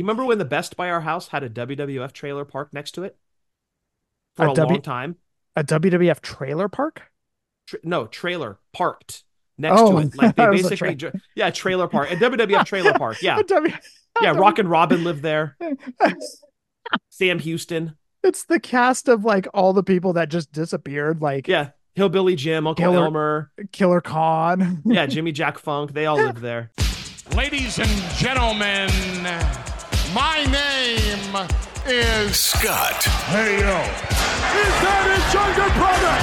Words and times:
you 0.00 0.04
remember 0.04 0.24
when 0.24 0.38
the 0.38 0.44
Best 0.44 0.76
by 0.76 0.90
our 0.90 1.00
house 1.02 1.28
had 1.28 1.42
a 1.42 1.50
WWF 1.50 2.12
trailer 2.12 2.44
park 2.44 2.72
next 2.72 2.92
to 2.92 3.04
it 3.04 3.16
for 4.36 4.46
A 4.46 4.52
a, 4.52 4.54
W- 4.54 4.74
long 4.74 4.82
time? 4.82 5.16
A 5.56 5.64
WWF 5.64 6.20
trailer 6.20 6.68
park? 6.68 7.02
Tra- 7.66 7.80
no, 7.84 8.06
trailer 8.06 8.58
parked 8.72 9.24
next 9.58 9.80
Oh, 9.80 9.92
to 9.92 10.06
it. 10.06 10.14
Like 10.16 10.36
they 10.36 10.44
that 10.44 10.50
was 10.50 10.60
a 10.66 10.68
basically, 10.70 10.96
tra- 10.96 11.12
yeah, 11.34 11.50
trailer 11.50 11.88
park, 11.88 12.10
a 12.10 12.16
WWF 12.16 12.64
trailer 12.64 12.92
park. 12.94 13.18
Yeah, 13.22 13.38
A 13.38 13.42
W- 13.44 13.74
yeah. 14.22 14.30
Rockin' 14.36 14.68
Robin 14.68 15.04
lived 15.04 15.22
there. 15.22 15.56
Sam 17.10 17.38
Houston. 17.38 17.96
It's 18.22 18.44
the 18.44 18.60
cast 18.60 19.08
of 19.08 19.24
like 19.24 19.46
all 19.54 19.72
the 19.72 19.82
people 19.82 20.12
that 20.14 20.28
just 20.28 20.52
disappeared, 20.52 21.20
like 21.22 21.48
Yeah, 21.48 21.70
Hillbilly 21.94 22.36
Jim, 22.36 22.66
Uncle 22.66 22.84
Killer- 22.84 23.04
Elmer. 23.06 23.50
Killer 23.72 24.00
Khan. 24.00 24.82
Yeah, 24.84 25.06
Jimmy 25.06 25.32
Jack 25.32 25.58
Funk. 25.58 25.92
They 25.92 26.06
all 26.06 26.16
lived 26.16 26.38
there. 26.38 26.70
Ladies 27.34 27.78
and 27.78 27.88
gentlemen, 28.16 28.88
my 30.14 30.44
name 30.44 31.48
is 31.86 32.36
Scott, 32.36 33.02
Hey 33.30 33.60
Yo. 33.60 33.78
Is 34.50 34.74
that 34.82 35.04
his 35.06 35.24
younger 35.34 35.68
brother? 35.78 36.14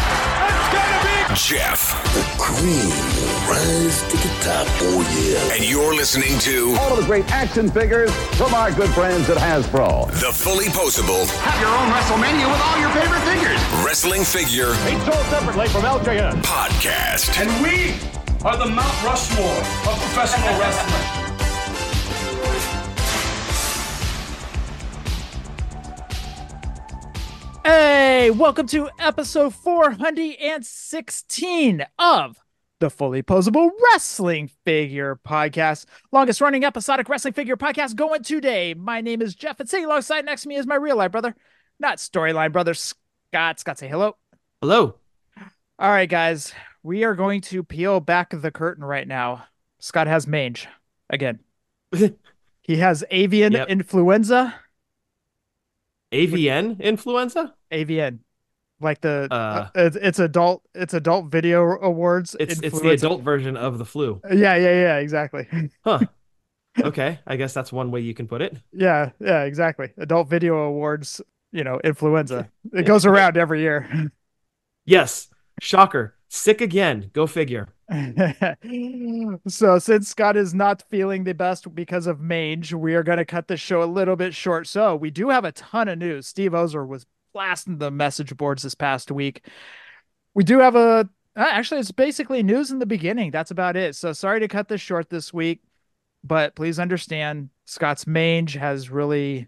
It's 0.47 0.69
gonna 0.75 0.99
be 1.03 1.15
Jeff, 1.35 1.95
The 2.13 2.23
cream 2.41 2.89
will 2.89 3.37
rise 3.47 4.01
to 4.09 4.17
the 4.17 4.31
top. 4.43 4.67
Oh, 4.81 5.01
yeah. 5.23 5.55
and 5.55 5.63
you're 5.63 5.95
listening 5.95 6.37
to 6.39 6.75
all 6.79 6.91
of 6.93 6.97
the 6.99 7.05
great 7.05 7.29
action 7.31 7.69
figures 7.71 8.11
from 8.35 8.53
our 8.53 8.71
good 8.71 8.89
friends 8.91 9.29
at 9.29 9.37
Hasbro. 9.37 10.07
the 10.19 10.31
fully 10.33 10.65
posable 10.65 11.25
Have 11.41 11.59
your 11.61 11.71
own 11.71 11.87
WrestleMania 11.93 12.49
with 12.51 12.61
all 12.61 12.79
your 12.79 12.89
favorite 12.91 13.21
figures. 13.23 13.59
Wrestling 13.85 14.23
Figure 14.23 14.71
Each 14.89 15.01
sold 15.05 15.25
separately 15.31 15.67
from 15.69 15.83
LJN. 15.83 16.41
Podcast. 16.43 17.39
And 17.39 17.49
we 17.63 17.95
are 18.45 18.57
the 18.57 18.67
Mount 18.67 19.03
Rushmore 19.03 19.57
of 19.87 19.95
professional 19.99 20.59
wrestling. 20.59 21.16
Hey, 27.67 28.31
welcome 28.31 28.65
to 28.67 28.89
episode 28.97 29.53
416 29.53 31.85
of 31.99 32.37
the 32.79 32.89
Fully 32.89 33.21
Posable 33.21 33.71
Wrestling 33.91 34.49
Figure 34.63 35.19
Podcast. 35.27 35.85
Longest 36.13 36.39
running 36.39 36.63
episodic 36.63 37.09
wrestling 37.09 37.33
figure 37.33 37.57
podcast 37.57 37.97
going 37.97 38.23
today. 38.23 38.73
My 38.73 39.01
name 39.01 39.21
is 39.21 39.35
Jeff, 39.35 39.59
and 39.59 39.69
sitting 39.69 39.83
alongside 39.85 40.23
next 40.23 40.43
to 40.43 40.47
me 40.47 40.55
is 40.55 40.65
my 40.65 40.75
real 40.75 40.95
life 40.95 41.11
brother, 41.11 41.35
not 41.77 41.97
storyline 41.97 42.53
brother, 42.53 42.73
Scott. 42.73 43.59
Scott, 43.59 43.77
say 43.77 43.89
hello. 43.89 44.15
Hello. 44.61 44.95
All 45.77 45.89
right, 45.89 46.09
guys, 46.09 46.53
we 46.83 47.03
are 47.03 47.15
going 47.15 47.41
to 47.41 47.63
peel 47.63 47.99
back 47.99 48.29
the 48.31 48.49
curtain 48.49 48.85
right 48.85 49.09
now. 49.09 49.43
Scott 49.79 50.07
has 50.07 50.25
mange 50.25 50.69
again. 51.09 51.39
he 52.61 52.77
has 52.77 53.03
avian 53.11 53.51
Yep. 53.51 53.67
influenza. 53.67 54.55
AVN 56.11 56.79
influenza? 56.81 57.53
AVN, 57.71 58.19
like 58.79 59.01
the 59.01 59.27
Uh, 59.31 59.69
it's, 59.75 59.95
it's 59.95 60.19
adult 60.19 60.63
it's 60.73 60.93
adult 60.93 61.27
video 61.27 61.77
awards. 61.79 62.35
It's 62.39 62.59
it's 62.61 62.79
the 62.79 62.89
adult 62.89 63.21
version 63.21 63.57
of 63.57 63.77
the 63.77 63.85
flu. 63.85 64.21
Yeah, 64.29 64.55
yeah, 64.55 64.73
yeah, 64.73 64.97
exactly. 64.97 65.47
Huh. 65.83 65.99
Okay, 66.79 67.19
I 67.25 67.37
guess 67.37 67.53
that's 67.53 67.73
one 67.73 67.89
way 67.89 68.01
you 68.01 68.13
can 68.13 68.27
put 68.27 68.41
it. 68.41 68.55
Yeah, 68.71 69.09
yeah, 69.19 69.43
exactly. 69.43 69.93
Adult 69.97 70.29
video 70.29 70.57
awards. 70.57 71.21
You 71.51 71.63
know, 71.63 71.79
influenza. 71.83 72.49
It 72.73 72.85
goes 72.85 73.05
around 73.05 73.37
every 73.37 73.61
year. 73.61 74.11
Yes. 74.85 75.27
Shocker. 75.59 76.15
Sick 76.29 76.61
again. 76.61 77.09
Go 77.11 77.27
figure. 77.27 77.67
so 79.47 79.79
since 79.79 80.09
Scott 80.09 80.35
is 80.35 80.53
not 80.53 80.83
feeling 80.89 81.23
the 81.23 81.33
best 81.33 81.73
because 81.73 82.05
of 82.05 82.19
mange, 82.19 82.73
we 82.73 82.95
are 82.95 83.03
going 83.03 83.17
to 83.17 83.25
cut 83.25 83.47
the 83.47 83.55
show 83.55 83.81
a 83.81 83.85
little 83.85 84.17
bit 84.17 84.33
short. 84.33 84.67
So 84.67 84.95
we 84.95 85.09
do 85.09 85.29
have 85.29 85.45
a 85.45 85.53
ton 85.53 85.87
of 85.87 85.97
news. 85.97 86.27
Steve 86.27 86.53
Ozer 86.53 86.85
was 86.85 87.05
blasting 87.33 87.77
the 87.77 87.91
message 87.91 88.35
boards 88.35 88.63
this 88.63 88.75
past 88.75 89.11
week. 89.11 89.45
We 90.33 90.43
do 90.43 90.59
have 90.59 90.75
a 90.75 91.09
uh, 91.35 91.45
actually 91.49 91.79
it's 91.79 91.91
basically 91.91 92.43
news 92.43 92.71
in 92.71 92.79
the 92.79 92.85
beginning. 92.85 93.31
That's 93.31 93.51
about 93.51 93.77
it. 93.77 93.95
So 93.95 94.11
sorry 94.11 94.41
to 94.41 94.47
cut 94.47 94.67
this 94.67 94.81
short 94.81 95.09
this 95.09 95.33
week, 95.33 95.61
but 96.23 96.55
please 96.55 96.79
understand 96.79 97.49
Scott's 97.65 98.05
mange 98.05 98.53
has 98.53 98.89
really 98.89 99.47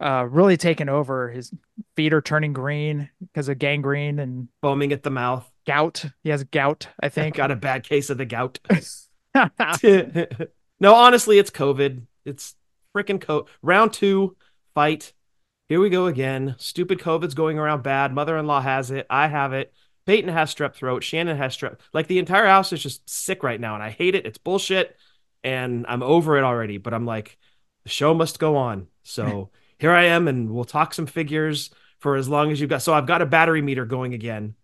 uh 0.00 0.26
really 0.28 0.56
taken 0.56 0.88
over. 0.88 1.30
His 1.30 1.52
feet 1.96 2.12
are 2.12 2.20
turning 2.22 2.52
green 2.52 3.10
because 3.20 3.48
of 3.48 3.58
gangrene 3.58 4.18
and 4.18 4.48
Foaming 4.62 4.92
at 4.92 5.02
the 5.02 5.10
mouth. 5.10 5.50
gout. 5.66 6.04
He 6.22 6.30
has 6.30 6.44
gout, 6.44 6.88
I 7.00 7.08
think. 7.10 7.36
Got 7.36 7.50
a 7.50 7.56
bad 7.56 7.84
case 7.84 8.10
of 8.10 8.18
the 8.18 8.26
gout. 8.26 8.58
no, 10.80 10.94
honestly, 10.94 11.38
it's 11.38 11.50
COVID. 11.50 12.02
It's 12.24 12.54
freaking 12.96 13.20
co 13.20 13.46
round 13.62 13.92
two 13.92 14.36
fight. 14.74 15.12
Here 15.68 15.80
we 15.80 15.90
go 15.90 16.06
again. 16.06 16.54
Stupid 16.58 16.98
COVID's 16.98 17.34
going 17.34 17.58
around 17.58 17.82
bad. 17.82 18.14
Mother-in-law 18.14 18.62
has 18.62 18.90
it. 18.90 19.06
I 19.10 19.26
have 19.28 19.52
it. 19.52 19.72
Peyton 20.06 20.30
has 20.32 20.54
strep 20.54 20.74
throat. 20.74 21.04
Shannon 21.04 21.36
has 21.36 21.54
strep. 21.54 21.80
Like 21.92 22.06
the 22.06 22.18
entire 22.18 22.46
house 22.46 22.72
is 22.72 22.82
just 22.82 23.08
sick 23.08 23.42
right 23.42 23.60
now, 23.60 23.74
and 23.74 23.82
I 23.82 23.90
hate 23.90 24.14
it. 24.14 24.24
It's 24.24 24.38
bullshit, 24.38 24.96
and 25.44 25.84
I'm 25.86 26.02
over 26.02 26.38
it 26.38 26.44
already. 26.44 26.78
But 26.78 26.94
I'm 26.94 27.04
like, 27.04 27.36
the 27.84 27.90
show 27.90 28.14
must 28.14 28.38
go 28.38 28.56
on. 28.56 28.86
So 29.02 29.50
here 29.78 29.92
I 29.92 30.04
am, 30.04 30.28
and 30.28 30.50
we'll 30.50 30.64
talk 30.64 30.94
some 30.94 31.06
figures 31.06 31.70
for 31.98 32.16
as 32.16 32.28
long 32.28 32.50
as 32.50 32.60
you've 32.60 32.70
got. 32.70 32.82
So 32.82 32.92
I've 32.94 33.06
got 33.06 33.22
a 33.22 33.26
battery 33.26 33.62
meter 33.62 33.84
going 33.84 34.14
again. 34.14 34.54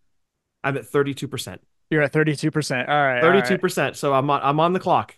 I'm 0.63 0.77
at 0.77 0.85
32%. 0.85 1.59
You're 1.91 2.03
at 2.03 2.13
32%. 2.13 2.89
All 2.89 2.95
right. 2.95 3.23
all 3.23 3.31
right. 3.31 3.97
So 3.97 4.15
I'm 4.15 4.31
on. 4.31 4.41
I'm 4.43 4.59
on 4.61 4.73
the 4.73 4.81
clock. 4.81 5.17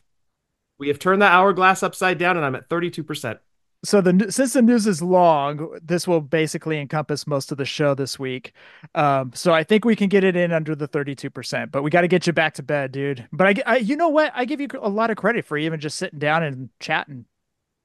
We 0.79 0.89
have 0.89 0.99
turned 0.99 1.23
the 1.23 1.27
hourglass 1.27 1.83
upside 1.83 2.19
down, 2.19 2.37
and 2.37 2.45
I'm 2.45 2.55
at 2.55 2.69
thirty-two 2.69 3.03
percent. 3.03 3.39
So 3.85 4.01
the 4.01 4.31
since 4.33 4.53
the 4.53 4.63
news 4.63 4.87
is 4.87 5.01
long, 5.01 5.79
this 5.83 6.09
will 6.09 6.21
basically 6.21 6.79
encompass 6.79 7.27
most 7.27 7.53
of 7.53 7.59
the 7.59 7.65
show 7.65 7.95
this 7.95 8.19
week. 8.19 8.53
Um, 8.95 9.31
so 9.35 9.53
I 9.53 9.65
think 9.65 9.85
we 9.85 9.95
can 9.97 10.09
get 10.09 10.25
it 10.25 10.35
in 10.35 10.53
under 10.53 10.75
the 10.75 10.89
32%, 10.89 11.71
but 11.71 11.83
we 11.83 11.91
got 11.91 12.01
to 12.01 12.09
get 12.09 12.27
you 12.27 12.33
back 12.33 12.55
to 12.55 12.63
bed, 12.63 12.91
dude. 12.91 13.29
But 13.33 13.63
I, 13.67 13.77
you 13.77 13.95
know 13.95 14.09
what? 14.09 14.33
I 14.35 14.45
give 14.45 14.61
you 14.61 14.69
a 14.81 14.89
lot 14.89 15.11
of 15.11 15.17
credit 15.17 15.45
for 15.45 15.57
even 15.57 15.79
just 15.79 15.99
sitting 15.99 16.19
down 16.19 16.43
and 16.43 16.71
chatting. 16.81 17.27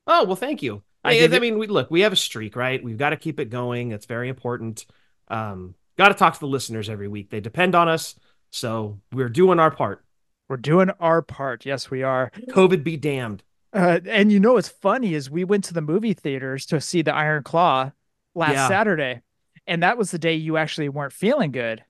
Oh 0.08 0.26
well, 0.26 0.36
thank 0.36 0.64
you. 0.64 0.82
I 1.04 1.20
I, 1.20 1.30
I 1.36 1.40
mean, 1.40 1.58
we 1.58 1.68
look. 1.68 1.90
We 1.90 2.02
have 2.02 2.14
a 2.14 2.18
streak, 2.18 2.56
right? 2.56 2.84
We've 2.84 2.98
got 2.98 3.10
to 3.10 3.18
keep 3.18 3.40
it 3.40 3.50
going. 3.50 3.92
It's 3.92 4.06
very 4.06 4.30
important. 4.30 4.86
Um, 5.28 5.76
got 5.98 6.10
to 6.10 6.14
talk 6.14 6.34
to 6.36 6.40
the 6.40 6.48
listeners 6.48 6.90
every 6.90 7.08
week. 7.08 7.30
They 7.30 7.40
depend 7.40 7.74
on 7.76 7.88
us, 7.88 8.16
so 8.52 9.00
we're 9.12 9.30
doing 9.30 9.60
our 9.60 9.72
part. 9.72 10.04
We're 10.48 10.58
doing 10.58 10.90
our 11.00 11.22
part. 11.22 11.66
Yes, 11.66 11.90
we 11.90 12.04
are. 12.04 12.32
COVID 12.50 12.84
be 12.84 12.98
damned. 12.98 13.44
Uh, 13.74 14.00
and 14.06 14.32
you 14.32 14.40
know 14.40 14.54
what's 14.54 14.68
funny 14.68 15.14
is 15.14 15.30
we 15.30 15.46
went 15.46 15.64
to 15.64 15.74
the 15.74 15.82
movie 15.82 16.14
theaters 16.14 16.66
to 16.68 16.82
see 16.82 17.02
the 17.02 17.16
Iron 17.16 17.44
Claw 17.44 17.92
last 18.36 18.54
Yeah. 18.54 18.68
Saturday, 18.68 19.22
and 19.66 19.82
that 19.82 19.98
was 19.98 20.12
the 20.12 20.20
day 20.20 20.36
you 20.36 20.58
actually 20.58 20.90
weren't 20.90 21.14
feeling 21.14 21.52
good. 21.52 21.84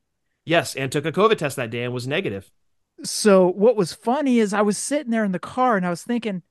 Yes, 0.45 0.75
and 0.75 0.91
took 0.91 1.05
a 1.05 1.11
COVID 1.11 1.37
test 1.37 1.55
that 1.55 1.71
day 1.71 1.83
and 1.83 1.93
was 1.93 2.07
negative. 2.07 2.51
So 3.03 3.47
what 3.47 3.75
was 3.75 3.93
funny 3.93 4.39
is 4.39 4.53
I 4.53 4.61
was 4.61 4.77
sitting 4.77 5.11
there 5.11 5.23
in 5.23 5.31
the 5.31 5.39
car 5.39 5.75
and 5.75 5.85
I 5.85 5.89
was 5.89 6.03
thinking, 6.03 6.43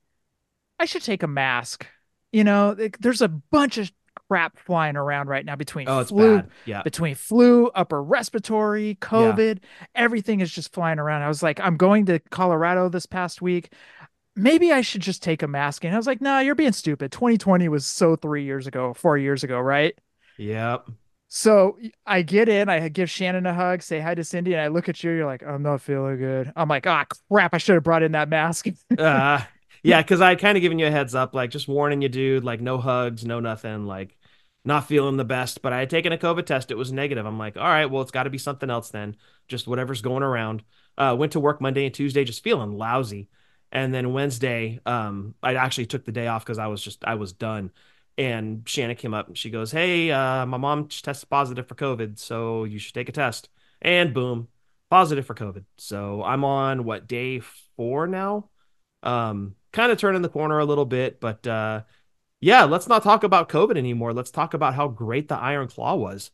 I 0.81 0.84
should 0.84 1.03
take 1.03 1.22
a 1.22 1.28
mask. 1.28 1.87
You 2.32 2.44
know, 2.44 2.74
there's 3.00 3.22
a 3.22 3.28
bunch 3.28 3.78
of 3.78 3.91
crap 4.28 4.58
flying 4.58 4.96
around 4.96 5.28
right 5.28 5.44
now 5.44 5.56
between 5.56 5.88
Oh, 5.88 6.04
flu. 6.04 6.42
Yeah. 6.64 6.82
between 6.82 7.14
flu, 7.16 7.68
upper 7.68 8.02
respiratory, 8.02 8.96
COVID, 9.00 9.58
everything 9.94 10.41
is 10.41 10.52
just 10.52 10.72
flying 10.72 10.98
around. 11.00 11.22
I 11.22 11.28
was 11.28 11.42
like, 11.42 11.58
I'm 11.60 11.76
going 11.76 12.06
to 12.06 12.20
Colorado 12.30 12.88
this 12.88 13.06
past 13.06 13.42
week. 13.42 13.72
Maybe 14.36 14.72
I 14.72 14.80
should 14.82 15.02
just 15.02 15.22
take 15.22 15.42
a 15.42 15.48
mask. 15.48 15.84
And 15.84 15.92
I 15.92 15.96
was 15.96 16.06
like, 16.06 16.20
nah, 16.20 16.38
you're 16.38 16.54
being 16.54 16.72
stupid. 16.72 17.10
2020 17.10 17.68
was 17.68 17.84
so 17.84 18.14
three 18.14 18.44
years 18.44 18.66
ago, 18.68 18.94
four 18.94 19.18
years 19.18 19.42
ago, 19.42 19.58
right? 19.58 19.98
Yep. 20.38 20.88
So 21.32 21.78
I 22.06 22.22
get 22.22 22.48
in, 22.48 22.68
I 22.68 22.88
give 22.88 23.10
Shannon 23.10 23.47
a 23.47 23.54
hug, 23.54 23.82
say 23.82 24.00
hi 24.00 24.14
to 24.14 24.24
Cindy, 24.24 24.52
and 24.52 24.60
I 24.62 24.68
look 24.68 24.88
at 24.88 25.02
you. 25.04 25.10
You're 25.12 25.26
like, 25.26 25.44
I'm 25.44 25.62
not 25.62 25.80
feeling 25.80 26.18
good. 26.18 26.52
I'm 26.56 26.68
like, 26.68 26.86
ah, 26.86 27.04
crap, 27.30 27.54
I 27.54 27.58
should 27.58 27.74
have 27.74 27.84
brought 27.84 28.02
in 28.02 28.12
that 28.12 28.28
mask. 28.28 28.66
uh, 28.98 29.41
yeah, 29.82 30.02
because 30.02 30.20
I 30.20 30.34
kind 30.34 30.56
of 30.56 30.62
given 30.62 30.78
you 30.78 30.86
a 30.86 30.91
heads 30.91 31.14
up, 31.14 31.34
like 31.34 31.50
just 31.50 31.68
warning 31.68 32.02
you, 32.02 32.08
dude, 32.08 32.44
like 32.44 32.60
no 32.60 32.78
hugs, 32.78 33.24
no 33.24 33.41
nothing, 33.41 33.86
like 33.86 34.16
not 34.65 34.86
feeling 34.86 35.16
the 35.16 35.24
best. 35.24 35.62
But 35.62 35.72
I 35.72 35.80
had 35.80 35.91
taken 35.91 36.12
a 36.12 36.18
COVID 36.18 36.47
test; 36.47 36.71
it 36.71 36.77
was 36.77 36.92
negative. 36.92 37.27
I'm 37.27 37.38
like, 37.38 37.56
all 37.56 37.62
right, 37.65 37.86
well, 37.86 38.03
it's 38.03 38.10
got 38.10 38.24
to 38.24 38.30
be 38.30 38.38
something 38.38 38.71
else 38.71 38.91
then, 38.91 39.16
just 39.48 39.66
whatever's 39.66 40.03
going 40.03 40.22
around. 40.22 40.62
Uh, 40.98 41.16
went 41.18 41.32
to 41.32 41.41
work 41.41 41.60
Monday 41.60 41.86
and 41.86 41.94
Tuesday, 41.94 42.24
just 42.24 42.44
feeling 42.44 42.77
lousy, 42.77 43.28
and 43.72 43.94
then 43.94 44.12
Wednesday, 44.12 44.80
um, 44.86 45.34
I 45.42 45.54
actually 45.54 45.86
took 45.86 46.04
the 46.04 46.12
day 46.12 46.26
off 46.26 46.44
because 46.44 46.59
I 46.59 46.66
was 46.66 46.83
just 46.83 47.04
I 47.04 47.15
was 47.15 47.33
done. 47.33 47.71
And 48.18 48.68
Shannon 48.68 48.97
came 48.97 49.15
up 49.15 49.28
and 49.28 49.38
she 49.38 49.50
goes, 49.50 49.71
"Hey, 49.72 50.10
uh, 50.10 50.44
my 50.47 50.59
mom 50.59 50.88
tested 50.88 51.30
positive 51.30 51.66
for 51.68 51.74
COVID, 51.74 52.18
so 52.18 52.65
you 52.65 52.78
should 52.78 52.94
take 52.94 53.09
a 53.09 53.12
test." 53.12 53.48
And 53.80 54.12
boom, 54.12 54.48
positive 54.91 55.24
for 55.26 55.34
COVID. 55.34 55.65
So 55.78 56.22
I'm 56.22 56.44
on 56.44 56.84
what 56.84 57.06
day 57.06 57.41
four 57.76 58.06
now 58.06 58.50
um 59.03 59.54
kind 59.72 59.93
of 59.93 59.99
turning 59.99 60.22
the 60.22 60.28
corner 60.28 60.59
a 60.59 60.65
little 60.65 60.84
bit 60.87 61.21
but 61.21 61.47
uh 61.47 61.83
yeah 62.41 62.65
let's 62.65 62.89
not 62.89 63.03
talk 63.03 63.25
about 63.25 63.49
covid 63.49 63.77
anymore 63.78 64.13
let's 64.13 64.31
talk 64.31 64.55
about 64.55 64.75
how 64.75 64.89
great 64.89 65.28
the 65.28 65.37
iron 65.37 65.69
claw 65.69 65.95
was 65.95 66.31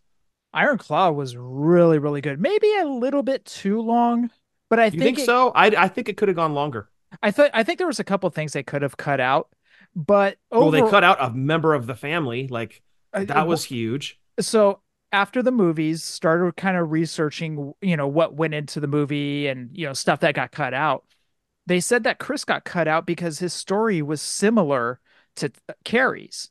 Iron 0.54 0.78
Claw 0.78 1.10
was 1.10 1.36
really, 1.36 1.98
really 1.98 2.22
good. 2.22 2.40
Maybe 2.40 2.72
a 2.78 2.86
little 2.86 3.22
bit 3.22 3.44
too 3.44 3.82
long, 3.82 4.30
but 4.70 4.78
I 4.80 4.86
you 4.86 4.92
think, 4.92 5.02
think, 5.02 5.18
it- 5.18 5.26
so 5.26 5.50
i 5.54 5.66
i 5.66 5.88
think 5.88 6.08
it 6.08 6.16
could 6.16 6.28
have 6.28 6.36
gone 6.36 6.54
longer 6.54 6.88
I 7.22 7.30
thought 7.30 7.50
I 7.52 7.62
think 7.62 7.78
there 7.78 7.86
was 7.86 8.00
a 8.00 8.04
couple 8.04 8.28
things 8.30 8.52
they 8.52 8.62
could 8.62 8.82
have 8.82 8.96
cut 8.96 9.20
out, 9.20 9.48
But 9.94 10.38
Well, 10.50 10.70
they 10.70 10.80
cut 10.80 11.04
out 11.04 11.18
a 11.20 11.30
member 11.30 11.74
of 11.74 11.86
the 11.86 11.94
family. 11.94 12.48
Like 12.48 12.82
uh, 13.12 13.24
that 13.24 13.46
was 13.46 13.64
huge. 13.64 14.18
so 14.40 14.80
after 15.12 15.42
the 15.42 15.52
movies 15.52 16.02
started 16.02 16.56
kind 16.56 16.76
of 16.76 16.90
researching 16.90 17.72
you 17.80 17.96
know 17.96 18.08
what 18.08 18.34
went 18.34 18.54
into 18.54 18.80
the 18.80 18.88
movie 18.88 19.46
and 19.46 19.70
you 19.76 19.86
know 19.86 19.92
stuff 19.92 20.20
that 20.20 20.34
got 20.34 20.52
cut 20.52 20.74
out 20.74 21.04
they 21.66 21.80
said 21.80 22.04
that 22.04 22.18
chris 22.18 22.44
got 22.44 22.64
cut 22.64 22.88
out 22.88 23.06
because 23.06 23.38
his 23.38 23.52
story 23.52 24.02
was 24.02 24.20
similar 24.22 25.00
to 25.36 25.50
kerry's 25.84 26.50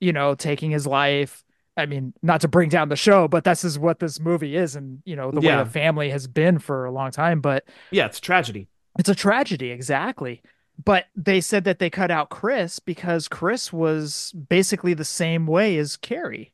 you 0.00 0.12
know 0.12 0.34
taking 0.34 0.70
his 0.70 0.86
life 0.86 1.44
i 1.76 1.86
mean 1.86 2.12
not 2.22 2.40
to 2.40 2.48
bring 2.48 2.68
down 2.68 2.88
the 2.88 2.96
show 2.96 3.26
but 3.28 3.44
this 3.44 3.64
is 3.64 3.78
what 3.78 3.98
this 3.98 4.20
movie 4.20 4.56
is 4.56 4.76
and 4.76 5.00
you 5.04 5.16
know 5.16 5.30
the 5.30 5.40
way 5.40 5.56
the 5.56 5.64
family 5.70 6.10
has 6.10 6.26
been 6.26 6.58
for 6.58 6.84
a 6.84 6.92
long 6.92 7.10
time 7.10 7.40
but 7.40 7.64
Yeah, 7.90 8.06
it's 8.06 8.20
tragedy. 8.20 8.68
it's 8.98 9.08
a 9.08 9.14
tragedy, 9.14 9.70
exactly. 9.70 10.42
But 10.84 11.06
they 11.14 11.40
said 11.40 11.62
that 11.64 11.78
they 11.78 11.88
cut 11.88 12.10
out 12.10 12.30
Chris 12.30 12.80
because 12.80 13.28
Chris 13.28 13.72
was 13.72 14.32
basically 14.48 14.92
the 14.92 15.04
same 15.04 15.46
way 15.46 15.78
as 15.78 15.96
Kerry. 15.96 16.52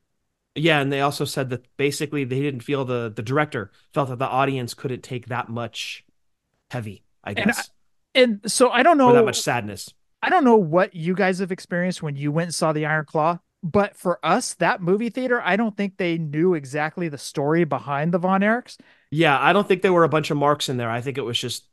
Yeah, 0.54 0.80
and 0.80 0.92
they 0.92 1.00
also 1.00 1.24
said 1.24 1.48
that 1.50 1.64
basically 1.78 2.24
they 2.24 2.40
didn't 2.40 2.60
feel 2.60 2.84
the 2.84 3.10
the 3.14 3.22
director 3.22 3.70
felt 3.94 4.10
that 4.10 4.18
the 4.18 4.28
audience 4.28 4.74
couldn't 4.74 5.02
take 5.02 5.26
that 5.26 5.48
much 5.48 6.04
heavy. 6.70 7.02
I 7.24 7.32
guess 7.34 7.70
And 8.14 8.40
so 8.50 8.70
I 8.70 8.82
don't 8.82 9.00
or 9.00 9.06
know 9.06 9.12
that 9.14 9.24
much 9.24 9.40
sadness. 9.40 9.92
I 10.22 10.28
don't 10.28 10.44
know 10.44 10.56
what 10.56 10.94
you 10.94 11.14
guys 11.14 11.38
have 11.38 11.52
experienced 11.52 12.02
when 12.02 12.16
you 12.16 12.30
went 12.30 12.48
and 12.48 12.54
saw 12.54 12.72
the 12.72 12.84
Iron 12.84 13.06
Claw, 13.06 13.38
but 13.62 13.96
for 13.96 14.18
us, 14.24 14.54
that 14.54 14.82
movie 14.82 15.10
theater, 15.10 15.40
I 15.42 15.56
don't 15.56 15.76
think 15.76 15.96
they 15.96 16.18
knew 16.18 16.54
exactly 16.54 17.08
the 17.08 17.18
story 17.18 17.64
behind 17.64 18.12
the 18.12 18.18
Von 18.18 18.40
Erichs. 18.40 18.76
Yeah, 19.10 19.38
I 19.40 19.52
don't 19.52 19.66
think 19.66 19.82
there 19.82 19.92
were 19.92 20.04
a 20.04 20.08
bunch 20.08 20.30
of 20.30 20.36
marks 20.36 20.68
in 20.68 20.76
there. 20.76 20.90
I 20.90 21.00
think 21.00 21.18
it 21.18 21.22
was 21.22 21.38
just 21.38 21.64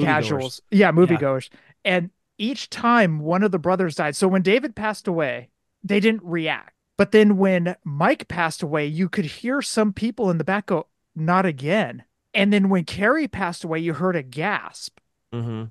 casuals. 0.00 0.60
Yeah, 0.70 0.92
moviegoers. 0.92 1.48
And 1.84 2.10
each 2.38 2.70
time 2.70 3.20
one 3.20 3.42
of 3.42 3.50
the 3.50 3.58
brothers 3.58 3.96
died. 3.96 4.16
So 4.16 4.28
when 4.28 4.42
David 4.42 4.74
passed 4.74 5.06
away, 5.06 5.50
they 5.84 6.00
didn't 6.00 6.22
react. 6.24 6.74
But 6.96 7.12
then 7.12 7.36
when 7.36 7.76
Mike 7.84 8.28
passed 8.28 8.62
away, 8.62 8.86
you 8.86 9.08
could 9.08 9.24
hear 9.24 9.62
some 9.62 9.92
people 9.92 10.30
in 10.30 10.38
the 10.38 10.44
back 10.44 10.66
go, 10.66 10.86
not 11.16 11.46
again. 11.46 12.04
And 12.34 12.52
then 12.52 12.68
when 12.68 12.84
Kerry 12.84 13.28
passed 13.28 13.64
away, 13.64 13.80
you 13.80 13.94
heard 13.94 14.16
a 14.16 14.22
gasp. 14.22 14.98
hmm 15.32 15.64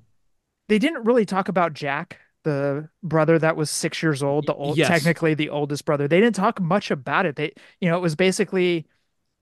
They 0.68 0.78
didn't 0.78 1.04
really 1.04 1.24
talk 1.26 1.48
about 1.48 1.74
Jack, 1.74 2.18
the 2.44 2.88
brother 3.02 3.38
that 3.38 3.56
was 3.56 3.70
six 3.70 4.02
years 4.02 4.22
old, 4.22 4.46
the 4.46 4.54
old, 4.54 4.76
Yes. 4.76 4.88
technically 4.88 5.34
the 5.34 5.50
oldest 5.50 5.84
brother. 5.84 6.08
They 6.08 6.20
didn't 6.20 6.34
talk 6.36 6.60
much 6.60 6.90
about 6.90 7.26
it. 7.26 7.36
They, 7.36 7.52
you 7.80 7.88
know, 7.88 7.96
it 7.96 8.00
was 8.00 8.16
basically 8.16 8.86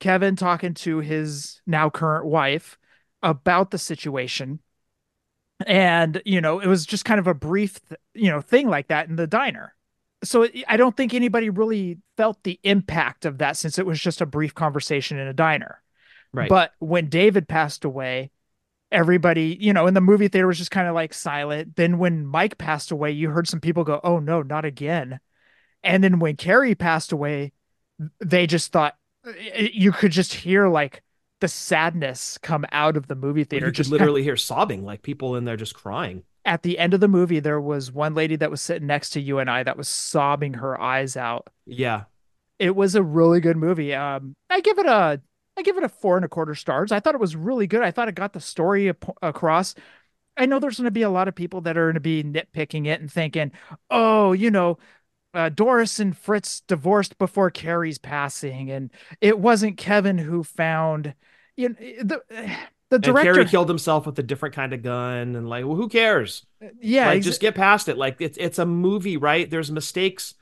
Kevin 0.00 0.36
talking 0.36 0.74
to 0.74 0.98
his 0.98 1.60
now 1.66 1.90
current 1.90 2.26
wife 2.26 2.78
about 3.22 3.70
the 3.70 3.78
situation. 3.78 4.60
And, 5.66 6.22
you 6.24 6.40
know, 6.40 6.58
it 6.58 6.66
was 6.66 6.86
just 6.86 7.04
kind 7.04 7.20
of 7.20 7.26
a 7.26 7.34
brief, 7.34 7.78
you 8.14 8.30
know, 8.30 8.40
thing 8.40 8.68
like 8.68 8.88
that 8.88 9.08
in 9.08 9.16
the 9.16 9.26
diner. 9.26 9.74
So 10.24 10.42
it- 10.42 10.64
I 10.68 10.76
don't 10.76 10.96
think 10.96 11.12
anybody 11.14 11.50
really 11.50 11.98
felt 12.16 12.42
the 12.42 12.58
impact 12.62 13.24
of 13.24 13.38
that 13.38 13.56
since 13.56 13.78
it 13.78 13.86
was 13.86 14.00
just 14.00 14.20
a 14.20 14.26
brief 14.26 14.54
conversation 14.54 15.18
in 15.18 15.26
a 15.26 15.32
diner. 15.34 15.82
Right. 16.32 16.48
But 16.48 16.72
when 16.78 17.08
David 17.08 17.48
passed 17.48 17.84
away, 17.84 18.30
everybody, 18.92 19.56
you 19.60 19.72
know, 19.72 19.86
in 19.86 19.94
the 19.94 20.00
movie 20.00 20.28
theater 20.28 20.46
was 20.46 20.58
just 20.58 20.70
kind 20.70 20.88
of 20.88 20.94
like 20.94 21.14
silent. 21.14 21.76
Then 21.76 21.98
when 21.98 22.26
Mike 22.26 22.58
passed 22.58 22.90
away, 22.90 23.10
you 23.12 23.30
heard 23.30 23.48
some 23.48 23.60
people 23.60 23.84
go, 23.84 24.00
"Oh 24.04 24.18
no, 24.18 24.42
not 24.42 24.64
again." 24.64 25.20
And 25.82 26.02
then 26.04 26.18
when 26.18 26.36
Kerry 26.36 26.74
passed 26.74 27.12
away, 27.12 27.52
they 28.20 28.46
just 28.46 28.72
thought 28.72 28.96
you 29.54 29.92
could 29.92 30.12
just 30.12 30.34
hear 30.34 30.68
like 30.68 31.02
the 31.40 31.48
sadness 31.48 32.38
come 32.38 32.66
out 32.72 32.96
of 32.96 33.06
the 33.06 33.14
movie 33.14 33.44
theater. 33.44 33.66
you 33.66 33.72
could 33.72 33.76
just 33.76 33.90
literally 33.90 34.22
hear 34.22 34.36
sobbing, 34.36 34.84
like 34.84 35.02
people 35.02 35.36
in 35.36 35.44
there 35.44 35.56
just 35.56 35.74
crying. 35.74 36.22
at 36.44 36.62
the 36.62 36.78
end 36.78 36.92
of 36.94 37.00
the 37.00 37.08
movie, 37.08 37.40
there 37.40 37.60
was 37.60 37.90
one 37.92 38.14
lady 38.14 38.36
that 38.36 38.50
was 38.50 38.60
sitting 38.60 38.86
next 38.86 39.10
to 39.10 39.20
you 39.20 39.38
and 39.38 39.50
I 39.50 39.62
that 39.62 39.76
was 39.76 39.88
sobbing 39.88 40.54
her 40.54 40.78
eyes 40.80 41.16
out. 41.16 41.48
Yeah, 41.66 42.04
It 42.58 42.76
was 42.76 42.94
a 42.94 43.02
really 43.02 43.40
good 43.40 43.56
movie. 43.56 43.94
Um, 43.94 44.34
I 44.50 44.60
give 44.60 44.78
it 44.78 44.86
a, 44.86 45.20
I 45.56 45.62
give 45.62 45.76
it 45.76 45.84
a 45.84 45.88
four 45.88 46.16
and 46.16 46.24
a 46.24 46.28
quarter 46.28 46.54
stars. 46.54 46.92
I 46.92 47.00
thought 47.00 47.14
it 47.14 47.20
was 47.20 47.36
really 47.36 47.66
good. 47.66 47.82
I 47.82 47.90
thought 47.90 48.08
it 48.08 48.14
got 48.14 48.32
the 48.32 48.40
story 48.40 48.88
ap- 48.88 49.16
across. 49.20 49.74
I 50.36 50.46
know 50.46 50.58
there's 50.58 50.78
going 50.78 50.86
to 50.86 50.90
be 50.90 51.02
a 51.02 51.10
lot 51.10 51.28
of 51.28 51.34
people 51.34 51.60
that 51.62 51.76
are 51.76 51.86
going 51.86 51.94
to 51.94 52.00
be 52.00 52.22
nitpicking 52.22 52.86
it 52.86 53.00
and 53.00 53.10
thinking, 53.10 53.52
oh, 53.90 54.32
you 54.32 54.50
know, 54.50 54.78
uh, 55.34 55.48
Doris 55.48 56.00
and 56.00 56.16
Fritz 56.16 56.60
divorced 56.60 57.18
before 57.18 57.50
Kerry's 57.50 57.98
passing, 57.98 58.70
and 58.70 58.90
it 59.20 59.38
wasn't 59.38 59.76
Kevin 59.76 60.18
who 60.18 60.42
found, 60.42 61.14
you 61.56 61.68
know, 61.70 61.74
the 62.02 62.22
the 62.90 62.96
and 62.96 63.02
director. 63.02 63.34
Carrie 63.34 63.46
killed 63.46 63.68
himself 63.68 64.06
with 64.06 64.18
a 64.18 64.22
different 64.22 64.54
kind 64.54 64.72
of 64.72 64.82
gun, 64.82 65.36
and 65.36 65.48
like, 65.48 65.64
well, 65.64 65.76
who 65.76 65.88
cares? 65.88 66.46
yeah, 66.80 67.06
like, 67.06 67.18
ex- 67.18 67.26
just 67.26 67.40
get 67.40 67.54
past 67.54 67.88
it. 67.88 67.96
Like, 67.96 68.16
it's 68.20 68.38
it's 68.38 68.58
a 68.58 68.66
movie, 68.66 69.16
right? 69.16 69.48
There's 69.48 69.70
mistakes. 69.70 70.34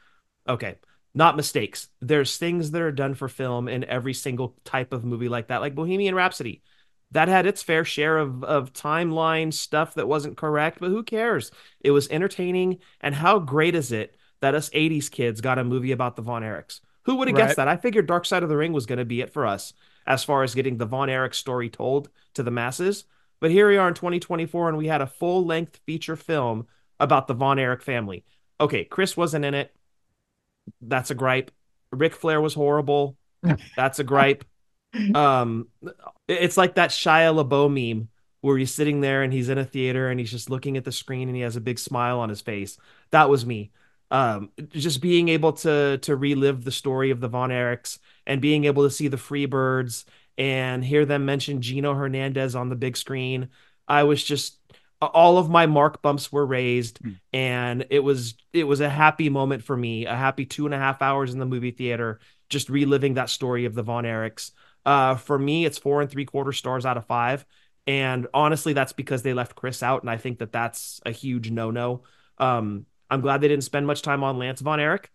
Okay, 0.49 0.77
not 1.19 1.37
mistakes. 1.37 1.89
There's 2.01 2.39
things 2.39 2.71
that 2.71 2.81
are 2.81 2.93
done 2.93 3.15
for 3.15 3.29
film 3.29 3.67
in 3.67 3.83
every 3.85 4.15
single 4.15 4.57
type 4.65 4.93
of 4.93 5.05
movie 5.05 5.29
like 5.29 5.49
that, 5.49 5.61
like 5.61 5.75
Bohemian 5.75 6.15
Rhapsody. 6.15 6.63
That 7.11 7.27
had 7.27 7.45
its 7.45 7.63
fair 7.63 7.85
share 7.85 8.19
of 8.19 8.45
of 8.45 8.73
timeline 8.73 9.53
stuff 9.53 9.95
that 9.95 10.07
wasn't 10.07 10.37
correct, 10.37 10.79
but 10.79 10.91
who 10.91 11.03
cares? 11.03 11.51
It 11.81 11.91
was 11.91 12.09
entertaining, 12.09 12.79
and 13.01 13.15
how 13.17 13.41
great 13.41 13.75
is 13.75 13.91
it 13.91 14.17
that 14.41 14.55
us 14.55 14.71
'80s 14.73 15.09
kids 15.11 15.41
got 15.41 15.59
a 15.59 15.65
movie 15.65 15.91
about 15.93 16.15
the 16.15 16.23
Von 16.23 16.43
Erichs? 16.43 16.81
Who 17.07 17.17
would 17.17 17.29
have 17.29 17.37
Right. 17.37 17.47
guessed 17.47 17.57
that? 17.57 17.67
I 17.69 17.77
figured 17.79 18.07
Dark 18.07 18.25
Side 18.25 18.45
of 18.45 18.49
the 18.49 18.57
Ring 18.57 18.73
was 18.73 18.87
going 18.87 18.99
to 19.01 19.05
be 19.05 19.21
it 19.21 19.33
for 19.33 19.45
us 19.45 19.73
as 20.07 20.23
far 20.23 20.45
as 20.45 20.55
getting 20.55 20.77
the 20.77 20.87
Von 20.87 21.11
Erich 21.11 21.35
story 21.35 21.69
told 21.69 22.11
to 22.35 22.43
the 22.45 22.51
masses. 22.53 23.05
But 23.41 23.51
here 23.51 23.69
we 23.69 23.77
are 23.77 23.89
in 23.89 23.95
2024, 23.95 24.69
and 24.69 24.79
we 24.79 24.87
had 24.87 25.01
a 25.01 25.07
full 25.07 25.45
length 25.45 25.81
feature 25.87 26.17
film 26.17 26.67
about 27.01 27.27
the 27.27 27.35
Von 27.35 27.59
Erich 27.59 27.83
family. 27.83 28.25
Okay, 28.61 28.85
Chris 28.85 29.17
wasn't 29.17 29.45
in 29.45 29.55
it. 29.55 29.75
That's 30.81 31.11
a 31.11 31.15
gripe. 31.15 31.51
Ric 31.93 32.15
Flair 32.15 32.41
was 32.41 32.55
horrible. 32.55 33.17
That's 33.77 33.99
a 33.99 34.05
gripe. 34.05 34.45
Um, 35.15 35.69
it's 36.27 36.57
like 36.57 36.75
that 36.77 36.91
Shia 36.91 37.35
LaBeouf 37.35 37.73
meme 37.73 38.09
where 38.41 38.57
he's 38.57 38.75
sitting 38.75 39.01
there 39.01 39.23
and 39.23 39.33
he's 39.33 39.49
in 39.49 39.59
a 39.59 39.65
theater 39.65 40.09
and 40.11 40.19
he's 40.19 40.31
just 40.31 40.51
looking 40.51 40.77
at 40.77 40.85
the 40.85 40.93
screen 40.93 41.29
and 41.29 41.37
he 41.37 41.43
has 41.43 41.57
a 41.57 41.61
big 41.61 41.79
smile 41.79 42.21
on 42.21 42.29
his 42.29 42.41
face. 42.41 42.79
That 43.11 43.29
was 43.29 43.45
me. 43.45 43.73
Um, 44.11 44.51
just 44.71 45.03
being 45.03 45.29
able 45.29 45.53
to 45.55 45.99
to 45.99 46.17
relive 46.17 46.65
the 46.65 46.73
story 46.73 47.11
of 47.11 47.21
the 47.21 47.29
Von 47.29 47.51
Erichs 47.51 47.99
and 48.27 48.41
being 48.41 48.65
able 48.65 48.85
to 48.85 48.91
see 48.91 49.09
the 49.09 49.19
Freebirds 49.19 50.07
and 50.39 50.83
hear 50.83 51.05
them 51.05 51.27
mention 51.27 51.61
Gino 51.61 51.95
Hernandez 51.95 52.55
on 52.55 52.71
the 52.71 52.77
big 52.77 52.97
screen. 52.97 53.51
I 53.87 54.05
was 54.05 54.23
just 54.23 54.58
all 55.01 55.39
of 55.39 55.49
my 55.49 55.67
mark 55.67 56.03
bumps 56.03 56.33
were 56.33 56.45
raised 56.45 57.01
and 57.33 57.87
it 57.91 58.01
was 58.01 58.35
it 58.53 58.65
was 58.65 58.81
a 58.81 58.89
happy 58.89 59.29
moment 59.29 59.63
for 59.63 59.77
me 59.77 60.07
a 60.07 60.15
happy 60.15 60.45
two 60.45 60.67
and 60.67 60.75
a 60.75 60.79
half 60.79 61.03
hours 61.03 61.33
in 61.33 61.39
the 61.39 61.47
movie 61.47 61.71
theater 61.71 62.19
just 62.49 62.69
reliving 62.69 63.15
that 63.15 63.31
story 63.31 63.65
of 63.65 63.75
the 63.75 63.83
von 63.83 64.05
erichs. 64.05 64.51
Uh 64.85 65.15
for 65.15 65.39
me 65.39 65.65
it's 65.65 65.79
four 65.79 66.01
and 66.01 66.11
three 66.11 66.25
quarter 66.25 66.53
stars 66.53 66.85
out 66.85 66.97
of 66.97 67.07
five 67.07 67.45
and 67.87 68.27
honestly 68.35 68.73
that's 68.73 68.93
because 68.93 69.23
they 69.23 69.35
left 69.35 69.55
chris 69.55 69.83
out 69.83 70.03
and 70.03 70.11
i 70.11 70.17
think 70.17 70.39
that 70.39 70.53
that's 70.53 71.01
a 71.07 71.11
huge 71.13 71.51
no-no. 71.51 72.03
Um 72.39 72.87
i'm 73.09 73.21
glad 73.21 73.41
they 73.41 73.49
didn't 73.49 73.65
spend 73.65 73.87
much 73.87 74.03
time 74.03 74.25
on 74.25 74.39
lance 74.39 74.61
von 74.61 74.81
erich. 74.81 75.11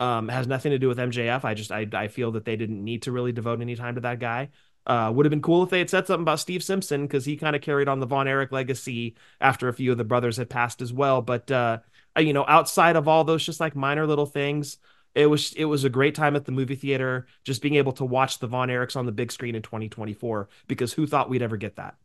Um 0.00 0.28
it 0.28 0.32
has 0.32 0.48
nothing 0.48 0.72
to 0.72 0.78
do 0.78 0.88
with 0.88 0.98
mjf 0.98 1.44
i 1.44 1.54
just 1.54 1.70
i, 1.70 1.86
I 1.92 2.08
feel 2.08 2.32
that 2.32 2.44
they 2.44 2.56
didn't 2.56 2.82
need 2.82 3.02
to 3.02 3.12
really 3.12 3.32
devote 3.32 3.60
any 3.60 3.76
time 3.76 3.94
to 3.94 4.00
that 4.00 4.18
guy 4.18 4.48
uh, 4.90 5.10
would 5.12 5.24
have 5.24 5.30
been 5.30 5.42
cool 5.42 5.62
if 5.62 5.70
they 5.70 5.78
had 5.78 5.88
said 5.88 6.06
something 6.06 6.22
about 6.22 6.40
Steve 6.40 6.62
Simpson 6.62 7.02
because 7.02 7.24
he 7.24 7.36
kind 7.36 7.54
of 7.54 7.62
carried 7.62 7.88
on 7.88 8.00
the 8.00 8.06
Von 8.06 8.26
Erich 8.26 8.52
legacy 8.52 9.14
after 9.40 9.68
a 9.68 9.72
few 9.72 9.92
of 9.92 9.98
the 9.98 10.04
brothers 10.04 10.36
had 10.36 10.50
passed 10.50 10.82
as 10.82 10.92
well. 10.92 11.22
But 11.22 11.50
uh, 11.50 11.78
you 12.18 12.32
know, 12.32 12.44
outside 12.48 12.96
of 12.96 13.08
all 13.08 13.24
those 13.24 13.44
just 13.44 13.60
like 13.60 13.76
minor 13.76 14.06
little 14.06 14.26
things, 14.26 14.78
it 15.14 15.26
was 15.26 15.52
it 15.54 15.64
was 15.64 15.84
a 15.84 15.90
great 15.90 16.14
time 16.14 16.36
at 16.36 16.44
the 16.44 16.52
movie 16.52 16.76
theater 16.76 17.26
just 17.44 17.62
being 17.62 17.76
able 17.76 17.92
to 17.92 18.04
watch 18.04 18.38
the 18.38 18.46
Von 18.46 18.68
Erichs 18.68 18.96
on 18.96 19.06
the 19.06 19.12
big 19.12 19.32
screen 19.32 19.54
in 19.54 19.62
2024 19.62 20.48
because 20.66 20.92
who 20.92 21.06
thought 21.06 21.30
we'd 21.30 21.42
ever 21.42 21.56
get 21.56 21.76
that? 21.76 21.96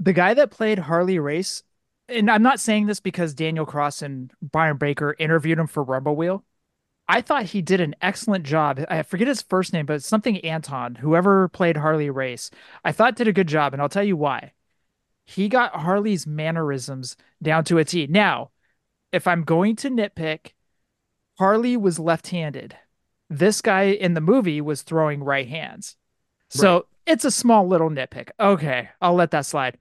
the 0.00 0.12
guy 0.14 0.34
that 0.34 0.50
played 0.50 0.78
Harley 0.78 1.18
Race, 1.18 1.62
and 2.08 2.30
I'm 2.30 2.42
not 2.42 2.58
saying 2.58 2.86
this 2.86 3.00
because 3.00 3.34
Daniel 3.34 3.66
Cross 3.66 4.02
and 4.02 4.32
Brian 4.42 4.78
Baker 4.78 5.14
interviewed 5.18 5.58
him 5.58 5.66
for 5.66 5.84
Rumble 5.84 6.16
Wheel. 6.16 6.42
I 7.10 7.20
thought 7.22 7.46
he 7.46 7.60
did 7.60 7.80
an 7.80 7.96
excellent 8.00 8.44
job. 8.44 8.84
I 8.88 9.02
forget 9.02 9.26
his 9.26 9.42
first 9.42 9.72
name, 9.72 9.84
but 9.84 10.00
something 10.00 10.38
Anton, 10.44 10.94
whoever 10.94 11.48
played 11.48 11.76
Harley 11.76 12.08
Race, 12.08 12.52
I 12.84 12.92
thought 12.92 13.16
did 13.16 13.26
a 13.26 13.32
good 13.32 13.48
job, 13.48 13.72
and 13.72 13.82
I'll 13.82 13.88
tell 13.88 14.04
you 14.04 14.16
why. 14.16 14.52
He 15.24 15.48
got 15.48 15.74
Harley's 15.74 16.24
mannerisms 16.24 17.16
down 17.42 17.64
to 17.64 17.78
a 17.78 17.84
T. 17.84 18.06
Now, 18.06 18.50
if 19.10 19.26
I'm 19.26 19.42
going 19.42 19.74
to 19.76 19.90
nitpick, 19.90 20.52
Harley 21.36 21.76
was 21.76 21.98
left-handed. 21.98 22.76
This 23.28 23.60
guy 23.60 23.86
in 23.86 24.14
the 24.14 24.20
movie 24.20 24.60
was 24.60 24.82
throwing 24.82 25.24
right 25.24 25.48
hands. 25.48 25.96
So 26.48 26.74
Right. 26.74 26.84
it's 27.06 27.24
a 27.24 27.32
small 27.32 27.66
little 27.66 27.90
nitpick. 27.90 28.30
Okay, 28.38 28.88
I'll 29.00 29.14
let 29.14 29.32
that 29.32 29.46
slide. 29.46 29.78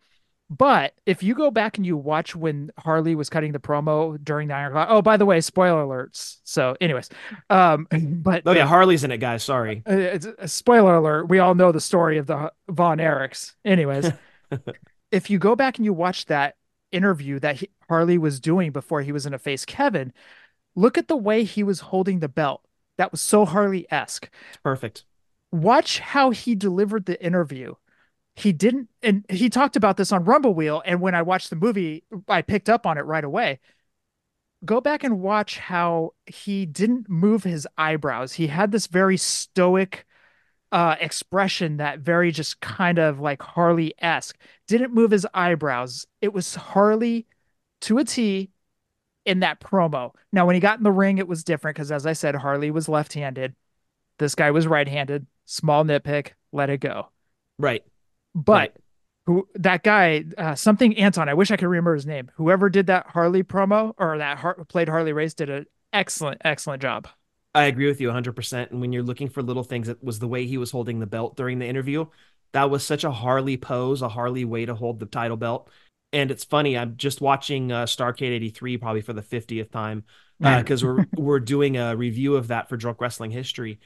But 0.50 0.94
if 1.06 1.22
you 1.22 1.36
go 1.36 1.51
back 1.51 1.77
and 1.77 1.86
you 1.86 1.96
watch 1.96 2.36
when 2.36 2.72
Harley 2.79 3.13
was 3.13 3.29
cutting 3.29 3.51
the 3.51 3.60
promo 3.60 4.18
during 4.24 4.48
the 4.48 4.56
Iron 4.56 4.72
Claw, 4.72 4.88
oh, 4.89 5.01
by 5.01 5.15
the 5.15 5.25
way, 5.25 5.41
spoiler 5.41 5.84
alerts. 5.84 6.38
So, 6.44 6.75
anyways, 6.82 7.10
um, 7.51 7.88
but 7.91 8.44
Oh 8.46 8.53
yeah, 8.53 8.65
Harley's 8.65 9.03
in 9.03 9.12
it, 9.12 9.20
guys. 9.20 9.44
Sorry. 9.44 9.84
uh, 9.88 9.94
it's 9.94 10.25
a 10.25 10.48
spoiler 10.48 10.96
alert. 10.96 11.29
We 11.29 11.38
all 11.38 11.53
know 11.53 11.72
the 11.72 11.79
story 11.79 12.18
of 12.18 12.25
the 12.25 12.51
Von 12.68 12.98
Erichs. 12.98 13.53
Anyways, 13.63 14.12
if 15.12 15.29
you 15.29 15.38
go 15.38 15.56
back 15.56 15.77
and 15.77 15.86
you 15.86 15.94
watch 15.94 16.25
that, 16.25 16.56
interview 16.91 17.39
that 17.39 17.58
he, 17.58 17.70
Harley 17.88 18.18
was 18.18 18.39
doing 18.39 18.72
before 18.72 19.01
he 19.01 19.12
was 19.12 19.24
going 19.24 19.32
to 19.32 19.39
face 19.39 19.65
Kevin, 19.65 20.13
look 20.75 20.98
at 20.98 21.08
the 21.08 21.18
way 21.18 21.44
he 21.44 21.63
was 21.63 21.79
holding 21.79 22.20
the 22.20 22.29
belt. 22.29 22.65
That 22.98 23.12
was 23.12 23.22
so 23.22 23.46
Harley 23.46 23.86
esque. 23.91 24.29
Perfect. 24.63 25.06
Watch 25.51 26.00
how 26.00 26.32
he 26.32 26.53
delivered 26.56 27.06
the 27.06 27.24
interview. 27.24 27.75
He 28.39 28.53
didn't, 28.53 28.88
and 29.03 29.25
he 29.29 29.50
talked 29.50 29.75
about 29.75 29.98
this 29.98 30.13
on 30.13 30.24
Rumble 30.24 30.53
Wheel. 30.53 30.81
And 30.86 31.01
when 31.01 31.13
I 31.13 31.22
watched 31.22 31.50
the 31.50 31.58
movie, 31.58 32.05
I 32.27 32.41
picked 32.41 32.69
up 32.69 32.86
on 32.86 32.98
it 32.98 33.01
right 33.01 33.24
away. 33.24 33.60
Go 34.63 34.79
back 34.79 35.03
and 35.03 35.19
watch 35.19 35.58
how 35.58 36.13
he 36.25 36.65
didn't 36.65 37.10
move 37.10 37.43
his 37.43 37.67
eyebrows. 37.77 38.34
He 38.34 38.48
had 38.48 38.72
this 38.72 38.88
very 38.88 39.17
stoic 39.17 40.05
uh, 40.72 40.96
expression 41.01 41.77
that 41.77 42.00
very 42.00 42.31
just 42.31 42.62
kind 42.62 42.98
of 42.98 43.19
like 43.19 43.41
Harley 43.41 43.93
esque. 44.00 44.38
Didn't 44.67 44.93
move 44.93 45.12
his 45.12 45.27
eyebrows. 45.34 46.08
It 46.22 46.34
was 46.34 46.55
Harley 46.55 47.27
to 47.81 47.98
a 47.98 48.05
T 48.05 48.51
in 49.25 49.41
that 49.41 49.60
promo. 49.60 50.13
Now, 50.31 50.46
when 50.46 50.55
he 50.55 50.62
got 50.62 50.77
in 50.77 50.84
the 50.84 50.91
ring, 50.91 51.17
it 51.17 51.27
was 51.27 51.43
different 51.43 51.75
because, 51.75 51.91
as 51.91 52.05
I 52.05 52.13
said, 52.13 52.36
Harley 52.36 52.72
was 52.72 52.88
left 52.88 53.13
handed. 53.13 53.53
This 54.17 54.34
guy 54.34 54.51
was 54.51 54.65
right 54.65 54.88
handed. 54.88 55.27
Small 55.46 55.84
nitpick. 55.84 56.31
Let 56.53 56.69
it 56.69 56.79
go. 56.79 57.10
Right. 57.58 57.84
But 58.36 58.53
Right. 58.53 58.74
who 59.25 59.48
that 59.55 59.83
guy, 59.83 60.25
uh, 60.38 60.55
something 60.55 60.98
Anton, 60.98 61.29
I 61.29 61.33
wish 61.33 61.51
I 61.51 61.57
could 61.57 61.67
remember 61.67 61.93
his 61.93 62.05
name. 62.05 62.31
Whoever 62.36 62.69
did 62.69 62.88
that 62.88 63.07
Harley 63.07 63.43
promo 63.43 63.93
or 63.98 64.17
that 64.17 64.38
Har- 64.39 64.65
played 64.65 64.89
Harley 64.89 65.13
Race 65.13 65.33
did 65.33 65.50
an 65.50 65.65
excellent, 65.93 66.41
excellent 66.45 66.81
job. 66.81 67.07
I 67.55 67.63
agree 67.65 67.88
with 67.88 68.00
you 68.00 68.07
100%. 68.07 68.71
And 68.71 68.79
when 68.79 68.93
you're 68.93 69.03
looking 69.03 69.29
for 69.29 69.41
little 69.41 69.63
things, 69.63 69.89
it 69.89 70.03
was 70.03 70.19
the 70.19 70.27
way 70.27 70.45
he 70.45 70.57
was 70.57 70.71
holding 70.71 71.00
the 71.00 71.07
belt 71.07 71.36
during 71.36 71.59
the 71.59 71.67
interview. 71.67 72.05
That 72.53 72.69
was 72.69 72.83
such 72.83 73.03
a 73.03 73.12
Harley 73.12 73.57
pose, 73.57 74.01
a 74.01 74.09
Harley 74.09 74.45
way 74.45 74.65
to 74.65 74.75
hold 74.75 75.00
the 75.00 75.05
title 75.05 75.38
belt. 75.38 75.69
And 76.13 76.31
it's 76.31 76.43
funny, 76.43 76.77
I'm 76.77 76.98
just 76.98 77.21
watching 77.21 77.71
uh, 77.71 77.86
Starcade 77.86 78.31
83 78.31 78.77
probably 78.77 79.01
for 79.01 79.13
the 79.13 79.21
50th 79.21 79.71
time 79.71 80.03
because 80.39 80.83
we're 80.83 81.05
we're 81.17 81.39
doing 81.39 81.77
a 81.77 81.95
review 81.95 82.36
of 82.36 82.48
that 82.48 82.69
for 82.69 82.77
Drunk 82.77 83.01
Wrestling 83.01 83.29
History. 83.31 83.79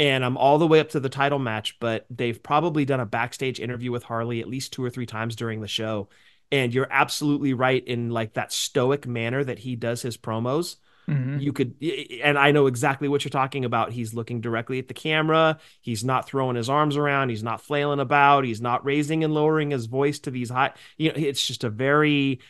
And 0.00 0.24
I'm 0.24 0.38
all 0.38 0.56
the 0.56 0.66
way 0.66 0.80
up 0.80 0.88
to 0.90 1.00
the 1.00 1.10
title 1.10 1.38
match, 1.38 1.78
but 1.78 2.06
they've 2.08 2.42
probably 2.42 2.86
done 2.86 3.00
a 3.00 3.06
backstage 3.06 3.60
interview 3.60 3.92
with 3.92 4.02
Harley 4.02 4.40
at 4.40 4.48
least 4.48 4.72
two 4.72 4.82
or 4.82 4.88
three 4.88 5.04
times 5.04 5.36
during 5.36 5.60
the 5.60 5.68
show. 5.68 6.08
And 6.50 6.72
you're 6.72 6.88
absolutely 6.90 7.52
right 7.52 7.86
in 7.86 8.08
like 8.08 8.32
that 8.32 8.50
stoic 8.50 9.06
manner 9.06 9.44
that 9.44 9.58
he 9.58 9.76
does 9.76 10.00
his 10.02 10.16
promos. 10.16 10.76
Mhm. 11.08 11.40
you 11.40 11.52
could 11.52 11.74
and 12.22 12.38
i 12.38 12.52
know 12.52 12.66
exactly 12.66 13.08
what 13.08 13.24
you're 13.24 13.30
talking 13.30 13.64
about. 13.64 13.90
He's 13.90 14.14
looking 14.14 14.40
directly 14.40 14.78
at 14.78 14.86
the 14.86 14.94
camera. 14.94 15.58
He's 15.80 16.04
not 16.04 16.26
throwing 16.26 16.56
his 16.56 16.68
arms 16.68 16.96
around. 16.96 17.30
He's 17.30 17.42
not 17.42 17.62
flailing 17.62 18.00
about. 18.00 18.44
He's 18.44 18.60
not 18.60 18.84
raising 18.84 19.24
and 19.24 19.34
lowering 19.34 19.70
his 19.70 19.86
voice 19.86 20.18
to 20.20 20.30
these 20.30 20.50
high 20.50 20.72
you 20.98 21.08
know 21.08 21.14
it's 21.16 21.44
just 21.46 21.64
a 21.64 21.70
very 21.70 22.40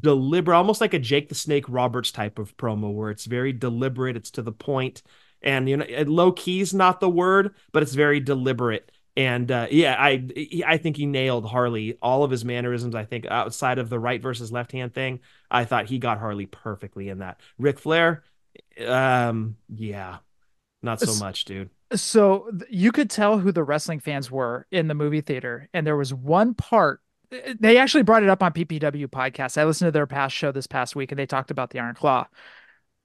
deliberate 0.00 0.56
almost 0.56 0.80
like 0.80 0.94
a 0.94 0.98
jake 0.98 1.28
the 1.28 1.34
snake 1.34 1.64
roberts 1.68 2.10
type 2.10 2.38
of 2.38 2.56
promo 2.56 2.92
where 2.92 3.10
it's 3.10 3.26
very 3.26 3.52
deliberate. 3.52 4.16
It's 4.16 4.30
to 4.32 4.42
the 4.42 4.52
point 4.52 5.02
and 5.46 5.68
you 5.68 5.78
know 5.78 5.86
low 6.06 6.32
key's 6.32 6.74
not 6.74 7.00
the 7.00 7.08
word 7.08 7.54
but 7.72 7.82
it's 7.82 7.94
very 7.94 8.20
deliberate 8.20 8.90
and 9.16 9.50
uh, 9.50 9.66
yeah, 9.70 9.96
I 9.98 10.28
I 10.66 10.76
think 10.76 10.98
he 10.98 11.06
nailed 11.06 11.46
Harley. 11.46 11.96
All 12.02 12.22
of 12.22 12.30
his 12.30 12.44
mannerisms, 12.44 12.94
I 12.94 13.04
think, 13.04 13.24
outside 13.26 13.78
of 13.78 13.88
the 13.88 13.98
right 13.98 14.20
versus 14.20 14.52
left 14.52 14.72
hand 14.72 14.92
thing, 14.92 15.20
I 15.50 15.64
thought 15.64 15.86
he 15.86 15.98
got 15.98 16.18
Harley 16.18 16.44
perfectly 16.44 17.08
in 17.08 17.20
that. 17.20 17.40
Ric 17.58 17.78
Flair, 17.78 18.24
um, 18.86 19.56
yeah, 19.74 20.18
not 20.82 21.00
so 21.00 21.14
much, 21.24 21.46
dude. 21.46 21.70
So 21.94 22.50
you 22.68 22.92
could 22.92 23.08
tell 23.08 23.38
who 23.38 23.52
the 23.52 23.64
wrestling 23.64 24.00
fans 24.00 24.30
were 24.30 24.66
in 24.70 24.86
the 24.86 24.94
movie 24.94 25.22
theater, 25.22 25.70
and 25.72 25.86
there 25.86 25.96
was 25.96 26.12
one 26.12 26.52
part. 26.52 27.00
They 27.58 27.78
actually 27.78 28.02
brought 28.02 28.22
it 28.22 28.28
up 28.28 28.42
on 28.42 28.52
PPW 28.52 29.06
podcast. 29.06 29.56
I 29.56 29.64
listened 29.64 29.88
to 29.88 29.92
their 29.92 30.06
past 30.06 30.34
show 30.34 30.52
this 30.52 30.66
past 30.66 30.94
week, 30.94 31.10
and 31.10 31.18
they 31.18 31.26
talked 31.26 31.50
about 31.50 31.70
the 31.70 31.80
Iron 31.80 31.94
Claw, 31.94 32.26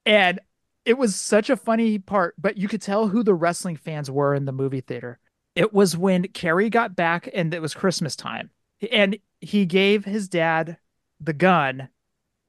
and 0.06 0.42
it 0.86 0.98
was 0.98 1.16
such 1.16 1.50
a 1.50 1.58
funny 1.58 2.00
part. 2.00 2.36
But 2.38 2.58
you 2.58 2.68
could 2.68 2.82
tell 2.82 3.08
who 3.08 3.24
the 3.24 3.34
wrestling 3.34 3.76
fans 3.78 4.10
were 4.10 4.34
in 4.36 4.46
the 4.46 4.52
movie 4.52 4.82
theater. 4.82 5.20
It 5.56 5.74
was 5.74 5.98
when 5.98 6.28
Kerry 6.30 6.70
got 6.70 6.96
back, 6.96 7.30
and 7.34 7.54
it 7.54 7.62
was 7.62 7.74
Christmas 7.74 8.16
time, 8.16 8.52
and 8.92 9.18
he 9.42 9.66
gave 9.66 10.06
his 10.06 10.30
dad 10.30 10.78
the 11.20 11.34
gun 11.34 11.90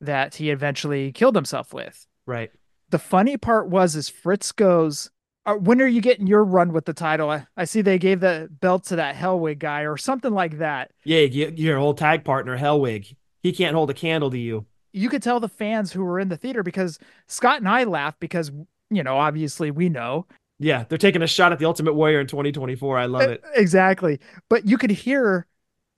that 0.00 0.36
he 0.36 0.50
eventually 0.50 1.12
killed 1.12 1.34
himself 1.34 1.72
with 1.74 2.06
Right. 2.26 2.50
the 2.90 2.98
funny 2.98 3.36
part 3.36 3.68
was 3.68 3.96
is 3.96 4.08
Fritz 4.08 4.52
goes, 4.52 5.10
uh, 5.46 5.54
when 5.54 5.80
are 5.82 5.86
you 5.86 6.00
getting 6.00 6.26
your 6.26 6.44
run 6.44 6.72
with 6.72 6.84
the 6.84 6.92
title? 6.92 7.30
I, 7.30 7.46
I 7.56 7.64
see 7.64 7.82
they 7.82 7.98
gave 7.98 8.20
the 8.20 8.48
belt 8.60 8.84
to 8.86 8.96
that 8.96 9.16
Hellwig 9.16 9.58
guy 9.58 9.82
or 9.82 9.96
something 9.96 10.32
like 10.32 10.58
that. 10.58 10.92
Yeah, 11.04 11.20
your 11.20 11.78
old 11.78 11.98
tag 11.98 12.24
partner, 12.24 12.56
Hellwig, 12.58 13.14
he 13.42 13.52
can't 13.52 13.74
hold 13.74 13.90
a 13.90 13.94
candle 13.94 14.30
to 14.30 14.38
you. 14.38 14.66
You 14.92 15.08
could 15.08 15.22
tell 15.22 15.40
the 15.40 15.49
fans 15.49 15.92
who 15.92 16.04
were 16.04 16.18
in 16.20 16.28
the 16.28 16.37
theater 16.37 16.62
because 16.62 16.99
Scott 17.26 17.58
and 17.58 17.68
I 17.68 17.84
laughed 17.84 18.20
because, 18.20 18.50
you 18.90 19.02
know, 19.02 19.16
obviously 19.16 19.70
we 19.70 19.88
know 19.88 20.26
Yeah, 20.58 20.84
they're 20.88 20.99
taking 20.99 21.22
a 21.22 21.26
shot 21.26 21.50
at 21.50 21.58
the 21.58 21.64
Ultimate 21.64 21.94
Warrior 21.94 22.20
in 22.20 22.26
2024. 22.28 22.96
I 22.99 23.06
love 23.06 23.22
it. 23.22 23.42
exactly. 23.54 24.20
But 24.49 24.64
you 24.66 24.78
could 24.78 24.90
hear 24.90 25.46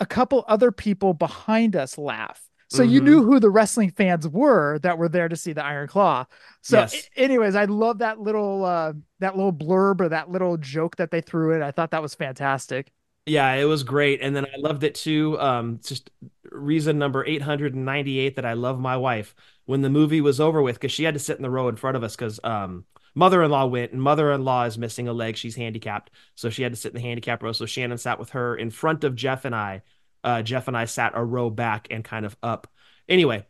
a 0.00 0.06
couple 0.06 0.44
other 0.48 0.72
people 0.72 1.12
behind 1.12 1.76
us 1.76 1.98
laugh. 1.98 2.48
So 2.68 2.82
you 2.82 3.00
Mhm. 3.00 3.04
knew 3.04 3.24
who 3.24 3.38
the 3.40 3.50
wrestling 3.50 3.90
fans 3.90 4.26
were 4.26 4.78
that 4.80 4.96
were 4.96 5.08
there 5.08 5.28
to 5.28 5.36
see 5.36 5.52
the 5.52 5.62
Iron 5.64 5.86
Claw. 5.86 6.24
So 6.62 6.78
Yes. 6.78 7.08
anyways, 7.14 7.54
I 7.54 7.66
love 7.66 7.98
that 7.98 8.20
little 8.20 8.64
uh 8.64 8.94
that 9.20 9.36
little 9.36 9.52
blurb 9.52 10.00
or 10.00 10.08
that 10.08 10.30
little 10.30 10.56
joke 10.56 10.96
that 10.96 11.10
they 11.10 11.20
threw 11.20 11.52
in. 11.54 11.62
I 11.62 11.70
thought 11.70 11.90
that 11.90 12.02
was 12.02 12.14
fantastic. 12.14 12.90
Yeah, 13.26 13.54
it 13.54 13.64
was 13.64 13.84
great. 13.84 14.20
And 14.20 14.36
then 14.36 14.44
I 14.44 14.56
loved 14.58 14.84
it 14.84 14.94
too. 14.94 15.38
Um, 15.40 15.80
just 15.82 16.10
reason 16.50 16.98
number 16.98 17.24
898 17.24 18.36
that 18.36 18.44
I 18.44 18.52
love 18.52 18.78
my 18.78 18.96
wife 18.96 19.34
when 19.64 19.80
the 19.80 19.88
movie 19.88 20.20
was 20.20 20.40
over 20.40 20.60
with, 20.60 20.76
because 20.76 20.92
she 20.92 21.04
had 21.04 21.14
to 21.14 21.20
sit 21.20 21.36
in 21.36 21.42
the 21.42 21.50
row 21.50 21.68
in 21.68 21.76
front 21.76 21.96
of 21.96 22.04
us 22.04 22.14
because 22.14 22.38
um 22.44 22.84
mother-in-law 23.14 23.66
went 23.66 23.92
and 23.92 24.02
mother-in-law 24.02 24.64
is 24.64 24.76
missing 24.76 25.08
a 25.08 25.12
leg. 25.12 25.36
She's 25.36 25.54
handicapped. 25.56 26.10
So 26.34 26.50
she 26.50 26.62
had 26.62 26.72
to 26.72 26.76
sit 26.76 26.92
in 26.92 26.96
the 26.96 27.06
handicap 27.08 27.42
row. 27.42 27.52
So 27.52 27.64
Shannon 27.64 27.96
sat 27.98 28.18
with 28.18 28.30
her 28.30 28.56
in 28.56 28.70
front 28.70 29.04
of 29.04 29.14
Jeff 29.16 29.44
and 29.46 29.54
I. 29.54 29.82
Uh, 30.22 30.42
Jeff 30.42 30.68
and 30.68 30.76
I 30.76 30.84
sat 30.86 31.12
a 31.14 31.24
row 31.24 31.48
back 31.50 31.88
and 31.90 32.04
kind 32.04 32.26
of 32.26 32.36
up. 32.42 32.66
Anyway, 33.08 33.46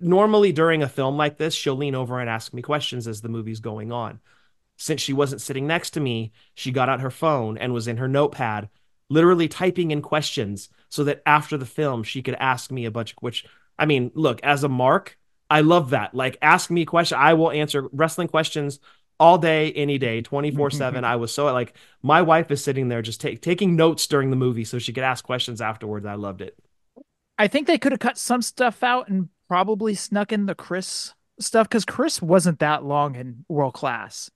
normally 0.00 0.52
during 0.52 0.82
a 0.82 0.88
film 0.88 1.16
like 1.16 1.38
this, 1.38 1.54
she'll 1.54 1.76
lean 1.76 1.94
over 1.94 2.20
and 2.20 2.30
ask 2.30 2.52
me 2.54 2.62
questions 2.62 3.06
as 3.06 3.20
the 3.20 3.28
movie's 3.28 3.60
going 3.60 3.92
on. 3.92 4.20
Since 4.76 5.00
she 5.02 5.12
wasn't 5.12 5.42
sitting 5.42 5.66
next 5.66 5.90
to 5.90 6.00
me, 6.00 6.32
she 6.54 6.72
got 6.72 6.88
out 6.88 7.00
her 7.00 7.10
phone 7.10 7.58
and 7.58 7.72
was 7.74 7.86
in 7.88 7.98
her 7.98 8.08
notepad, 8.08 8.68
literally 9.10 9.48
typing 9.48 9.90
in 9.90 10.00
questions 10.00 10.70
so 10.88 11.04
that 11.04 11.22
after 11.26 11.58
the 11.58 11.66
film 11.66 12.02
she 12.02 12.22
could 12.22 12.36
ask 12.36 12.70
me 12.70 12.86
a 12.86 12.90
bunch 12.90 13.12
of 13.12 13.18
which 13.20 13.44
I 13.78 13.86
mean, 13.86 14.10
look, 14.14 14.40
as 14.42 14.62
a 14.62 14.68
mark, 14.68 15.16
I 15.48 15.62
love 15.62 15.90
that. 15.90 16.14
Like 16.14 16.36
ask 16.42 16.70
me 16.70 16.82
a 16.82 16.86
question, 16.86 17.18
I 17.18 17.34
will 17.34 17.50
answer 17.50 17.88
wrestling 17.92 18.28
questions 18.28 18.78
all 19.18 19.38
day, 19.38 19.72
any 19.72 19.98
day, 19.98 20.22
24/7. 20.22 21.02
I 21.04 21.16
was 21.16 21.32
so 21.32 21.46
like 21.52 21.74
my 22.02 22.22
wife 22.22 22.50
is 22.50 22.62
sitting 22.62 22.88
there 22.88 23.02
just 23.02 23.20
take, 23.20 23.40
taking 23.40 23.76
notes 23.76 24.06
during 24.06 24.30
the 24.30 24.36
movie 24.36 24.64
so 24.64 24.78
she 24.78 24.92
could 24.92 25.02
ask 25.02 25.24
questions 25.24 25.60
afterwards. 25.60 26.06
I 26.06 26.14
loved 26.14 26.42
it. 26.42 26.58
I 27.38 27.48
think 27.48 27.66
they 27.66 27.78
could 27.78 27.92
have 27.92 28.00
cut 28.00 28.18
some 28.18 28.42
stuff 28.42 28.82
out 28.82 29.08
and 29.08 29.30
probably 29.48 29.94
snuck 29.94 30.30
in 30.30 30.44
the 30.46 30.54
Chris 30.54 31.14
stuff 31.38 31.68
because 31.68 31.86
Chris 31.86 32.20
wasn't 32.20 32.58
that 32.58 32.84
long 32.84 33.16
in 33.16 33.44
world 33.48 33.74
class. 33.74 34.30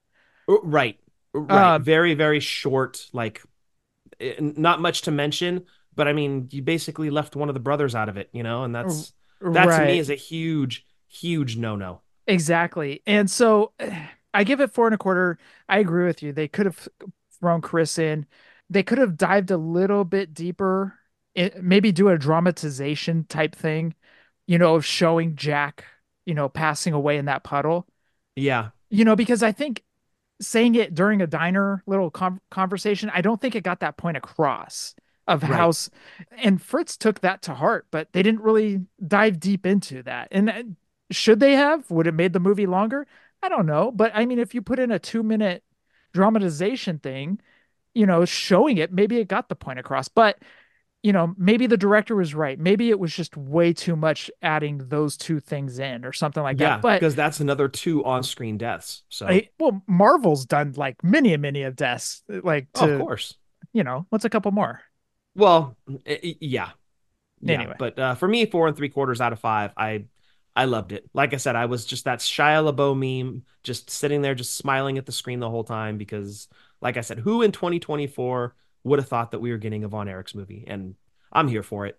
Uh, 0.49 0.61
Right. 0.63 0.99
Right. 1.35 1.75
Um, 1.75 1.83
very, 1.83 2.15
very 2.15 2.41
short, 2.41 3.09
like 3.13 3.43
eh, 4.21 4.35
not 4.41 4.81
much 4.81 5.03
to 5.03 5.11
mention, 5.11 5.65
but 5.95 6.09
I 6.09 6.13
mean, 6.13 6.49
you 6.51 6.63
basically 6.63 7.11
left 7.11 7.37
one 7.37 7.49
of 7.49 7.55
the 7.55 7.61
brothers 7.61 7.95
out 7.95 8.09
of 8.09 8.17
it, 8.17 8.29
you 8.33 8.43
know, 8.43 8.65
and 8.65 8.75
that's 8.75 9.13
that 9.41 9.67
to 9.67 9.85
me 9.87 9.99
is 9.99 10.11
a 10.11 10.15
huge, 10.15 10.85
huge 11.09 11.57
no 11.57 11.77
no. 11.77 12.01
Exactly. 12.27 13.03
And 13.07 13.31
so 13.31 13.73
I 14.35 14.45
give 14.45 14.61
it 14.61 14.73
four 14.73 14.87
and 14.87 14.95
a 14.95 14.99
quarter. 14.99 15.39
I 15.69 15.79
agree 15.79 16.07
with 16.07 16.23
you. 16.23 16.33
They 16.33 16.49
could 16.49 16.67
have 16.67 16.89
thrown 17.39 17.61
Chris 17.61 17.99
in. 17.99 18.27
They 18.71 18.83
could 18.83 18.99
have 18.99 19.17
dived 19.17 19.51
a 19.51 19.57
little 19.57 20.05
bit 20.05 20.35
deeper, 20.35 20.99
it, 21.35 21.63
maybe 21.63 21.93
do 21.93 22.09
a 22.09 22.19
dramatization 22.19 23.25
type 23.29 23.55
thing, 23.55 23.95
you 24.47 24.59
know, 24.59 24.75
of 24.75 24.85
showing 24.85 25.37
Jack, 25.37 25.85
you 26.25 26.35
know, 26.35 26.49
passing 26.49 26.95
away 26.95 27.19
in 27.19 27.27
that 27.27 27.45
puddle, 27.45 27.87
Yeah. 28.37 28.71
you 28.91 29.05
know, 29.05 29.17
because 29.17 29.43
I 29.43 29.53
think 29.53 29.83
saying 30.41 30.75
it 30.75 30.95
during 30.95 31.23
a 31.23 31.27
diner 31.27 31.83
little 31.87 32.11
con 32.11 32.41
conversation, 32.51 33.11
I 33.15 33.21
don't 33.21 33.41
think 33.41 33.55
it 33.55 33.63
got 33.65 33.81
that 33.81 33.97
point 33.97 34.17
across 34.17 34.95
of 35.27 35.43
Right. 35.49 35.53
how, 35.57 35.69
s- 35.71 35.91
and 36.33 36.61
Fritz 36.61 36.97
took 36.97 37.21
that 37.21 37.43
to 37.43 37.55
heart, 37.55 37.87
but 37.91 38.13
they 38.13 38.23
didn't 38.23 38.43
really 38.43 38.85
dive 39.07 39.41
deep 39.41 39.65
into 39.67 40.03
that. 40.03 40.29
And 40.31 40.51
uh, 40.51 40.63
should 41.11 41.41
they 41.41 41.55
have? 41.55 41.91
Would 41.91 42.07
it 42.07 42.15
made 42.15 42.33
the 42.33 42.41
movie 42.41 42.67
longer? 42.67 43.07
I 43.43 43.49
don't 43.49 43.67
know. 43.67 43.91
But 43.91 44.13
I 44.15 44.27
mean, 44.27 44.39
if 44.39 44.55
you 44.55 44.63
put 44.63 44.79
in 44.79 44.91
a 44.91 44.99
two 44.99 45.23
minute 45.23 45.63
dramatization 46.13 46.99
thing, 46.99 47.41
you 47.95 48.07
know, 48.07 48.25
showing 48.25 48.79
it, 48.79 48.93
maybe 48.93 49.19
it 49.19 49.29
got 49.29 49.49
the 49.49 49.57
point 49.57 49.79
across. 49.79 50.09
But, 50.09 50.39
you 51.05 51.13
know, 51.13 51.35
maybe 51.37 51.67
the 51.67 51.77
director 51.77 52.17
was 52.17 52.35
right. 52.35 52.59
Maybe 52.59 52.89
it 52.89 52.99
was 52.99 53.15
just 53.15 53.37
way 53.37 53.75
too 53.75 53.95
much 53.95 54.31
adding 54.41 54.79
those 54.89 55.19
two 55.19 55.39
things 55.39 55.79
in 55.79 56.03
or 56.03 56.15
something 56.15 56.43
like 56.43 56.59
yeah. 56.59 56.71
that. 56.71 56.83
But 56.83 56.99
because 56.99 57.15
that's 57.15 57.41
another 57.41 57.69
two 57.69 58.03
on 58.07 58.23
screen 58.23 58.57
deaths. 58.57 59.03
So, 59.11 59.27
I, 59.27 59.51
well, 59.61 59.83
Marvel's 59.87 60.47
done 60.47 60.73
like 60.79 61.05
many 61.05 61.37
many 61.37 61.63
of 61.65 61.77
deaths. 61.77 62.23
Like 62.27 62.69
Oh, 62.77 62.87
to, 62.87 62.95
of 62.95 63.01
course. 63.03 63.37
you 63.75 63.85
know, 63.85 64.07
what's 64.09 64.25
a 64.25 64.31
couple 64.31 64.51
more? 64.51 64.81
Well, 65.37 65.77
eh, 66.07 66.17
eh, 66.23 66.33
yeah. 66.41 66.71
Yeah, 67.43 67.55
Anyway. 67.57 67.75
but 67.79 67.99
uh, 67.99 68.15
for 68.15 68.27
me, 68.27 68.47
four 68.47 68.67
and 68.67 68.75
three 68.75 68.89
quarters 68.89 69.21
out 69.21 69.35
of 69.35 69.41
five, 69.41 69.73
I 69.77 70.07
I 70.57 70.65
loved 70.65 70.93
it. 70.93 71.05
Like 71.13 71.35
I 71.35 71.37
said, 71.37 71.55
I 71.55 71.67
was 71.67 71.85
just 71.85 72.07
that 72.07 72.21
Shia 72.21 72.73
LaBeouf 72.73 72.97
meme, 72.97 73.43
just 73.63 73.91
sitting 73.91 74.23
there, 74.23 74.35
just 74.35 74.57
smiling 74.57 74.97
at 74.97 75.05
the 75.05 75.13
screen 75.13 75.41
the 75.41 75.51
whole 75.51 75.65
time 75.65 75.99
because, 75.99 76.49
like 76.81 76.97
I 76.97 77.03
said, 77.03 77.19
who 77.19 77.43
in 77.43 77.53
2024 77.53 78.55
would 78.85 78.99
have 78.99 79.09
thought 79.09 79.33
that 79.33 79.41
we 79.41 79.51
were 79.51 79.59
getting 79.59 79.85
a 79.85 79.89
Von 79.89 80.07
Erichs 80.07 80.35
movie? 80.35 80.65
And 80.67 80.95
I'm 81.33 81.49
here 81.49 81.63
for 81.63 81.87
it. 81.87 81.99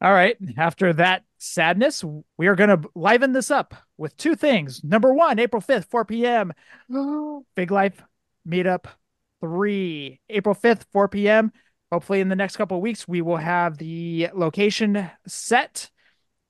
All 0.00 0.12
right. 0.12 0.36
After 0.58 0.92
that 0.94 1.24
sadness, 1.38 2.04
we 2.36 2.46
are 2.48 2.56
going 2.56 2.68
to 2.68 2.88
liven 2.94 3.32
this 3.32 3.50
up 3.50 3.74
with 3.96 4.16
two 4.16 4.34
things. 4.34 4.82
Number 4.84 5.14
one, 5.14 5.38
April 5.38 5.62
5th, 5.62 5.86
4 5.88 6.04
p.m. 6.04 6.52
Big 7.54 7.70
Life 7.70 8.02
Meetup 8.46 8.86
3. 9.40 10.20
April 10.28 10.54
5th, 10.54 10.82
4 10.92 11.08
p.m. 11.08 11.52
Hopefully, 11.90 12.20
in 12.20 12.28
the 12.28 12.36
next 12.36 12.56
couple 12.56 12.76
of 12.76 12.82
weeks, 12.82 13.06
we 13.06 13.22
will 13.22 13.36
have 13.36 13.78
the 13.78 14.28
location 14.34 15.10
set. 15.26 15.90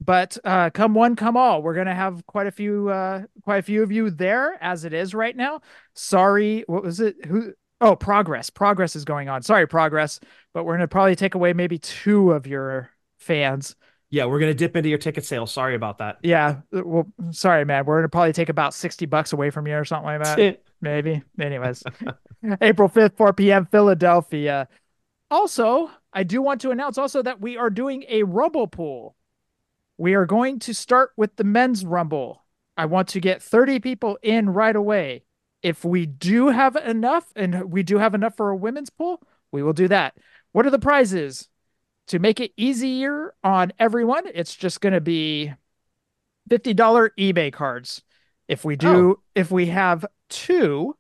But 0.00 0.36
uh, 0.44 0.70
come 0.70 0.94
one, 0.94 1.16
come 1.16 1.36
all. 1.36 1.62
We're 1.62 1.74
gonna 1.74 1.94
have 1.94 2.26
quite 2.26 2.46
a 2.46 2.50
few, 2.50 2.88
uh, 2.88 3.22
quite 3.42 3.58
a 3.58 3.62
few 3.62 3.82
of 3.82 3.92
you 3.92 4.10
there 4.10 4.58
as 4.60 4.84
it 4.84 4.92
is 4.92 5.14
right 5.14 5.36
now. 5.36 5.60
Sorry, 5.94 6.64
what 6.66 6.82
was 6.82 7.00
it? 7.00 7.24
Who? 7.26 7.52
Oh, 7.84 7.94
progress. 7.94 8.48
Progress 8.48 8.96
is 8.96 9.04
going 9.04 9.28
on. 9.28 9.42
Sorry, 9.42 9.66
progress. 9.68 10.18
But 10.54 10.64
we're 10.64 10.74
gonna 10.74 10.88
probably 10.88 11.16
take 11.16 11.34
away 11.34 11.52
maybe 11.52 11.78
two 11.78 12.32
of 12.32 12.46
your 12.46 12.90
fans. 13.18 13.76
Yeah, 14.08 14.24
we're 14.24 14.38
gonna 14.38 14.54
dip 14.54 14.74
into 14.74 14.88
your 14.88 14.98
ticket 14.98 15.26
sales. 15.26 15.52
Sorry 15.52 15.74
about 15.74 15.98
that. 15.98 16.16
Yeah. 16.22 16.60
Well, 16.72 17.06
sorry, 17.30 17.66
man. 17.66 17.84
We're 17.84 17.98
gonna 17.98 18.08
probably 18.08 18.32
take 18.32 18.48
about 18.48 18.72
sixty 18.72 19.04
bucks 19.04 19.34
away 19.34 19.50
from 19.50 19.66
you 19.66 19.76
or 19.76 19.84
something 19.84 20.06
like 20.06 20.22
that. 20.24 20.62
Maybe. 20.80 21.22
Anyways, 21.40 21.82
April 22.60 22.90
5th, 22.90 23.16
4 23.16 23.32
p.m., 23.32 23.64
Philadelphia. 23.64 24.68
Also, 25.30 25.90
I 26.12 26.24
do 26.24 26.42
want 26.42 26.60
to 26.60 26.70
announce 26.70 26.98
also 26.98 27.22
that 27.22 27.40
we 27.40 27.56
are 27.56 27.70
doing 27.70 28.04
a 28.08 28.22
Rumble 28.22 28.66
pool. 28.66 29.16
We 29.96 30.12
are 30.12 30.26
going 30.26 30.58
to 30.60 30.74
start 30.74 31.12
with 31.16 31.36
the 31.36 31.44
men's 31.44 31.86
Rumble. 31.86 32.44
I 32.76 32.84
want 32.84 33.08
to 33.08 33.20
get 33.20 33.42
30 33.42 33.80
people 33.80 34.18
in 34.22 34.50
right 34.50 34.76
away. 34.76 35.23
If 35.64 35.84
we 35.84 36.04
do 36.04 36.48
have 36.48 36.76
enough, 36.76 37.32
and 37.34 37.72
we 37.72 37.82
do 37.82 37.98
have 37.98 38.14
enough 38.14 38.36
for 38.36 38.50
a 38.50 38.56
women's 38.56 38.90
pool, 38.90 39.22
we 39.50 39.62
will 39.62 39.72
do 39.72 39.88
that. 39.88 40.16
What 40.52 40.66
are 40.66 40.70
the 40.70 40.78
prizes? 40.78 41.48
To 42.08 42.18
make 42.18 42.38
it 42.38 42.52
easier 42.58 43.34
on 43.42 43.72
everyone, 43.78 44.24
it's 44.34 44.54
just 44.54 44.82
going 44.82 44.92
to 44.92 45.00
be 45.00 45.52
$50 46.50 47.08
eBay 47.18 47.50
cards. 47.50 48.02
If 48.46 48.62
we 48.62 48.76
do, 48.76 49.20
if 49.34 49.50
we 49.50 49.66
have 49.66 50.04
two, 50.28 50.96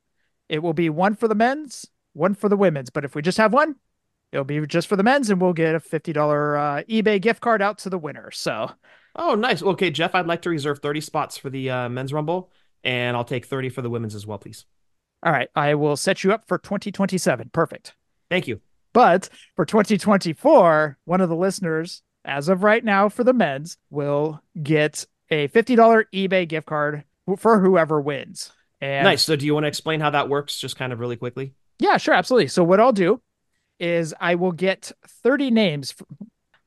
it 0.48 0.62
will 0.62 0.72
be 0.72 0.88
one 0.88 1.14
for 1.14 1.28
the 1.28 1.34
men's, 1.34 1.86
one 2.14 2.34
for 2.34 2.48
the 2.48 2.56
women's. 2.56 2.88
But 2.88 3.04
if 3.04 3.14
we 3.14 3.20
just 3.20 3.36
have 3.36 3.52
one, 3.52 3.76
it'll 4.32 4.44
be 4.44 4.66
just 4.66 4.88
for 4.88 4.96
the 4.96 5.02
men's, 5.02 5.28
and 5.28 5.42
we'll 5.42 5.52
get 5.52 5.74
a 5.74 5.80
$50 5.80 6.16
uh, 6.16 6.84
eBay 6.84 7.20
gift 7.20 7.42
card 7.42 7.60
out 7.60 7.76
to 7.78 7.90
the 7.90 7.98
winner. 7.98 8.30
So, 8.30 8.70
Oh, 9.16 9.34
nice. 9.34 9.62
Okay, 9.62 9.90
Jeff, 9.90 10.14
I'd 10.14 10.26
like 10.26 10.42
to 10.42 10.50
reserve 10.50 10.80
30 10.80 11.00
spots 11.00 11.36
for 11.36 11.48
the 11.48 11.70
uh, 11.70 11.88
men's 11.88 12.12
rumble, 12.12 12.50
and 12.84 13.16
I'll 13.16 13.24
take 13.24 13.46
30 13.46 13.70
for 13.70 13.82
the 13.82 13.90
women's 13.90 14.14
as 14.14 14.26
well, 14.26 14.38
please. 14.38 14.64
all 15.22 15.32
right, 15.32 15.48
I 15.56 15.74
will 15.74 15.96
set 15.96 16.22
you 16.22 16.32
up 16.32 16.46
for 16.46 16.58
2027. 16.58 17.50
Perfect. 17.52 17.94
Thank 18.30 18.46
you. 18.46 18.60
But 18.92 19.28
for 19.56 19.64
2024, 19.64 20.98
one 21.04 21.20
of 21.20 21.28
the 21.28 21.34
listeners, 21.36 22.02
as 22.24 22.48
of 22.48 22.62
right 22.62 22.84
now 22.84 23.08
for 23.08 23.24
the 23.24 23.32
men's, 23.32 23.76
will 23.90 24.40
get 24.62 25.06
a 25.30 25.48
$50 25.48 26.04
eBay 26.14 26.46
gift 26.46 26.66
card 26.66 27.04
for 27.38 27.58
whoever 27.58 28.00
wins. 28.00 28.52
And 28.80 29.04
Nice. 29.04 29.22
So, 29.22 29.34
do 29.34 29.46
you 29.46 29.54
want 29.54 29.64
to 29.64 29.68
explain 29.68 29.98
how 30.00 30.10
that 30.10 30.28
works, 30.28 30.58
just 30.60 30.76
kind 30.76 30.92
of 30.92 31.00
really 31.00 31.16
quickly? 31.16 31.54
Yeah, 31.78 31.96
sure, 31.96 32.14
absolutely. 32.14 32.48
So 32.48 32.62
what 32.62 32.78
I'll 32.80 32.92
do 32.92 33.20
is 33.80 34.14
I 34.20 34.36
will 34.36 34.52
get 34.52 34.92
30 35.24 35.50
names. 35.50 35.94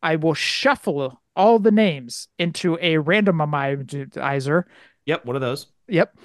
I 0.03 0.15
will 0.17 0.33
shuffle 0.33 1.21
all 1.35 1.59
the 1.59 1.71
names 1.71 2.27
into 2.37 2.75
a 2.81 2.95
randomizer. 2.95 4.63
Yep, 5.05 5.25
one 5.25 5.35
of 5.35 5.41
those. 5.41 5.67
Yep. 5.87 6.17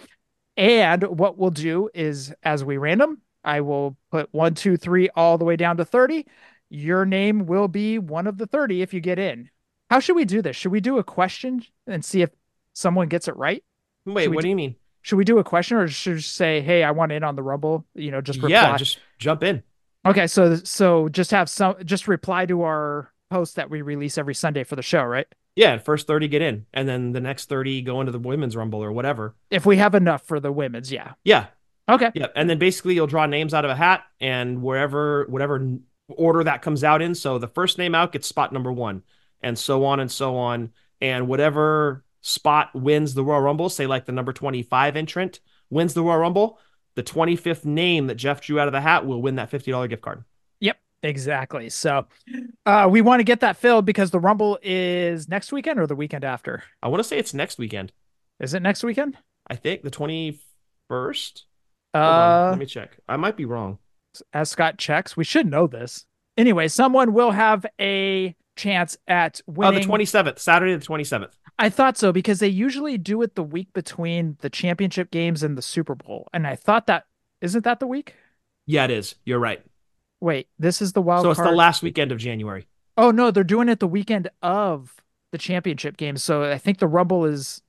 And 0.56 1.02
what 1.04 1.38
we'll 1.38 1.50
do 1.50 1.88
is 1.94 2.32
as 2.42 2.64
we 2.64 2.76
random, 2.76 3.22
I 3.44 3.60
will 3.62 3.96
put 4.10 4.28
one, 4.32 4.54
two, 4.54 4.76
three, 4.76 5.08
all 5.16 5.38
the 5.38 5.44
way 5.44 5.56
down 5.56 5.78
to 5.78 5.84
30. 5.84 6.26
Your 6.68 7.04
name 7.04 7.46
will 7.46 7.68
be 7.68 7.98
one 7.98 8.26
of 8.26 8.38
the 8.38 8.46
30 8.46 8.82
if 8.82 8.94
you 8.94 9.00
get 9.00 9.18
in. 9.18 9.50
How 9.90 9.98
should 10.00 10.16
we 10.16 10.24
do 10.24 10.42
this? 10.42 10.56
Should 10.56 10.72
we 10.72 10.80
do 10.80 10.98
a 10.98 11.04
question 11.04 11.62
and 11.86 12.04
see 12.04 12.22
if 12.22 12.30
someone 12.72 13.08
gets 13.08 13.28
it 13.28 13.36
right? 13.36 13.62
Wait, 14.06 14.28
what 14.28 14.36
do- 14.36 14.42
do 14.42 14.48
you 14.48 14.56
mean? 14.56 14.76
Should 15.04 15.16
we 15.16 15.24
do 15.24 15.38
a 15.38 15.44
question 15.44 15.78
or 15.78 15.88
should 15.88 16.12
we 16.12 16.18
just 16.18 16.36
say, 16.36 16.60
hey, 16.60 16.84
I 16.84 16.92
want 16.92 17.10
in 17.10 17.24
on 17.24 17.34
the 17.34 17.42
Rumble? 17.42 17.84
You 17.94 18.12
know, 18.12 18.20
just 18.20 18.38
reply. 18.38 18.50
Yeah, 18.50 18.76
just 18.76 19.00
jump 19.18 19.42
in. 19.42 19.64
Okay, 20.06 20.28
so 20.28 20.56
so 20.56 21.08
just 21.08 21.32
have 21.32 21.50
some 21.50 21.74
just 21.84 22.06
reply 22.06 22.46
to 22.46 22.62
our 22.62 23.12
post 23.30 23.56
that 23.56 23.68
we 23.68 23.82
release 23.82 24.16
every 24.16 24.34
Sunday 24.34 24.62
for 24.62 24.76
the 24.76 24.82
show, 24.82 25.02
right? 25.02 25.26
Yeah, 25.54 25.76
first 25.78 26.06
30 26.06 26.28
get 26.28 26.40
in, 26.42 26.66
and 26.72 26.88
then 26.88 27.12
the 27.12 27.20
next 27.20 27.48
30 27.48 27.82
go 27.82 28.00
into 28.00 28.12
the 28.12 28.18
women's 28.18 28.56
rumble 28.56 28.82
or 28.82 28.90
whatever. 28.90 29.34
If 29.50 29.66
we 29.66 29.76
have 29.76 29.94
enough 29.94 30.22
for 30.26 30.40
the 30.40 30.50
women's, 30.50 30.90
yeah. 30.90 31.12
Yeah, 31.24 31.46
Okay. 31.88 32.10
yeah. 32.14 32.28
And 32.34 32.48
then 32.48 32.58
basically 32.58 32.94
you'll 32.94 33.06
draw 33.06 33.26
names 33.26 33.52
out 33.52 33.64
of 33.66 33.70
a 33.70 33.76
hat, 33.76 34.04
and 34.20 34.62
wherever, 34.62 35.26
whatever 35.28 35.76
order 36.08 36.44
that 36.44 36.62
comes 36.62 36.84
out 36.84 37.02
in. 37.02 37.14
So 37.14 37.38
the 37.38 37.48
first 37.48 37.76
name 37.78 37.94
out 37.94 38.12
gets 38.12 38.26
spot 38.26 38.52
number 38.52 38.72
one, 38.72 39.02
and 39.42 39.58
so 39.58 39.84
on 39.84 40.00
and 40.00 40.10
so 40.10 40.36
on. 40.36 40.70
And 41.02 41.28
whatever 41.28 42.04
spot 42.22 42.70
wins 42.74 43.12
the 43.14 43.24
Royal 43.24 43.40
Rumble, 43.40 43.68
say 43.68 43.86
like 43.86 44.06
the 44.06 44.12
number 44.12 44.32
25 44.32 44.96
entrant 44.96 45.40
wins 45.68 45.92
the 45.94 46.02
Royal 46.02 46.18
Rumble, 46.18 46.58
the 46.94 47.02
25th 47.02 47.64
name 47.64 48.06
that 48.06 48.14
Jeff 48.14 48.40
drew 48.40 48.58
out 48.60 48.68
of 48.68 48.72
the 48.72 48.80
hat 48.80 49.04
will 49.06 49.20
win 49.20 49.34
that 49.36 49.50
$50 49.50 49.88
gift 49.88 50.02
card. 50.02 50.24
Exactly. 51.02 51.68
So 51.68 52.06
uh 52.66 52.88
we 52.90 53.00
want 53.00 53.20
to 53.20 53.24
get 53.24 53.40
that 53.40 53.56
filled 53.56 53.84
because 53.84 54.10
the 54.10 54.20
Rumble 54.20 54.58
is 54.62 55.28
next 55.28 55.52
weekend 55.52 55.80
or 55.80 55.86
the 55.86 55.96
weekend 55.96 56.24
after. 56.24 56.62
I 56.82 56.88
want 56.88 57.00
to 57.00 57.04
say 57.08 57.18
it's 57.18 57.34
next 57.34 57.58
weekend. 57.58 57.92
Is 58.40 58.54
it 58.54 58.62
next 58.62 58.84
weekend? 58.84 59.16
I 59.48 59.56
think 59.56 59.82
the 59.82 59.90
21st. 59.90 61.42
Uh 61.94 62.48
let 62.50 62.58
me 62.58 62.66
check. 62.66 62.98
I 63.08 63.16
might 63.16 63.36
be 63.36 63.44
wrong. 63.44 63.78
as 64.32 64.50
Scott 64.50 64.78
checks, 64.78 65.16
we 65.16 65.24
should 65.24 65.46
know 65.46 65.66
this. 65.66 66.06
Anyway, 66.36 66.68
someone 66.68 67.12
will 67.12 67.32
have 67.32 67.66
a 67.80 68.34
chance 68.56 68.96
at 69.08 69.40
winning. 69.46 69.78
Oh, 69.90 69.96
the 69.96 70.04
27th, 70.04 70.38
Saturday 70.38 70.74
the 70.74 70.84
27th. 70.84 71.32
I 71.58 71.68
thought 71.68 71.98
so 71.98 72.12
because 72.12 72.38
they 72.38 72.48
usually 72.48 72.96
do 72.96 73.20
it 73.22 73.34
the 73.34 73.42
week 73.42 73.72
between 73.74 74.36
the 74.40 74.48
championship 74.50 75.10
games 75.10 75.42
and 75.42 75.56
the 75.58 75.62
Super 75.62 75.94
Bowl. 75.94 76.28
And 76.32 76.46
I 76.46 76.56
thought 76.56 76.86
that 76.86 77.04
isn't 77.40 77.64
that 77.64 77.80
the 77.80 77.86
week? 77.86 78.14
Yeah, 78.66 78.84
it 78.84 78.90
is. 78.90 79.16
You're 79.24 79.38
right. 79.40 79.62
Wait, 80.22 80.46
this 80.56 80.80
is 80.80 80.92
the 80.92 81.02
wild 81.02 81.24
so 81.24 81.30
it's 81.32 81.38
card. 81.38 81.50
the 81.50 81.56
last 81.56 81.82
weekend 81.82 82.12
of 82.12 82.18
January. 82.18 82.64
Oh 82.96 83.10
no, 83.10 83.32
they're 83.32 83.42
doing 83.42 83.68
it 83.68 83.80
the 83.80 83.88
weekend 83.88 84.30
of 84.40 84.94
the 85.32 85.38
championship 85.38 85.96
games. 85.96 86.22
So 86.22 86.44
I 86.44 86.58
think 86.58 86.78
the 86.78 86.86
Rumble 86.86 87.24
is 87.24 87.60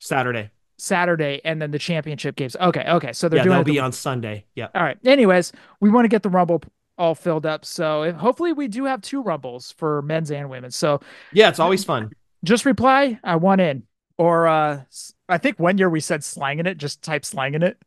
Saturday. 0.00 0.50
Saturday 0.76 1.40
and 1.44 1.62
then 1.62 1.70
the 1.70 1.78
championship 1.78 2.34
games. 2.34 2.56
Okay, 2.60 2.84
okay. 2.88 3.12
So 3.12 3.28
they're 3.28 3.38
yeah, 3.38 3.44
doing 3.44 3.58
the- 3.58 3.72
be 3.72 3.78
on 3.78 3.92
Sunday. 3.92 4.44
Yeah. 4.56 4.68
All 4.74 4.82
right. 4.82 4.98
Anyways, 5.04 5.52
we 5.80 5.88
want 5.88 6.04
to 6.04 6.08
get 6.08 6.24
the 6.24 6.30
Rumble 6.30 6.62
all 6.98 7.14
filled 7.14 7.46
up. 7.46 7.64
So 7.64 8.02
if- 8.02 8.16
hopefully 8.16 8.52
we 8.52 8.66
do 8.66 8.86
have 8.86 9.02
two 9.02 9.22
Rumbles 9.22 9.72
for 9.78 10.02
men's 10.02 10.32
and 10.32 10.50
women's. 10.50 10.74
So 10.74 11.00
Yeah, 11.32 11.48
it's 11.48 11.60
always 11.60 11.84
fun. 11.84 12.10
just 12.42 12.64
reply, 12.66 13.20
I 13.22 13.36
want 13.36 13.60
in. 13.60 13.84
Or 14.18 14.48
uh 14.48 14.80
I 15.28 15.38
think 15.38 15.60
one 15.60 15.78
year 15.78 15.88
we 15.88 16.00
said 16.00 16.24
slanging 16.24 16.66
it, 16.66 16.76
just 16.76 17.02
type 17.02 17.24
slanging 17.24 17.62
it. 17.62 17.78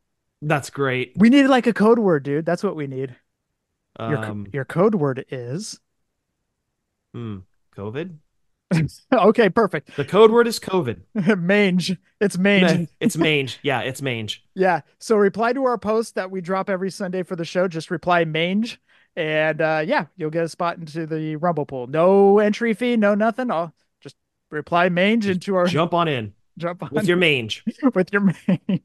That's 0.41 0.69
great. 0.69 1.11
We 1.17 1.29
need 1.29 1.47
like 1.47 1.67
a 1.67 1.73
code 1.73 1.99
word, 1.99 2.23
dude. 2.23 2.45
That's 2.45 2.63
what 2.63 2.75
we 2.77 2.87
need. 2.87 3.15
Your 3.99 4.25
Um, 4.25 4.47
your 4.51 4.65
code 4.65 4.95
word 4.95 5.25
is 5.29 5.79
hmm, 7.13 7.39
COVID. 7.75 8.17
okay, 9.13 9.49
perfect. 9.49 9.95
The 9.95 10.05
code 10.05 10.31
word 10.31 10.47
is 10.47 10.59
COVID. 10.59 11.01
mange. 11.37 11.95
It's 12.19 12.37
mange. 12.37 12.89
it's 12.99 13.17
mange. 13.17 13.59
Yeah, 13.61 13.81
it's 13.81 14.01
mange. 14.01 14.43
Yeah. 14.55 14.81
So 14.99 15.15
reply 15.15 15.53
to 15.53 15.65
our 15.65 15.77
post 15.77 16.15
that 16.15 16.31
we 16.31 16.41
drop 16.41 16.69
every 16.69 16.89
Sunday 16.89 17.23
for 17.23 17.35
the 17.35 17.45
show. 17.45 17.67
Just 17.67 17.91
reply 17.91 18.25
mange. 18.25 18.79
And 19.15 19.61
uh 19.61 19.83
yeah, 19.85 20.05
you'll 20.17 20.31
get 20.31 20.43
a 20.43 20.49
spot 20.49 20.77
into 20.77 21.05
the 21.05 21.35
Rumble 21.35 21.65
pool. 21.65 21.85
No 21.85 22.39
entry 22.39 22.73
fee, 22.73 22.97
no 22.97 23.13
nothing. 23.13 23.51
I'll 23.51 23.73
just 24.01 24.15
reply 24.49 24.89
mange 24.89 25.27
into 25.27 25.55
our 25.55 25.67
Jump 25.67 25.93
on 25.93 26.07
in 26.07 26.33
jump 26.57 26.83
on 26.83 26.89
with 26.91 27.07
your 27.07 27.17
mange. 27.17 27.63
with 27.93 28.11
your 28.11 28.21
mange. 28.21 28.81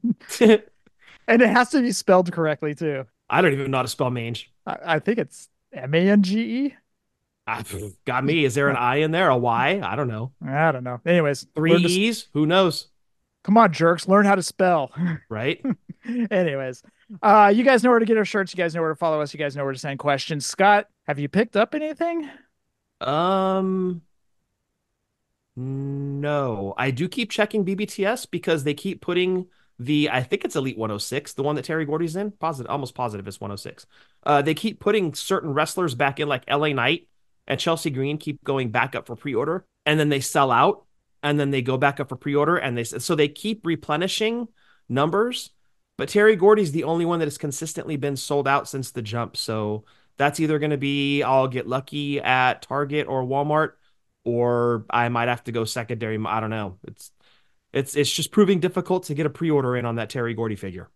and 1.27 1.41
it 1.41 1.49
has 1.49 1.69
to 1.69 1.81
be 1.81 1.91
spelled 1.91 2.31
correctly 2.31 2.75
too. 2.75 3.05
I 3.29 3.41
don't 3.41 3.53
even 3.53 3.71
know 3.71 3.77
how 3.77 3.83
to 3.83 3.87
spell 3.87 4.09
mange. 4.09 4.51
I, 4.69 4.95
I 4.95 4.99
think 4.99 5.17
it's 5.19 5.49
M 5.73 5.93
A 5.93 6.09
N 6.09 6.23
G 6.23 6.65
E. 6.65 6.75
Ah, 7.47 7.63
got 8.05 8.23
me. 8.23 8.45
Is 8.45 8.53
there 8.55 8.69
an 8.69 8.75
I 8.75 8.97
in 8.97 9.11
there? 9.11 9.29
A 9.29 9.37
Y? 9.37 9.81
I 9.83 9.95
don't 9.95 10.07
know. 10.07 10.31
I 10.45 10.71
don't 10.71 10.83
know. 10.83 11.01
Anyways, 11.05 11.47
Three 11.55 11.71
learn 11.71 11.81
to 11.81 11.85
s- 11.87 11.91
E's? 11.91 12.27
Who 12.33 12.45
knows? 12.45 12.87
come 13.43 13.57
on, 13.57 13.71
jerks, 13.73 14.07
learn 14.07 14.25
how 14.25 14.35
to 14.35 14.43
spell. 14.43 14.91
Right? 15.29 15.63
Anyways, 16.31 16.83
uh, 17.21 17.51
you 17.55 17.63
guys 17.63 17.83
know 17.83 17.89
where 17.89 17.99
to 17.99 18.05
get 18.05 18.17
our 18.17 18.25
shirts. 18.25 18.53
You 18.53 18.57
guys 18.57 18.73
know 18.75 18.81
where 18.81 18.89
to 18.91 18.95
follow 18.95 19.21
us. 19.21 19.33
You 19.33 19.39
guys 19.39 19.55
know 19.55 19.63
where 19.63 19.73
to 19.73 19.79
send 19.79 19.99
questions. 19.99 20.45
Scott, 20.45 20.87
have 21.07 21.19
you 21.19 21.27
picked 21.29 21.55
up 21.57 21.73
anything? 21.75 22.29
Um, 23.01 24.01
no, 25.55 26.73
I 26.77 26.91
do 26.91 27.07
keep 27.09 27.31
checking 27.31 27.65
BBTS 27.65 28.29
because 28.31 28.63
they 28.63 28.73
keep 28.73 29.01
putting 29.01 29.47
the, 29.79 30.09
I 30.11 30.21
think 30.23 30.43
it's 30.43 30.55
Elite 30.55 30.77
106, 30.77 31.33
the 31.33 31.43
one 31.43 31.55
that 31.55 31.65
Terry 31.65 31.85
Gordy's 31.85 32.15
in. 32.15 32.31
Positive, 32.31 32.69
almost 32.69 32.95
positive 32.95 33.27
it's 33.27 33.39
106. 33.39 33.85
Uh, 34.23 34.41
they 34.41 34.53
keep 34.53 34.79
putting 34.79 35.13
certain 35.13 35.53
wrestlers 35.53 35.95
back 35.95 36.19
in, 36.19 36.27
like 36.27 36.49
LA 36.49 36.69
Knight 36.69 37.07
and 37.47 37.59
Chelsea 37.59 37.89
Green 37.89 38.17
keep 38.17 38.43
going 38.43 38.69
back 38.69 38.95
up 38.95 39.07
for 39.07 39.15
pre-order, 39.15 39.65
and 39.85 39.99
then 39.99 40.09
they 40.09 40.19
sell 40.19 40.51
out, 40.51 40.85
and 41.23 41.39
then 41.39 41.49
they 41.49 41.61
go 41.61 41.77
back 41.77 41.99
up 41.99 42.09
for 42.09 42.15
pre-order, 42.15 42.55
and 42.57 42.77
they 42.77 42.83
so 42.83 43.15
they 43.15 43.27
keep 43.27 43.65
replenishing 43.65 44.47
numbers. 44.87 45.49
But 45.97 46.09
Terry 46.09 46.35
Gordy's 46.35 46.71
the 46.71 46.85
only 46.85 47.05
one 47.05 47.19
that 47.19 47.25
has 47.25 47.37
consistently 47.37 47.97
been 47.97 48.15
sold 48.15 48.47
out 48.47 48.69
since 48.69 48.91
the 48.91 49.01
jump. 49.01 49.35
So 49.35 49.83
that's 50.15 50.39
either 50.39 50.59
going 50.59 50.71
to 50.71 50.77
be 50.77 51.23
I'll 51.23 51.47
get 51.47 51.67
lucky 51.67 52.21
at 52.21 52.61
Target 52.61 53.07
or 53.07 53.23
Walmart, 53.23 53.71
or 54.23 54.85
I 54.89 55.09
might 55.09 55.27
have 55.27 55.43
to 55.45 55.51
go 55.51 55.65
secondary. 55.65 56.17
I 56.23 56.39
don't 56.39 56.51
know. 56.51 56.77
It's 56.87 57.11
it's 57.73 57.95
it's 57.95 58.11
just 58.11 58.31
proving 58.31 58.59
difficult 58.59 59.03
to 59.05 59.13
get 59.13 59.25
a 59.25 59.29
pre-order 59.29 59.75
in 59.75 59.85
on 59.85 59.95
that 59.95 60.09
Terry 60.09 60.33
Gordy 60.33 60.55
figure. 60.55 60.89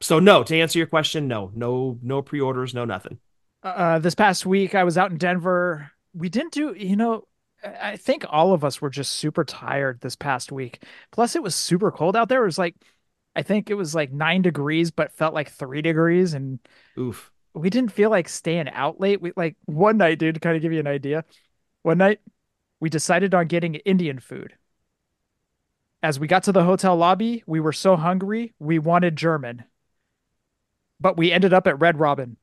So 0.00 0.18
no, 0.18 0.42
to 0.44 0.58
answer 0.58 0.78
your 0.78 0.86
question, 0.86 1.26
no, 1.26 1.50
no, 1.54 1.98
no 2.02 2.22
pre-orders, 2.22 2.74
no 2.74 2.84
nothing. 2.84 3.18
Uh, 3.62 3.98
this 3.98 4.14
past 4.14 4.46
week, 4.46 4.74
I 4.74 4.84
was 4.84 4.96
out 4.96 5.10
in 5.10 5.18
Denver. 5.18 5.90
We 6.14 6.28
didn't 6.28 6.52
do, 6.52 6.72
you 6.74 6.94
know, 6.94 7.26
I 7.62 7.96
think 7.96 8.24
all 8.28 8.52
of 8.52 8.64
us 8.64 8.80
were 8.80 8.90
just 8.90 9.12
super 9.12 9.44
tired 9.44 10.00
this 10.00 10.14
past 10.14 10.52
week. 10.52 10.84
Plus, 11.10 11.34
it 11.34 11.42
was 11.42 11.56
super 11.56 11.90
cold 11.90 12.16
out 12.16 12.28
there. 12.28 12.42
It 12.42 12.46
was 12.46 12.58
like, 12.58 12.76
I 13.34 13.42
think 13.42 13.70
it 13.70 13.74
was 13.74 13.94
like 13.94 14.12
nine 14.12 14.42
degrees, 14.42 14.90
but 14.90 15.12
felt 15.12 15.34
like 15.34 15.50
three 15.50 15.82
degrees, 15.82 16.34
and 16.34 16.60
Oof. 16.98 17.32
we 17.54 17.70
didn't 17.70 17.92
feel 17.92 18.10
like 18.10 18.28
staying 18.28 18.68
out 18.68 19.00
late. 19.00 19.20
We 19.20 19.32
like 19.36 19.56
one 19.64 19.96
night, 19.96 20.18
dude, 20.18 20.34
to 20.34 20.40
kind 20.40 20.56
of 20.56 20.62
give 20.62 20.72
you 20.72 20.80
an 20.80 20.86
idea. 20.86 21.24
One 21.82 21.98
night, 21.98 22.20
we 22.80 22.90
decided 22.90 23.34
on 23.34 23.46
getting 23.46 23.76
Indian 23.76 24.18
food. 24.18 24.54
As 26.02 26.20
we 26.20 26.26
got 26.28 26.44
to 26.44 26.52
the 26.52 26.64
hotel 26.64 26.96
lobby, 26.96 27.42
we 27.46 27.58
were 27.60 27.72
so 27.72 27.96
hungry, 27.96 28.54
we 28.58 28.78
wanted 28.78 29.16
German. 29.16 29.64
But 31.00 31.16
we 31.16 31.32
ended 31.32 31.52
up 31.52 31.66
at 31.66 31.78
Red 31.80 31.98
Robin. 31.98 32.36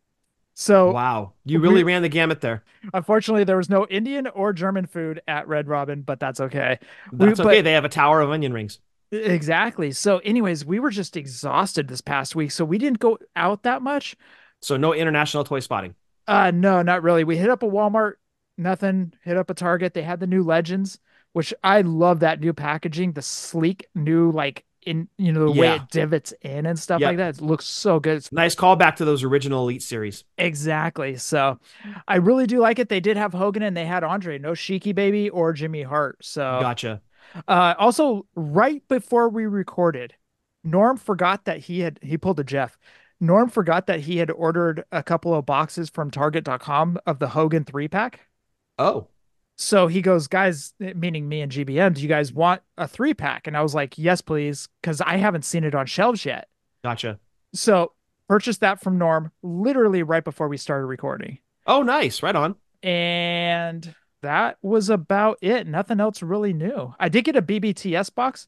So 0.58 0.91
Wow, 0.91 1.34
you 1.44 1.60
really 1.60 1.84
we- 1.84 1.91
ran 1.91 2.02
the 2.02 2.10
gamut 2.10 2.41
there. 2.41 2.63
unfortunately, 2.94 3.44
there 3.44 3.58
was 3.58 3.70
no 3.70 3.86
Indian 3.88 4.28
or 4.28 4.54
German 4.54 4.86
food 4.86 5.22
at 5.28 5.48
Red 5.48 5.68
Robin, 5.68 6.02
but 6.02 6.20
that's 6.20 6.39
okay. 6.39 6.80
We- 7.12 7.26
That's 7.28 7.39
but- 7.39 7.48
okay. 7.48 7.62
They 7.62 7.74
have 7.74 7.86
a 7.86 7.89
tower 7.89 8.22
of 8.22 8.30
onion 8.32 8.54
rings. 8.54 8.80
Exactly. 9.12 9.91
So, 9.91 10.18
anyways, 10.20 10.65
we 10.65 10.80
were 10.80 10.89
just 10.89 11.15
exhausted 11.15 11.88
this 11.88 12.02
past 12.02 12.36
week, 12.36 12.52
so 12.52 12.65
we 12.65 12.78
didn't 12.78 13.00
go 13.00 13.18
out 13.36 13.63
that 13.63 13.82
much. 13.82 14.15
So 14.62 14.78
no 14.78 14.94
international 14.94 15.44
toy 15.44 15.60
spotting. 15.60 15.96
Uh 16.28 16.52
no, 16.52 16.82
not 16.82 17.04
really. 17.04 17.24
We 17.24 17.38
hit 17.38 17.50
up 17.52 17.62
a 17.62 17.68
Walmart, 17.68 18.13
nothing. 18.58 19.13
Hit 19.24 19.38
up 19.38 19.50
a 19.50 19.54
Target. 19.54 19.94
They 19.94 20.02
had 20.02 20.20
the 20.20 20.26
new 20.28 20.41
Legends, 20.41 21.00
which 21.36 21.54
I 21.65 21.82
love 21.82 22.21
that 22.21 22.39
new 22.39 22.54
packaging, 22.54 23.12
the 23.12 23.21
sleek 23.21 23.88
new 23.93 24.32
like 24.32 24.63
in 24.86 25.10
you 25.17 25.34
know 25.34 25.52
the 25.54 25.60
way 25.60 25.76
it 25.76 25.82
divots 25.91 26.34
in 26.41 26.65
and 26.65 26.80
stuff 26.80 27.02
Yep. 27.02 27.10
like 27.10 27.17
that. 27.17 27.36
It 27.38 27.41
looks 27.41 27.65
so 27.65 28.00
good. 28.00 28.17
It's 28.17 28.32
Nice 28.32 28.56
callback 28.56 28.95
to 28.98 29.06
those 29.06 29.21
original 29.24 29.63
Elite 29.63 29.84
series. 29.84 30.24
Exactly. 30.38 31.17
So 31.17 31.60
I 32.08 32.15
really 32.17 32.45
do 32.48 32.60
like 32.60 32.80
it. 32.80 32.88
They 32.88 33.02
did 33.02 33.17
have 33.17 33.34
Hogan 33.34 33.63
and 33.63 33.76
they 33.76 33.86
had 33.86 34.04
Andre, 34.06 34.38
no 34.39 34.52
Sheiky 34.52 34.95
Baby 34.95 35.30
or 35.30 35.52
Jimmy 35.52 35.82
Hart. 35.84 36.24
So 36.24 36.60
Gotcha. 36.62 37.02
uh 37.50 37.74
also 37.78 38.28
right 38.36 38.88
before 38.88 39.28
we 39.28 39.45
recorded, 39.45 40.13
Norm 40.63 40.95
forgot 40.95 41.43
that 41.45 41.60
he 41.60 41.82
had 41.82 42.00
he 42.02 42.17
pulled 42.17 42.39
a 42.39 42.45
Jeff. 42.45 42.78
Norm 43.19 43.50
forgot 43.50 43.88
that 43.88 44.02
he 44.02 44.17
had 44.17 44.32
ordered 44.32 44.86
a 44.91 45.04
couple 45.04 45.34
of 45.34 45.45
boxes 45.45 45.89
from 45.89 46.12
target.com 46.12 46.98
of 47.06 47.19
the 47.19 47.28
Hogan 47.30 47.65
3 47.65 47.88
pack. 47.89 48.21
Oh, 48.78 49.08
So 49.58 49.88
he 49.88 50.02
goes, 50.02 50.28
guys, 50.28 50.74
meaning 50.80 51.30
me 51.30 51.41
and 51.41 51.52
GBM, 51.52 51.94
do 51.94 52.02
you 52.02 52.08
guys 52.10 52.34
want 52.34 52.62
a 52.78 52.88
three 52.88 53.13
pack? 53.13 53.48
And 53.48 53.56
I 53.56 53.62
was 53.62 53.74
like, 53.74 53.98
yes, 53.98 54.22
please, 54.22 54.68
because 54.82 55.00
I 55.02 55.18
haven't 55.18 55.46
seen 55.46 55.63
it 55.63 55.74
on 55.76 55.86
shelves 55.86 56.26
yet. 56.26 56.50
gotcha. 56.84 57.20
So 57.54 57.94
purchased 58.28 58.60
that 58.62 58.82
from 58.82 58.98
Norm 58.98 59.32
literally 59.44 60.04
right 60.04 60.24
before 60.24 60.50
we 60.50 60.58
started 60.58 60.88
recording. 60.88 61.39
Oh, 61.65 61.84
nice. 61.84 62.22
Right 62.22 62.36
on. 62.36 62.56
And 62.84 63.96
that 64.22 64.58
was 64.62 64.89
about 64.89 65.38
it. 65.41 65.68
Nothing 65.68 66.00
else 66.02 66.22
really 66.22 66.52
new. 66.52 66.94
I 67.00 67.08
did 67.10 67.24
get 67.24 67.38
a 67.38 67.41
BBTS 67.41 68.13
box, 68.13 68.48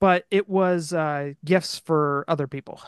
but 0.00 0.24
it 0.30 0.48
was 0.48 0.94
uh, 0.94 1.34
gifts 1.44 1.78
for 1.78 2.24
other 2.26 2.46
people. 2.46 2.80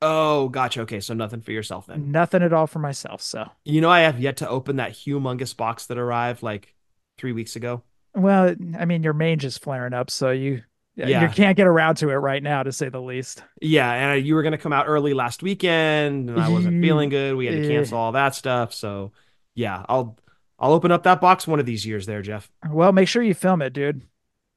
Oh, 0.00 0.48
gotcha. 0.48 0.82
Okay, 0.82 1.00
so 1.00 1.14
nothing 1.14 1.40
for 1.40 1.52
yourself 1.52 1.86
then. 1.86 2.10
Nothing 2.10 2.42
at 2.42 2.52
all 2.52 2.66
for 2.66 2.78
myself. 2.78 3.20
So, 3.22 3.50
You 3.64 3.80
know, 3.80 3.90
I 3.90 4.00
have 4.00 4.20
yet 4.20 4.38
to 4.38 4.48
open 4.48 4.76
that 4.76 4.92
humongous 4.92 5.56
box 5.56 5.86
that 5.86 5.98
arrived 5.98 6.42
like 6.42 6.74
three 7.18 7.32
weeks 7.32 7.56
ago. 7.56 7.82
well, 8.14 8.54
I 8.78 8.84
mean, 8.84 9.02
your 9.02 9.12
mange 9.12 9.44
is 9.44 9.58
flaring 9.58 9.92
up, 9.92 10.10
so 10.10 10.30
you 10.30 10.62
Yeah. 10.96 11.22
you 11.22 11.28
can't 11.28 11.56
get 11.56 11.66
around 11.66 11.96
to 11.96 12.08
it 12.10 12.14
right 12.14 12.42
now, 12.42 12.62
to 12.62 12.72
say 12.72 12.88
the 12.88 13.00
least. 13.02 13.42
Yeah, 13.60 13.90
and 13.92 14.26
you 14.26 14.34
were 14.34 14.42
gonna 14.42 14.56
come 14.58 14.72
out 14.72 14.86
early 14.88 15.12
last 15.14 15.42
weekend, 15.42 16.30
and 16.30 16.40
I 16.40 16.48
wasn't 16.48 16.80
feeling 16.82 17.10
good. 17.10 17.36
We 17.36 17.46
had 17.46 17.56
to 17.62 17.68
cancel 17.68 17.98
all 17.98 18.12
that 18.12 18.34
stuff. 18.34 18.72
So, 18.72 19.12
yeah, 19.54 19.84
I'll 19.88 20.16
I'll 20.58 20.72
open 20.72 20.90
up 20.90 21.02
that 21.02 21.20
box 21.20 21.46
one 21.46 21.60
of 21.60 21.66
these 21.66 21.84
years, 21.84 22.06
there, 22.06 22.22
Jeff. 22.22 22.50
Well, 22.70 22.92
make 22.92 23.08
sure 23.08 23.22
you 23.22 23.34
film 23.34 23.60
it, 23.60 23.74
dude. 23.74 24.02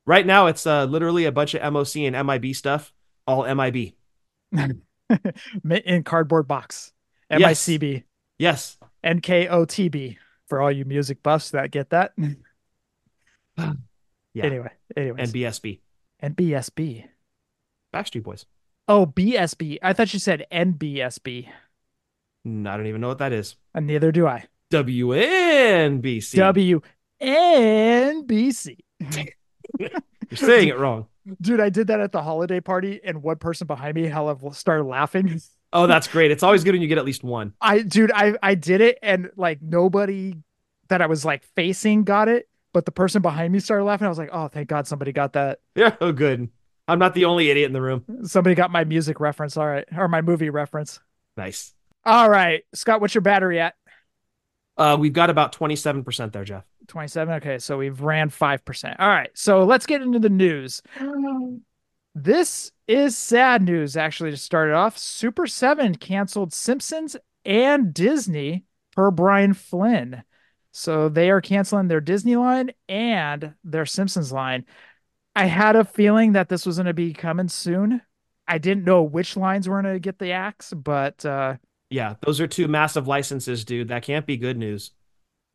Right 0.05 0.25
now, 0.25 0.47
it's 0.47 0.65
uh, 0.65 0.85
literally 0.85 1.25
a 1.25 1.31
bunch 1.31 1.53
of 1.53 1.61
MOC 1.73 2.07
and 2.07 2.15
MIB 2.25 2.55
stuff, 2.55 2.93
all 3.27 3.43
MIB. 3.43 3.93
In 4.53 6.03
cardboard 6.03 6.47
box. 6.47 6.93
Yes. 7.29 7.69
Yes, 8.37 8.77
NKOTB 9.03 10.17
for 10.47 10.61
all 10.61 10.71
you 10.71 10.85
music 10.85 11.21
buffs 11.21 11.51
that 11.51 11.71
get 11.71 11.89
that. 11.89 12.13
yeah, 14.33 14.45
Anyway, 14.45 14.71
anyways, 14.95 15.19
and 15.19 15.33
BSB, 15.33 15.79
and 16.19 16.35
BSB. 16.35 17.05
Backstreet 17.93 18.23
Boys. 18.23 18.45
Oh, 18.87 19.05
BSB. 19.05 19.77
I 19.81 19.93
thought 19.93 20.13
you 20.13 20.19
said 20.19 20.45
NBSB. 20.51 21.47
I 21.47 21.51
don't 22.45 22.87
even 22.87 23.01
know 23.01 23.07
what 23.07 23.19
that 23.19 23.33
is. 23.33 23.55
And 23.73 23.87
neither 23.87 24.11
do 24.11 24.27
I. 24.27 24.45
WNBC. 24.71 26.35
WNBC. 27.21 28.77
You're 29.79 29.89
saying 30.35 30.67
it 30.69 30.77
wrong. 30.77 31.07
Dude, 31.41 31.59
I 31.59 31.69
did 31.69 31.87
that 31.87 31.99
at 31.99 32.11
the 32.11 32.23
holiday 32.23 32.59
party, 32.59 32.99
and 33.03 33.21
one 33.21 33.37
person 33.37 33.67
behind 33.67 33.95
me 33.95 34.07
hella 34.07 34.37
started 34.53 34.85
laughing. 34.85 35.41
Oh, 35.71 35.85
that's 35.85 36.07
great. 36.07 36.31
It's 36.31 36.41
always 36.41 36.63
good 36.63 36.71
when 36.71 36.81
you 36.81 36.87
get 36.87 36.97
at 36.97 37.05
least 37.05 37.23
one. 37.23 37.53
I, 37.61 37.83
dude, 37.83 38.11
I, 38.11 38.33
I 38.41 38.55
did 38.55 38.81
it, 38.81 38.97
and 39.03 39.29
like 39.35 39.61
nobody 39.61 40.33
that 40.87 40.99
I 40.99 41.05
was 41.05 41.23
like 41.23 41.43
facing 41.55 42.05
got 42.05 42.27
it, 42.27 42.49
but 42.73 42.85
the 42.85 42.91
person 42.91 43.21
behind 43.21 43.53
me 43.53 43.59
started 43.59 43.83
laughing. 43.83 44.05
I 44.05 44.09
was 44.09 44.17
like, 44.17 44.29
oh, 44.31 44.47
thank 44.47 44.67
God 44.67 44.87
somebody 44.87 45.11
got 45.11 45.33
that. 45.33 45.59
Yeah, 45.75 45.95
oh, 46.01 46.11
good. 46.11 46.49
I'm 46.87 46.99
not 46.99 47.13
the 47.13 47.25
only 47.25 47.49
idiot 47.49 47.67
in 47.67 47.73
the 47.73 47.81
room. 47.81 48.03
Somebody 48.23 48.55
got 48.55 48.71
my 48.71 48.83
music 48.83 49.19
reference. 49.19 49.57
All 49.57 49.67
right. 49.67 49.85
Or 49.95 50.07
my 50.07 50.21
movie 50.21 50.49
reference. 50.49 50.99
Nice. 51.37 51.73
All 52.03 52.29
right. 52.29 52.63
Scott, 52.73 52.99
what's 53.01 53.13
your 53.13 53.21
battery 53.21 53.59
at? 53.59 53.75
Uh, 54.79 54.95
we've 54.97 55.13
got 55.13 55.29
about 55.29 55.53
27% 55.53 56.31
there, 56.31 56.45
Jeff. 56.45 56.65
27. 56.87 57.35
Okay, 57.35 57.59
so 57.59 57.77
we've 57.77 57.99
ran 57.99 58.29
5%. 58.29 58.95
All 58.97 59.09
right, 59.09 59.29
so 59.33 59.65
let's 59.65 59.85
get 59.85 60.01
into 60.01 60.19
the 60.19 60.29
news. 60.29 60.81
This 62.15 62.71
is 62.87 63.17
sad 63.17 63.61
news, 63.61 63.97
actually, 63.97 64.31
to 64.31 64.37
start 64.37 64.69
it 64.69 64.75
off. 64.75 64.97
Super 64.97 65.47
7 65.47 65.95
canceled 65.95 66.53
Simpsons 66.53 67.17
and 67.43 67.93
Disney 67.93 68.63
per 68.93 69.11
Brian 69.11 69.53
Flinn. 69.53 70.23
So 70.71 71.09
they 71.09 71.29
are 71.31 71.41
canceling 71.41 71.87
their 71.87 72.01
Disney 72.01 72.35
line 72.35 72.71
and 72.87 73.53
their 73.63 73.85
Simpsons 73.85 74.31
line. 74.31 74.65
I 75.35 75.45
had 75.45 75.75
a 75.75 75.85
feeling 75.85 76.33
that 76.33 76.49
this 76.49 76.65
was 76.65 76.77
going 76.77 76.87
to 76.87 76.93
be 76.93 77.13
coming 77.13 77.47
soon. 77.49 78.01
I 78.47 78.57
didn't 78.57 78.85
know 78.85 79.03
which 79.03 79.37
lines 79.37 79.67
were 79.69 79.81
going 79.81 79.93
to 79.93 79.99
get 79.99 80.19
the 80.19 80.31
axe, 80.31 80.73
but 80.73 81.25
uh, 81.25 81.57
Yeah, 81.89 82.15
those 82.21 82.39
are 82.41 82.47
two 82.47 82.67
massive 82.67 83.07
licenses, 83.07 83.65
dude. 83.65 83.89
That 83.89 84.03
can't 84.03 84.25
be 84.25 84.37
good 84.37 84.57
news. 84.57 84.91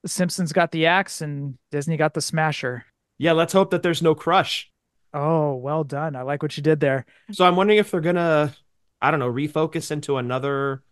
Simpsons 0.06 0.52
got 0.52 0.70
the 0.70 0.86
axe 0.86 1.20
and 1.20 1.56
Disney 1.70 1.96
got 1.96 2.14
the 2.14 2.20
smasher. 2.20 2.84
Yeah, 3.18 3.32
let's 3.32 3.52
hope 3.52 3.70
that 3.70 3.82
there's 3.82 4.02
no 4.02 4.14
crush. 4.14 4.70
Oh, 5.12 5.54
well 5.54 5.84
done. 5.84 6.16
I 6.16 6.22
like 6.22 6.42
what 6.42 6.56
you 6.56 6.62
did 6.62 6.80
there. 6.80 7.06
So 7.30 7.44
I'm 7.44 7.56
wondering 7.56 7.78
if 7.78 7.90
they're 7.90 8.00
gonna, 8.00 8.54
I 9.00 9.10
don't 9.10 9.20
know, 9.20 9.32
refocus 9.32 9.90
into 9.90 10.16
another 10.18 10.82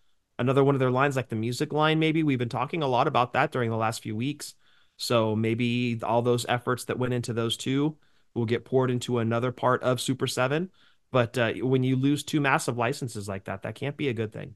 another 0.43 0.63
one 0.63 0.75
of 0.75 0.79
their 0.79 0.91
lines, 0.91 1.17
like 1.17 1.31
the 1.31 1.37
music 1.37 1.73
line, 1.73 1.99
maybe. 1.99 2.23
We've 2.23 2.39
been 2.39 2.49
talking 2.51 2.83
a 2.83 2.89
lot 2.89 3.07
about 3.07 3.33
that 3.33 3.51
during 3.51 3.71
the 3.71 3.77
last 3.77 4.03
few 4.03 4.15
weeks. 4.15 4.55
So 4.99 5.35
maybe 5.35 5.99
all 6.03 6.23
those 6.23 6.45
efforts 6.49 6.85
that 6.85 6.99
went 6.99 7.15
into 7.15 7.33
those 7.33 7.57
two 7.57 7.97
will 8.35 8.45
get 8.45 8.65
poured 8.65 8.91
into 8.91 9.19
another 9.19 9.53
part 9.53 9.83
of 9.83 10.01
Super 10.01 10.27
7. 10.27 10.71
But 11.11 11.37
uh, 11.37 11.53
when 11.55 11.83
you 11.83 11.97
lose 11.97 12.23
two 12.23 12.41
massive 12.41 12.79
licenses 12.79 13.29
like 13.29 13.45
that, 13.45 13.63
that 13.63 13.75
can't 13.75 13.97
be 13.97 14.09
a 14.09 14.15
good 14.15 14.33
thing. 14.33 14.55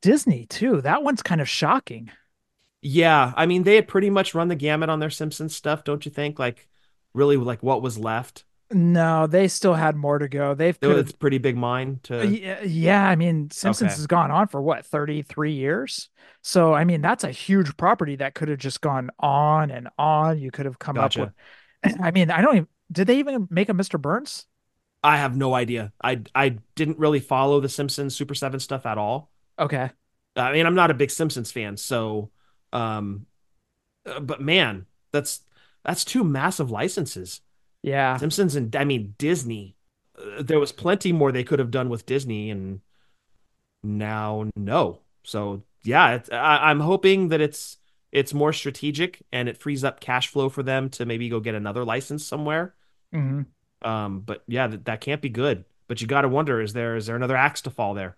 Disney, 0.00 0.46
too. 0.46 0.80
That 0.80 1.02
one's 1.02 1.22
kind 1.22 1.40
of 1.40 1.48
shocking. 1.48 2.10
Yeah, 2.80 3.32
I 3.36 3.46
mean, 3.46 3.64
they 3.64 3.74
had 3.74 3.88
pretty 3.88 4.10
much 4.10 4.34
run 4.34 4.48
the 4.48 4.54
gamut 4.54 4.88
on 4.88 4.98
their 4.98 5.10
Simpsons 5.10 5.54
stuff, 5.54 5.84
don't 5.84 6.04
you 6.04 6.10
think? 6.10 6.38
Like, 6.38 6.68
really, 7.14 7.36
like 7.36 7.62
what 7.62 7.82
was 7.82 7.98
left? 7.98 8.45
No, 8.70 9.26
they 9.26 9.46
still 9.48 9.74
had 9.74 9.96
more 9.96 10.18
to 10.18 10.28
go. 10.28 10.54
They've 10.54 10.78
It 10.80 10.86
was 10.86 11.10
a 11.10 11.14
pretty 11.14 11.38
big 11.38 11.56
mine 11.56 12.00
to. 12.04 12.38
yeah, 12.40 12.62
yeah, 12.62 13.06
I 13.06 13.14
mean, 13.16 13.50
Simpsons 13.50 13.92
Okay. 13.92 13.96
has 13.96 14.06
gone 14.06 14.30
on 14.30 14.48
for 14.48 14.62
what, 14.62 14.86
33 14.86 15.52
years? 15.52 16.08
So, 16.42 16.72
I 16.72 16.84
mean, 16.84 17.02
that's 17.02 17.24
a 17.24 17.30
huge 17.30 17.76
property 17.76 18.16
that 18.16 18.34
could 18.34 18.48
have 18.48 18.58
just 18.58 18.80
gone 18.80 19.10
on 19.18 19.70
and 19.70 19.88
on. 19.98 20.38
You 20.38 20.50
could 20.50 20.64
have 20.66 20.78
come 20.78 20.98
Gotcha. 20.98 20.98
up 20.98 21.18
with 21.18 21.32
I 22.00 22.10
mean, 22.10 22.30
I 22.30 22.40
don't 22.40 22.56
even 22.56 22.68
did 22.90 23.06
they 23.08 23.18
even 23.18 23.48
make 23.50 23.68
a 23.68 23.74
Mr. 23.74 23.98
Burns? 23.98 24.46
I 25.02 25.18
have 25.18 25.36
no 25.36 25.54
idea. 25.54 25.92
I 26.02 26.22
I 26.34 26.58
didn't 26.74 26.98
really 26.98 27.20
follow 27.20 27.60
the 27.60 27.68
Simpsons 27.68 28.16
Super 28.16 28.34
Seven 28.34 28.60
stuff 28.60 28.86
at 28.86 28.98
all. 28.98 29.30
Okay. 29.58 29.90
I 30.34 30.52
mean, 30.52 30.66
I'm 30.66 30.74
not 30.74 30.90
a 30.90 30.94
big 30.94 31.10
Simpsons 31.10 31.50
fan, 31.52 31.76
so 31.76 32.30
um, 32.72 33.26
Uh, 34.06 34.20
but 34.20 34.40
man, 34.42 34.86
that's 35.12 35.42
that's 35.84 36.04
two 36.04 36.24
massive 36.24 36.70
licenses. 36.70 37.42
Yeah. 37.86 38.16
Simpsons 38.18 38.54
and 38.56 38.74
I 38.76 38.84
mean 38.84 39.14
Disney. 39.16 39.76
Uh, 40.18 40.42
there 40.42 40.60
was 40.60 40.72
plenty 40.72 41.12
more 41.12 41.32
they 41.32 41.44
could 41.44 41.58
have 41.58 41.70
done 41.70 41.88
with 41.88 42.04
Disney, 42.04 42.50
and 42.50 42.82
now 43.82 44.50
no. 44.56 45.00
So 45.22 45.62
yeah, 45.84 46.14
it's, 46.16 46.30
I, 46.30 46.70
I'm 46.70 46.80
hoping 46.80 47.28
that 47.28 47.40
it's 47.40 47.78
it's 48.12 48.34
more 48.34 48.52
strategic 48.52 49.22
and 49.32 49.48
it 49.48 49.58
frees 49.58 49.84
up 49.84 50.00
cash 50.00 50.28
flow 50.28 50.48
for 50.48 50.62
them 50.62 50.88
to 50.90 51.04
maybe 51.06 51.28
go 51.28 51.40
get 51.40 51.54
another 51.54 51.84
license 51.84 52.24
somewhere. 52.26 52.74
hmm 53.12 53.42
Um, 53.82 54.20
but 54.20 54.42
yeah, 54.48 54.66
that, 54.68 54.84
that 54.86 55.00
can't 55.00 55.22
be 55.22 55.28
good. 55.28 55.64
But 55.88 56.00
you 56.00 56.06
got 56.06 56.22
to 56.22 56.28
wonder: 56.28 56.60
is 56.60 56.72
there 56.72 56.96
is 56.96 57.06
there 57.06 57.16
another 57.16 57.36
axe 57.36 57.62
to 57.62 57.70
fall 57.70 57.94
there? 57.94 58.16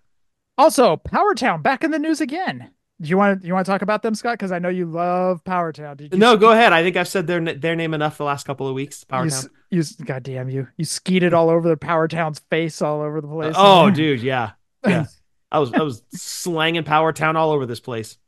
Also, 0.57 0.97
Power 0.97 1.35
Town 1.35 1.63
back 1.63 1.85
in 1.85 1.91
the 1.91 1.99
news 1.99 2.21
again. 2.21 2.73
Do 3.01 3.09
you 3.09 3.17
want 3.17 3.41
to 3.43 3.47
you 3.47 3.55
want 3.55 3.65
to 3.65 3.71
talk 3.71 3.83
about 3.83 4.03
them, 4.03 4.15
Scott? 4.15 4.35
Because 4.35 4.51
I 4.51 4.59
know 4.59 4.69
you 4.69 4.85
love 4.87 5.45
Powertown. 5.45 5.97
Did 5.97 6.13
you 6.13 6.19
No, 6.19 6.37
go 6.37 6.51
ahead. 6.51 6.73
I 6.73 6.83
think 6.83 6.97
I've 6.97 7.07
said 7.09 7.27
their 7.27 7.41
their 7.41 7.77
name 7.77 7.95
enough 7.95 8.19
the 8.19 8.25
last 8.25 8.45
couple 8.45 8.67
of 8.67 8.75
weeks. 8.75 9.05
You, 9.09 9.15
Powertown. 9.17 9.27
s- 9.27 9.49
you, 9.71 10.05
God 10.05 10.23
damn 10.25 10.49
you! 10.51 10.67
You 10.77 10.85
skeeted 10.85 11.33
all 11.33 11.49
over 11.49 11.69
the 11.69 11.77
Power 11.77 12.09
Town's 12.09 12.41
face, 12.51 12.83
all 12.83 13.01
over 13.01 13.21
the 13.21 13.29
place. 13.29 13.55
Oh, 13.57 13.91
dude, 13.93 14.21
yeah, 14.21 14.53
yeah. 14.85 15.07
I 15.53 15.61
was 15.61 15.73
I 15.73 15.83
was 15.83 16.03
slanging 16.13 16.83
Powertown 16.85 17.37
all 17.37 17.53
over 17.53 17.67
this 17.67 17.81
place. 17.81 18.19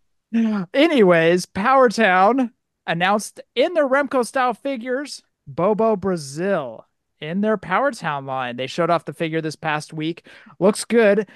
Anyways, 0.73 1.47
Power 1.47 1.89
Town 1.89 2.53
announced 2.87 3.41
in 3.57 3.75
their 3.75 3.89
Remco 3.89 4.25
style 4.25 4.55
figures 4.55 5.23
Bobo 5.47 5.97
Brazil 5.97 6.87
in 7.21 7.41
their 7.41 7.57
Power 7.57 7.91
Town 7.91 8.25
line. 8.27 8.57
They 8.57 8.69
showed 8.69 8.91
off 8.91 9.05
the 9.05 9.13
figure 9.13 9.41
this 9.41 9.57
past 9.57 9.93
week. 9.93 10.27
Looks 10.61 10.85
good. 10.85 11.29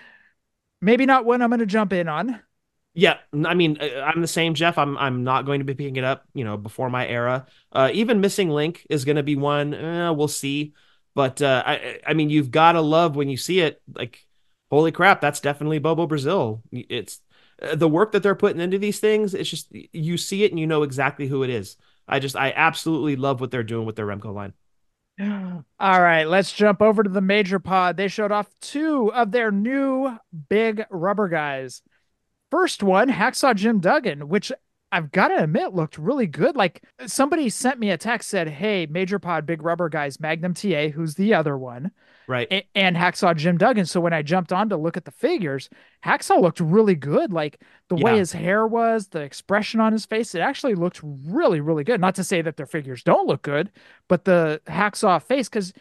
Maybe 0.80 1.06
not 1.06 1.24
one 1.24 1.42
I'm 1.42 1.50
going 1.50 1.60
to 1.60 1.66
jump 1.66 1.92
in 1.92 2.08
on. 2.08 2.40
Yeah, 2.96 3.18
I 3.32 3.54
mean, 3.54 3.78
uh, 3.80 4.02
I'm 4.02 4.20
the 4.20 4.28
same, 4.28 4.54
Jeff. 4.54 4.78
I'm 4.78 4.96
I'm 4.96 5.24
not 5.24 5.46
going 5.46 5.58
to 5.58 5.64
be 5.64 5.74
picking 5.74 5.96
it 5.96 6.04
up, 6.04 6.24
you 6.32 6.44
know, 6.44 6.56
before 6.56 6.88
my 6.88 7.06
era. 7.06 7.46
Uh, 7.72 7.90
even 7.92 8.20
missing 8.20 8.50
link 8.50 8.86
is 8.88 9.04
going 9.04 9.16
to 9.16 9.24
be 9.24 9.34
one. 9.34 9.74
Eh, 9.74 10.10
we'll 10.10 10.28
see, 10.28 10.74
but 11.14 11.42
uh, 11.42 11.62
I 11.66 12.00
I 12.06 12.14
mean, 12.14 12.30
you've 12.30 12.52
got 12.52 12.72
to 12.72 12.80
love 12.80 13.16
when 13.16 13.28
you 13.28 13.36
see 13.36 13.60
it. 13.60 13.82
Like, 13.92 14.24
holy 14.70 14.92
crap, 14.92 15.20
that's 15.20 15.40
definitely 15.40 15.80
Bobo 15.80 16.06
Brazil. 16.06 16.62
It's 16.70 17.20
uh, 17.60 17.74
the 17.74 17.88
work 17.88 18.12
that 18.12 18.22
they're 18.22 18.36
putting 18.36 18.60
into 18.60 18.78
these 18.78 19.00
things. 19.00 19.34
It's 19.34 19.50
just 19.50 19.72
you 19.72 20.16
see 20.16 20.44
it 20.44 20.52
and 20.52 20.60
you 20.60 20.66
know 20.68 20.84
exactly 20.84 21.26
who 21.26 21.42
it 21.42 21.50
is. 21.50 21.76
I 22.06 22.20
just 22.20 22.36
I 22.36 22.52
absolutely 22.54 23.16
love 23.16 23.40
what 23.40 23.50
they're 23.50 23.64
doing 23.64 23.86
with 23.86 23.96
their 23.96 24.06
Remco 24.06 24.32
line. 24.32 24.52
All 25.20 26.00
right, 26.00 26.24
let's 26.24 26.52
jump 26.52 26.82
over 26.82 27.02
to 27.02 27.10
the 27.10 27.20
major 27.20 27.58
pod. 27.58 27.96
They 27.96 28.08
showed 28.08 28.32
off 28.32 28.48
two 28.60 29.12
of 29.12 29.30
their 29.30 29.50
new 29.50 30.16
big 30.48 30.84
rubber 30.90 31.28
guys. 31.28 31.82
First 32.54 32.84
one, 32.84 33.08
Hacksaw 33.08 33.56
Jim 33.56 33.80
Duggan, 33.80 34.28
which 34.28 34.52
I've 34.92 35.10
got 35.10 35.28
to 35.28 35.42
admit 35.42 35.74
looked 35.74 35.98
really 35.98 36.28
good. 36.28 36.54
Like 36.54 36.84
somebody 37.04 37.48
sent 37.48 37.80
me 37.80 37.90
a 37.90 37.98
text 37.98 38.28
said, 38.30 38.48
"Hey, 38.48 38.86
major 38.86 39.18
pod 39.18 39.44
big 39.44 39.60
rubber 39.60 39.88
guys, 39.88 40.20
Magnum 40.20 40.54
TA, 40.54 40.90
who's 40.90 41.16
the 41.16 41.34
other 41.34 41.58
one, 41.58 41.90
Right. 42.28 42.46
a- 42.52 42.68
and 42.76 42.96
Hacksaw 42.96 43.34
Jim 43.34 43.58
Duggan." 43.58 43.86
So 43.86 44.00
when 44.00 44.12
I 44.12 44.22
jumped 44.22 44.52
on 44.52 44.68
to 44.68 44.76
look 44.76 44.96
at 44.96 45.04
the 45.04 45.10
figures, 45.10 45.68
Hacksaw 46.04 46.40
looked 46.40 46.60
really 46.60 46.94
good. 46.94 47.32
Like 47.32 47.60
the 47.88 47.96
way 47.96 48.18
his 48.18 48.30
hair 48.30 48.68
was, 48.68 49.08
the 49.08 49.22
expression 49.22 49.80
on 49.80 49.92
his 49.92 50.06
face, 50.06 50.32
it 50.36 50.40
actually 50.40 50.76
looked 50.76 51.00
really, 51.02 51.60
really 51.60 51.82
good. 51.82 52.00
Not 52.00 52.14
to 52.14 52.22
say 52.24 52.40
that 52.40 52.56
their 52.56 52.66
figures 52.66 53.02
don't 53.02 53.26
look 53.26 53.42
good, 53.42 53.72
but 54.06 54.26
the 54.26 54.62
Hacksaw 54.66 55.20
face, 55.20 55.48
because 55.48 55.72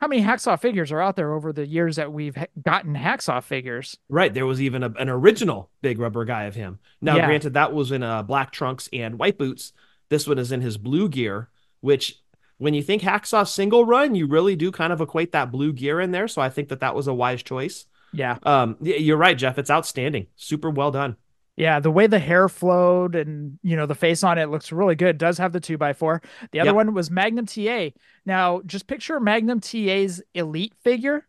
how 0.00 0.08
many 0.08 0.22
Hacksaw 0.22 0.58
figures 0.60 0.90
are 0.92 1.00
out 1.00 1.16
there 1.16 1.32
over 1.32 1.52
the 1.52 1.66
years 1.66 1.96
that 1.96 2.12
we've 2.12 2.36
gotten 2.62 2.94
Hacksaw 2.94 3.42
figures? 3.42 3.96
Right. 4.08 4.32
There 4.32 4.46
was 4.46 4.60
even 4.62 4.82
a, 4.82 4.90
an 4.98 5.08
original 5.08 5.70
big 5.82 5.98
rubber 5.98 6.24
guy 6.24 6.44
of 6.44 6.54
him. 6.54 6.78
Now, 7.00 7.16
Yeah. 7.16 7.26
granted, 7.26 7.54
that 7.54 7.72
was 7.72 7.92
in 7.92 8.02
uh, 8.02 8.22
black 8.22 8.50
trunks 8.50 8.88
and 8.92 9.18
white 9.18 9.38
boots. 9.38 9.72
This 10.08 10.26
one 10.26 10.38
is 10.38 10.52
in 10.52 10.60
his 10.62 10.76
blue 10.78 11.08
gear, 11.08 11.50
which 11.80 12.18
when 12.58 12.74
you 12.74 12.82
think 12.82 13.02
Hacksaw 13.02 13.46
single 13.46 13.84
run, 13.84 14.14
you 14.14 14.26
really 14.26 14.56
do 14.56 14.70
kind 14.72 14.92
of 14.92 15.00
equate 15.00 15.32
that 15.32 15.50
blue 15.52 15.72
gear 15.72 16.00
in 16.00 16.10
there. 16.10 16.28
So 16.28 16.42
I 16.42 16.48
think 16.50 16.68
that 16.68 16.80
that 16.80 16.94
was 16.94 17.06
a 17.06 17.14
wise 17.14 17.42
choice. 17.42 17.86
Yeah. 18.12 18.38
Um, 18.42 18.76
you're 18.80 19.16
right, 19.16 19.38
Jeff. 19.38 19.58
It's 19.58 19.70
outstanding. 19.70 20.26
Super 20.36 20.68
well 20.70 20.90
done. 20.90 21.16
Yeah, 21.60 21.78
the 21.78 21.90
way 21.90 22.06
the 22.06 22.18
hair 22.18 22.48
flowed 22.48 23.14
and 23.14 23.58
you 23.62 23.76
know 23.76 23.84
the 23.84 23.94
face 23.94 24.24
on 24.24 24.38
it 24.38 24.48
looks 24.48 24.72
really 24.72 24.94
good. 24.94 25.18
Does 25.18 25.36
have 25.36 25.52
the 25.52 25.60
two 25.60 25.76
by 25.76 25.92
four. 25.92 26.22
The 26.52 26.60
other 26.60 26.68
Yep. 26.68 26.74
one 26.74 26.94
was 26.94 27.10
Magnum 27.10 27.44
TA. 27.44 27.90
Now 28.24 28.62
just 28.64 28.86
picture 28.86 29.20
Magnum 29.20 29.60
TA's 29.60 30.22
elite 30.34 30.72
figure, 30.82 31.26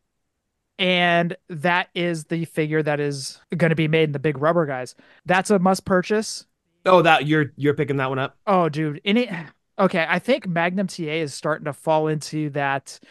and 0.80 1.36
that 1.50 1.90
is 1.94 2.24
the 2.26 2.46
figure 2.46 2.82
that 2.82 3.02
is 3.02 3.42
going 3.58 3.72
to 3.72 3.76
be 3.76 3.90
made 3.90 4.06
in 4.06 4.12
the 4.14 4.20
big 4.20 4.38
rubber 4.38 4.66
guys. 4.66 4.96
That's 5.26 5.50
a 5.52 5.60
must 5.60 5.84
purchase. 5.84 6.46
Oh, 6.86 7.02
that 7.02 7.28
you're 7.28 7.52
you're 7.58 7.74
picking 7.74 7.98
that 7.98 8.08
one 8.10 8.20
up. 8.20 8.38
Oh, 8.48 8.70
dude, 8.70 9.02
any 9.04 9.30
okay? 9.78 10.06
I 10.08 10.20
think 10.20 10.48
Magnum 10.48 10.88
TA 10.88 11.04
is 11.04 11.34
starting 11.34 11.66
to 11.66 11.74
fall 11.74 12.08
into 12.08 12.52
that 12.52 13.02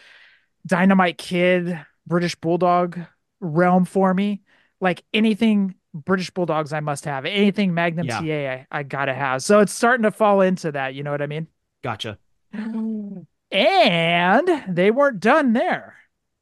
Dynamite 0.66 1.18
Kid, 1.18 1.78
British 2.06 2.34
Bulldog 2.34 2.98
realm 3.40 3.84
for 3.84 4.14
me. 4.14 4.40
Like 4.80 5.04
anything 5.12 5.74
British 5.92 6.30
Bulldogs, 6.30 6.72
I 6.72 6.80
must 6.80 7.04
have. 7.04 7.24
Anything 7.24 7.74
Magnum 7.74 8.06
Yeah. 8.06 8.20
TA, 8.20 8.62
I, 8.74 8.80
I 8.80 8.82
gotta 8.82 9.14
have. 9.14 9.42
So 9.42 9.60
it's 9.60 9.72
starting 9.72 10.04
to 10.04 10.10
fall 10.10 10.40
into 10.40 10.72
that. 10.72 10.94
You 10.94 11.02
know 11.02 11.10
what 11.10 11.22
I 11.22 11.26
mean? 11.26 11.48
Gotcha. 11.82 12.18
And 12.52 13.26
they 14.68 14.90
weren't 14.90 15.20
done 15.20 15.52
there. 15.52 15.96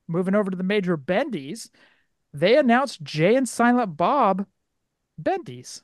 Moving 0.06 0.34
over 0.34 0.50
to 0.50 0.56
the 0.56 0.62
major 0.62 0.96
bendies, 0.96 1.70
they 2.32 2.56
announced 2.56 3.02
Jay 3.02 3.34
and 3.34 3.48
Silent 3.48 3.96
Bob 3.96 4.46
bendies. 5.20 5.82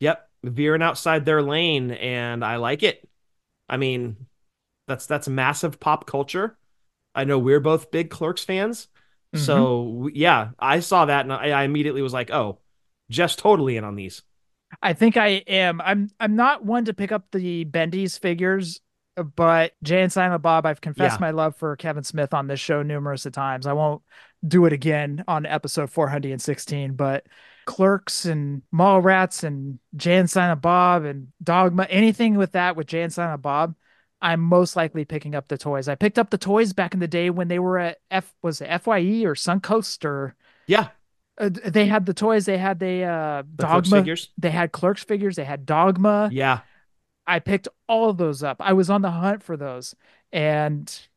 Yep, 0.00 0.28
veering 0.42 0.82
outside 0.82 1.24
their 1.24 1.42
lane, 1.42 1.90
and 1.92 2.44
I 2.44 2.56
like 2.56 2.82
it. 2.82 3.08
I 3.68 3.76
mean, 3.76 4.26
that's 4.88 5.06
that's 5.06 5.28
massive 5.28 5.80
pop 5.80 6.06
culture. 6.06 6.58
I 7.14 7.24
know 7.24 7.38
we're 7.38 7.60
both 7.60 7.90
big 7.90 8.10
Clerks 8.10 8.44
fans, 8.44 8.88
so 9.34 9.84
mm-hmm. 9.84 10.08
yeah, 10.14 10.50
I 10.58 10.80
saw 10.80 11.06
that 11.06 11.24
and 11.24 11.32
I, 11.32 11.50
I 11.50 11.62
immediately 11.64 12.02
was 12.02 12.12
like, 12.12 12.30
oh, 12.30 12.58
just 13.12 13.38
totally 13.38 13.76
in 13.76 13.84
on 13.84 13.94
these. 13.94 14.22
I 14.82 14.94
think 14.94 15.16
I 15.16 15.28
am. 15.46 15.80
I'm 15.80 16.08
I'm 16.18 16.34
not 16.34 16.64
one 16.64 16.86
to 16.86 16.94
pick 16.94 17.12
up 17.12 17.26
the 17.30 17.64
Bendy's 17.64 18.16
figures, 18.18 18.80
but 19.36 19.72
Jay 19.82 20.02
and 20.02 20.10
Silent 20.12 20.42
Bob, 20.42 20.64
I've 20.64 20.80
confessed 20.80 21.16
Yeah. 21.20 21.26
my 21.26 21.30
love 21.30 21.56
for 21.56 21.76
Kevin 21.76 22.04
Smith 22.04 22.32
on 22.32 22.46
this 22.46 22.58
show 22.60 22.82
numerous 22.82 23.26
of 23.26 23.32
times. 23.34 23.66
I 23.66 23.74
won't 23.74 24.02
do 24.46 24.64
it 24.64 24.72
again 24.72 25.22
on 25.28 25.44
episode 25.46 25.90
416, 25.90 26.94
but 26.94 27.26
Clerks 27.66 28.24
and 28.24 28.62
Mallrats 28.74 29.44
and 29.44 29.78
Jay 29.94 30.16
and 30.16 30.28
Silent 30.30 30.62
Bob 30.62 31.04
and 31.04 31.28
Dogma, 31.42 31.84
anything 31.84 32.36
with 32.36 32.52
that 32.52 32.74
with 32.74 32.86
Jay 32.88 33.02
and 33.02 33.12
Silent 33.12 33.42
Bob, 33.42 33.74
I'm 34.20 34.40
most 34.40 34.74
likely 34.74 35.04
picking 35.04 35.34
up 35.34 35.48
the 35.48 35.58
toys. 35.58 35.86
I 35.88 35.94
picked 35.96 36.18
up 36.18 36.30
the 36.30 36.38
toys 36.38 36.72
back 36.72 36.94
in 36.94 37.00
the 37.00 37.06
day 37.08 37.28
when 37.30 37.48
they 37.48 37.58
were 37.58 37.78
at 37.78 37.98
F 38.10 38.32
was 38.42 38.60
it 38.60 38.68
FYE 38.80 39.24
or 39.24 39.34
Suncoast 39.34 40.04
or 40.04 40.34
Yeah, 40.66 40.88
uh, 41.38 41.50
they 41.52 41.86
had 41.86 42.06
the 42.06 42.14
toys. 42.14 42.44
They 42.46 42.58
had 42.58 42.78
the 42.78 43.04
uh, 43.04 43.42
the 43.56 43.66
Dogma 43.66 43.98
figures. 43.98 44.30
they 44.38 44.50
had 44.50 44.72
clerks 44.72 45.04
figures 45.04 45.36
they 45.36 45.44
had 45.44 45.66
dogma 45.66 46.30
Yeah, 46.32 46.60
i 47.26 47.38
picked 47.38 47.68
all 47.88 48.10
of 48.10 48.16
those 48.16 48.42
up 48.42 48.56
i 48.60 48.72
was 48.72 48.90
on 48.90 49.02
the 49.02 49.10
hunt 49.10 49.42
for 49.42 49.56
those 49.56 49.94
and 50.32 51.08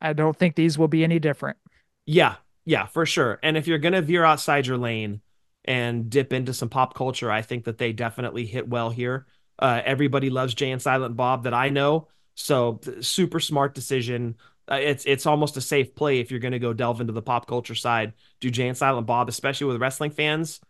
i 0.00 0.12
don't 0.12 0.36
think 0.36 0.54
these 0.56 0.78
will 0.78 0.88
be 0.88 1.04
any 1.04 1.18
different 1.18 1.58
yeah, 2.06 2.36
yeah, 2.64 2.86
for 2.86 3.06
sure. 3.06 3.38
And 3.42 3.56
if 3.56 3.66
you're 3.66 3.78
gonna 3.78 4.02
veer 4.02 4.24
outside 4.24 4.66
your 4.66 4.78
lane 4.78 5.20
and 5.64 6.08
dip 6.08 6.32
into 6.32 6.54
some 6.54 6.68
pop 6.68 6.94
culture, 6.94 7.30
I 7.30 7.42
think 7.42 7.64
that 7.64 7.78
they 7.78 7.92
definitely 7.92 8.46
hit 8.46 8.68
well 8.68 8.90
here. 8.90 9.26
Uh, 9.58 9.80
everybody 9.84 10.30
loves 10.30 10.54
Jay 10.54 10.70
and 10.70 10.80
Silent 10.80 11.16
Bob 11.16 11.44
that 11.44 11.54
I 11.54 11.70
know, 11.70 12.08
so 12.34 12.80
super 13.00 13.40
smart 13.40 13.74
decision. 13.74 14.36
Uh, 14.70 14.76
it's 14.76 15.04
it's 15.04 15.26
almost 15.26 15.56
a 15.56 15.60
safe 15.60 15.94
play 15.94 16.18
if 16.20 16.30
you're 16.30 16.40
gonna 16.40 16.58
go 16.58 16.72
delve 16.72 17.00
into 17.00 17.12
the 17.12 17.22
pop 17.22 17.46
culture 17.46 17.74
side. 17.74 18.12
Do 18.40 18.50
Jay 18.50 18.68
and 18.68 18.76
Silent 18.76 19.06
Bob, 19.06 19.28
especially 19.28 19.66
with 19.68 19.80
wrestling 19.80 20.10
fans 20.10 20.60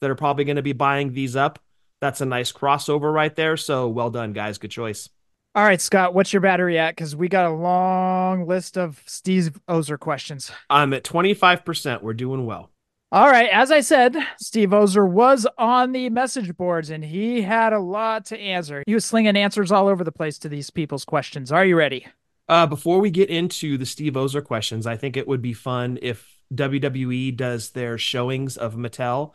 that 0.00 0.10
are 0.10 0.14
probably 0.16 0.44
gonna 0.44 0.62
be 0.62 0.72
buying 0.72 1.12
these 1.12 1.36
up. 1.36 1.58
That's 2.00 2.20
a 2.20 2.26
nice 2.26 2.52
crossover 2.52 3.12
right 3.12 3.34
there. 3.34 3.56
So 3.56 3.88
well 3.88 4.10
done, 4.10 4.32
guys. 4.32 4.58
Good 4.58 4.70
choice. 4.72 5.08
all 5.54 5.62
right 5.64 5.80
scott 5.80 6.14
what's 6.14 6.32
your 6.32 6.40
battery 6.42 6.76
at 6.78 6.96
because 6.96 7.14
we 7.14 7.28
got 7.28 7.46
a 7.46 7.54
long 7.54 8.44
list 8.46 8.76
of 8.76 9.00
steve 9.06 9.60
ozer 9.68 9.96
questions 9.96 10.50
I'm 10.68 10.92
at 10.92 11.04
25%. 11.04 12.02
We're 12.02 12.12
doing 12.12 12.44
well. 12.44 12.70
all 13.12 13.28
right 13.28 13.48
as 13.50 13.70
i 13.70 13.80
said 13.80 14.16
steve 14.38 14.74
ozer 14.74 15.06
was 15.06 15.46
on 15.56 15.92
the 15.92 16.10
message 16.10 16.56
boards 16.56 16.90
and 16.90 17.04
he 17.04 17.42
had 17.42 17.72
a 17.72 17.78
lot 17.78 18.24
to 18.26 18.38
answer 18.38 18.82
he 18.88 18.94
was 18.94 19.04
slinging 19.04 19.36
answers 19.36 19.70
all 19.70 19.86
over 19.86 20.02
the 20.02 20.10
place 20.20 20.38
to 20.40 20.48
these 20.48 20.70
people's 20.70 21.04
questions 21.04 21.52
are 21.52 21.64
you 21.64 21.76
ready 21.76 22.04
Uh, 22.48 22.66
before 22.66 23.00
we 23.00 23.10
get 23.10 23.30
into 23.30 23.78
the 23.78 23.86
Steve 23.86 24.16
Ozer 24.16 24.42
questions, 24.42 24.86
I 24.86 24.96
think 24.96 25.16
it 25.16 25.26
would 25.26 25.40
be 25.40 25.54
fun 25.54 25.98
if 26.02 26.42
WWE 26.52 27.36
does 27.36 27.70
their 27.70 27.96
showings 27.96 28.56
of 28.56 28.74
Mattel 28.74 29.32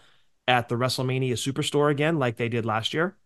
at 0.48 0.69
the 0.69 0.76
WrestleMania 0.76 1.34
Superstore 1.34 1.91
again, 1.91 2.19
like 2.19 2.38
they 2.38 2.50
did 2.50 2.65
last 2.65 2.93
year. 2.93 3.17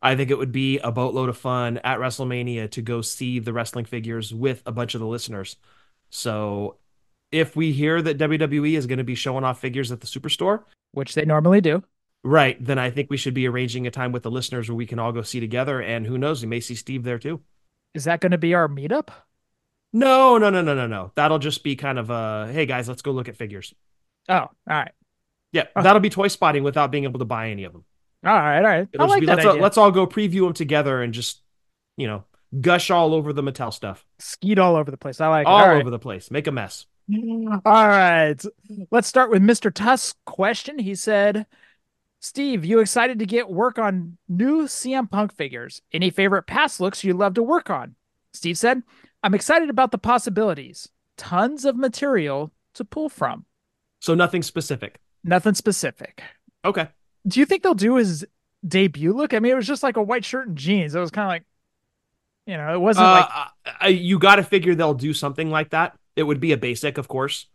I 0.00 0.14
think 0.14 0.30
it 0.30 0.38
would 0.38 0.52
be 0.52 0.78
a 0.78 0.92
boatload 0.92 1.28
of 1.28 1.36
fun 1.36 1.78
at 1.78 1.98
WrestleMania 1.98 2.70
to 2.72 2.82
go 2.82 3.00
see 3.00 3.38
the 3.40 3.52
wrestling 3.52 3.84
figures 3.84 4.32
with 4.32 4.62
a 4.64 4.72
bunch 4.72 4.94
of 4.94 5.00
the 5.00 5.06
listeners. 5.06 5.56
So, 6.10 6.76
if 7.30 7.56
we 7.56 7.72
hear 7.72 8.00
that 8.00 8.16
WWE 8.16 8.76
is 8.76 8.86
going 8.86 8.98
to 8.98 9.04
be 9.04 9.14
showing 9.14 9.44
off 9.44 9.60
figures 9.60 9.92
at 9.92 10.00
the 10.00 10.06
Superstore, 10.06 10.62
which 10.92 11.14
they 11.14 11.24
normally 11.24 11.60
do 11.60 11.82
right, 12.24 12.62
then 12.64 12.78
I 12.78 12.90
think 12.90 13.10
we 13.10 13.16
should 13.16 13.34
be 13.34 13.46
arranging 13.46 13.86
a 13.86 13.90
time 13.90 14.12
with 14.12 14.22
the 14.22 14.30
listeners 14.30 14.68
where 14.68 14.76
we 14.76 14.86
can 14.86 14.98
all 14.98 15.12
go 15.12 15.22
see 15.22 15.40
together. 15.40 15.80
And 15.80 16.06
who 16.06 16.18
knows, 16.18 16.42
we 16.42 16.48
may 16.48 16.60
see 16.60 16.74
Steve 16.74 17.04
there 17.04 17.18
too. 17.18 17.40
Is 17.94 18.04
that 18.04 18.20
going 18.20 18.32
to 18.32 18.38
be 18.38 18.54
our 18.54 18.68
meetup? 18.68 19.08
No, 19.92 20.38
no, 20.38 20.50
no, 20.50 20.62
no, 20.62 20.74
no, 20.74 20.86
no. 20.86 21.12
That'll 21.14 21.38
just 21.38 21.62
be 21.62 21.76
kind 21.76 21.98
of 21.98 22.10
a 22.10 22.50
hey 22.52 22.66
guys, 22.66 22.88
let's 22.88 23.02
go 23.02 23.10
look 23.10 23.28
at 23.28 23.36
figures. 23.36 23.74
Oh, 24.28 24.34
all 24.34 24.50
right. 24.66 24.92
Yeah, 25.52 25.64
oh. 25.74 25.82
that'll 25.82 26.00
be 26.00 26.10
toy 26.10 26.28
spotting 26.28 26.62
without 26.62 26.90
being 26.90 27.04
able 27.04 27.20
to 27.20 27.24
buy 27.24 27.50
any 27.50 27.64
of 27.64 27.72
them. 27.72 27.84
All 28.24 28.32
right, 28.32 28.58
all 28.58 28.64
right. 28.64 28.86
I 28.86 28.88
It'll 28.92 29.08
like 29.08 29.20
be 29.20 29.26
that 29.26 29.36
let's 29.36 29.46
all, 29.46 29.56
let's 29.56 29.78
all 29.78 29.90
go 29.90 30.06
preview 30.06 30.44
them 30.44 30.52
together 30.52 31.02
and 31.02 31.14
just 31.14 31.42
you 31.96 32.06
know 32.06 32.24
gush 32.60 32.90
all 32.90 33.14
over 33.14 33.32
the 33.32 33.42
Mattel 33.42 33.72
stuff, 33.72 34.04
Skeet 34.18 34.58
all 34.58 34.76
over 34.76 34.90
the 34.90 34.96
place. 34.96 35.20
I 35.20 35.28
like 35.28 35.46
all, 35.46 35.60
All 35.60 35.68
right. 35.68 35.80
over 35.80 35.90
the 35.90 35.98
place, 35.98 36.30
make 36.30 36.46
a 36.46 36.52
mess. 36.52 36.86
All 37.10 37.60
right. 37.64 38.36
Let's 38.90 39.08
start 39.08 39.30
with 39.30 39.42
Mr. 39.42 39.72
Tusk's 39.72 40.14
question. 40.26 40.78
He 40.78 40.94
said, 40.94 41.46
Steve, 42.20 42.64
you 42.64 42.80
excited 42.80 43.18
to 43.20 43.26
get 43.26 43.48
work 43.48 43.78
on 43.78 44.18
new 44.28 44.62
CM 44.64 45.10
Punk 45.10 45.34
figures? 45.34 45.82
Any 45.92 46.10
favorite 46.10 46.42
past 46.46 46.80
looks 46.80 47.04
you'd 47.04 47.16
love 47.16 47.34
to 47.34 47.42
work 47.42 47.70
on? 47.70 47.94
Steve 48.32 48.58
said, 48.58 48.82
I'm 49.22 49.34
excited 49.34 49.70
about 49.70 49.92
the 49.92 49.98
possibilities. 49.98 50.88
Tons 51.16 51.64
of 51.64 51.76
material 51.76 52.52
to 52.74 52.84
pull 52.84 53.08
from. 53.08 53.44
So 54.00 54.14
nothing 54.14 54.42
specific. 54.42 54.98
Nothing 55.24 55.54
specific. 55.54 56.22
Okay. 56.64 56.88
Do 57.26 57.40
you 57.40 57.46
think 57.46 57.62
they'll 57.62 57.74
do 57.74 57.96
his 57.96 58.26
debut 58.66 59.12
look? 59.12 59.32
I 59.34 59.38
mean, 59.38 59.52
it 59.52 59.56
was 59.56 59.66
just 59.66 59.82
like 59.82 59.96
a 59.96 60.02
white 60.02 60.24
shirt 60.24 60.48
and 60.48 60.56
jeans. 60.56 60.94
It 60.94 61.00
was 61.00 61.10
kind 61.10 61.26
of 61.26 61.30
like, 61.30 61.44
you 62.46 62.56
know, 62.56 62.72
it 62.74 62.80
wasn't 62.80 63.06
Uh, 63.06 63.12
like, 63.12 63.74
I- 63.80 63.88
you 63.88 64.18
got 64.18 64.36
to 64.36 64.42
figure 64.42 64.74
they'll 64.74 64.94
do 64.94 65.12
something 65.12 65.50
like 65.50 65.70
that. 65.70 65.96
It 66.16 66.24
would 66.24 66.40
be 66.40 66.52
a 66.52 66.56
basic, 66.56 66.98
of 66.98 67.06
course. 67.06 67.46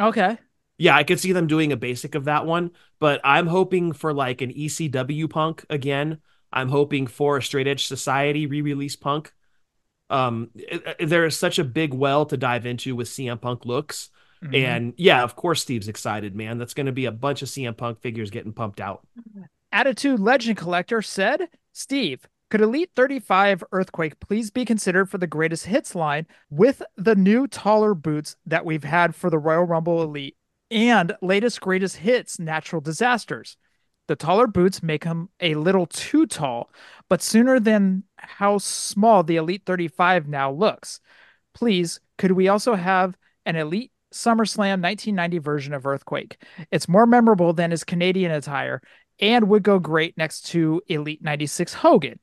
okay. 0.00 0.38
Yeah, 0.78 0.96
I 0.96 1.04
could 1.04 1.20
see 1.20 1.32
them 1.32 1.46
doing 1.46 1.72
a 1.72 1.76
basic 1.76 2.14
of 2.14 2.24
that 2.24 2.46
one, 2.46 2.70
but 2.98 3.20
I'm 3.22 3.46
hoping 3.46 3.92
for 3.92 4.12
like 4.12 4.40
an 4.40 4.50
ECW 4.52 5.28
punk 5.30 5.64
again. 5.70 6.18
I'm 6.52 6.68
hoping 6.68 7.06
for 7.06 7.36
a 7.36 7.42
straight 7.42 7.66
edge 7.68 7.86
society 7.86 8.46
re-release 8.46 8.96
punk. 8.96 9.32
Um, 10.10 10.50
it- 10.54 10.96
it- 11.00 11.06
there 11.06 11.24
is 11.26 11.36
such 11.38 11.58
a 11.58 11.64
big 11.64 11.94
well 11.94 12.26
to 12.26 12.36
dive 12.36 12.66
into 12.66 12.94
with 12.94 13.08
CM 13.08 13.38
Punk 13.38 13.64
looks, 13.64 14.10
Mhm. 14.42 14.54
and 14.64 14.94
yeah, 14.96 15.22
of 15.22 15.34
course, 15.36 15.62
Steve's 15.62 15.88
excited, 15.88 16.34
man. 16.36 16.58
That's 16.58 16.74
going 16.74 16.86
to 16.86 16.92
be 16.92 17.06
a 17.06 17.12
bunch 17.12 17.40
of 17.42 17.48
CM 17.48 17.74
Punk 17.74 18.00
figures 18.00 18.30
getting 18.30 18.52
pumped 18.52 18.80
out. 18.80 19.06
Attitude 19.72 20.20
Legend 20.20 20.56
Collector 20.56 21.02
said, 21.02 21.48
Steve, 21.72 22.26
could 22.50 22.60
Elite 22.60 22.90
35 22.94 23.64
Earthquake 23.72 24.20
please 24.20 24.50
be 24.50 24.64
considered 24.64 25.08
for 25.10 25.18
the 25.18 25.26
greatest 25.26 25.66
hits 25.66 25.94
line 25.94 26.26
with 26.50 26.82
the 26.96 27.16
new 27.16 27.48
taller 27.48 27.94
boots 27.94 28.36
that 28.46 28.64
we've 28.64 28.84
had 28.84 29.14
for 29.14 29.30
the 29.30 29.38
Royal 29.38 29.64
Rumble 29.64 30.02
Elite 30.02 30.36
and 30.74 31.14
latest 31.22 31.60
greatest 31.60 31.96
hits 31.96 32.38
natural 32.38 32.82
disasters? 32.82 33.56
The 34.08 34.16
taller 34.16 34.46
boots 34.46 34.82
make 34.82 35.04
him 35.04 35.30
a 35.40 35.54
little 35.54 35.86
too 35.86 36.26
tall, 36.26 36.70
but 37.08 37.22
sooner 37.22 37.58
than 37.58 38.02
how 38.16 38.58
small 38.58 39.22
the 39.22 39.36
Elite 39.36 39.62
35 39.64 40.28
now 40.28 40.50
looks. 40.50 41.00
Please, 41.54 42.00
could 42.18 42.32
we 42.32 42.48
also 42.48 42.74
have 42.74 43.16
an 43.46 43.56
Elite 43.56 43.92
SummerSlam 44.12 44.82
1990 44.82 45.38
version 45.38 45.72
of 45.72 45.86
Earthquake? 45.86 46.42
It's 46.70 46.88
more 46.88 47.06
memorable 47.06 47.52
than 47.52 47.70
his 47.70 47.84
Canadian 47.84 48.32
attire 48.32 48.82
and 49.20 49.48
would 49.48 49.62
go 49.62 49.78
great 49.78 50.18
next 50.18 50.42
to 50.48 50.82
Elite 50.88 51.22
96 51.22 51.72
Hogan. 51.74 52.18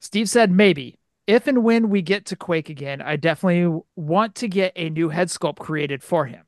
Steve 0.00 0.28
said 0.28 0.50
maybe. 0.50 0.96
If 1.26 1.46
and 1.46 1.62
when 1.62 1.90
we 1.90 2.02
get 2.02 2.26
to 2.26 2.36
Quake 2.36 2.70
again, 2.70 3.02
I 3.02 3.16
definitely 3.16 3.82
want 3.94 4.36
to 4.36 4.48
get 4.48 4.72
a 4.74 4.90
new 4.90 5.10
head 5.10 5.28
sculpt 5.28 5.58
created 5.58 6.02
for 6.02 6.26
him. 6.26 6.44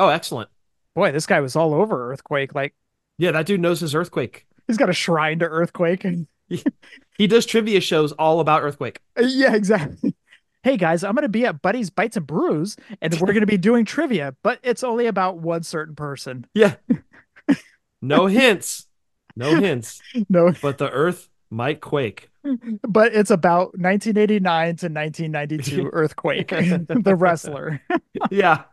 Oh, 0.00 0.08
excellent. 0.08 0.48
Boy, 0.94 1.12
this 1.12 1.26
guy 1.26 1.40
was 1.40 1.54
all 1.56 1.74
over 1.74 2.10
Earthquake. 2.12 2.54
Like 2.54 2.74
Yeah, 3.18 3.30
that 3.32 3.46
dude 3.46 3.60
knows 3.60 3.80
his 3.80 3.94
earthquake. 3.94 4.46
he's 4.66 4.76
got 4.76 4.88
a 4.90 4.92
shrine 4.94 5.38
to 5.40 5.46
Earthquake. 5.46 6.04
And 6.10 6.26
he 7.16 7.28
does 7.28 7.46
trivia 7.46 7.80
shows 7.80 8.10
all 8.12 8.40
about 8.40 8.62
earthquake. 8.62 8.98
yeah, 9.16 9.54
exactly. 9.54 10.16
Hey 10.64 10.76
guys, 10.76 11.04
I'm 11.04 11.14
going 11.14 11.22
to 11.22 11.28
be 11.28 11.46
at 11.46 11.62
Buddy's 11.62 11.90
Bites 11.90 12.16
and 12.16 12.26
Brews 12.26 12.76
and 13.00 13.14
we're 13.20 13.28
going 13.28 13.40
to 13.40 13.46
be 13.46 13.56
doing 13.56 13.84
trivia, 13.84 14.34
but 14.42 14.58
it's 14.64 14.82
only 14.82 15.06
about 15.06 15.38
one 15.38 15.62
certain 15.62 15.94
person. 15.94 16.44
Yeah. 16.54 16.74
No 18.02 18.26
hints. 18.26 18.86
No 19.36 19.54
hints. 19.60 20.00
No, 20.28 20.52
But 20.60 20.78
the 20.78 20.90
earth 20.90 21.28
might 21.50 21.80
quake. 21.80 22.28
but 22.82 23.14
it's 23.14 23.30
about 23.30 23.78
1989 23.78 24.42
to 24.76 24.86
1992 24.88 25.88
Earthquake, 25.92 26.48
the 26.48 27.14
wrestler. 27.16 27.80
Yeah. 28.30 28.64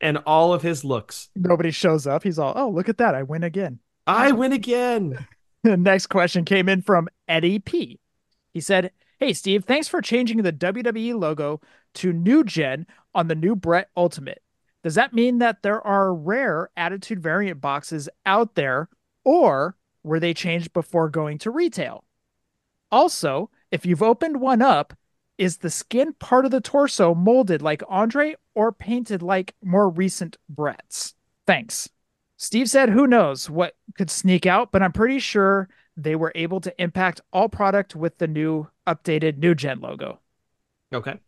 And 0.00 0.18
all 0.26 0.52
of 0.52 0.62
his 0.62 0.84
looks. 0.84 1.30
Nobody 1.34 1.70
shows 1.70 2.06
up. 2.06 2.22
He's 2.22 2.38
all, 2.38 2.52
oh, 2.56 2.68
look 2.68 2.88
at 2.88 2.98
that. 2.98 3.14
I 3.14 3.22
win 3.22 3.42
again. 3.42 3.78
I 4.06 4.32
win 4.32 4.52
again. 4.52 5.26
The 5.62 5.76
next 5.76 6.06
question 6.06 6.44
came 6.44 6.68
in 6.68 6.80
from 6.82 7.08
Eddie 7.26 7.58
P. 7.58 7.98
He 8.52 8.60
said, 8.60 8.92
Hey, 9.18 9.32
Steve, 9.32 9.64
thanks 9.64 9.88
for 9.88 10.00
changing 10.00 10.42
the 10.42 10.52
WWE 10.52 11.18
logo 11.18 11.60
to 11.94 12.12
New 12.12 12.44
Gen 12.44 12.86
on 13.16 13.26
the 13.26 13.34
new 13.34 13.56
Brett 13.56 13.88
Ultimate. 13.96 14.42
Does 14.84 14.94
that 14.94 15.12
mean 15.12 15.38
that 15.38 15.64
there 15.64 15.84
are 15.84 16.14
rare 16.14 16.70
Attitude 16.76 17.20
variant 17.20 17.60
boxes 17.60 18.08
out 18.24 18.54
there, 18.54 18.88
or 19.24 19.76
were 20.04 20.20
they 20.20 20.34
changed 20.34 20.72
before 20.72 21.10
going 21.10 21.38
to 21.38 21.50
retail? 21.50 22.04
Also, 22.92 23.50
if 23.72 23.84
you've 23.84 24.02
opened 24.02 24.40
one 24.40 24.62
up, 24.62 24.94
is 25.36 25.56
the 25.56 25.70
skin 25.70 26.12
part 26.12 26.44
of 26.44 26.50
the 26.52 26.60
torso 26.60 27.14
molded 27.14 27.60
like 27.60 27.82
Andre 27.88 28.36
or 28.56 28.72
painted 28.72 29.22
like 29.22 29.54
more 29.62 29.88
recent 29.88 30.36
Brett's? 30.48 31.14
Thanks. 31.46 31.88
Steve 32.36 32.68
said, 32.68 32.88
Who 32.88 33.06
knows 33.06 33.48
what 33.48 33.76
could 33.96 34.10
sneak 34.10 34.46
out, 34.46 34.72
but 34.72 34.82
I'm 34.82 34.92
pretty 34.92 35.20
sure 35.20 35.68
they 35.96 36.16
were 36.16 36.32
able 36.34 36.60
to 36.60 36.82
impact 36.82 37.20
all 37.32 37.48
product 37.48 37.94
with 37.94 38.18
the 38.18 38.26
new 38.26 38.68
updated 38.86 39.38
new 39.38 39.54
gen 39.54 39.80
logo. 39.80 40.20
Okay. 40.92 41.18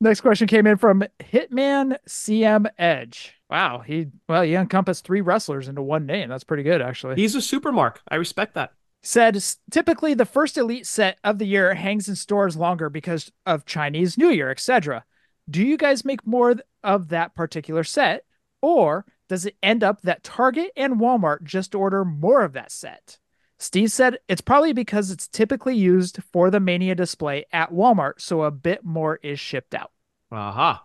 Next 0.00 0.20
question 0.20 0.46
came 0.46 0.66
in 0.66 0.76
from 0.76 1.04
Hitman 1.20 1.96
CM 2.06 2.66
Edge. 2.78 3.34
Wow, 3.48 3.78
he 3.78 4.08
well, 4.28 4.42
he 4.42 4.54
encompassed 4.54 5.04
three 5.04 5.22
wrestlers 5.22 5.68
into 5.68 5.82
one 5.82 6.04
name. 6.04 6.28
That's 6.28 6.44
pretty 6.44 6.64
good, 6.64 6.82
actually. 6.82 7.16
He's 7.16 7.34
a 7.34 7.38
supermark. 7.38 7.96
I 8.08 8.16
respect 8.16 8.54
that. 8.54 8.72
said 9.02 9.42
typically 9.70 10.12
the 10.12 10.26
first 10.26 10.58
elite 10.58 10.86
set 10.86 11.18
of 11.24 11.38
the 11.38 11.46
year 11.46 11.74
hangs 11.74 12.08
in 12.08 12.16
stores 12.16 12.56
longer 12.56 12.90
because 12.90 13.30
of 13.46 13.64
Chinese 13.64 14.18
New 14.18 14.28
Year, 14.28 14.50
etc. 14.50 15.04
Do 15.48 15.64
you 15.64 15.76
guys 15.76 16.04
make 16.04 16.26
more 16.26 16.56
of 16.82 17.08
that 17.08 17.34
particular 17.34 17.84
set, 17.84 18.24
or 18.60 19.04
does 19.28 19.46
it 19.46 19.56
end 19.62 19.84
up 19.84 20.02
that 20.02 20.24
Target 20.24 20.72
and 20.76 21.00
Walmart 21.00 21.42
just 21.42 21.74
order 21.74 22.04
more 22.04 22.42
of 22.42 22.52
that 22.54 22.70
set? 22.72 23.18
Steve 23.58 23.90
said 23.90 24.18
it's 24.28 24.40
probably 24.40 24.72
because 24.72 25.10
it's 25.10 25.28
typically 25.28 25.76
used 25.76 26.22
for 26.32 26.50
the 26.50 26.60
Mania 26.60 26.94
display 26.94 27.46
at 27.52 27.72
Walmart, 27.72 28.14
so 28.18 28.42
a 28.42 28.50
bit 28.50 28.84
more 28.84 29.18
is 29.22 29.40
shipped 29.40 29.74
out. 29.74 29.92
Aha. 30.30 30.84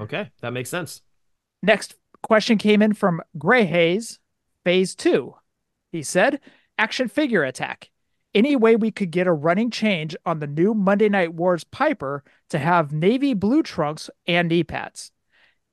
Okay. 0.00 0.30
That 0.40 0.52
makes 0.52 0.70
sense. 0.70 1.02
Next 1.62 1.94
question 2.22 2.58
came 2.58 2.82
in 2.82 2.92
from 2.92 3.22
Gray 3.38 3.64
Hayes, 3.64 4.18
Phase 4.64 4.94
2. 4.94 5.34
He 5.92 6.02
said, 6.02 6.40
Action 6.78 7.08
figure 7.08 7.42
attack. 7.42 7.90
Any 8.36 8.54
way 8.54 8.76
we 8.76 8.90
could 8.90 9.10
get 9.10 9.26
a 9.26 9.32
running 9.32 9.70
change 9.70 10.14
on 10.26 10.40
the 10.40 10.46
new 10.46 10.74
Monday 10.74 11.08
Night 11.08 11.32
Wars 11.32 11.64
Piper 11.64 12.22
to 12.50 12.58
have 12.58 12.92
navy 12.92 13.32
blue 13.32 13.62
trunks 13.62 14.10
and 14.26 14.48
knee 14.50 14.62
pads? 14.62 15.10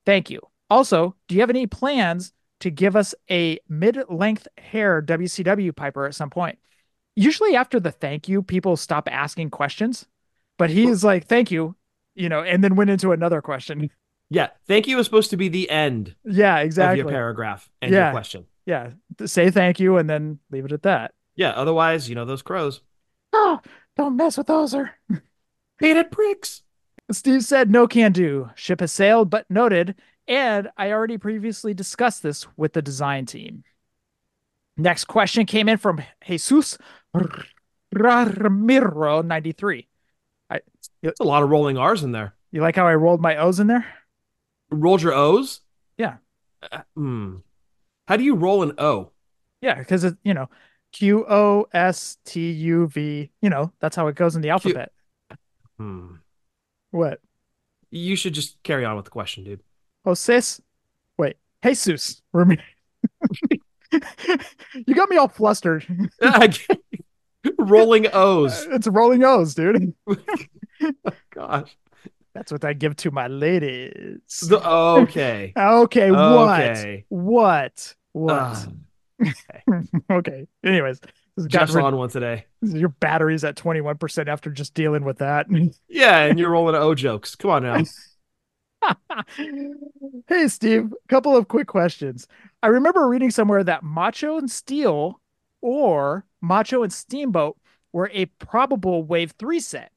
Thank 0.05 0.29
you. 0.29 0.39
Also, 0.69 1.13
do 1.27 1.35
you 1.35 1.41
have 1.41 1.49
any 1.49 1.67
plans 1.67 2.31
to 2.61 2.69
give 2.71 2.95
us 2.95 3.13
a 3.29 3.59
mid 3.67 3.97
length 4.09 4.47
hair 4.57 5.01
WCW 5.01 5.75
Piper 5.75 6.05
at 6.05 6.15
some 6.15 6.29
point? 6.29 6.57
Usually, 7.17 7.53
after 7.53 7.81
the 7.81 7.91
thank 7.91 8.29
you, 8.29 8.41
people 8.41 8.77
stop 8.77 9.09
asking 9.11 9.49
questions, 9.49 10.05
but 10.57 10.69
he's 10.69 11.03
like, 11.03 11.27
thank 11.27 11.51
you, 11.51 11.75
you 12.15 12.29
know, 12.29 12.43
and 12.43 12.63
then 12.63 12.75
went 12.77 12.89
into 12.89 13.11
another 13.11 13.41
question. 13.41 13.89
Yeah. 14.29 14.51
Thank 14.67 14.87
you 14.87 14.97
is 14.99 15.05
supposed 15.05 15.31
to 15.31 15.37
be 15.37 15.49
the 15.49 15.69
end 15.69 16.15
Yeah, 16.23 16.59
exactly. 16.59 17.01
of 17.01 17.05
your 17.07 17.11
paragraph 17.11 17.69
and 17.81 17.91
Yeah. 17.91 18.05
your 18.05 18.11
question. 18.13 18.45
yeah 18.65 18.91
say 19.25 19.51
thank 19.51 19.81
you 19.81 19.97
and 19.97 20.09
then 20.09 20.39
leave 20.49 20.63
it 20.63 20.71
at 20.71 20.83
that 20.83 21.11
Yeah. 21.35 21.51
Otherwise, 21.51 22.09
you 22.09 22.15
know, 22.15 22.25
those 22.25 22.41
crows. 22.41 22.81
oh 23.33 23.59
don't 23.95 24.15
mess 24.17 24.37
with 24.37 24.47
those 24.47 24.73
or 24.73 24.91
Painted 25.79 26.11
pricks. 26.11 26.63
steve 27.11 27.43
said 27.43 27.69
no 27.69 27.87
can 27.87 28.11
do 28.11 28.49
ship 28.55 28.79
has 28.79 28.91
sailed 28.91 29.29
but 29.29 29.45
noted 29.49 29.95
and 30.27 30.69
i 30.77 30.91
already 30.91 31.17
previously 31.17 31.73
discussed 31.73 32.23
this 32.23 32.47
with 32.57 32.73
the 32.73 32.81
design 32.81 33.25
team 33.25 33.63
next 34.77 35.05
question 35.05 35.45
came 35.45 35.67
in 35.69 35.77
from 35.77 36.01
jesus 36.25 36.77
ramiro 37.93 39.21
93 39.21 39.87
It's 41.01 41.19
a 41.19 41.23
lot 41.23 41.43
of 41.43 41.49
rolling 41.49 41.77
R's 41.77 42.03
in 42.03 42.11
there. 42.13 42.33
you 42.51 42.61
like 42.61 42.75
how 42.75 42.87
i 42.87 42.95
rolled 42.95 43.21
my 43.21 43.37
o's 43.37 43.59
in 43.59 43.67
there 43.67 43.85
Rolled 44.71 45.03
your 45.03 45.13
O's? 45.13 45.59
Yeah. 45.99 46.15
Uh, 46.71 46.81
hmm. 46.95 47.35
How 48.07 48.17
do 48.17 48.23
you 48.23 48.33
roll 48.33 48.63
an 48.63 48.73
O? 48.79 49.11
yeah 49.61 49.75
because 49.75 50.03
it 50.03 50.15
you 50.23 50.33
know 50.33 50.49
q 50.93 51.25
o 51.27 51.67
s 51.73 52.17
t 52.23 52.51
u 52.51 52.87
v 52.87 53.29
you 53.41 53.49
know 53.49 53.71
that's 53.81 53.95
how 53.97 54.07
it 54.07 54.15
goes 54.15 54.35
in 54.37 54.41
the 54.41 54.49
alphabet 54.51 54.91
Hmm. 55.77 56.15
what 56.91 57.19
You 57.91 58.15
should 58.15 58.33
just 58.33 58.61
carry 58.63 58.85
on 58.85 58.95
with 58.95 59.05
the 59.05 59.11
question, 59.11 59.43
dude. 59.43 59.61
Joses, 60.05 60.61
wait, 61.17 61.35
Jesus, 61.63 62.21
Rami- 62.31 62.59
you 64.87 64.95
got 64.95 65.09
me 65.09 65.17
all 65.17 65.27
flustered. 65.27 65.85
Rolling 67.59 68.07
O's. 68.13 68.65
It's 68.71 68.87
rolling 68.87 69.23
O's, 69.23 69.53
dude. 69.55 69.93
Gosh. 71.33 71.75
That's 72.33 72.51
what 72.51 72.65
I 72.65 72.73
give 72.73 72.95
to 72.97 73.11
my 73.11 73.27
ladies. 73.27 74.39
The- 74.47 74.61
okay. 74.67 75.53
Okay, 75.55 76.09
Okay. 76.11 77.05
what? 77.09 77.09
What? 77.09 77.95
What? 78.13 78.67
okay. 80.11 80.47
Anyways, 80.63 80.99
this 80.99 81.11
has 81.37 81.47
got 81.47 81.59
Jeff's 81.59 81.75
on 81.75 81.95
one 81.97 82.09
today. 82.09 82.45
your 82.61 82.89
battery's 82.89 83.43
at 83.43 83.55
21% 83.55 84.27
after 84.27 84.49
just 84.49 84.73
dealing 84.73 85.03
with 85.03 85.19
that. 85.19 85.47
Yeah, 85.87 86.19
and 86.25 86.39
you're 86.39 86.49
rolling 86.49 86.75
O 86.75 86.95
jokes. 86.95 87.35
Come 87.35 87.51
on 87.51 87.63
now. 87.63 87.83
hey, 90.27 90.47
Steve, 90.47 90.91
a 90.91 91.07
couple 91.07 91.35
of 91.37 91.47
quick 91.47 91.67
questions. 91.67 92.27
I 92.61 92.67
remember 92.67 93.07
reading 93.07 93.31
somewhere 93.31 93.63
that 93.63 93.83
Macho 93.83 94.37
and 94.37 94.49
Steel 94.49 95.21
or 95.61 96.25
Macho 96.41 96.83
and 96.83 96.91
Steamboat 96.91 97.57
were 97.91 98.09
a 98.13 98.25
probable 98.25 99.03
Wave 99.03 99.33
3 99.37 99.59
set. 99.59 99.91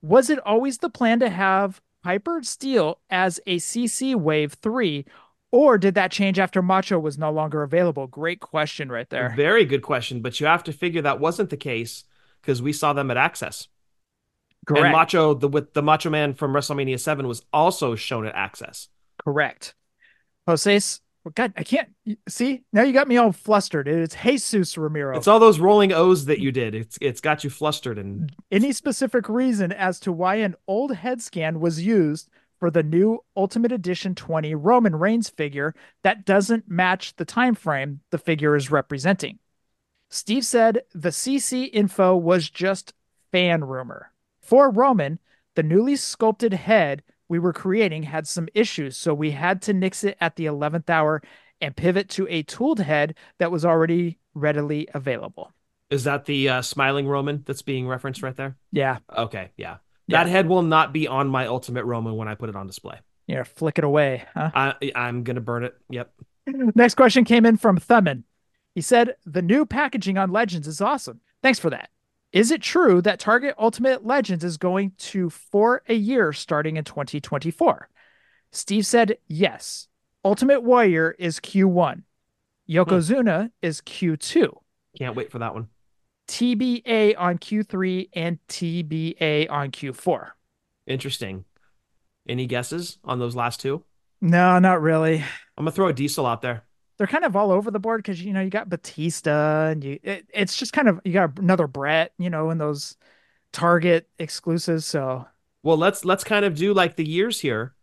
Was 0.00 0.30
it 0.30 0.38
always 0.40 0.78
the 0.78 0.88
plan 0.88 1.20
to 1.20 1.28
have 1.28 1.80
Piper 2.02 2.42
Steel 2.42 2.98
as 3.10 3.40
a 3.46 3.58
CC 3.58 4.14
Wave 4.14 4.54
3, 4.54 5.04
or 5.52 5.78
did 5.78 5.94
that 5.94 6.10
change 6.10 6.38
after 6.38 6.62
Macho 6.62 6.98
was 6.98 7.18
no 7.18 7.30
longer 7.30 7.62
available? 7.62 8.06
Great 8.06 8.40
question 8.40 8.90
right 8.90 9.08
there. 9.10 9.32
Very 9.36 9.64
good 9.64 9.82
question, 9.82 10.20
but 10.20 10.40
you 10.40 10.46
have 10.46 10.64
to 10.64 10.72
figure 10.72 11.02
that 11.02 11.20
wasn't 11.20 11.50
the 11.50 11.56
case 11.56 12.04
because 12.40 12.60
we 12.60 12.72
saw 12.72 12.92
them 12.92 13.10
at 13.10 13.16
Access. 13.16 13.68
Correct. 14.66 14.84
And 14.84 14.92
Macho, 14.92 15.34
the 15.34 15.48
with 15.48 15.74
the 15.74 15.82
Macho 15.82 16.08
Man 16.08 16.34
from 16.34 16.52
WrestleMania 16.52 16.98
Seven, 16.98 17.28
was 17.28 17.42
also 17.52 17.94
shown 17.94 18.26
at 18.26 18.34
Access. 18.34 18.88
Correct. 19.22 19.74
Jose's, 20.46 21.00
well, 21.24 21.32
God, 21.34 21.52
I 21.56 21.62
can't 21.62 21.88
see. 22.28 22.62
Now 22.72 22.82
you 22.82 22.92
got 22.92 23.06
me 23.06 23.16
all 23.16 23.32
flustered. 23.32 23.86
It's 23.86 24.14
Jesus 24.14 24.78
Ramiro. 24.78 25.16
It's 25.16 25.28
all 25.28 25.38
those 25.38 25.60
rolling 25.60 25.92
O's 25.92 26.24
that 26.24 26.40
you 26.40 26.50
did. 26.50 26.74
It's 26.74 26.98
it's 27.00 27.20
got 27.20 27.44
you 27.44 27.50
flustered 27.50 27.98
and 27.98 28.32
Any 28.50 28.72
specific 28.72 29.28
reason 29.28 29.70
as 29.70 30.00
to 30.00 30.12
why 30.12 30.36
an 30.36 30.54
old 30.66 30.94
head 30.94 31.20
scan 31.20 31.60
was 31.60 31.84
used 31.84 32.30
for 32.62 32.70
the 32.70 32.84
new 32.84 33.18
Ultimate 33.36 33.72
Edition 33.72 34.14
20 34.14 34.54
Roman 34.54 34.94
Reigns 34.94 35.28
figure 35.28 35.74
that 36.04 36.24
doesn't 36.24 36.70
match 36.70 37.16
the 37.16 37.24
time 37.24 37.56
frame 37.56 38.02
the 38.10 38.18
figure 38.18 38.54
is 38.54 38.70
representing? 38.70 39.40
Steve 40.10 40.44
said 40.46 40.82
the 40.94 41.08
CC 41.08 41.68
info 41.72 42.14
was 42.14 42.48
just 42.48 42.94
fan 43.32 43.64
rumor. 43.64 44.12
For 44.40 44.70
Roman, 44.70 45.18
the 45.56 45.64
newly 45.64 45.96
sculpted 45.96 46.52
head 46.52 47.02
we 47.28 47.40
were 47.40 47.52
creating 47.52 48.04
had 48.04 48.28
some 48.28 48.48
issues, 48.54 48.96
so 48.96 49.12
we 49.12 49.32
had 49.32 49.60
to 49.62 49.72
nix 49.72 50.04
it 50.04 50.16
at 50.20 50.36
the 50.36 50.46
11th 50.46 50.88
hour 50.88 51.20
and 51.60 51.74
pivot 51.74 52.08
to 52.10 52.28
a 52.30 52.44
tooled 52.44 52.78
head 52.78 53.16
that 53.38 53.50
was 53.50 53.64
already 53.64 54.18
readily 54.34 54.86
available. 54.94 55.52
is 55.90 56.04
that 56.04 56.26
the 56.26 56.48
uh, 56.48 56.62
smiling 56.62 57.08
Roman 57.08 57.42
that's 57.44 57.62
being 57.62 57.88
referenced 57.88 58.22
right 58.22 58.36
there? 58.36 58.56
Yeah, 58.70 58.98
Okay, 59.16 59.50
yeah. 59.56 59.78
Yeah. 60.06 60.24
That 60.24 60.30
head 60.30 60.48
will 60.48 60.62
not 60.62 60.92
be 60.92 61.06
on 61.08 61.28
my 61.28 61.46
Ultimate 61.46 61.84
Roman 61.84 62.16
when 62.16 62.28
I 62.28 62.34
put 62.34 62.48
it 62.48 62.56
on 62.56 62.66
display. 62.66 62.98
yeah, 63.26 63.44
flick 63.44 63.78
it 63.78 63.84
away, 63.84 64.24
huh? 64.34 64.50
I 64.54 64.92
I'm 64.94 65.22
gonna 65.22 65.40
burn 65.40 65.64
it. 65.64 65.74
Yep. 65.90 66.12
Next 66.74 66.96
question 66.96 67.24
came 67.24 67.46
in 67.46 67.56
from 67.56 67.78
Thummin. 67.78 68.24
He 68.74 68.80
said, 68.80 69.16
The 69.26 69.42
new 69.42 69.64
packaging 69.66 70.18
on 70.18 70.30
Legends 70.32 70.66
is 70.66 70.80
awesome. 70.80 71.20
Thanks 71.42 71.58
for 71.58 71.70
that. 71.70 71.90
Is 72.32 72.50
it 72.50 72.62
true 72.62 73.02
that 73.02 73.20
Target 73.20 73.54
Ultimate 73.58 74.06
Legends 74.06 74.42
is 74.42 74.56
going 74.56 74.92
to 74.98 75.28
for 75.30 75.82
a 75.88 75.94
year 75.94 76.32
starting 76.32 76.76
in 76.78 76.84
2024? 76.84 77.88
Steve 78.50 78.86
said, 78.86 79.18
Yes. 79.28 79.88
Ultimate 80.24 80.62
Warrior 80.62 81.14
is 81.18 81.38
Q1. 81.40 81.94
Hmm. 81.94 82.72
Yokozuna 82.72 83.50
is 83.60 83.80
Q2. 83.82 84.56
Can't 84.98 85.16
wait 85.16 85.30
for 85.30 85.38
that 85.40 85.54
one. 85.54 85.68
TBA 86.32 87.14
on 87.18 87.36
Q3 87.38 88.08
and 88.14 88.38
TBA 88.48 89.50
on 89.50 89.70
Q4. 89.70 90.30
Interesting. 90.86 91.44
Any 92.26 92.46
guesses 92.46 92.98
on 93.04 93.18
those 93.18 93.36
last 93.36 93.60
two? 93.60 93.84
No, 94.22 94.58
not 94.58 94.80
really. 94.80 95.18
I'm 95.18 95.64
gonna 95.64 95.72
throw 95.72 95.88
a 95.88 95.92
diesel 95.92 96.24
out 96.26 96.40
there. 96.42 96.64
they're 96.96 97.06
kind 97.06 97.24
of 97.24 97.36
all 97.36 97.50
over 97.52 97.70
the 97.70 97.78
board 97.80 97.98
because 98.02 98.22
you 98.22 98.32
know 98.32 98.40
you 98.40 98.48
got 98.50 98.68
Batista 98.68 99.68
and 99.70 99.82
you 99.84 99.98
it, 100.02 100.26
it's 100.32 100.56
just 100.56 100.72
kind 100.72 100.88
of 100.88 101.00
you 101.04 101.12
got 101.12 101.38
another 101.38 101.66
Brett, 101.66 102.12
you 102.18 102.30
know, 102.30 102.50
in 102.50 102.58
those 102.58 102.96
Target 103.52 104.08
exclusives. 104.18 104.86
So 104.86 105.26
Well, 105.62 105.76
let's 105.76 106.04
let's 106.04 106.24
kind 106.24 106.44
of 106.44 106.54
do 106.56 106.72
like 106.74 106.96
the 106.96 107.06
years 107.06 107.40
here. 107.40 107.74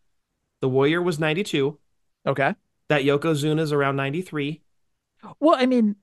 The 0.61 0.69
Warrior 0.69 1.01
was 1.01 1.19
92. 1.19 1.77
okay. 2.25 2.55
That 2.89 3.03
Yokozuna 3.03 3.59
is 3.59 3.71
around 3.71 3.95
93. 3.97 4.61
Well, 5.39 5.55
I 5.57 5.65
mean, 5.65 5.95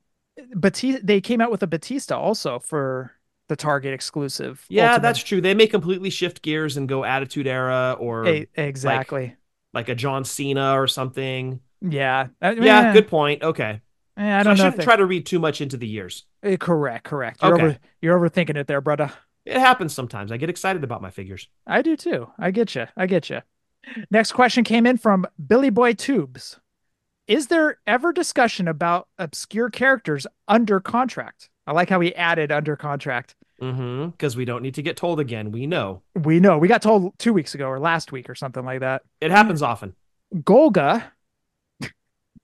Batista 0.55 1.01
they 1.03 1.21
came 1.21 1.41
out 1.41 1.51
with 1.51 1.63
a 1.63 1.67
Batista 1.67 2.19
also 2.19 2.59
for 2.59 3.13
the 3.49 3.57
Target 3.57 3.95
exclusive. 3.95 4.65
Yeah, 4.69 4.89
Ultimate. 4.93 5.03
that's 5.03 5.23
true. 5.23 5.41
They 5.41 5.55
may 5.55 5.67
completely 5.67 6.11
shift 6.11 6.43
gears 6.43 6.77
and 6.77 6.89
go 6.89 7.05
Attitude 7.05 7.47
Era 7.47 7.97
or 7.99 8.27
E- 8.27 8.47
exactly. 8.55 9.37
like 9.73 9.89
a 9.89 9.95
John 9.95 10.25
Cena 10.25 10.73
or 10.81 10.87
something. 10.87 11.61
yeah. 11.81 12.29
I- 12.43 12.53
Yeah, 12.53 12.89
eh, 12.89 12.93
good 12.93 13.09
point. 13.09 13.43
Okay. 13.43 13.81
eh, 14.17 14.39
I 14.41 14.43
don't 14.43 14.57
know. 14.59 14.67
if 14.67 14.73
shouldn't 14.73 14.83
try 14.83 14.97
to 14.97 15.07
read 15.07 15.27
too 15.27 15.39
much 15.39 15.61
into 15.61 15.77
the 15.77 15.87
years. 15.87 16.25
eh, 16.43 16.57
correct, 16.57 17.05
correct. 17.05 17.41
You're 17.43 17.55
Okay. 17.55 17.65
over 17.65 17.79
you're 18.03 18.19
overthinking 18.19 18.57
it 18.57 18.67
there, 18.67 18.81
brother. 18.81 19.13
It 19.45 19.59
happens 19.59 19.95
sometimes. 19.95 20.33
I 20.33 20.39
get 20.39 20.51
excited 20.51 20.83
about 20.83 21.01
my 21.03 21.11
figures. 21.11 21.49
I 21.69 21.83
do 21.83 21.97
too. 21.97 22.33
I 22.39 22.51
get 22.51 22.75
you. 22.75 22.87
I 22.97 23.07
get 23.07 23.31
you. 23.31 23.43
Next 24.11 24.33
question 24.33 24.65
came 24.65 24.87
in 24.87 24.97
from 24.97 25.25
Billy 25.47 25.71
Boy 25.71 25.93
Tubes. 25.93 26.59
Is 27.29 27.49
there 27.49 27.79
ever 27.87 28.13
discussion 28.13 28.69
about 28.69 29.09
obscure 29.19 29.69
characters 29.69 30.27
under 30.47 30.79
contract? 30.79 31.51
I 31.67 31.73
like 31.73 31.89
how 31.89 31.99
he 32.01 32.15
added 32.15 32.53
under 32.53 32.77
contract. 32.77 33.35
Mm-hmm. 33.61 34.11
Because 34.11 34.37
we 34.37 34.45
don't 34.45 34.63
need 34.63 34.75
to 34.75 34.83
get 34.83 34.97
told 34.97 35.19
again. 35.19 35.51
We 35.51 35.67
know. 35.67 36.03
We 36.15 36.39
know 36.39 36.59
we 36.59 36.69
got 36.69 36.83
told 36.83 37.19
two 37.19 37.33
weeks 37.33 37.55
ago 37.55 37.67
or 37.69 37.81
last 37.81 38.13
week 38.13 38.31
or 38.31 38.35
something 38.35 38.65
like 38.65 38.81
that. 38.81 39.03
It 39.21 39.31
happens 39.31 39.63
often. 39.63 39.95
Golga, 40.35 41.05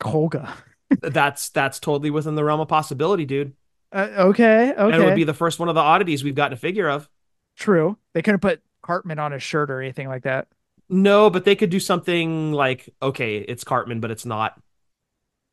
Golga. 0.00 0.52
That's 1.00 1.48
that's 1.48 1.80
totally 1.80 2.10
within 2.10 2.34
the 2.34 2.44
realm 2.44 2.60
of 2.60 2.68
possibility, 2.68 3.24
dude. 3.24 3.54
Uh, 3.92 4.08
okay, 4.18 4.74
And 4.76 4.94
it 4.94 4.98
would 5.02 5.14
be 5.14 5.24
the 5.24 5.32
first 5.32 5.58
one 5.58 5.70
of 5.70 5.74
the 5.74 5.80
oddities 5.80 6.22
we've 6.22 6.34
gotten 6.34 6.52
a 6.52 6.56
figure 6.56 6.88
of. 6.88 7.08
true. 7.56 7.96
They 8.12 8.20
couldn't 8.20 8.40
put 8.40 8.60
Cartman 8.82 9.18
on 9.18 9.32
his 9.32 9.42
shirt 9.42 9.70
or 9.70 9.80
anything 9.80 10.08
like 10.08 10.24
that. 10.24 10.48
No, 10.90 11.30
but 11.30 11.46
they 11.46 11.56
could 11.56 11.70
do 11.70 11.80
something 11.80 12.52
like, 12.52 12.90
okay, 13.00 13.38
it's 13.38 13.64
Cartman, 13.64 14.00
but 14.00 14.10
it's 14.10 14.26
not. 14.26 14.60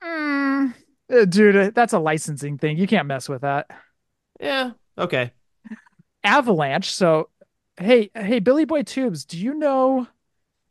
Mm, 0.03 0.73
uh, 1.13 1.25
dude, 1.25 1.55
uh, 1.55 1.71
that's 1.73 1.93
a 1.93 1.99
licensing 1.99 2.57
thing. 2.57 2.77
You 2.77 2.87
can't 2.87 3.07
mess 3.07 3.27
with 3.29 3.41
that. 3.41 3.67
Yeah, 4.39 4.71
okay. 4.97 5.31
Avalanche. 6.23 6.91
So, 6.93 7.29
hey, 7.79 8.09
hey, 8.15 8.39
Billy 8.39 8.65
Boy 8.65 8.83
Tubes, 8.83 9.25
do 9.25 9.37
you 9.37 9.53
know 9.53 10.07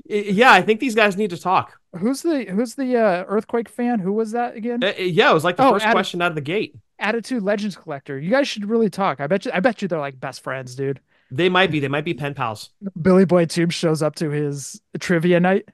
Yeah, 0.08 0.52
I 0.52 0.62
think 0.62 0.80
these 0.80 0.94
guys 0.94 1.16
need 1.16 1.30
to 1.30 1.38
talk. 1.40 1.78
who's 1.96 2.22
the 2.22 2.44
who's 2.44 2.74
the 2.74 2.96
uh, 2.96 3.24
earthquake 3.28 3.68
fan? 3.68 3.98
Who 3.98 4.12
was 4.12 4.32
that 4.32 4.56
again? 4.56 4.82
Uh, 4.84 4.92
Yeah, 4.98 5.30
it 5.30 5.34
was 5.34 5.44
like 5.44 5.56
the 5.56 5.64
Oh, 5.64 5.72
first 5.72 5.84
Adam- 5.84 5.94
question 5.94 6.22
out 6.22 6.32
of 6.32 6.34
the 6.34 6.40
gate. 6.40 6.74
Attitude 7.00 7.42
Legends 7.44 7.76
Collector. 7.76 8.18
You 8.18 8.30
guys 8.30 8.48
should 8.48 8.68
really 8.68 8.90
talk. 8.90 9.20
I 9.20 9.26
bet 9.28 9.44
you. 9.44 9.52
I 9.54 9.60
bet 9.60 9.80
you 9.82 9.86
they're 9.88 10.00
like 10.00 10.18
best 10.18 10.42
friends, 10.42 10.74
dude. 10.74 10.98
They 11.30 11.48
might 11.48 11.70
be. 11.70 11.78
They 11.78 11.86
might 11.88 12.04
be 12.04 12.12
pen 12.14 12.34
pals. 12.34 12.70
Billy 13.00 13.24
Boy 13.24 13.44
Tubes 13.46 13.74
shows 13.74 14.02
up 14.02 14.16
to 14.16 14.30
his 14.30 14.80
trivia 14.98 15.38
night. 15.40 15.68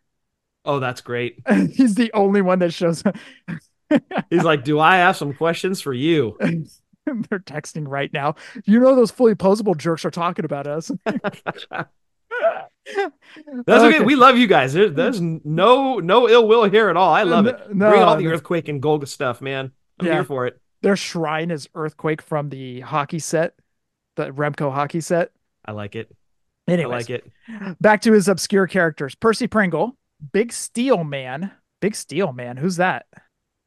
Oh, 0.65 0.81
that's 0.81 1.01
great. 1.01 1.41
He's 1.73 1.95
the 1.95 2.11
only 2.15 2.41
one 2.43 2.59
that 2.61 2.73
shows 2.73 3.05
up. 3.05 3.17
He's 4.31 4.45
like, 4.45 4.65
"Do 4.65 4.81
I 4.81 4.97
have 4.97 5.17
some 5.17 5.35
questions 5.35 5.81
for 5.81 5.93
you?" 5.93 6.37
They're 7.07 7.39
texting 7.41 7.85
right 7.87 8.11
now. 8.13 8.37
You 8.65 8.81
know 8.81 8.95
those 8.97 9.11
fully 9.11 9.35
posable 9.35 9.77
jerks 9.77 10.05
are 10.07 10.11
talking 10.11 10.45
about 10.47 10.67
us. 10.67 10.91
That's 13.67 13.85
okay. 13.85 14.01
We 14.01 14.17
love 14.17 14.37
you 14.39 14.47
guys. 14.47 14.73
There, 14.73 14.89
there's 14.91 15.21
no 15.21 15.99
no 15.99 16.29
ill 16.29 16.47
will 16.49 16.65
here 16.65 16.89
at 16.89 16.97
all. 16.97 17.13
I 17.13 17.23
love 17.23 17.47
it. 17.47 17.59
No, 17.75 17.91
Bring 17.91 18.03
all 18.03 18.17
the 18.17 18.27
earthquake 18.29 18.69
and 18.69 18.83
Golga 18.83 19.07
stuff, 19.09 19.41
man. 19.41 19.73
I'm 20.01 20.07
Yeah. 20.07 20.13
here 20.15 20.25
for 20.25 20.47
it. 20.47 20.61
Their 20.83 20.97
shrine 20.97 21.51
is 21.51 21.69
earthquake 21.75 22.21
from 22.21 22.51
the 22.51 22.81
hockey 22.81 23.19
set, 23.19 23.55
the 24.17 24.31
Remco 24.31 24.73
hockey 24.73 25.01
set. 25.01 25.31
I 25.65 25.73
like 25.73 25.95
it. 25.97 26.15
Anyways, 26.69 26.93
I 26.93 26.97
like 26.97 27.11
it. 27.11 27.31
back 27.81 28.03
to 28.03 28.13
his 28.13 28.29
obscure 28.29 28.67
characters. 28.67 29.15
Percy 29.15 29.47
Pringle, 29.47 29.97
Big 30.33 30.53
Steel 30.53 31.05
Man. 31.05 31.51
Big 31.81 31.95
Steel 31.95 32.33
Man. 32.33 32.57
Who's 32.57 32.77
that? 32.77 33.07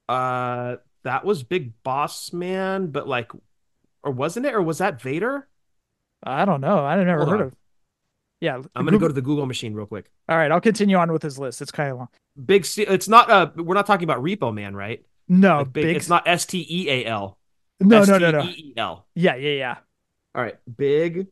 Uh, 0.09 0.77
that 1.03 1.25
was 1.25 1.43
Big 1.43 1.73
Boss 1.83 2.31
Man, 2.33 2.87
but 2.87 3.07
like, 3.07 3.31
or 4.03 4.11
wasn't 4.11 4.45
it? 4.45 4.53
Or 4.55 4.61
was 4.61 4.77
that 4.79 5.01
Vader? 5.01 5.47
I 6.23 6.45
don't 6.45 6.61
know. 6.61 6.79
I 6.85 6.95
never 7.03 7.19
Hold 7.19 7.29
heard 7.29 7.41
on. 7.41 7.47
of. 7.47 7.55
Yeah, 8.39 8.61
I'm 8.75 8.85
gonna 8.85 8.99
go 8.99 9.07
to 9.07 9.13
the 9.13 9.21
Google 9.21 9.45
machine 9.47 9.73
real 9.73 9.87
quick. 9.87 10.11
All 10.29 10.37
right, 10.37 10.51
I'll 10.51 10.61
continue 10.61 10.95
on 10.97 11.11
with 11.11 11.23
his 11.23 11.39
list. 11.39 11.61
It's 11.61 11.71
kind 11.71 11.91
of 11.91 11.97
long. 11.97 12.07
Big 12.45 12.65
Steel. 12.65 12.85
It's 12.91 13.07
not. 13.07 13.29
Uh, 13.31 13.49
we're 13.55 13.73
not 13.73 13.87
talking 13.87 14.03
about 14.03 14.23
Repo 14.23 14.53
Man, 14.53 14.75
right? 14.75 15.03
No, 15.27 15.59
Like 15.59 15.73
big, 15.73 15.83
big. 15.83 15.95
It's 15.97 16.07
not 16.09 16.27
S 16.27 16.45
T 16.45 16.65
E 16.69 16.89
A 16.89 17.05
L. 17.05 17.37
no, 17.79 18.03
no, 18.03 18.17
no, 18.17 18.31
no. 18.31 18.39
S-T-E-E-L. 18.39 19.05
Yeah, 19.15 19.35
yeah, 19.35 19.49
yeah. 19.51 19.77
All 20.35 20.41
right, 20.43 20.55
Big 20.77 21.27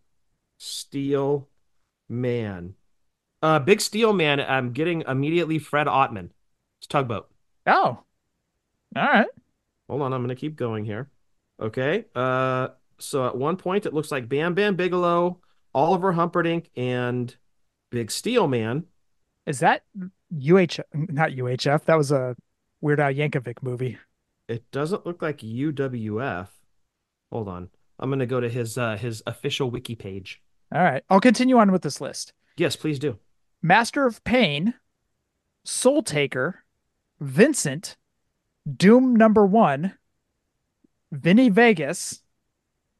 Steel 0.57 1.47
Man. 2.09 2.75
Uh, 3.45 3.59
Big 3.59 3.79
Steel 3.79 4.11
Man. 4.11 4.39
I'm 4.39 4.71
getting 4.71 5.01
immediately 5.01 5.59
Fred 5.59 5.85
Ottman. 5.85 6.31
It's 6.79 6.87
tugboat. 6.87 7.29
Oh, 7.67 7.99
all 8.95 9.03
right. 9.03 9.27
hold 9.87 10.01
on, 10.01 10.13
I'm 10.13 10.23
gonna 10.23 10.33
keep 10.33 10.55
going 10.55 10.83
here. 10.83 11.11
Okay. 11.59 12.05
Uh, 12.15 12.69
so 12.97 13.27
at 13.27 13.37
one 13.37 13.55
point 13.55 13.85
it 13.85 13.93
looks 13.93 14.11
like 14.11 14.27
Bam 14.27 14.55
Bam 14.55 14.75
Bigelow, 14.75 15.37
Oliver 15.75 16.13
Humperdink, 16.13 16.69
and 16.75 17.35
Big 17.91 18.09
Steel 18.09 18.47
Man. 18.47 18.85
Is 19.45 19.59
that 19.59 19.83
UH? 20.33 20.81
Not 20.95 21.29
UHF. 21.29 21.85
That 21.85 21.99
was 21.99 22.11
a 22.11 22.35
Weird 22.81 22.99
Al 22.99 23.13
Yankovic 23.13 23.61
movie. 23.61 23.99
It 24.47 24.71
doesn't 24.71 25.05
look 25.05 25.21
like 25.21 25.37
UWF. 25.41 26.47
Hold 27.31 27.47
on. 27.47 27.69
I'm 27.99 28.09
gonna 28.09 28.25
go 28.25 28.39
to 28.39 28.49
his 28.49 28.75
uh 28.75 28.97
his 28.97 29.21
official 29.27 29.69
wiki 29.69 29.93
page. 29.93 30.41
All 30.73 30.81
right, 30.81 31.03
I'll 31.11 31.21
continue 31.21 31.59
on 31.59 31.71
with 31.71 31.83
this 31.83 32.01
list. 32.01 32.33
Yes, 32.57 32.75
please 32.75 32.97
do. 32.97 33.19
Master 33.65 34.05
of 34.05 34.23
Pain, 34.23 34.75
Soul 35.63 36.03
Taker, 36.03 36.63
Vincent, 37.19 37.97
Doom 38.71 39.15
Number 39.15 39.43
One, 39.43 39.95
Vinny 41.11 41.49
Vegas. 41.49 42.21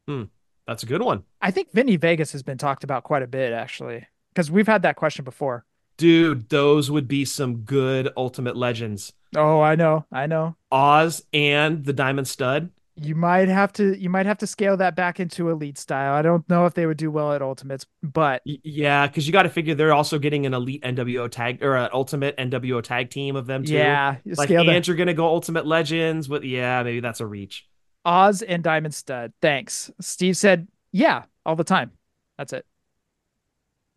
Hmm, 0.08 0.24
that's 0.66 0.82
a 0.82 0.86
good 0.86 1.02
one. 1.02 1.22
I 1.40 1.52
think 1.52 1.70
Vinny 1.70 1.94
Vegas 1.94 2.32
has 2.32 2.42
been 2.42 2.58
talked 2.58 2.82
about 2.82 3.04
quite 3.04 3.22
a 3.22 3.28
bit 3.28 3.52
actually, 3.52 4.08
because 4.30 4.50
we've 4.50 4.66
had 4.66 4.82
that 4.82 4.96
question 4.96 5.24
before. 5.24 5.64
Dude, 5.98 6.48
those 6.48 6.90
would 6.90 7.06
be 7.06 7.24
some 7.24 7.58
good 7.58 8.08
ultimate 8.16 8.56
legends. 8.56 9.12
Oh, 9.36 9.60
I 9.60 9.76
know, 9.76 10.04
I 10.10 10.26
know. 10.26 10.56
Oz 10.72 11.24
and 11.32 11.84
the 11.84 11.92
Diamond 11.92 12.26
Stud. 12.26 12.70
You 12.98 13.14
might 13.14 13.48
have 13.48 13.72
to, 13.74 13.94
you 14.00 14.08
might 14.08 14.24
have 14.24 14.38
to 14.38 14.46
scale 14.46 14.76
that 14.78 14.96
back 14.96 15.20
into 15.20 15.50
elite 15.50 15.76
style. 15.76 16.14
I 16.14 16.22
don't 16.22 16.48
know 16.48 16.64
if 16.64 16.72
they 16.72 16.86
would 16.86 16.96
do 16.96 17.10
well 17.10 17.32
at 17.34 17.42
Ultimates, 17.42 17.84
but 18.02 18.40
Yeah, 18.44 19.06
because 19.06 19.26
you 19.26 19.34
got 19.34 19.42
to 19.42 19.50
figure 19.50 19.74
they're 19.74 19.92
also 19.92 20.18
getting 20.18 20.46
an 20.46 20.54
elite 20.54 20.82
NWO 20.82 21.30
tag 21.30 21.62
or 21.62 21.76
an 21.76 21.90
ultimate 21.92 22.36
NWO 22.38 22.82
tag 22.82 23.10
team 23.10 23.36
of 23.36 23.46
them 23.46 23.64
too. 23.64 23.74
yeah, 23.74 24.16
like 24.24 24.48
that. 24.48 24.66
and 24.66 24.86
you're 24.86 24.96
gonna 24.96 25.12
go 25.12 25.26
ultimate 25.26 25.66
legends, 25.66 26.28
with 26.28 26.42
yeah, 26.44 26.82
maybe 26.82 27.00
that's 27.00 27.20
a 27.20 27.26
reach. 27.26 27.68
Oz 28.06 28.40
and 28.40 28.62
Diamond 28.64 28.94
Stud. 28.94 29.32
Thanks. 29.42 29.90
Steve 30.00 30.36
said, 30.36 30.66
yeah, 30.92 31.24
all 31.44 31.56
the 31.56 31.64
time. 31.64 31.90
That's 32.38 32.52
it. 32.54 32.64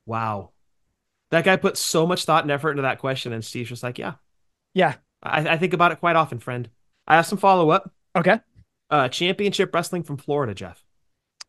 Wow, 0.05 0.49
that 1.29 1.45
guy 1.45 1.55
put 1.55 1.77
so 1.77 2.05
much 2.07 2.25
thought 2.25 2.43
and 2.43 2.51
effort 2.51 2.71
into 2.71 2.81
that 2.81 2.99
question, 2.99 3.31
and 3.31 3.45
Steve's 3.45 3.69
just 3.69 3.83
like, 3.83 3.97
yeah, 3.97 4.15
Yeah. 4.73 4.95
I, 5.21 5.47
I 5.49 5.57
think 5.57 5.73
about 5.73 5.91
it 5.91 5.99
quite 5.99 6.15
often, 6.15 6.39
friend. 6.39 6.69
I 7.07 7.15
have 7.15 7.25
some 7.25 7.37
follow 7.37 7.69
up. 7.69 7.91
Okay. 8.15 8.39
Uh, 8.89 9.07
championship 9.09 9.73
wrestling 9.73 10.03
from 10.03 10.17
Florida, 10.17 10.53
Jeff. 10.55 10.83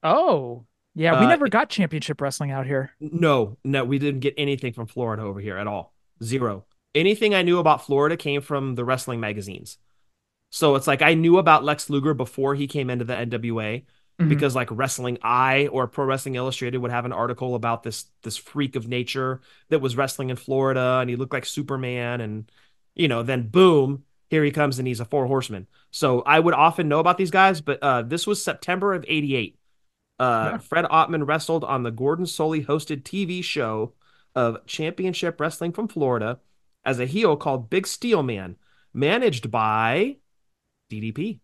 Oh, 0.03 0.67
yeah. 0.95 1.19
We 1.21 1.27
Uh, 1.27 1.29
never 1.31 1.49
got 1.49 1.69
championship 1.71 2.21
wrestling 2.21 2.51
out 2.51 2.67
here. 2.67 2.93
No, 3.01 3.57
no, 3.65 3.85
we 3.85 3.99
didn't 3.99 4.21
get 4.21 4.35
anything 4.37 4.73
from 4.73 4.87
Florida 4.87 5.23
over 5.23 5.41
here 5.41 5.57
at 5.57 5.67
all. 5.67 5.95
Zero. 6.23 6.65
Anything 6.95 7.35
I 7.35 7.43
knew 7.43 7.59
about 7.59 7.85
Florida 7.85 8.17
came 8.17 8.41
from 8.41 8.75
the 8.75 8.85
wrestling 8.85 9.21
magazines. 9.21 9.79
So 10.51 10.75
it's 10.75 10.87
like 10.87 11.01
I 11.03 11.15
knew 11.15 11.39
about 11.39 11.65
Lex 11.65 11.89
Luger 11.89 12.13
before 12.15 12.55
he 12.57 12.67
came 12.67 12.91
into 12.91 13.05
the 13.05 13.15
NWA 13.17 13.85
Mhm. 14.21 14.29
because 14.29 14.55
like 14.57 14.69
Wrestling 14.73 15.17
Eye 15.23 15.69
or 15.69 15.87
Pro 15.87 16.05
Wrestling 16.05 16.35
Illustrated 16.35 16.79
would 16.79 16.91
have 16.91 17.05
an 17.05 17.13
article 17.13 17.55
about 17.55 17.85
this 17.85 18.07
this 18.23 18.37
freak 18.37 18.75
of 18.77 18.89
nature 18.89 19.41
that 19.69 19.81
was 19.81 19.97
wrestling 19.97 20.29
in 20.29 20.37
Florida 20.37 20.99
and 21.01 21.09
he 21.09 21.15
looked 21.17 21.33
like 21.33 21.47
Superman 21.47 22.21
and 22.21 22.51
you 22.97 23.07
know 23.09 23.23
then 23.23 23.49
boom 23.49 24.05
here 24.31 24.43
he 24.45 24.51
comes 24.51 24.79
and 24.79 24.89
he's 24.89 25.01
a 25.01 25.05
four 25.05 25.27
horseman. 25.27 25.67
So 25.91 26.23
I 26.23 26.41
would 26.41 26.55
often 26.55 26.89
know 26.89 27.01
about 27.01 27.19
these 27.19 27.31
guys, 27.31 27.61
but 27.61 27.79
uh, 27.83 28.03
this 28.03 28.27
was 28.27 28.43
September 28.43 28.95
of 28.95 29.05
'88. 29.07 29.59
Uh, 30.19 30.49
Yeah. 30.53 30.59
Fred 30.59 30.85
Ottman 30.87 31.27
wrestled 31.27 31.65
on 31.65 31.83
the 31.83 31.91
Gordon 31.91 32.25
Solie 32.27 32.65
hosted 32.65 33.03
TV 33.03 33.43
show 33.45 33.93
of 34.35 34.65
Championship 34.67 35.39
Wrestling 35.41 35.73
from 35.73 35.89
Florida 35.89 36.39
as 36.85 36.99
a 37.01 37.07
heel 37.07 37.37
called 37.37 37.69
Big 37.69 37.87
Steel 37.87 38.23
Man, 38.23 38.57
managed 38.95 39.51
by 39.51 40.17
DDP. 40.91 41.41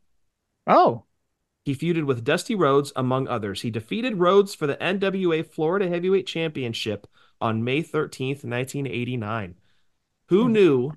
Oh, 0.66 1.04
He 1.64 1.74
feuded 1.74 2.04
with 2.06 2.22
Dusty 2.24 2.54
Rhodes, 2.54 2.92
among 2.94 3.26
others. 3.26 3.62
He 3.62 3.70
defeated 3.70 4.16
Rhodes 4.20 4.54
for 4.54 4.66
the 4.68 4.76
NWA 4.76 5.42
Florida 5.44 5.88
Heavyweight 5.88 6.26
Championship 6.26 7.08
on 7.40 7.64
May 7.64 7.82
13th, 7.82 8.44
1989. 8.44 9.56
Who 10.28 10.44
Hmm. 10.46 10.52
knew 10.52 10.92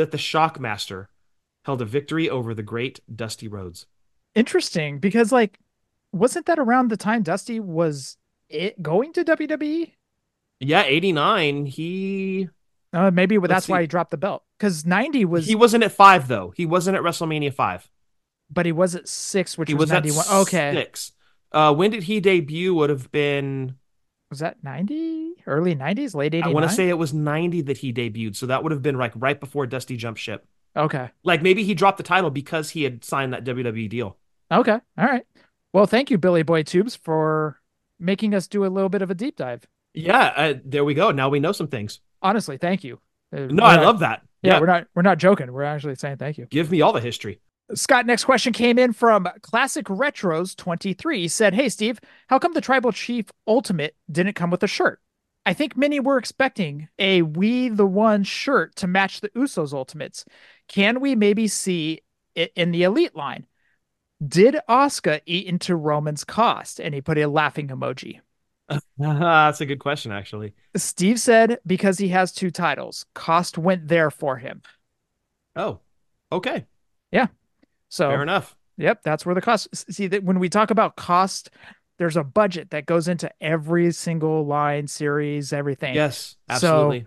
that 0.00 0.10
the 0.10 0.18
Shockmaster 0.18 1.06
held 1.64 1.80
a 1.82 1.84
victory 1.84 2.28
over 2.28 2.54
the 2.54 2.62
great 2.62 3.00
Dusty 3.14 3.48
Rhodes? 3.48 3.86
interesting. 4.34 4.98
Because 4.98 5.32
like, 5.32 5.58
wasn't 6.12 6.46
that 6.46 6.58
around 6.58 6.88
the 6.88 6.96
time 6.96 7.22
Dusty 7.22 7.60
was 7.60 8.16
it 8.48 8.82
going 8.82 9.12
to 9.14 9.24
WWE? 9.24 9.92
Yeah, 10.60 10.82
89. 10.82 11.66
He 11.66 12.48
Uh, 12.92 13.10
maybe 13.10 13.38
that's 13.38 13.68
why 13.68 13.80
he 13.82 13.86
dropped 13.86 14.10
the 14.10 14.16
belt. 14.16 14.42
Because 14.58 14.84
ninety 14.84 15.24
was, 15.24 15.46
he 15.46 15.54
wasn't 15.54 15.84
at 15.84 15.92
five 15.92 16.28
though. 16.28 16.52
He 16.56 16.66
wasn't 16.66 16.96
at 16.96 17.02
WrestleMania 17.02 17.52
five. 17.54 17.88
but 18.50 18.66
he 18.66 18.72
was 18.72 18.94
at 18.94 19.08
six, 19.08 19.56
which 19.56 19.68
He 19.68 19.74
was, 19.74 19.84
was 19.84 19.90
ninety 19.92 20.10
one. 20.10 20.26
Okay, 20.42 20.72
six. 20.74 21.12
Uh, 21.52 21.74
when 21.74 21.90
did 21.90 22.04
he 22.04 22.20
debut? 22.20 22.74
Would 22.74 22.90
have 22.90 23.10
been 23.10 23.76
was 24.30 24.38
that 24.38 24.62
ninety? 24.62 25.32
Early 25.46 25.74
nineties, 25.74 26.14
late 26.14 26.34
eighty 26.34 26.44
I 26.44 26.48
want 26.48 26.68
to 26.68 26.74
say 26.74 26.88
it 26.88 26.96
was 26.98 27.12
90 27.12 27.62
that 27.62 27.78
he 27.78 27.92
debuted. 27.92 28.36
So 28.36 28.46
that 28.46 28.62
would 28.62 28.72
have 28.72 28.82
been 28.82 28.96
like 28.96 29.12
right 29.16 29.38
before 29.38 29.66
Dusty 29.66 29.96
jump 29.96 30.16
ship. 30.16 30.46
Okay. 30.76 31.10
Like 31.24 31.42
maybe 31.42 31.64
he 31.64 31.74
dropped 31.74 31.96
the 31.98 32.04
title 32.04 32.30
because 32.30 32.70
he 32.70 32.84
had 32.84 33.04
signed 33.04 33.32
that 33.32 33.44
WWE 33.44 33.88
deal. 33.88 34.16
Okay. 34.52 34.78
All 34.98 35.04
right. 35.04 35.26
Well, 35.72 35.86
thank 35.86 36.10
you, 36.10 36.18
Billy 36.18 36.42
Boy 36.44 36.62
Tubes, 36.62 36.94
for 36.96 37.60
making 37.98 38.34
us 38.34 38.46
do 38.48 38.64
a 38.64 38.68
little 38.68 38.88
bit 38.88 39.02
of 39.02 39.10
a 39.10 39.14
deep 39.14 39.36
dive. 39.36 39.66
Yeah, 39.94 40.32
uh, 40.36 40.54
there 40.64 40.84
we 40.84 40.94
go. 40.94 41.10
Now 41.10 41.28
we 41.28 41.40
know 41.40 41.52
some 41.52 41.66
things. 41.68 42.00
Honestly, 42.22 42.56
thank 42.56 42.84
you. 42.84 43.00
Uh, 43.34 43.40
No, 43.50 43.62
we're 43.64 43.68
I 43.68 43.76
not- 43.76 43.84
love 43.84 43.98
that. 44.00 44.22
Yeah, 44.42 44.54
Yeah, 44.54 44.60
we're 44.60 44.66
not 44.66 44.86
we're 44.94 45.02
not 45.02 45.18
joking. 45.18 45.52
We're 45.52 45.64
actually 45.64 45.96
saying 45.96 46.16
thank 46.18 46.38
you. 46.38 46.46
give 46.46 46.70
me 46.70 46.80
all 46.80 46.92
the 46.92 47.00
history. 47.00 47.40
Scott, 47.74 48.06
next 48.06 48.24
question 48.24 48.52
came 48.52 48.78
in 48.78 48.92
from 48.92 49.28
Classic 49.42 49.86
Retros 49.86 50.56
23. 50.56 51.20
He 51.20 51.28
said, 51.28 51.54
Hey, 51.54 51.68
Steve, 51.68 52.00
how 52.28 52.38
come 52.38 52.52
the 52.52 52.60
Tribal 52.60 52.92
Chief 52.92 53.26
Ultimate 53.46 53.96
didn't 54.10 54.34
come 54.34 54.50
with 54.50 54.62
a 54.62 54.68
shirt? 54.68 55.00
I 55.46 55.54
think 55.54 55.76
many 55.76 56.00
were 56.00 56.18
expecting 56.18 56.88
a 56.98 57.22
We 57.22 57.68
the 57.68 57.86
One 57.86 58.24
shirt 58.24 58.76
to 58.76 58.86
match 58.86 59.20
the 59.20 59.30
Usos 59.30 59.72
Ultimates. 59.72 60.24
Can 60.68 61.00
we 61.00 61.14
maybe 61.14 61.48
see 61.48 62.00
it 62.34 62.52
in 62.56 62.72
the 62.72 62.82
Elite 62.82 63.16
line? 63.16 63.46
Did 64.26 64.58
Asuka 64.68 65.20
eat 65.24 65.46
into 65.46 65.74
Roman's 65.76 66.24
cost? 66.24 66.78
And 66.80 66.94
he 66.94 67.00
put 67.00 67.18
a 67.18 67.26
laughing 67.26 67.68
emoji. 67.68 68.20
That's 68.98 69.60
a 69.60 69.66
good 69.66 69.80
question, 69.80 70.12
actually. 70.12 70.54
Steve 70.76 71.18
said, 71.18 71.58
Because 71.66 71.98
he 71.98 72.08
has 72.08 72.32
two 72.32 72.50
titles, 72.50 73.06
cost 73.14 73.56
went 73.56 73.88
there 73.88 74.10
for 74.10 74.36
him. 74.36 74.62
Oh, 75.56 75.80
okay, 76.30 76.66
So 77.90 78.08
fair 78.08 78.22
enough. 78.22 78.56
Yep, 78.78 79.02
that's 79.02 79.26
where 79.26 79.34
the 79.34 79.42
cost. 79.42 79.68
See 79.92 80.06
that 80.06 80.24
when 80.24 80.38
we 80.38 80.48
talk 80.48 80.70
about 80.70 80.96
cost, 80.96 81.50
there's 81.98 82.16
a 82.16 82.24
budget 82.24 82.70
that 82.70 82.86
goes 82.86 83.08
into 83.08 83.30
every 83.42 83.92
single 83.92 84.46
line, 84.46 84.86
series, 84.86 85.52
everything. 85.52 85.94
Yes, 85.94 86.36
So- 86.48 86.54
absolutely. 86.54 87.06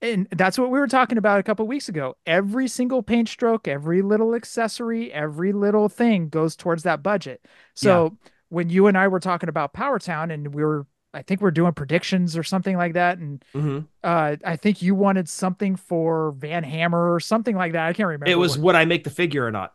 and 0.00 0.26
that's 0.32 0.58
what 0.58 0.70
we 0.70 0.78
were 0.78 0.86
talking 0.86 1.18
about 1.18 1.38
a 1.40 1.42
couple 1.42 1.66
weeks 1.66 1.90
ago. 1.90 2.16
Every 2.24 2.66
single 2.68 3.02
paint 3.02 3.28
stroke, 3.28 3.68
every 3.68 4.00
little 4.00 4.34
accessory, 4.34 5.12
every 5.12 5.52
little 5.52 5.90
thing 5.90 6.30
goes 6.30 6.56
towards 6.56 6.84
that 6.84 7.02
budget. 7.02 7.44
So 7.74 8.16
when 8.48 8.70
you 8.70 8.86
and 8.86 8.96
I 8.96 9.08
were 9.08 9.20
talking 9.20 9.50
about 9.50 9.74
Power 9.74 9.98
Town, 9.98 10.30
and 10.30 10.54
we 10.54 10.64
were, 10.64 10.86
I 11.12 11.20
think 11.20 11.42
we're 11.42 11.50
doing 11.50 11.74
predictions 11.74 12.34
or 12.34 12.42
something 12.42 12.78
like 12.78 12.94
that, 12.94 13.18
and 13.18 13.44
hmm 13.52 13.80
uh, 14.02 14.36
I 14.42 14.56
think 14.56 14.80
you 14.80 14.94
wanted 14.94 15.28
something 15.28 15.76
for 15.76 16.32
Van 16.32 16.64
Hammer 16.64 17.12
or 17.12 17.20
something 17.20 17.54
like 17.56 17.72
that. 17.72 17.86
I 17.88 17.92
can't 17.92 18.06
remember. 18.06 18.30
It 18.30 18.38
was 18.38 18.56
what- 18.56 18.64
would 18.64 18.74
I 18.76 18.86
make 18.86 19.04
the 19.04 19.10
figure 19.10 19.44
or 19.44 19.50
not? 19.50 19.74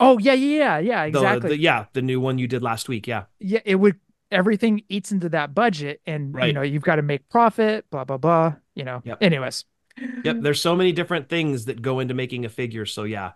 Oh 0.00 0.18
yeah, 0.18 0.32
yeah, 0.32 0.78
yeah, 0.78 0.78
yeah, 0.78 1.02
The- 1.10 1.18
exactly. 1.18 1.48
the- 1.50 1.58
yeah, 1.58 1.84
the 1.92 2.02
new 2.02 2.20
one 2.20 2.38
you 2.38 2.46
did 2.48 2.62
last 2.62 2.88
week. 2.88 3.06
Yeah. 3.06 3.24
yeah, 3.38 3.60
it 3.64 3.76
would 3.76 3.96
everything 4.30 4.82
eats 4.88 5.12
into 5.12 5.28
that 5.28 5.54
budget 5.54 6.00
and 6.06 6.34
you 6.42 6.52
know, 6.52 6.62
you've 6.62 6.82
got 6.82 6.96
to 6.96 7.02
make 7.02 7.28
profit, 7.28 7.88
blah 7.90 8.04
blah 8.04 8.16
blah, 8.18 8.54
you 8.74 8.84
know. 8.84 9.00
Yep. 9.04 9.18
Anyways. 9.22 9.64
Yep. 10.24 10.38
There's 10.40 10.60
so 10.60 10.74
many 10.74 10.90
different 10.90 11.28
things 11.28 11.66
that 11.66 11.80
go 11.80 12.00
into 12.00 12.14
making 12.14 12.44
a 12.44 12.48
figure. 12.48 12.84
So 12.84 13.04
yeah, 13.04 13.32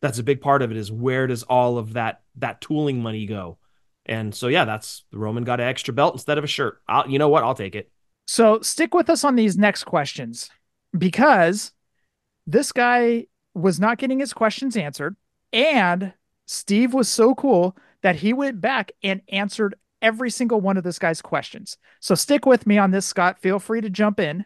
that's 0.00 0.20
a 0.20 0.22
big 0.22 0.40
part 0.40 0.62
of 0.62 0.70
it. 0.70 0.76
Is 0.76 0.92
where 0.92 1.26
does 1.26 1.42
all 1.42 1.78
of 1.78 1.94
that 1.94 2.22
that 2.36 2.60
tooling 2.60 3.02
money 3.02 3.26
go? 3.26 3.58
And 4.04 4.32
so 4.32 4.46
yeah, 4.46 4.64
that's 4.64 5.02
the 5.10 5.18
Roman 5.18 5.42
got 5.42 5.58
an 5.60 5.66
extra 5.66 5.92
belt 5.92 6.14
instead 6.14 6.38
of 6.38 6.44
a 6.44 6.46
shirt. 6.46 6.80
I'll, 6.86 7.10
you 7.10 7.18
know 7.18 7.28
what? 7.28 7.42
I'll 7.42 7.54
take 7.56 7.74
it. 7.74 7.90
So 8.28 8.60
stick 8.60 8.94
with 8.94 9.10
us 9.10 9.24
on 9.24 9.34
these 9.34 9.58
next 9.58 9.84
questions 9.84 10.48
because 10.96 11.72
this 12.46 12.70
guy 12.70 13.26
was 13.54 13.80
not 13.80 13.98
getting 13.98 14.20
his 14.20 14.32
questions 14.32 14.76
answered 14.76 15.16
and 15.52 16.12
Steve 16.46 16.94
was 16.94 17.08
so 17.08 17.34
cool 17.34 17.76
that 18.02 18.16
he 18.16 18.32
went 18.32 18.60
back 18.60 18.92
and 19.02 19.22
answered 19.28 19.74
every 20.02 20.30
single 20.30 20.60
one 20.60 20.76
of 20.76 20.84
this 20.84 20.98
guy's 20.98 21.22
questions. 21.22 21.76
So 22.00 22.14
stick 22.14 22.46
with 22.46 22.66
me 22.66 22.78
on 22.78 22.90
this, 22.90 23.06
Scott. 23.06 23.40
Feel 23.40 23.58
free 23.58 23.80
to 23.80 23.90
jump 23.90 24.20
in. 24.20 24.44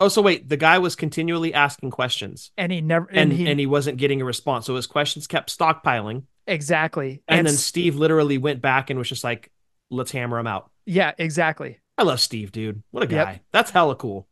Oh, 0.00 0.08
so 0.08 0.22
wait, 0.22 0.48
the 0.48 0.56
guy 0.56 0.78
was 0.78 0.96
continually 0.96 1.54
asking 1.54 1.90
questions, 1.90 2.50
And 2.56 2.72
he 2.72 2.80
never 2.80 3.06
and 3.10 3.18
and, 3.18 3.32
he, 3.32 3.48
and 3.48 3.60
he 3.60 3.66
wasn't 3.66 3.98
getting 3.98 4.20
a 4.20 4.24
response. 4.24 4.66
So 4.66 4.74
his 4.74 4.86
questions 4.86 5.26
kept 5.28 5.56
stockpiling, 5.56 6.24
exactly. 6.46 7.22
and, 7.28 7.46
then 7.46 7.54
s- 7.54 7.62
Steve 7.62 7.94
literally 7.96 8.38
went 8.38 8.60
back 8.60 8.90
and 8.90 8.98
was 8.98 9.08
just 9.08 9.22
like, 9.22 9.52
"Let's 9.90 10.10
hammer 10.10 10.38
him 10.38 10.46
out." 10.48 10.70
yeah, 10.86 11.12
exactly. 11.18 11.78
I 11.96 12.02
love 12.02 12.18
Steve, 12.20 12.50
dude. 12.50 12.82
What 12.90 13.04
a 13.04 13.14
Yep. 13.14 13.26
guy. 13.26 13.42
That's 13.52 13.70
hella 13.70 13.94
cool. 13.94 14.26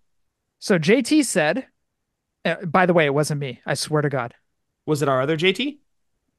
So 0.58 0.76
JT 0.78 1.24
said, 1.24 1.66
uh, 2.44 2.56
by 2.64 2.86
the 2.86 2.94
way, 2.94 3.04
it 3.06 3.14
wasn't 3.14 3.40
me. 3.40 3.60
I 3.64 3.74
swear 3.74 4.02
to 4.02 4.08
God. 4.08 4.34
Was 4.86 5.02
it 5.02 5.08
our 5.08 5.20
other 5.20 5.36
JT? 5.36 5.78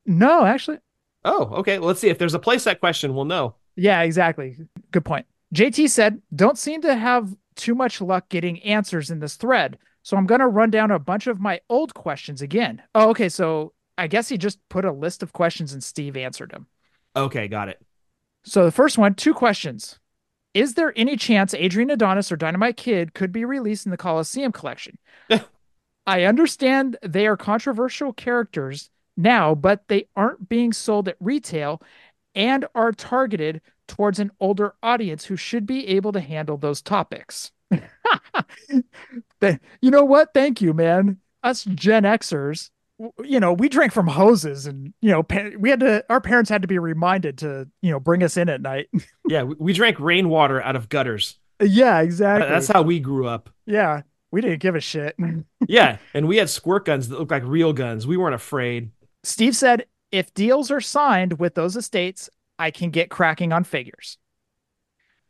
No, 0.06 0.46
actually. 0.46 0.78
Oh, 1.24 1.46
okay. 1.58 1.80
Well, 1.80 1.88
let's 1.88 2.00
see. 2.00 2.10
If 2.10 2.18
there's 2.18 2.34
a 2.34 2.40
playset 2.40 2.80
question, 2.80 3.14
we'll 3.14 3.26
know. 3.26 3.56
Yeah, 3.76 4.02
exactly. 4.02 4.58
Good 4.92 5.06
point. 5.06 5.26
JT 5.54 5.90
said, 5.90 6.22
don't 6.34 6.58
seem 6.58 6.82
to 6.82 6.96
have 6.96 7.36
too 7.56 7.76
much 7.76 8.02
luck 8.02 8.30
getting 8.30 8.62
answers 8.64 9.10
in 9.10 9.20
this 9.20 9.36
thread. 9.36 9.78
So 10.04 10.18
I'm 10.18 10.26
going 10.26 10.40
to 10.40 10.48
run 10.48 10.72
down 10.72 10.92
a 10.92 11.00
bunch 11.00 11.28
of 11.28 11.40
my 11.40 11.62
old 11.70 11.94
questions 11.94 12.42
again. 12.42 12.82
Oh, 12.96 13.10
okay. 13.10 13.30
So 13.30 13.74
I 13.98 14.08
guess 14.08 14.30
he 14.30 14.38
just 14.38 14.58
put 14.70 14.86
a 14.86 14.92
list 14.92 15.22
of 15.22 15.34
questions 15.34 15.74
and 15.74 15.84
Steve 15.84 16.18
answered 16.18 16.52
them. 16.52 16.68
Okay, 17.16 17.48
got 17.48 17.70
it. 17.70 17.80
So 18.44 18.66
the 18.66 18.72
first 18.72 18.98
one, 18.98 19.14
two 19.14 19.34
questions. 19.34 20.00
Is 20.54 20.74
there 20.74 20.92
any 20.96 21.16
chance 21.16 21.54
Adrian 21.54 21.92
Adonis 21.92 22.32
or 22.32 22.36
Dynamite 22.36 22.78
Kid 22.78 23.14
could 23.14 23.32
be 23.32 23.46
released 23.46 23.86
in 23.86 23.92
the 23.92 23.98
Coliseum 23.98 24.52
collection? 24.52 24.98
I 26.08 26.24
understand 26.24 26.98
they 27.04 27.28
are 27.28 27.38
controversial 27.38 28.12
characters 28.12 28.90
now, 29.18 29.56
but 29.56 29.88
they 29.88 30.08
aren't 30.16 30.50
being 30.50 30.74
sold 30.74 31.08
at 31.08 31.18
retail 31.20 31.82
and 32.36 32.66
are 32.74 32.92
targeted 32.92 33.62
towards 33.88 34.20
an 34.20 34.32
older 34.40 34.74
audience 34.82 35.26
who 35.26 35.36
should 35.36 35.66
be 35.66 35.88
able 35.88 36.12
to 36.14 36.22
handle 36.22 36.58
those 36.58 36.82
topics. 36.82 37.52
you 38.72 38.82
know 39.92 40.06
what? 40.06 40.34
Thank 40.34 40.62
you, 40.62 40.74
man. 40.74 41.18
Us 41.44 41.66
Gen 41.66 42.04
Xers, 42.04 42.70
you 43.24 43.40
know, 43.40 43.54
we 43.54 43.68
drank 43.68 43.92
from 43.92 44.08
hoses 44.08 44.68
and, 44.68 44.94
you 45.02 45.12
know, 45.12 45.26
we 45.58 45.70
had 45.70 45.80
to, 45.80 46.06
our 46.10 46.22
parents 46.22 46.50
had 46.50 46.62
to 46.62 46.68
be 46.68 46.80
reminded 46.80 47.40
to, 47.40 47.68
you 47.82 47.92
know, 47.92 48.00
bring 48.00 48.24
us 48.24 48.38
in 48.38 48.50
at 48.50 48.62
night. 48.62 48.90
yeah. 49.28 49.44
We 49.44 49.74
drank 49.74 50.00
rainwater 50.00 50.62
out 50.62 50.76
of 50.76 50.90
gutters. 50.90 51.38
Yeah, 51.62 52.02
exactly. 52.02 52.48
That's 52.50 52.68
how 52.68 52.82
we 52.82 53.00
grew 53.00 53.28
up. 53.28 53.50
Yeah. 53.66 54.02
We 54.32 54.42
didn't 54.42 54.60
give 54.60 54.76
a 54.76 54.80
shit. 54.80 55.16
yeah. 55.68 55.98
And 56.14 56.28
we 56.28 56.38
had 56.38 56.50
squirt 56.50 56.86
guns 56.86 57.10
that 57.10 57.20
looked 57.20 57.32
like 57.32 57.44
real 57.46 57.74
guns. 57.74 58.08
We 58.08 58.18
weren't 58.18 58.36
afraid. 58.36 58.92
Steve 59.24 59.56
said, 59.56 59.86
if 60.12 60.34
deals 60.34 60.72
are 60.72 60.82
signed 60.82 61.40
with 61.40 61.56
those 61.56 61.76
estates, 61.76 62.30
I 62.60 62.72
can 62.72 62.90
get 62.90 63.10
cracking 63.10 63.54
on 63.54 63.64
figures. 63.64 64.18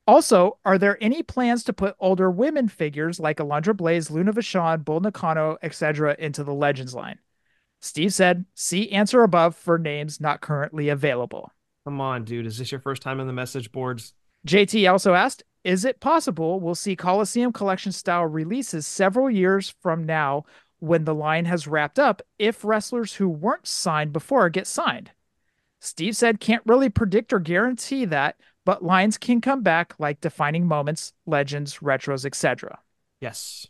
Also, 0.08 0.58
are 0.66 0.78
there 0.78 0.98
any 1.02 1.22
plans 1.22 1.64
to 1.66 1.74
put 1.74 1.96
older 2.00 2.32
women 2.32 2.68
figures 2.68 3.20
like 3.20 3.38
Alundra 3.38 3.76
Blaze, 3.76 4.10
Luna 4.10 4.34
Vachon, 4.34 4.84
Bull 4.84 5.00
Nakano, 5.00 5.58
etc. 5.62 6.16
into 6.18 6.44
the 6.44 6.54
Legends 6.54 6.96
line? 6.96 7.20
Steve 7.82 8.14
said, 8.14 8.46
see 8.54 8.92
answer 8.92 9.24
above 9.24 9.56
for 9.56 9.78
names 9.78 10.20
not 10.20 10.42
currently 10.42 10.90
available. 10.90 11.52
Come 11.86 12.02
on, 12.02 12.24
dude. 12.24 12.46
Is 12.46 12.58
this 12.58 12.72
your 12.72 12.82
first 12.82 13.02
time 13.02 13.20
in 13.20 13.28
the 13.28 13.34
message 13.34 13.72
boards? 13.72 14.14
JT 14.48 14.92
also 14.92 15.14
asked, 15.14 15.44
is 15.64 15.86
it 15.86 16.00
possible 16.00 16.60
we'll 16.60 16.76
see 16.76 16.96
Coliseum 16.96 17.54
collection 17.54 17.92
style 17.92 18.26
releases 18.26 18.88
several 18.88 19.30
years 19.30 19.74
from 19.82 20.04
now 20.04 20.46
when 20.82 21.06
the 21.06 21.16
line 21.16 21.46
has 21.46 21.68
wrapped 21.68 21.98
up 21.98 22.22
if 22.38 22.66
wrestlers 22.66 23.14
who 23.14 23.30
weren't 23.30 23.68
signed 23.68 24.12
before 24.12 24.50
get 24.50 24.68
signed? 24.68 25.12
Steve 25.80 26.18
said 26.18 26.40
can't 26.40 26.64
really 26.66 26.90
predict 26.90 27.32
or 27.32 27.40
guarantee 27.40 28.04
that, 28.06 28.36
but 28.66 28.84
lines 28.84 29.18
can 29.18 29.42
come 29.42 29.64
back 29.64 29.94
like 29.98 30.20
defining 30.22 30.68
moments, 30.68 31.14
legends, 31.26 31.78
retros, 31.78 32.26
etc. 32.26 32.80
Yes. 33.20 33.68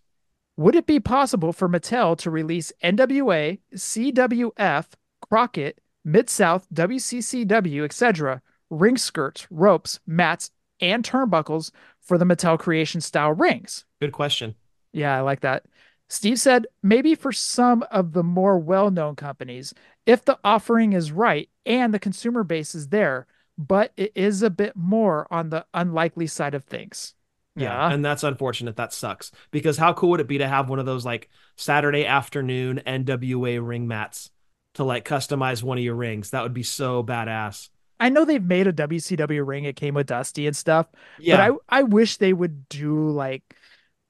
Would 0.57 0.75
it 0.75 0.85
be 0.85 0.99
possible 0.99 1.53
for 1.53 1.69
Mattel 1.69 2.17
to 2.17 2.31
release 2.31 2.73
NWA, 2.83 3.59
CWF, 3.73 4.87
Crockett, 5.21 5.79
Mid 6.03 6.29
South, 6.29 6.67
WCCW, 6.73 7.83
etc., 7.85 8.41
ring 8.69 8.97
skirts, 8.97 9.47
ropes, 9.49 9.99
mats, 10.05 10.51
and 10.79 11.03
turnbuckles 11.03 11.71
for 12.01 12.17
the 12.17 12.25
Mattel 12.25 12.57
creation 12.57 13.01
style 13.01 13.33
rings? 13.33 13.85
Good 13.99 14.11
question. 14.11 14.55
Yeah, 14.91 15.17
I 15.17 15.21
like 15.21 15.41
that. 15.41 15.63
Steve 16.11 16.41
said 16.41 16.67
maybe 16.83 17.15
for 17.15 17.31
some 17.31 17.85
of 17.89 18.11
the 18.11 18.21
more 18.21 18.59
well 18.59 18.91
known 18.91 19.15
companies, 19.15 19.73
if 20.05 20.25
the 20.25 20.37
offering 20.43 20.91
is 20.91 21.09
right 21.09 21.49
and 21.65 21.93
the 21.93 21.99
consumer 21.99 22.43
base 22.43 22.75
is 22.75 22.89
there, 22.89 23.27
but 23.57 23.93
it 23.95 24.11
is 24.13 24.43
a 24.43 24.49
bit 24.49 24.75
more 24.75 25.25
on 25.31 25.51
the 25.51 25.65
unlikely 25.73 26.27
side 26.27 26.53
of 26.53 26.65
things. 26.65 27.13
Yeah, 27.55 27.69
yeah. 27.69 27.93
And 27.93 28.03
that's 28.03 28.25
unfortunate. 28.25 28.75
That 28.75 28.91
sucks. 28.91 29.31
Because 29.51 29.77
how 29.77 29.93
cool 29.93 30.09
would 30.09 30.19
it 30.19 30.27
be 30.27 30.39
to 30.39 30.47
have 30.49 30.69
one 30.69 30.79
of 30.79 30.85
those 30.85 31.05
like 31.05 31.29
Saturday 31.55 32.05
afternoon 32.05 32.81
NWA 32.85 33.65
ring 33.65 33.87
mats 33.87 34.29
to 34.73 34.83
like 34.83 35.07
customize 35.07 35.63
one 35.63 35.77
of 35.77 35.83
your 35.85 35.95
rings? 35.95 36.31
That 36.31 36.43
would 36.43 36.53
be 36.53 36.63
so 36.63 37.05
badass. 37.05 37.69
I 38.01 38.09
know 38.09 38.25
they've 38.25 38.43
made 38.43 38.67
a 38.67 38.73
WCW 38.73 39.47
ring. 39.47 39.63
It 39.63 39.77
came 39.77 39.93
with 39.93 40.07
Dusty 40.07 40.45
and 40.45 40.57
stuff. 40.57 40.87
Yeah. 41.19 41.37
But 41.37 41.61
I, 41.69 41.79
I 41.79 41.83
wish 41.83 42.17
they 42.17 42.33
would 42.33 42.67
do 42.67 43.11
like 43.11 43.55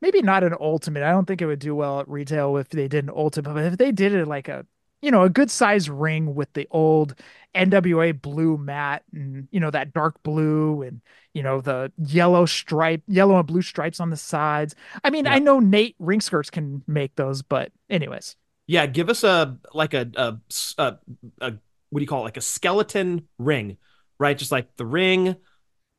maybe 0.02 0.22
not 0.22 0.43
an 0.43 0.56
ultimate. 0.60 1.04
I 1.04 1.12
don't 1.12 1.26
think 1.26 1.41
it 1.41 1.45
would 1.45 1.60
do 1.60 1.76
well 1.76 1.99
at 1.99 2.10
retail 2.10 2.58
if 2.58 2.70
they 2.70 2.88
did 2.88 3.06
an 3.06 3.12
ultimate, 3.16 3.54
but 3.54 3.66
if 3.66 3.78
they 3.78 3.91
did 3.91 4.14
it 4.14 4.28
like 4.28 4.47
a 4.47 4.66
you 5.02 5.10
know, 5.10 5.24
a 5.24 5.30
good 5.30 5.49
size 5.49 5.89
ring 5.89 6.36
with 6.36 6.52
the 6.54 6.68
old 6.72 7.16
NWA 7.56 8.20
blue 8.20 8.58
mat 8.58 9.04
and, 9.14 9.47
you 9.52 9.60
know, 9.60 9.72
that 9.72 9.93
dark 9.93 10.22
blue 10.24 10.84
and, 10.84 11.02
you 11.34 11.41
know, 11.41 11.60
the 11.60 11.91
yellow 11.97 12.45
stripe, 12.45 13.02
yellow 13.08 13.38
and 13.38 13.47
blue 13.47 13.64
stripes 13.64 13.99
on 13.99 14.12
the 14.12 14.18
sides. 14.18 14.76
I 15.04 15.10
mean, 15.10 15.26
yeah. 15.26 15.34
I 15.34 15.39
know 15.39 15.60
Nate 15.60 15.95
ring 15.99 16.22
skirts 16.22 16.49
can 16.49 16.84
make 16.88 17.16
those, 17.16 17.41
but 17.41 17.72
anyways. 17.89 18.36
Yeah. 18.68 18.86
Give 18.86 19.10
us 19.10 19.24
a, 19.24 19.58
like 19.74 19.93
a, 19.93 20.10
a, 20.16 20.38
a, 20.78 20.97
a 21.41 21.54
what 21.89 21.99
do 21.99 22.02
you 22.02 22.08
call 22.08 22.22
it? 22.22 22.26
Like 22.26 22.38
a 22.38 22.41
skeleton 22.41 23.28
ring, 23.39 23.78
right? 24.20 24.38
Just 24.38 24.52
like 24.52 24.76
the 24.78 24.86
ring, 24.86 25.36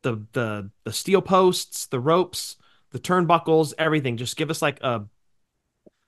the, 0.03 0.24
the, 0.32 0.70
the 0.84 0.92
steel 0.92 1.22
posts, 1.22 1.86
the 1.86 2.00
ropes, 2.00 2.57
the 2.93 3.01
turnbuckles, 3.01 3.74
everything. 3.78 4.16
Just 4.16 4.36
give 4.36 4.51
us 4.51 4.62
like 4.62 4.80
a, 4.82 5.07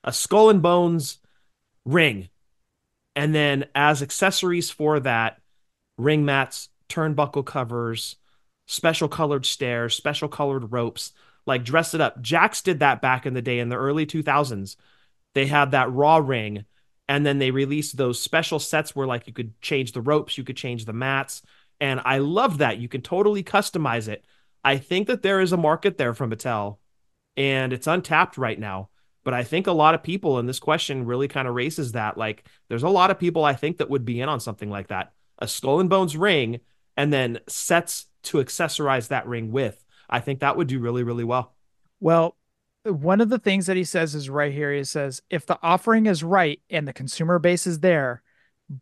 a 0.03 0.13
skull 0.13 0.49
and 0.49 0.61
bones 0.61 1.19
ring 1.83 2.29
and 3.15 3.33
then 3.33 3.65
as 3.73 4.01
accessories 4.01 4.69
for 4.69 4.99
that, 4.99 5.39
ring 5.97 6.25
mats, 6.25 6.69
turnbuckle 6.89 7.45
covers, 7.45 8.17
special 8.65 9.07
colored 9.07 9.45
stairs, 9.45 9.95
special 9.95 10.27
colored 10.27 10.71
ropes, 10.71 11.13
like 11.45 11.63
dress 11.63 11.93
it 11.93 12.01
up. 12.01 12.21
Jakks 12.21 12.61
did 12.61 12.79
that 12.79 13.01
back 13.01 13.25
in 13.25 13.33
the 13.33 13.41
day 13.41 13.59
in 13.59 13.69
the 13.69 13.77
early 13.77 14.05
2000s. 14.05 14.75
They 15.33 15.45
had 15.45 15.71
that 15.71 15.91
raw 15.91 16.17
ring 16.17 16.65
and 17.07 17.25
then 17.25 17.39
they 17.39 17.51
released 17.51 17.97
those 17.97 18.21
special 18.21 18.59
sets 18.59 18.95
where 18.95 19.07
like 19.07 19.27
you 19.27 19.33
could 19.33 19.59
change 19.61 19.93
the 19.93 20.01
ropes, 20.01 20.37
you 20.37 20.43
could 20.43 20.57
change 20.57 20.85
the 20.85 20.93
mats, 20.93 21.41
and 21.79 22.01
I 22.03 22.17
love 22.17 22.59
that. 22.59 22.79
You 22.79 22.87
can 22.87 23.01
totally 23.01 23.43
customize 23.43 24.07
it. 24.07 24.25
I 24.65 24.77
think 24.77 25.07
that 25.07 25.21
there 25.21 25.39
is 25.39 25.53
a 25.53 25.57
market 25.57 25.97
there 25.97 26.15
from 26.15 26.31
Mattel 26.31 26.79
and 27.37 27.71
it's 27.71 27.87
untapped 27.87 28.37
right 28.37 28.59
now. 28.59 28.89
But 29.23 29.33
I 29.33 29.43
think 29.43 29.67
a 29.67 29.71
lot 29.71 29.95
of 29.95 30.03
people 30.03 30.39
in 30.39 30.45
this 30.45 30.59
question 30.59 31.05
really 31.05 31.27
kind 31.27 31.47
of 31.47 31.55
raises 31.55 31.93
that. 31.93 32.17
Like, 32.17 32.47
there's 32.67 32.83
a 32.83 32.89
lot 32.89 33.11
of 33.11 33.19
people 33.19 33.43
I 33.43 33.53
think 33.53 33.77
that 33.77 33.89
would 33.89 34.05
be 34.05 34.21
in 34.21 34.29
on 34.29 34.39
something 34.39 34.69
like 34.69 34.87
that 34.87 35.13
a 35.39 35.47
skull 35.47 35.81
and 35.81 35.89
bones 35.89 36.15
ring 36.15 36.61
and 36.95 37.11
then 37.11 37.39
sets 37.47 38.05
to 38.23 38.37
accessorize 38.37 39.09
that 39.09 39.27
ring 39.27 39.51
with. 39.51 39.83
I 40.09 40.19
think 40.21 40.39
that 40.39 40.55
would 40.55 40.67
do 40.67 40.79
really, 40.79 41.03
really 41.03 41.25
well. 41.25 41.53
Well, 41.99 42.37
one 42.83 43.19
of 43.19 43.29
the 43.29 43.39
things 43.39 43.65
that 43.65 43.75
he 43.75 43.83
says 43.83 44.15
is 44.15 44.29
right 44.29 44.53
here. 44.53 44.71
He 44.73 44.85
says, 44.85 45.21
if 45.29 45.45
the 45.45 45.59
offering 45.61 46.05
is 46.05 46.23
right 46.23 46.61
and 46.69 46.87
the 46.87 46.93
consumer 46.93 47.37
base 47.37 47.67
is 47.67 47.81
there, 47.81 48.23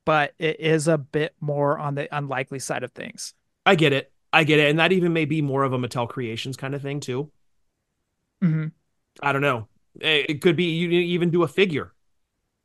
but 0.05 0.33
it 0.37 0.59
is 0.59 0.87
a 0.87 0.97
bit 0.97 1.33
more 1.41 1.79
on 1.79 1.95
the 1.95 2.15
unlikely 2.15 2.59
side 2.59 2.83
of 2.83 2.91
things. 2.91 3.33
I 3.65 3.75
get 3.75 3.93
it. 3.93 4.12
I 4.33 4.43
get 4.43 4.59
it. 4.59 4.69
And 4.69 4.79
that 4.79 4.91
even 4.91 5.13
may 5.13 5.25
be 5.25 5.41
more 5.41 5.63
of 5.63 5.71
a 5.71 5.77
Mattel 5.77 6.09
Creations 6.09 6.57
kind 6.57 6.75
of 6.75 6.81
thing, 6.81 6.99
too. 6.99 7.31
Mm-hmm. 8.43 8.67
I 9.21 9.31
don't 9.31 9.41
know. 9.41 9.67
Eh, 10.01 10.23
it 10.27 10.41
could 10.41 10.55
be 10.55 10.65
you 10.65 10.89
even 10.89 11.29
do 11.29 11.43
a 11.43 11.47
figure 11.47 11.93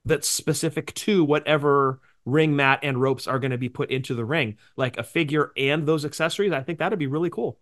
that's 0.05 0.27
specific 0.27 0.95
to 0.95 1.23
whatever 1.23 2.01
ring 2.25 2.57
mat 2.57 2.81
and 2.83 3.01
ropes 3.01 3.27
are 3.27 3.39
going 3.39 3.51
to 3.51 3.59
be 3.59 3.69
put 3.69 3.91
into 3.91 4.15
the 4.15 4.25
ring, 4.25 4.57
like 4.77 4.97
a 4.97 5.03
figure 5.03 5.53
and 5.57 5.87
those 5.87 6.05
accessories. 6.05 6.53
I 6.53 6.63
think 6.63 6.79
that'd 6.79 6.99
be 6.99 7.07
really 7.07 7.31
cool. 7.31 7.59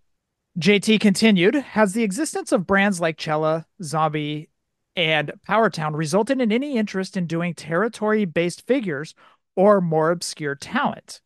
JT 0.59 1.01
continued, 1.01 1.55
has 1.55 1.93
the 1.93 2.03
existence 2.03 2.53
of 2.53 2.67
brands 2.67 3.01
like 3.01 3.21
Cella, 3.21 3.67
Zombie, 3.83 4.49
and 4.95 5.33
Powertown 5.47 5.95
resulted 5.95 6.41
in 6.41 6.51
any 6.51 6.79
interest 6.79 7.17
in 7.17 7.27
doing 7.27 7.53
territory 7.53 8.25
based 8.25 8.67
figures 8.67 9.15
or 9.55 9.81
more 9.81 10.11
obscure 10.11 10.55
talent? 10.55 11.21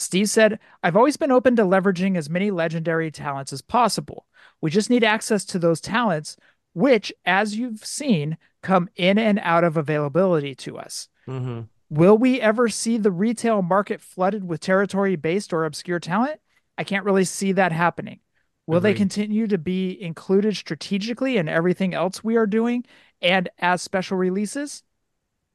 Steve 0.00 0.30
said, 0.30 0.60
I've 0.82 0.96
always 0.96 1.16
been 1.16 1.32
open 1.32 1.56
to 1.56 1.62
leveraging 1.62 2.16
as 2.16 2.30
many 2.30 2.52
legendary 2.52 3.10
talents 3.10 3.52
as 3.52 3.62
possible. 3.62 4.26
We 4.60 4.70
just 4.70 4.90
need 4.90 5.02
access 5.02 5.44
to 5.46 5.58
those 5.58 5.80
talents 5.80 6.36
which, 6.72 7.12
as 7.24 7.56
you've 7.56 7.84
seen, 7.84 8.36
come 8.62 8.88
in 8.94 9.18
and 9.18 9.40
out 9.42 9.64
of 9.64 9.76
availability 9.76 10.54
to 10.54 10.78
us. 10.78 11.08
Mm-hmm. 11.26 11.62
Will 11.90 12.16
we 12.16 12.40
ever 12.40 12.68
see 12.68 12.98
the 12.98 13.10
retail 13.10 13.62
market 13.62 14.00
flooded 14.00 14.44
with 14.44 14.60
territory 14.60 15.16
based 15.16 15.52
or 15.52 15.64
obscure 15.64 15.98
talent? 15.98 16.40
I 16.76 16.84
can't 16.84 17.04
really 17.04 17.24
see 17.24 17.50
that 17.52 17.72
happening. 17.72 18.20
Will 18.68 18.78
Agreed. 18.78 18.92
they 18.92 18.98
continue 18.98 19.46
to 19.48 19.58
be 19.58 20.00
included 20.00 20.56
strategically 20.56 21.38
in 21.38 21.48
everything 21.48 21.94
else 21.94 22.22
we 22.22 22.36
are 22.36 22.46
doing 22.46 22.84
and 23.20 23.48
as 23.58 23.82
special 23.82 24.16
releases? 24.16 24.84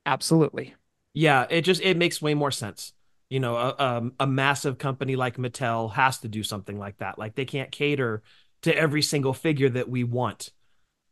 Absolutely. 0.06 0.74
Yeah, 1.14 1.46
it 1.50 1.62
just 1.62 1.82
it 1.82 1.96
makes 1.96 2.22
way 2.22 2.34
more 2.34 2.52
sense. 2.52 2.92
You 3.30 3.40
know, 3.40 3.56
a, 3.56 3.70
a, 3.70 4.12
a 4.22 4.28
massive 4.28 4.78
company 4.78 5.16
like 5.16 5.38
Mattel 5.38 5.92
has 5.94 6.20
to 6.20 6.28
do 6.28 6.44
something 6.44 6.78
like 6.78 6.98
that. 6.98 7.18
Like 7.18 7.36
they 7.36 7.46
can't 7.46 7.72
cater 7.72 8.22
to 8.62 8.76
every 8.78 9.02
single 9.02 9.34
figure 9.34 9.70
that 9.70 9.90
we 9.90 10.04
want 10.04 10.52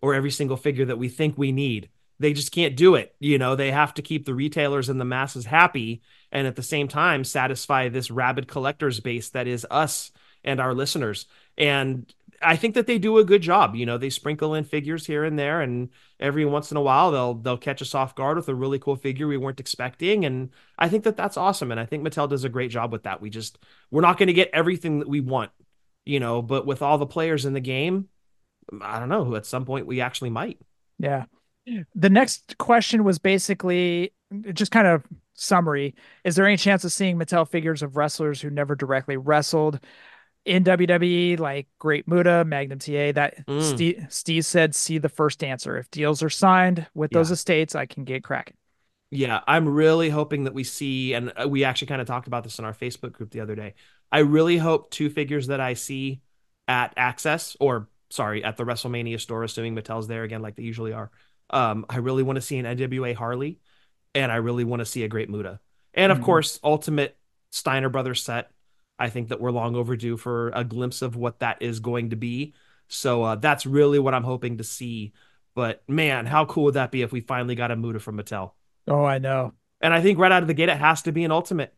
or 0.01 0.13
every 0.13 0.31
single 0.31 0.57
figure 0.57 0.85
that 0.85 0.97
we 0.97 1.09
think 1.09 1.37
we 1.37 1.51
need. 1.51 1.89
they 2.21 2.33
just 2.33 2.51
can't 2.51 2.77
do 2.77 2.95
it. 2.95 3.15
You 3.19 3.37
know, 3.39 3.55
they 3.55 3.71
have 3.71 3.95
to 3.95 4.01
keep 4.01 4.25
the 4.25 4.35
retailers 4.35 4.89
and 4.89 5.01
the 5.01 5.05
masses 5.05 5.45
happy 5.45 6.01
and 6.31 6.45
at 6.47 6.55
the 6.55 6.63
same 6.63 6.87
time 6.87 7.23
satisfy 7.23 7.89
this 7.89 8.11
rabid 8.11 8.47
collectors 8.47 8.99
base 8.99 9.29
that 9.29 9.47
is 9.47 9.65
us 9.71 10.11
and 10.43 10.59
our 10.59 10.73
listeners. 10.73 11.25
And 11.57 12.11
I 12.43 12.55
think 12.55 12.75
that 12.75 12.87
they 12.87 12.97
do 12.97 13.17
a 13.17 13.23
good 13.23 13.41
job. 13.41 13.75
You 13.75 13.85
know, 13.85 13.97
they 13.97 14.09
sprinkle 14.09 14.53
in 14.55 14.63
figures 14.63 15.05
here 15.05 15.23
and 15.23 15.37
there, 15.37 15.61
and 15.61 15.89
every 16.19 16.45
once 16.45 16.71
in 16.71 16.77
a 16.77 16.81
while 16.81 17.11
they'll 17.11 17.33
they'll 17.35 17.57
catch 17.57 17.81
us 17.81 17.95
off 17.95 18.15
guard 18.15 18.37
with 18.37 18.49
a 18.49 18.55
really 18.55 18.79
cool 18.79 18.95
figure 18.95 19.27
we 19.27 19.37
weren't 19.37 19.59
expecting. 19.59 20.25
And 20.25 20.49
I 20.77 20.89
think 20.89 21.03
that 21.03 21.17
that's 21.17 21.37
awesome. 21.37 21.71
And 21.71 21.79
I 21.79 21.85
think 21.85 22.03
Mattel 22.03 22.29
does 22.29 22.43
a 22.43 22.49
great 22.49 22.71
job 22.71 22.91
with 22.91 23.03
that. 23.03 23.21
We 23.21 23.29
just 23.29 23.57
we're 23.89 24.01
not 24.01 24.17
going 24.17 24.27
to 24.27 24.33
get 24.33 24.49
everything 24.53 24.99
that 24.99 25.09
we 25.09 25.19
want, 25.19 25.51
you 26.05 26.19
know, 26.19 26.41
but 26.41 26.65
with 26.65 26.81
all 26.81 26.97
the 26.97 27.05
players 27.05 27.45
in 27.45 27.53
the 27.53 27.59
game, 27.59 28.07
I 28.81 28.99
don't 28.99 29.09
know. 29.09 29.23
Who 29.23 29.35
at 29.35 29.45
some 29.45 29.65
point, 29.65 29.87
we 29.87 30.01
actually 30.01 30.29
might. 30.29 30.59
Yeah. 30.99 31.25
The 31.95 32.09
next 32.09 32.57
question 32.57 33.03
was 33.03 33.19
basically 33.19 34.13
just 34.53 34.71
kind 34.71 34.87
of 34.87 35.03
summary. 35.33 35.95
Is 36.23 36.35
there 36.35 36.45
any 36.45 36.57
chance 36.57 36.83
of 36.83 36.91
seeing 36.91 37.17
Mattel 37.17 37.47
figures 37.47 37.81
of 37.81 37.95
wrestlers 37.95 38.41
who 38.41 38.49
never 38.49 38.75
directly 38.75 39.17
wrestled 39.17 39.79
in 40.45 40.63
WWE, 40.63 41.35
like 41.37 41.67
Great 41.79 42.07
Muta, 42.07 42.43
Magnum 42.45 42.79
TA? 42.79 43.11
That 43.11 43.45
Mm. 43.47 43.63
Steve, 43.63 44.05
Steve 44.09 44.45
said, 44.45 44.75
see 44.75 44.97
the 44.97 45.09
first 45.09 45.43
answer. 45.43 45.77
If 45.77 45.89
deals 45.91 46.23
are 46.23 46.29
signed 46.29 46.87
with 46.93 47.11
those 47.11 47.31
estates, 47.31 47.75
I 47.75 47.85
can 47.85 48.03
get 48.03 48.23
cracking. 48.23 48.57
Yeah, 49.11 49.41
I'm 49.45 49.67
really 49.67 50.09
hoping 50.09 50.45
that 50.45 50.53
we 50.53 50.63
see, 50.63 51.13
and 51.13 51.33
uh, 51.35 51.47
we 51.47 51.65
actually 51.65 51.87
kind 51.87 52.01
of 52.01 52.07
talked 52.07 52.27
about 52.27 52.43
this 52.43 52.59
in 52.59 52.65
our 52.65 52.73
Facebook 52.73 53.11
group 53.11 53.31
the 53.31 53.41
other 53.41 53.55
day. 53.55 53.73
I 54.11 54.19
really 54.19 54.57
hope 54.57 54.89
two 54.89 55.09
figures 55.09 55.47
that 55.47 55.59
I 55.59 55.73
see 55.73 56.21
at 56.67 56.93
Access, 56.95 57.57
or 57.59 57.89
sorry, 58.09 58.43
at 58.43 58.55
the 58.55 58.63
WrestleMania 58.63 59.19
store, 59.19 59.43
assuming 59.43 59.75
Mattel's 59.75 60.07
there 60.07 60.23
again, 60.23 60.41
like 60.41 60.55
they 60.55 60.63
usually 60.63 60.93
are. 60.93 61.11
Um, 61.49 61.85
I 61.89 61.97
really 61.97 62.23
want 62.23 62.37
to 62.37 62.41
see 62.41 62.57
an 62.57 62.65
NWA 62.65 63.13
Harley, 63.13 63.59
and 64.15 64.31
I 64.31 64.37
really 64.37 64.63
want 64.63 64.79
to 64.79 64.85
see 64.85 65.03
a 65.03 65.09
Great 65.09 65.29
Muta, 65.29 65.59
and 65.93 66.11
of 66.11 66.19
Mhm. 66.19 66.23
course, 66.23 66.59
Ultimate 66.63 67.17
Steiner 67.51 67.89
Brothers 67.89 68.23
set. 68.23 68.51
I 69.01 69.09
think 69.09 69.29
that 69.29 69.41
we're 69.41 69.51
long 69.51 69.75
overdue 69.75 70.15
for 70.17 70.49
a 70.53 70.63
glimpse 70.63 71.01
of 71.01 71.15
what 71.15 71.39
that 71.39 71.61
is 71.61 71.79
going 71.79 72.11
to 72.11 72.15
be. 72.15 72.53
So 72.87 73.23
uh, 73.23 73.35
that's 73.35 73.65
really 73.65 73.99
what 73.99 74.13
I'm 74.13 74.23
hoping 74.23 74.57
to 74.57 74.63
see. 74.63 75.13
But 75.55 75.83
man, 75.87 76.25
how 76.25 76.45
cool 76.45 76.65
would 76.65 76.75
that 76.75 76.91
be 76.91 77.01
if 77.01 77.11
we 77.11 77.19
finally 77.21 77.55
got 77.55 77.71
a 77.71 77.75
Muta 77.75 77.99
from 77.99 78.17
Mattel? 78.17 78.51
Oh, 78.87 79.03
I 79.03 79.17
know. 79.17 79.53
And 79.81 79.93
I 79.93 80.01
think 80.01 80.19
right 80.19 80.31
out 80.31 80.43
of 80.43 80.47
the 80.47 80.53
gate, 80.53 80.69
it 80.69 80.77
has 80.77 81.01
to 81.03 81.11
be 81.11 81.23
an 81.23 81.31
ultimate. 81.31 81.73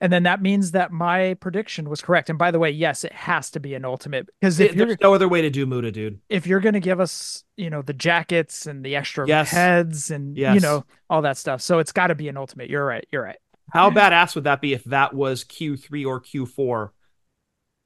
And 0.00 0.12
then 0.12 0.24
that 0.24 0.42
means 0.42 0.72
that 0.72 0.90
my 0.90 1.34
prediction 1.34 1.88
was 1.88 2.02
correct. 2.02 2.28
And 2.28 2.38
by 2.38 2.50
the 2.50 2.58
way, 2.58 2.70
yes, 2.70 3.04
it 3.04 3.12
has 3.12 3.50
to 3.52 3.60
be 3.60 3.74
an 3.74 3.84
ultimate 3.84 4.28
because 4.40 4.58
if 4.60 4.72
It- 4.72 4.76
there's 4.76 4.96
no 5.00 5.14
other 5.14 5.28
way 5.28 5.40
to 5.40 5.50
do 5.50 5.64
Muta, 5.66 5.92
dude. 5.92 6.18
if 6.28 6.46
you're 6.46 6.60
going 6.60 6.74
to 6.74 6.80
give 6.80 6.98
us, 7.00 7.44
you 7.56 7.70
know, 7.70 7.80
the 7.80 7.92
jackets 7.94 8.66
and 8.66 8.84
the 8.84 8.96
extra 8.96 9.26
Yes. 9.26 9.50
heads 9.52 10.10
and 10.10 10.36
you 10.36 10.60
know 10.60 10.84
all 11.08 11.22
that 11.22 11.36
stuff, 11.38 11.62
so 11.62 11.78
it's 11.78 11.92
got 11.92 12.08
to 12.08 12.14
be 12.14 12.28
an 12.28 12.36
ultimate. 12.36 12.68
You're 12.68 12.84
right. 12.84 13.06
You're 13.12 13.22
right. 13.22 13.38
How 13.74 13.90
badass 13.90 14.36
would 14.36 14.44
that 14.44 14.60
be 14.60 14.72
if 14.72 14.84
that 14.84 15.12
was 15.12 15.44
Q3 15.44 16.06
or 16.06 16.20
Q4 16.20 16.90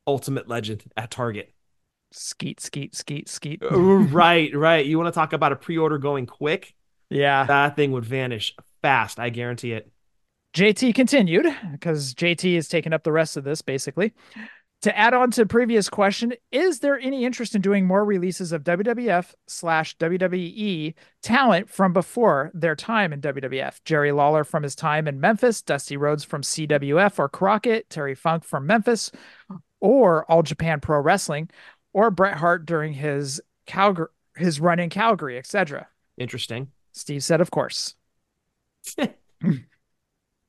Ultimate 0.07 0.47
Legend 0.47 0.85
at 0.99 1.11
Target? 1.11 1.53
Skeet, 2.13 2.61
skeet, 2.61 2.95
skeet, 2.95 3.29
skeet. 3.29 3.63
Uh, 3.63 3.79
right, 3.79 4.55
right. 4.55 4.85
You 4.85 4.99
want 4.99 5.13
to 5.13 5.19
talk 5.19 5.33
about 5.33 5.53
a 5.53 5.57
pre-order 5.57 5.97
going 5.97 6.27
quick? 6.27 6.75
Yeah. 7.09 7.45
That 7.45 7.75
thing 7.75 7.93
would 7.93 8.05
vanish 8.05 8.55
fast. 8.83 9.19
I 9.19 9.31
guarantee 9.31 9.73
it. 9.73 9.91
JT 10.55 10.95
continued 10.95 11.47
because 11.73 12.15
JT 12.15 12.55
is 12.55 12.69
taking 12.69 12.93
up 12.93 13.03
the 13.03 13.13
rest 13.13 13.39
of 13.39 13.45
this 13.45 13.63
basically. 13.63 14.13
To 14.83 14.97
add 14.97 15.13
on 15.13 15.33
to 15.33 15.41
the 15.43 15.47
previous 15.47 15.89
question, 15.89 16.35
is 16.53 16.79
there 16.79 16.99
any 16.99 17.25
interest 17.25 17.57
in 17.57 17.61
doing 17.61 17.85
more 17.85 18.05
releases 18.05 18.53
of 18.53 18.63
WWF 18.63 19.35
slash 19.49 19.97
WWE 19.97 20.95
talent 21.21 21.69
from 21.69 21.93
before 21.93 22.53
their 22.55 22.77
time 22.77 23.13
in 23.13 23.21
WWF? 23.21 23.81
Jerry 23.85 24.13
Lawler 24.13 24.45
from 24.45 24.63
his 24.63 24.77
time 24.77 25.09
in 25.09 25.21
Memphis, 25.21 25.63
Dusty 25.63 25.97
Rhodes 25.97 26.23
from 26.23 26.43
CWF 26.43 27.19
or 27.19 27.29
Crockett, 27.29 27.91
Terry 27.91 28.15
Funk 28.15 28.45
from 28.45 28.67
Memphis, 28.67 29.11
or 29.81 30.25
All 30.31 30.45
Japan 30.45 30.79
Pro 30.79 31.01
Wrestling, 31.01 31.51
or 31.93 32.13
Bret 32.13 32.37
Hart 32.37 32.65
during 32.65 32.93
his 32.93 33.41
Calgary 33.67 34.09
his 34.37 34.61
run 34.61 34.79
in 34.79 34.89
Calgary, 34.89 35.37
etc. 35.37 35.89
Interesting. 36.17 36.69
Steve 36.93 37.25
said, 37.25 37.41
of 37.41 37.51
course. 37.51 37.97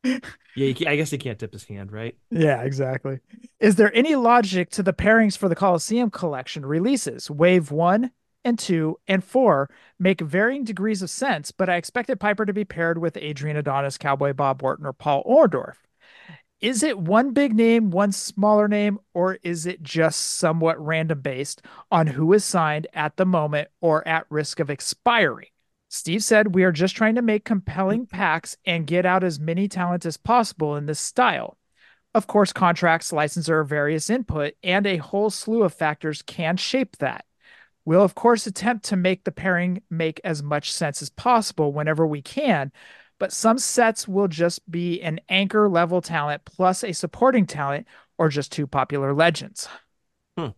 Yeah, 0.04 0.74
I 0.88 0.96
guess 0.96 1.12
he 1.12 1.18
can't 1.18 1.40
tip 1.40 1.54
his 1.54 1.64
hand, 1.64 1.92
right? 1.92 2.16
Yeah, 2.32 2.64
exactly. 2.64 3.20
Is 3.60 3.76
there 3.76 3.94
any 3.96 4.16
logic 4.16 4.70
to 4.72 4.84
the 4.84 4.94
pairings 4.94 5.38
for 5.38 5.48
the 5.48 5.56
Coliseum 5.56 6.10
collection 6.10 6.66
releases? 6.66 7.30
Wave 7.30 7.72
one 7.72 8.12
and 8.44 8.58
two 8.58 8.98
and 9.08 9.24
four 9.24 9.70
make 10.00 10.22
varying 10.22 10.64
degrees 10.64 11.02
of 11.02 11.10
sense, 11.10 11.52
but 11.52 11.70
I 11.70 11.76
expected 11.76 12.20
Piper 12.20 12.46
to 12.46 12.54
be 12.54 12.66
paired 12.66 12.98
with 12.98 13.18
Adrian 13.18 13.58
Adonis, 13.58 13.98
Cowboy 13.98 14.34
Bob 14.34 14.64
Orton, 14.64 14.86
or 14.86 14.94
Paul 14.94 15.24
Orndorff. 15.24 15.76
Is 16.62 16.84
it 16.84 17.00
one 17.00 17.32
big 17.32 17.56
name, 17.56 17.90
one 17.90 18.12
smaller 18.12 18.68
name, 18.68 19.00
or 19.14 19.38
is 19.44 19.66
it 19.66 19.82
just 19.82 20.38
somewhat 20.38 20.84
random 20.84 21.22
based 21.22 21.62
on 21.90 22.08
who 22.08 22.34
is 22.34 22.44
signed 22.44 22.88
at 22.94 23.16
the 23.16 23.26
moment 23.26 23.70
or 23.80 24.06
at 24.06 24.26
risk 24.30 24.60
of 24.60 24.70
expiring? 24.70 25.48
Steve 25.90 26.24
said, 26.24 26.54
We 26.54 26.64
are 26.64 26.72
just 26.72 26.96
trying 26.96 27.16
to 27.16 27.22
make 27.22 27.44
compelling 27.44 28.06
packs 28.08 28.56
and 28.66 28.88
get 28.88 29.06
out 29.06 29.24
as 29.24 29.40
many 29.40 29.68
talent 29.68 30.06
as 30.06 30.18
possible 30.18 30.76
in 30.76 30.86
this 30.86 31.00
style. 31.00 31.58
Of 32.14 32.28
course, 32.28 32.54
contracts, 32.54 33.12
licensor, 33.12 33.64
various 33.64 34.10
input, 34.10 34.54
and 34.64 34.88
a 34.88 34.98
whole 34.98 35.30
slew 35.30 35.64
of 35.64 35.74
factors 35.74 36.22
can 36.22 36.58
shape 36.58 36.98
that. 36.98 37.26
We'll, 37.86 38.04
of 38.04 38.16
course, 38.16 38.48
attempt 38.48 38.86
to 38.86 38.96
make 38.96 39.24
the 39.24 39.32
pairing 39.32 39.82
make 39.90 40.22
as 40.24 40.42
much 40.42 40.72
sense 40.72 41.02
as 41.02 41.10
possible 41.10 41.72
whenever 41.72 42.06
we 42.06 42.22
can, 42.22 42.72
but 43.20 43.34
some 43.34 43.58
sets 43.58 44.08
will 44.08 44.28
just 44.28 44.70
be 44.70 45.02
an 45.02 45.20
anchor 45.30 45.68
level 45.70 46.02
talent 46.02 46.46
plus 46.46 46.84
a 46.84 46.94
supporting 46.94 47.46
talent 47.46 47.88
or 48.18 48.30
just 48.30 48.52
two 48.52 48.68
popular 48.68 49.14
legends. 49.14 49.68
Hmm. 50.38 50.50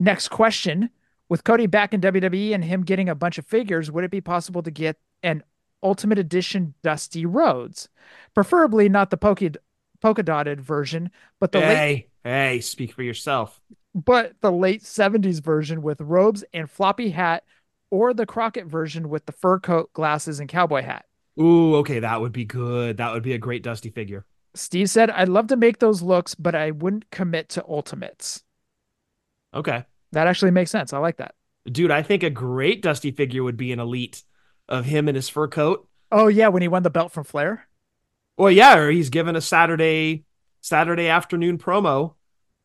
Next 0.00 0.28
question. 0.28 0.90
With 1.28 1.44
Cody 1.44 1.66
back 1.66 1.92
in 1.92 2.00
WWE 2.00 2.54
and 2.54 2.64
him 2.64 2.84
getting 2.84 3.08
a 3.08 3.14
bunch 3.14 3.38
of 3.38 3.46
figures, 3.46 3.90
would 3.90 4.04
it 4.04 4.10
be 4.10 4.20
possible 4.20 4.62
to 4.62 4.70
get 4.70 4.96
an 5.22 5.42
Ultimate 5.82 6.18
Edition 6.18 6.74
Dusty 6.82 7.26
Rhodes? 7.26 7.88
Preferably 8.34 8.88
not 8.88 9.10
the 9.10 9.16
polka, 9.16 9.52
polka 10.00 10.22
dotted 10.22 10.60
version, 10.60 11.10
but 11.40 11.52
the 11.52 11.60
late 11.60 11.76
hey, 11.76 12.08
hey, 12.24 12.60
speak 12.60 12.92
for 12.94 13.02
yourself. 13.02 13.60
but 13.94 14.34
the 14.40 14.52
late 14.52 14.82
70s 14.82 15.42
version 15.42 15.82
with 15.82 16.00
robes 16.00 16.44
and 16.52 16.70
floppy 16.70 17.10
hat, 17.10 17.44
or 17.90 18.14
the 18.14 18.26
Crockett 18.26 18.66
version 18.66 19.08
with 19.08 19.26
the 19.26 19.32
fur 19.32 19.58
coat, 19.58 19.92
glasses, 19.92 20.40
and 20.40 20.48
cowboy 20.48 20.82
hat. 20.82 21.04
Ooh, 21.40 21.76
okay, 21.76 22.00
that 22.00 22.20
would 22.20 22.32
be 22.32 22.44
good. 22.44 22.96
That 22.98 23.12
would 23.12 23.22
be 23.22 23.32
a 23.32 23.38
great 23.38 23.62
Dusty 23.62 23.90
figure. 23.90 24.26
Steve 24.54 24.90
said, 24.90 25.10
I'd 25.10 25.28
love 25.28 25.46
to 25.48 25.56
make 25.56 25.78
those 25.78 26.02
looks, 26.02 26.34
but 26.34 26.54
I 26.54 26.70
wouldn't 26.72 27.10
commit 27.10 27.48
to 27.50 27.64
ultimates. 27.66 28.42
Okay. 29.54 29.84
That 30.12 30.26
actually 30.26 30.50
makes 30.50 30.70
sense. 30.70 30.92
I 30.92 30.98
like 30.98 31.16
that. 31.18 31.34
Dude, 31.70 31.90
I 31.90 32.02
think 32.02 32.22
a 32.22 32.30
great 32.30 32.82
Dusty 32.82 33.10
figure 33.10 33.42
would 33.42 33.56
be 33.56 33.72
an 33.72 33.80
elite 33.80 34.22
of 34.68 34.86
him 34.86 35.08
in 35.08 35.14
his 35.14 35.28
fur 35.28 35.48
coat. 35.48 35.86
Oh, 36.10 36.28
yeah, 36.28 36.48
when 36.48 36.62
he 36.62 36.68
won 36.68 36.82
the 36.82 36.90
belt 36.90 37.12
from 37.12 37.24
Flair. 37.24 37.68
Well, 38.36 38.50
yeah, 38.50 38.78
or 38.78 38.90
he's 38.90 39.10
given 39.10 39.36
a 39.36 39.40
Saturday 39.40 40.24
Saturday 40.60 41.08
afternoon 41.08 41.58
promo 41.58 42.14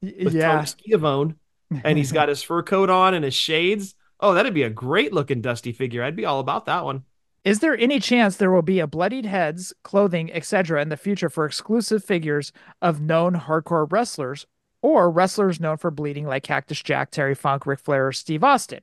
with 0.02 0.34
yeah. 0.34 0.52
Tony 0.52 0.66
Schiavone, 0.66 1.36
and 1.84 1.98
he's 1.98 2.12
got 2.12 2.30
his 2.30 2.44
fur 2.44 2.64
coat 2.64 2.90
on 2.90 3.14
and 3.14 3.26
his 3.26 3.34
shades. 3.34 3.96
Oh, 4.20 4.34
that'd 4.34 4.54
be 4.54 4.64
a 4.64 4.70
great 4.70 5.14
looking 5.14 5.42
Dusty 5.42 5.74
figure. 5.74 6.04
I'd 6.04 6.16
be 6.16 6.26
all 6.26 6.40
about 6.40 6.66
that 6.66 6.86
one. 6.86 7.04
Is 7.44 7.60
there 7.60 7.78
any 7.78 8.00
chance 8.00 8.38
there 8.38 8.52
will 8.52 8.62
be 8.62 8.80
a 8.80 8.88
bloodied 8.88 9.26
heads, 9.26 9.74
clothing, 9.84 10.32
etc. 10.32 10.82
in 10.82 10.90
the 10.90 10.96
future 10.96 11.30
for 11.30 11.46
exclusive 11.46 12.04
figures 12.04 12.54
of 12.82 13.02
known 13.02 13.36
hardcore 13.36 13.92
wrestlers 13.92 14.46
or 14.84 15.10
wrestlers 15.10 15.60
known 15.60 15.78
for 15.78 15.90
bleeding 15.90 16.28
like 16.28 16.44
Cactus 16.44 16.84
Jack, 16.84 17.10
Terry 17.10 17.34
Funk, 17.34 17.66
Ric 17.66 17.80
Flair, 17.80 18.08
or 18.10 18.12
Steve 18.12 18.44
Austin? 18.44 18.82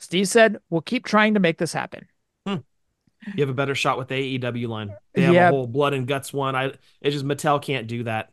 Steve 0.00 0.26
said, 0.26 0.58
We'll 0.70 0.80
keep 0.80 1.04
trying 1.04 1.34
to 1.34 1.40
make 1.40 1.58
this 1.58 1.72
happen. 1.72 2.08
Hmm. 2.46 2.56
You 3.34 3.42
have 3.42 3.48
a 3.50 3.54
better 3.54 3.74
shot 3.74 3.98
with 3.98 4.08
the 4.08 4.38
AEW 4.38 4.66
line. 4.68 4.94
They 5.14 5.22
have 5.22 5.34
Yeah. 5.34 5.48
a 5.48 5.52
whole 5.52 5.66
blood 5.66 5.92
and 5.94 6.06
guts 6.06 6.32
one. 6.32 6.56
I 6.56 6.72
it's 7.00 7.14
just 7.14 7.24
Mattel 7.24 7.62
can't 7.62 7.86
do 7.86 8.02
that. 8.04 8.32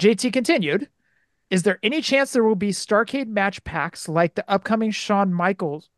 JT 0.00 0.32
continued, 0.32 0.88
Is 1.50 1.62
there 1.62 1.78
any 1.82 2.00
chance 2.02 2.32
there 2.32 2.44
will 2.44 2.54
be 2.56 2.70
Starcade 2.70 3.28
match 3.28 3.62
packs 3.64 4.08
like 4.08 4.34
the 4.34 4.48
upcoming 4.50 4.90
Shawn 4.90 5.32
Michaels 5.32 5.88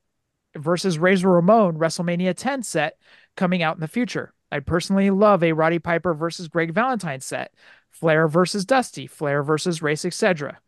versus 0.57 0.99
Razor 0.99 1.31
Ramon 1.31 1.79
WrestleMania 1.79 2.35
10 2.37 2.63
set 2.63 2.99
coming 3.37 3.63
out 3.63 3.77
in 3.77 3.81
the 3.81 3.89
future? 3.89 4.33
I 4.53 4.61
personally 4.61 5.11
love 5.11 5.43
a 5.43 5.53
Roddy 5.53 5.79
Piper 5.79 6.15
versus 6.15 6.49
Greg 6.49 6.73
Valentine 6.73 7.21
set, 7.21 7.53
Flair 7.99 8.29
versus 8.29 8.65
Dusty, 8.65 9.07
Flair 9.07 9.43
versus 9.43 9.83
Race, 9.83 10.05
etc. 10.05 10.59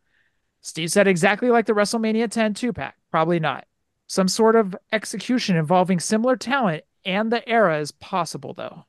Steve 0.63 0.91
said 0.91 1.07
exactly 1.07 1.51
like 1.51 1.67
the 1.67 1.73
WrestleMania 1.73 2.31
10 2.31 2.55
two 2.55 2.73
pack. 2.73 2.97
Probably 3.11 3.41
not. 3.41 3.67
Some 4.07 4.29
sort 4.29 4.57
of 4.57 4.77
execution 4.93 5.57
involving 5.57 6.01
similar 6.01 6.37
talent 6.37 6.85
and 7.05 7.33
the 7.33 7.49
era 7.49 7.81
is 7.81 7.93
possible, 7.93 8.55
though. 8.55 8.85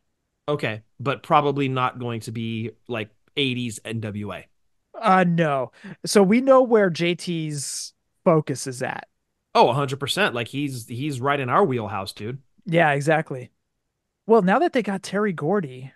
Okay, 0.49 0.81
but 0.99 1.23
probably 1.23 1.69
not 1.69 1.99
going 1.99 2.19
to 2.21 2.31
be 2.31 2.71
like 2.87 3.09
80s 3.37 3.79
NWA. 3.81 4.45
Uh, 4.99 5.23
no. 5.23 5.71
So 6.05 6.21
we 6.21 6.41
know 6.41 6.61
where 6.61 6.89
JT's 6.89 7.93
focus 8.25 8.67
is 8.67 8.83
at. 8.83 9.07
Oh, 9.55 9.67
100%. 9.67 10.33
Like 10.33 10.47
he's 10.47 10.87
he's 10.87 11.21
right 11.21 11.39
in 11.39 11.49
our 11.49 11.63
wheelhouse, 11.63 12.13
dude. 12.13 12.39
Yeah, 12.65 12.91
exactly. 12.91 13.51
Well, 14.27 14.41
now 14.41 14.59
that 14.59 14.73
they 14.73 14.83
got 14.83 15.03
Terry 15.03 15.33
Gordy, 15.33 15.91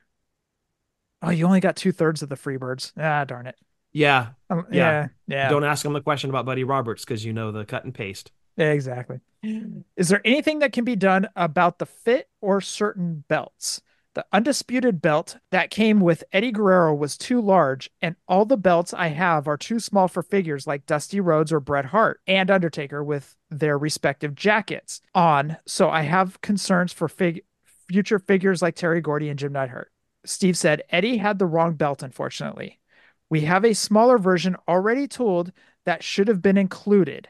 oh, 1.26 1.32
you 1.32 1.46
only 1.46 1.60
got 1.60 1.76
two 1.76 1.92
thirds 1.92 2.22
of 2.22 2.30
the 2.30 2.36
Freebirds. 2.36 2.94
Ah, 2.98 3.24
darn 3.26 3.48
it. 3.48 3.56
Yeah. 3.94 4.30
Um, 4.50 4.66
Yeah. 4.72 5.08
yeah, 5.28 5.36
yeah. 5.36 5.50
Don't 5.50 5.64
ask 5.64 5.86
him 5.86 5.94
the 5.94 6.02
question 6.02 6.30
about 6.30 6.46
Buddy 6.46 6.64
Roberts 6.64 7.04
because 7.06 7.24
you 7.24 7.34
know 7.34 7.52
the 7.52 7.66
cut 7.66 7.84
and 7.86 7.94
paste. 7.94 8.32
Exactly. 8.58 9.20
Is 9.98 10.10
there 10.10 10.22
anything 10.26 10.60
that 10.60 10.72
can 10.74 10.86
be 10.86 10.96
done 10.96 11.28
about 11.36 11.80
the 11.80 11.86
fit 11.86 12.30
or 12.42 12.62
certain 12.62 13.24
belts? 13.28 13.82
The 14.16 14.26
undisputed 14.32 15.02
belt 15.02 15.38
that 15.52 15.70
came 15.72 16.00
with 16.00 16.24
Eddie 16.32 16.54
Guerrero 16.54 16.94
was 16.96 17.18
too 17.18 17.42
large, 17.42 17.90
and 18.02 18.16
all 18.30 18.46
the 18.46 18.56
belts 18.56 18.94
I 18.94 19.08
have 19.10 19.46
are 19.46 19.58
too 19.58 19.78
small 19.78 20.08
for 20.08 20.24
figures 20.24 20.66
like 20.66 20.86
Dusty 20.86 21.20
Rhodes 21.20 21.52
or 21.52 21.60
Bret 21.60 21.86
Hart 21.88 22.22
and 22.26 22.50
Undertaker 22.50 23.04
with 23.04 23.36
their 23.50 23.78
respective 23.78 24.34
jackets 24.34 25.02
on. 25.14 25.58
So 25.68 25.90
I 25.90 26.04
have 26.04 26.40
concerns 26.40 26.94
for 26.94 27.10
fig- 27.10 27.44
future 27.90 28.20
figures 28.20 28.62
like 28.62 28.76
Terry 28.76 29.02
Gordy 29.02 29.28
and 29.28 29.38
Jim 29.38 29.52
Neidhart. 29.52 29.92
Steve 30.26 30.58
said 30.58 30.84
Eddie 30.90 31.18
had 31.18 31.40
the 31.40 31.46
wrong 31.46 31.74
belt, 31.76 32.04
unfortunately. 32.04 32.80
We 33.30 33.42
have 33.42 33.66
a 33.66 33.74
smaller 33.74 34.18
version 34.18 34.56
already 34.68 35.08
tooled 35.08 35.52
that 35.86 36.04
should 36.04 36.28
have 36.28 36.42
been 36.42 36.58
included. 36.58 37.30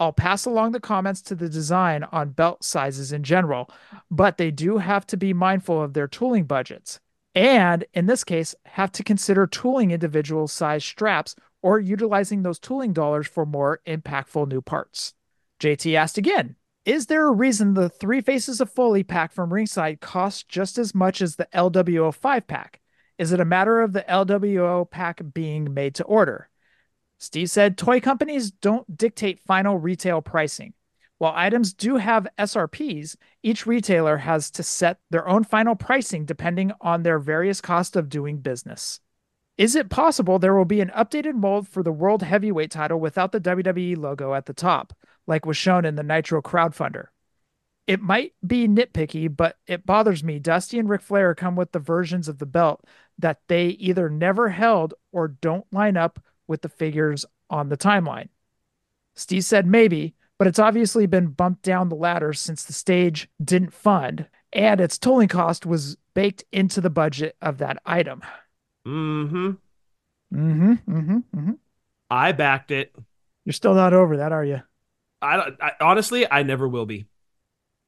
I'll 0.00 0.12
pass 0.12 0.44
along 0.44 0.72
the 0.72 0.80
comments 0.80 1.22
to 1.22 1.34
the 1.34 1.48
design 1.48 2.04
on 2.04 2.30
belt 2.30 2.64
sizes 2.64 3.12
in 3.12 3.22
general, 3.22 3.70
but 4.10 4.38
they 4.38 4.50
do 4.50 4.78
have 4.78 5.06
to 5.08 5.16
be 5.16 5.32
mindful 5.32 5.80
of 5.82 5.94
their 5.94 6.08
tooling 6.08 6.44
budgets. 6.44 7.00
And 7.34 7.84
in 7.94 8.06
this 8.06 8.24
case, 8.24 8.54
have 8.64 8.92
to 8.92 9.04
consider 9.04 9.46
tooling 9.46 9.90
individual 9.90 10.46
size 10.48 10.84
straps 10.84 11.34
or 11.62 11.78
utilizing 11.78 12.42
those 12.42 12.58
tooling 12.58 12.92
dollars 12.92 13.26
for 13.26 13.46
more 13.46 13.80
impactful 13.86 14.48
new 14.48 14.60
parts. 14.60 15.14
JT 15.60 15.94
asked 15.94 16.18
again 16.18 16.56
Is 16.84 17.06
there 17.06 17.26
a 17.26 17.32
reason 17.32 17.72
the 17.72 17.88
three 17.88 18.20
faces 18.20 18.60
of 18.60 18.70
Foley 18.70 19.02
pack 19.02 19.32
from 19.32 19.54
ringside 19.54 20.02
costs 20.02 20.42
just 20.42 20.76
as 20.76 20.94
much 20.94 21.22
as 21.22 21.36
the 21.36 21.48
LWO 21.54 22.12
5 22.12 22.46
pack? 22.46 22.82
Is 23.16 23.32
it 23.32 23.40
a 23.40 23.44
matter 23.46 23.80
of 23.80 23.94
the 23.94 24.04
LWO 24.06 24.90
pack 24.90 25.22
being 25.32 25.72
made 25.72 25.94
to 25.94 26.04
order? 26.04 26.50
Steve 27.16 27.48
said 27.48 27.78
toy 27.78 28.00
companies 28.00 28.50
don't 28.50 28.98
dictate 28.98 29.40
final 29.40 29.78
retail 29.78 30.20
pricing. 30.20 30.74
While 31.16 31.32
items 31.34 31.72
do 31.72 31.96
have 31.96 32.28
SRPs, 32.38 33.16
each 33.42 33.66
retailer 33.66 34.18
has 34.18 34.50
to 34.50 34.62
set 34.62 34.98
their 35.08 35.26
own 35.26 35.44
final 35.44 35.76
pricing 35.76 36.26
depending 36.26 36.72
on 36.82 37.02
their 37.02 37.18
various 37.18 37.62
cost 37.62 37.96
of 37.96 38.10
doing 38.10 38.38
business. 38.38 39.00
Is 39.56 39.74
it 39.74 39.88
possible 39.88 40.38
there 40.38 40.54
will 40.54 40.66
be 40.66 40.82
an 40.82 40.92
updated 40.94 41.34
mold 41.34 41.66
for 41.66 41.82
the 41.82 41.92
World 41.92 42.22
Heavyweight 42.22 42.72
title 42.72 43.00
without 43.00 43.32
the 43.32 43.40
WWE 43.40 43.96
logo 43.96 44.34
at 44.34 44.44
the 44.44 44.52
top, 44.52 44.92
like 45.26 45.46
was 45.46 45.56
shown 45.56 45.84
in 45.84 45.94
the 45.94 46.02
Nitro 46.02 46.42
crowdfunder? 46.42 47.06
It 47.86 48.00
might 48.00 48.32
be 48.46 48.66
nitpicky, 48.66 49.34
but 49.34 49.58
it 49.66 49.84
bothers 49.84 50.24
me. 50.24 50.38
Dusty 50.38 50.78
and 50.78 50.88
Ric 50.88 51.02
Flair 51.02 51.34
come 51.34 51.54
with 51.54 51.72
the 51.72 51.78
versions 51.78 52.28
of 52.28 52.38
the 52.38 52.46
belt 52.46 52.84
that 53.18 53.40
they 53.48 53.68
either 53.68 54.08
never 54.08 54.48
held 54.48 54.94
or 55.12 55.28
don't 55.28 55.66
line 55.72 55.96
up 55.96 56.18
with 56.46 56.62
the 56.62 56.68
figures 56.68 57.26
on 57.50 57.68
the 57.68 57.76
timeline. 57.76 58.28
Steve 59.14 59.44
said 59.44 59.66
maybe, 59.66 60.14
but 60.38 60.46
it's 60.46 60.58
obviously 60.58 61.06
been 61.06 61.28
bumped 61.28 61.62
down 61.62 61.88
the 61.88 61.94
ladder 61.94 62.32
since 62.32 62.64
the 62.64 62.72
stage 62.72 63.28
didn't 63.42 63.72
fund 63.72 64.26
and 64.54 64.80
its 64.80 64.98
tooling 64.98 65.28
cost 65.28 65.66
was 65.66 65.96
baked 66.14 66.44
into 66.52 66.80
the 66.80 66.90
budget 66.90 67.36
of 67.42 67.58
that 67.58 67.78
item. 67.84 68.22
Mm-hmm. 68.86 69.50
Mm-hmm. 70.32 70.72
Mm-hmm. 70.72 71.16
Mm-hmm. 71.16 71.52
I 72.08 72.32
backed 72.32 72.70
it. 72.70 72.94
You're 73.44 73.52
still 73.52 73.74
not 73.74 73.92
over 73.92 74.18
that, 74.18 74.32
are 74.32 74.44
you? 74.44 74.62
I, 75.24 75.50
I 75.60 75.72
honestly, 75.80 76.30
I 76.30 76.42
never 76.42 76.68
will 76.68 76.86
be. 76.86 77.06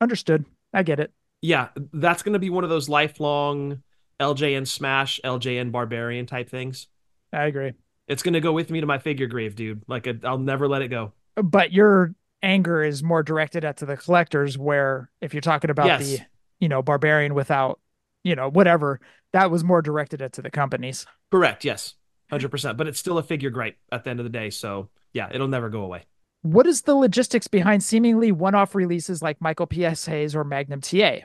Understood. 0.00 0.44
I 0.72 0.82
get 0.82 1.00
it. 1.00 1.12
Yeah, 1.42 1.68
that's 1.92 2.22
going 2.22 2.32
to 2.32 2.38
be 2.38 2.50
one 2.50 2.64
of 2.64 2.70
those 2.70 2.88
lifelong 2.88 3.82
LJN 4.20 4.66
Smash, 4.66 5.20
LJN 5.24 5.70
Barbarian 5.72 6.26
type 6.26 6.48
things. 6.48 6.88
I 7.32 7.44
agree. 7.44 7.72
It's 8.08 8.22
going 8.22 8.34
to 8.34 8.40
go 8.40 8.52
with 8.52 8.70
me 8.70 8.80
to 8.80 8.86
my 8.86 8.98
figure 8.98 9.26
grave, 9.26 9.54
dude. 9.56 9.82
Like, 9.86 10.08
I'll 10.24 10.38
never 10.38 10.68
let 10.68 10.82
it 10.82 10.88
go. 10.88 11.12
But 11.34 11.72
your 11.72 12.14
anger 12.42 12.82
is 12.82 13.02
more 13.02 13.22
directed 13.22 13.64
at 13.64 13.78
to 13.78 13.86
the 13.86 13.96
collectors, 13.96 14.56
where 14.56 15.10
if 15.20 15.34
you're 15.34 15.40
talking 15.40 15.70
about 15.70 15.86
Yes. 15.86 16.06
the, 16.06 16.18
you 16.60 16.68
know, 16.68 16.82
barbarian 16.82 17.34
without, 17.34 17.80
you 18.24 18.34
know, 18.34 18.48
whatever, 18.48 19.00
that 19.32 19.50
was 19.50 19.64
more 19.64 19.82
directed 19.82 20.22
at 20.22 20.32
to 20.34 20.42
the 20.42 20.50
companies. 20.50 21.04
Correct. 21.30 21.64
Yes. 21.64 21.94
100%. 22.32 22.76
But 22.76 22.86
it's 22.86 22.98
still 22.98 23.18
a 23.18 23.22
figure 23.22 23.50
gripe 23.50 23.76
at 23.92 24.04
the 24.04 24.10
end 24.10 24.20
of 24.20 24.24
the 24.24 24.30
day. 24.30 24.50
So, 24.50 24.88
yeah, 25.12 25.28
it'll 25.32 25.48
never 25.48 25.68
go 25.68 25.82
away. 25.82 26.04
What 26.46 26.68
is 26.68 26.82
the 26.82 26.94
logistics 26.94 27.48
behind 27.48 27.82
seemingly 27.82 28.30
one-off 28.30 28.76
releases 28.76 29.20
like 29.20 29.40
Michael 29.40 29.66
P.S. 29.66 30.06
Hayes 30.06 30.36
or 30.36 30.44
Magnum 30.44 30.80
TA? 30.80 31.22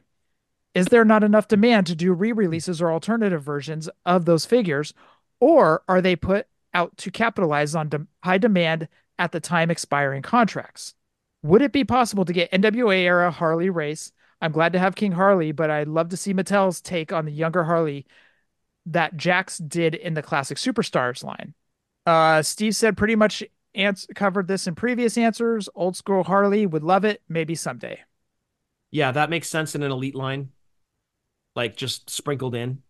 Is 0.73 0.87
there 0.87 1.05
not 1.05 1.23
enough 1.23 1.47
demand 1.47 1.85
to 1.87 1.95
do 1.95 2.11
re-releases 2.11 2.81
or 2.81 2.91
alternative 2.91 3.43
versions 3.43 3.87
of 4.03 4.25
those 4.25 4.47
figures, 4.47 4.95
or 5.39 5.83
are 5.87 6.01
they 6.01 6.15
put 6.15 6.47
out 6.73 6.97
to 6.97 7.11
capitalize 7.11 7.75
on 7.75 7.89
de- 7.89 8.07
high 8.23 8.39
demand 8.39 8.87
at 9.19 9.31
the 9.31 9.39
time 9.39 9.69
expiring 9.69 10.23
contracts? 10.23 10.95
Would 11.43 11.61
it 11.61 11.71
be 11.71 11.83
possible 11.83 12.25
to 12.25 12.33
get 12.33 12.51
NWA 12.51 13.01
era 13.01 13.29
Harley 13.29 13.69
race? 13.69 14.11
I'm 14.41 14.51
glad 14.51 14.73
to 14.73 14.79
have 14.79 14.95
King 14.95 15.11
Harley, 15.11 15.51
but 15.51 15.69
I'd 15.69 15.87
love 15.87 16.09
to 16.09 16.17
see 16.17 16.33
Mattel's 16.33 16.81
take 16.81 17.13
on 17.13 17.25
the 17.25 17.31
younger 17.31 17.65
Harley 17.65 18.07
that 18.87 19.17
Jakks 19.17 19.61
did 19.69 19.93
in 19.93 20.15
the 20.15 20.23
classic 20.23 20.57
Superstars 20.57 21.23
line. 21.23 21.53
Uh, 22.07 22.41
Steve 22.41 22.75
said 22.75 22.97
pretty 22.97 23.15
much 23.15 23.43
ans- 23.75 24.07
covered 24.15 24.47
this 24.47 24.67
in 24.67 24.75
previous 24.75 25.17
answers. 25.17 25.69
Old 25.75 25.95
school 25.95 26.23
Harley 26.23 26.65
would 26.65 26.83
love 26.83 27.05
it. 27.05 27.21
Maybe 27.29 27.55
someday. 27.55 28.01
Yeah, 28.91 29.11
that 29.11 29.29
makes 29.29 29.47
sense 29.47 29.73
in 29.73 29.83
an 29.83 29.91
elite 29.91 30.15
line, 30.15 30.49
like 31.55 31.77
just 31.77 32.09
sprinkled 32.09 32.55
in, 32.55 32.81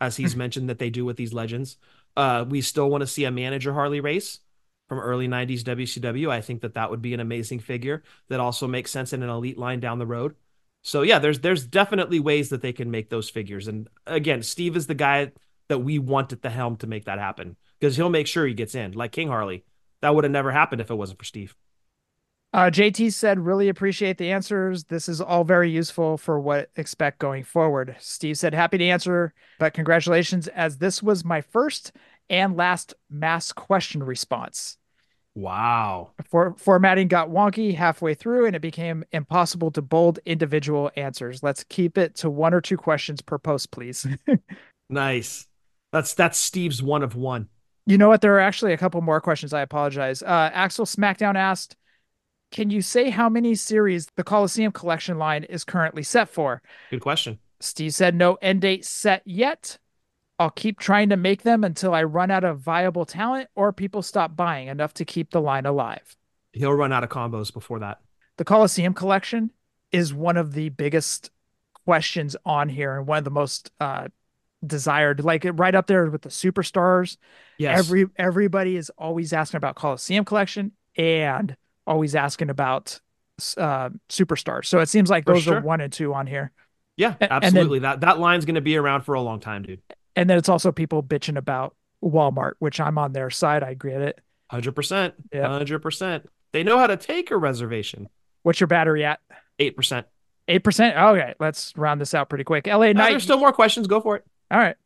as 0.00 0.16
he's 0.16 0.36
mentioned 0.44 0.68
that 0.68 0.78
they 0.78 0.90
do 0.90 1.04
with 1.04 1.16
these 1.16 1.32
legends. 1.32 1.76
Uh, 2.16 2.44
we 2.48 2.60
still 2.60 2.90
want 2.90 3.02
to 3.02 3.06
see 3.06 3.24
a 3.24 3.30
manager 3.30 3.72
Harley 3.72 4.00
race 4.00 4.40
from 4.88 4.98
early 4.98 5.28
90s 5.28 5.62
WCW. 5.62 6.30
I 6.30 6.40
think 6.40 6.62
that 6.62 6.74
that 6.74 6.90
would 6.90 7.02
be 7.02 7.14
an 7.14 7.20
amazing 7.20 7.60
figure 7.60 8.02
that 8.28 8.40
also 8.40 8.66
makes 8.66 8.90
sense 8.90 9.12
in 9.12 9.22
an 9.22 9.28
elite 9.28 9.58
line 9.58 9.80
down 9.80 9.98
the 9.98 10.06
road. 10.06 10.34
So 10.82 11.02
yeah, 11.02 11.18
there's 11.18 11.40
there's 11.40 11.66
definitely 11.66 12.20
ways 12.20 12.48
that 12.50 12.62
they 12.62 12.72
can 12.72 12.90
make 12.90 13.10
those 13.10 13.28
figures. 13.28 13.68
And 13.68 13.88
again, 14.06 14.42
Steve 14.42 14.76
is 14.76 14.86
the 14.86 14.94
guy 14.94 15.32
that 15.68 15.80
we 15.80 15.98
want 15.98 16.32
at 16.32 16.42
the 16.42 16.50
helm 16.50 16.76
to 16.78 16.86
make 16.86 17.04
that 17.04 17.18
happen 17.18 17.56
because 17.78 17.96
he'll 17.96 18.08
make 18.08 18.26
sure 18.26 18.46
he 18.46 18.54
gets 18.54 18.74
in, 18.74 18.92
like 18.92 19.12
King 19.12 19.28
Harley. 19.28 19.64
That 20.02 20.14
would 20.14 20.24
have 20.24 20.30
never 20.30 20.52
happened 20.52 20.80
if 20.80 20.90
it 20.90 20.94
wasn't 20.94 21.18
for 21.18 21.24
Steve. 21.24 21.54
Uh, 22.52 22.70
JT 22.70 23.12
said, 23.12 23.40
really 23.40 23.68
appreciate 23.68 24.16
the 24.16 24.32
answers. 24.32 24.84
This 24.84 25.08
is 25.08 25.20
all 25.20 25.44
very 25.44 25.70
useful 25.70 26.16
for 26.16 26.40
what 26.40 26.70
expect 26.76 27.18
going 27.18 27.44
forward. 27.44 27.96
Steve 27.98 28.38
said, 28.38 28.54
happy 28.54 28.78
to 28.78 28.84
answer, 28.86 29.34
but 29.58 29.74
congratulations, 29.74 30.48
as 30.48 30.78
this 30.78 31.02
was 31.02 31.26
my 31.26 31.42
first 31.42 31.92
and 32.30 32.56
last 32.56 32.94
mass 33.10 33.52
question 33.52 34.02
response. 34.02 34.78
Wow. 35.34 36.12
For- 36.30 36.54
formatting 36.56 37.08
got 37.08 37.28
wonky 37.28 37.74
halfway 37.74 38.14
through, 38.14 38.46
and 38.46 38.56
it 38.56 38.62
became 38.62 39.04
impossible 39.12 39.70
to 39.72 39.82
bold 39.82 40.18
individual 40.24 40.90
answers. 40.96 41.42
Let's 41.42 41.64
keep 41.64 41.98
it 41.98 42.14
to 42.16 42.30
one 42.30 42.54
or 42.54 42.62
two 42.62 42.78
questions 42.78 43.20
per 43.20 43.38
post, 43.38 43.70
please. 43.70 44.06
Nice. 44.90 45.46
That's 45.92 46.14
that's 46.14 46.38
Steve's 46.38 46.82
one 46.82 47.02
of 47.02 47.14
one. 47.14 47.48
You 47.88 47.96
know 47.96 48.08
what? 48.08 48.20
There 48.20 48.34
are 48.34 48.40
actually 48.40 48.74
a 48.74 48.76
couple 48.76 49.00
more 49.00 49.18
questions. 49.18 49.54
I 49.54 49.62
apologize. 49.62 50.22
Uh, 50.22 50.50
Axel 50.52 50.84
Smackdown 50.84 51.36
asked, 51.36 51.74
"Can 52.50 52.68
you 52.68 52.82
say 52.82 53.08
how 53.08 53.30
many 53.30 53.54
series 53.54 54.08
the 54.14 54.22
Coliseum 54.22 54.72
collection 54.72 55.16
line 55.16 55.44
is 55.44 55.64
currently 55.64 56.02
set 56.02 56.28
for?" 56.28 56.60
Good 56.90 57.00
question. 57.00 57.38
Steve 57.60 57.94
said, 57.94 58.14
"No 58.14 58.34
end 58.42 58.60
date 58.60 58.84
set 58.84 59.22
yet. 59.24 59.78
I'll 60.38 60.50
keep 60.50 60.78
trying 60.78 61.08
to 61.08 61.16
make 61.16 61.44
them 61.44 61.64
until 61.64 61.94
I 61.94 62.02
run 62.02 62.30
out 62.30 62.44
of 62.44 62.60
viable 62.60 63.06
talent 63.06 63.48
or 63.54 63.72
people 63.72 64.02
stop 64.02 64.36
buying 64.36 64.68
enough 64.68 64.92
to 64.94 65.06
keep 65.06 65.30
the 65.30 65.40
line 65.40 65.64
alive." 65.64 66.14
He'll 66.52 66.74
run 66.74 66.92
out 66.92 67.04
of 67.04 67.08
combos 67.08 67.50
before 67.50 67.78
that. 67.78 68.02
The 68.36 68.44
Coliseum 68.44 68.92
collection 68.92 69.50
is 69.92 70.12
one 70.12 70.36
of 70.36 70.52
the 70.52 70.68
biggest 70.68 71.30
questions 71.86 72.36
on 72.44 72.68
here 72.68 72.98
and 72.98 73.06
one 73.06 73.16
of 73.16 73.24
the 73.24 73.30
most 73.30 73.70
uh, 73.80 74.08
desired, 74.66 75.24
like 75.24 75.46
right 75.54 75.74
up 75.74 75.86
there 75.86 76.10
with 76.10 76.22
the 76.22 76.28
superstars. 76.28 77.16
Yes. 77.58 77.78
Every 77.78 78.06
everybody 78.16 78.76
is 78.76 78.90
always 78.98 79.32
asking 79.32 79.58
about 79.58 79.76
Coliseum 79.76 80.24
collection 80.24 80.72
and 80.96 81.56
always 81.86 82.14
asking 82.14 82.50
about 82.50 83.00
uh, 83.56 83.90
superstars. 84.08 84.66
So 84.66 84.80
it 84.80 84.88
seems 84.88 85.10
like 85.10 85.24
For 85.24 85.34
those 85.34 85.44
sure. 85.44 85.58
are 85.58 85.60
one 85.60 85.80
and 85.80 85.92
two 85.92 86.12
on 86.14 86.26
here. 86.26 86.52
yeah, 86.96 87.14
and 87.20 87.30
then- 87.30 87.42
absolutely. 87.44 87.78
that 87.80 88.00
that 88.00 88.18
line's 88.18 88.44
going 88.44 88.56
to 88.56 88.60
be 88.60 88.76
around 88.76 89.02
for 89.02 89.14
a 89.14 89.20
long 89.20 89.40
time, 89.40 89.62
dude. 89.62 89.80
And 90.16 90.28
then 90.28 90.36
it's 90.38 90.48
also 90.48 90.72
people 90.72 91.02
bitching 91.02 91.36
about 91.36 91.76
Walmart, 92.02 92.52
which 92.58 92.80
I'm 92.80 92.98
on 92.98 93.12
their 93.12 93.30
side. 93.30 93.62
I 93.62 93.74
get 93.74 94.00
it. 94.02 94.18
100%. 94.52 95.12
Yeah. 95.32 95.46
100%. 95.46 96.24
They 96.52 96.64
know 96.64 96.78
how 96.78 96.86
to 96.88 96.96
take 96.96 97.30
a 97.30 97.36
reservation. 97.36 98.08
What's 98.42 98.58
your 98.58 98.66
battery 98.66 99.04
at? 99.04 99.20
8%. 99.60 100.04
Eight 100.50 100.64
percent. 100.64 100.96
Okay, 100.96 101.34
let's 101.38 101.74
round 101.76 102.00
this 102.00 102.14
out 102.14 102.30
pretty 102.30 102.42
quick. 102.44 102.66
LA 102.66 102.86
Uh, 102.86 102.92
there's 102.94 103.22
still 103.22 103.38
more 103.38 103.52
questions. 103.52 103.86
Go 103.86 104.00
for 104.00 104.16
it. 104.16 104.24
All 104.50 104.58
right. 104.58 104.76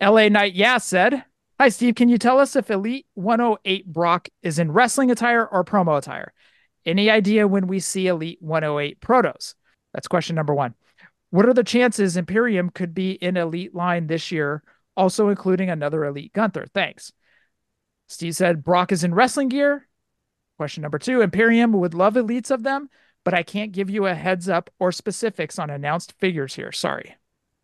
LA 0.00 0.28
Knight, 0.28 0.54
yeah, 0.54 0.78
said, 0.78 1.24
Hi, 1.60 1.68
Steve. 1.68 1.94
Can 1.94 2.08
you 2.08 2.16
tell 2.16 2.38
us 2.38 2.56
if 2.56 2.70
Elite 2.70 3.06
108 3.12 3.86
Brock 3.92 4.30
is 4.42 4.58
in 4.58 4.72
wrestling 4.72 5.10
attire 5.10 5.46
or 5.46 5.62
promo 5.62 5.98
attire? 5.98 6.32
Any 6.86 7.10
idea 7.10 7.46
when 7.46 7.66
we 7.66 7.80
see 7.80 8.06
Elite 8.06 8.38
108 8.40 8.98
protos? 9.00 9.54
That's 9.92 10.08
question 10.08 10.36
number 10.36 10.54
one. 10.54 10.74
What 11.28 11.46
are 11.46 11.52
the 11.52 11.62
chances 11.62 12.16
Imperium 12.16 12.70
could 12.70 12.94
be 12.94 13.12
in 13.12 13.36
elite 13.36 13.74
line 13.74 14.06
this 14.06 14.32
year, 14.32 14.62
also 14.96 15.28
including 15.28 15.68
another 15.68 16.06
elite 16.06 16.32
Gunther? 16.32 16.66
Thanks. 16.72 17.12
Steve 18.08 18.34
said 18.34 18.64
Brock 18.64 18.90
is 18.90 19.04
in 19.04 19.14
wrestling 19.14 19.50
gear. 19.50 19.86
Question 20.56 20.80
number 20.80 20.98
two 20.98 21.20
Imperium 21.20 21.72
would 21.72 21.92
love 21.92 22.14
elites 22.14 22.50
of 22.50 22.62
them, 22.62 22.88
but 23.22 23.34
I 23.34 23.42
can't 23.42 23.72
give 23.72 23.90
you 23.90 24.06
a 24.06 24.14
heads 24.14 24.48
up 24.48 24.70
or 24.78 24.92
specifics 24.92 25.58
on 25.58 25.68
announced 25.68 26.14
figures 26.18 26.54
here. 26.54 26.72
Sorry. 26.72 27.16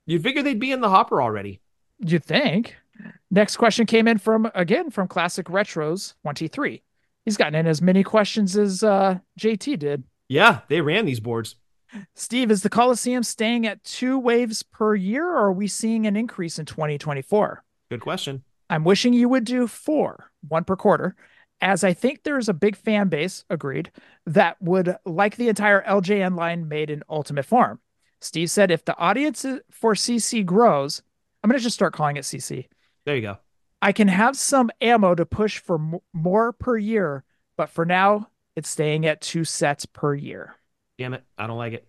You'd 0.06 0.22
figure 0.22 0.42
they'd 0.42 0.58
be 0.58 0.72
in 0.72 0.80
the 0.80 0.90
hopper 0.90 1.20
already. 1.20 1.60
You 1.98 2.18
think? 2.18 2.76
Next 3.30 3.56
question 3.56 3.86
came 3.86 4.08
in 4.08 4.18
from 4.18 4.50
again 4.54 4.90
from 4.90 5.08
Classic 5.08 5.46
Retros 5.46 6.14
23. 6.22 6.82
He's 7.24 7.36
gotten 7.36 7.54
in 7.54 7.66
as 7.66 7.82
many 7.82 8.04
questions 8.04 8.56
as 8.56 8.84
uh, 8.84 9.18
JT 9.38 9.78
did. 9.78 10.04
Yeah, 10.28 10.60
they 10.68 10.80
ran 10.80 11.06
these 11.06 11.20
boards. 11.20 11.56
Steve, 12.14 12.50
is 12.50 12.62
the 12.62 12.68
Coliseum 12.68 13.22
staying 13.22 13.66
at 13.66 13.82
two 13.84 14.18
waves 14.18 14.62
per 14.62 14.94
year, 14.94 15.26
or 15.28 15.46
are 15.46 15.52
we 15.52 15.66
seeing 15.66 16.06
an 16.06 16.16
increase 16.16 16.58
in 16.58 16.66
2024? 16.66 17.64
Good 17.90 18.00
question. 18.00 18.42
I'm 18.68 18.84
wishing 18.84 19.12
you 19.12 19.28
would 19.28 19.44
do 19.44 19.66
four, 19.66 20.30
one 20.46 20.64
per 20.64 20.76
quarter, 20.76 21.16
as 21.60 21.84
I 21.84 21.94
think 21.94 22.22
there's 22.22 22.48
a 22.48 22.54
big 22.54 22.76
fan 22.76 23.08
base, 23.08 23.44
agreed, 23.48 23.90
that 24.26 24.60
would 24.60 24.96
like 25.04 25.36
the 25.36 25.48
entire 25.48 25.82
LJN 25.82 26.36
line 26.36 26.68
made 26.68 26.90
in 26.90 27.02
Ultimate 27.08 27.46
form. 27.46 27.80
Steve 28.20 28.50
said 28.50 28.70
if 28.70 28.84
the 28.84 28.96
audience 28.96 29.44
for 29.70 29.94
CC 29.94 30.44
grows, 30.44 31.02
I'm 31.42 31.50
going 31.50 31.58
to 31.58 31.62
just 31.62 31.74
start 31.74 31.92
calling 31.92 32.16
it 32.16 32.24
CC. 32.24 32.66
There 33.04 33.14
you 33.16 33.22
go. 33.22 33.38
I 33.82 33.92
can 33.92 34.08
have 34.08 34.36
some 34.36 34.70
ammo 34.80 35.14
to 35.14 35.26
push 35.26 35.58
for 35.58 35.76
m- 35.76 35.98
more 36.12 36.52
per 36.52 36.76
year, 36.76 37.24
but 37.56 37.68
for 37.68 37.84
now, 37.84 38.30
it's 38.56 38.70
staying 38.70 39.06
at 39.06 39.20
two 39.20 39.44
sets 39.44 39.84
per 39.86 40.14
year. 40.14 40.54
Damn 40.98 41.14
it. 41.14 41.24
I 41.36 41.46
don't 41.46 41.58
like 41.58 41.74
it. 41.74 41.88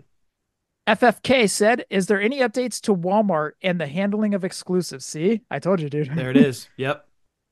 FFK 0.88 1.50
said, 1.50 1.86
Is 1.90 2.08
there 2.08 2.22
any 2.22 2.40
updates 2.40 2.80
to 2.82 2.96
Walmart 2.96 3.54
and 3.62 3.80
the 3.80 3.88
handling 3.88 4.34
of 4.34 4.44
exclusives? 4.44 5.06
See, 5.06 5.42
I 5.50 5.60
told 5.60 5.82
you, 5.82 5.90
dude. 5.90 6.14
There 6.16 6.30
it 6.30 6.38
is. 6.38 6.70
Yep. 6.78 7.06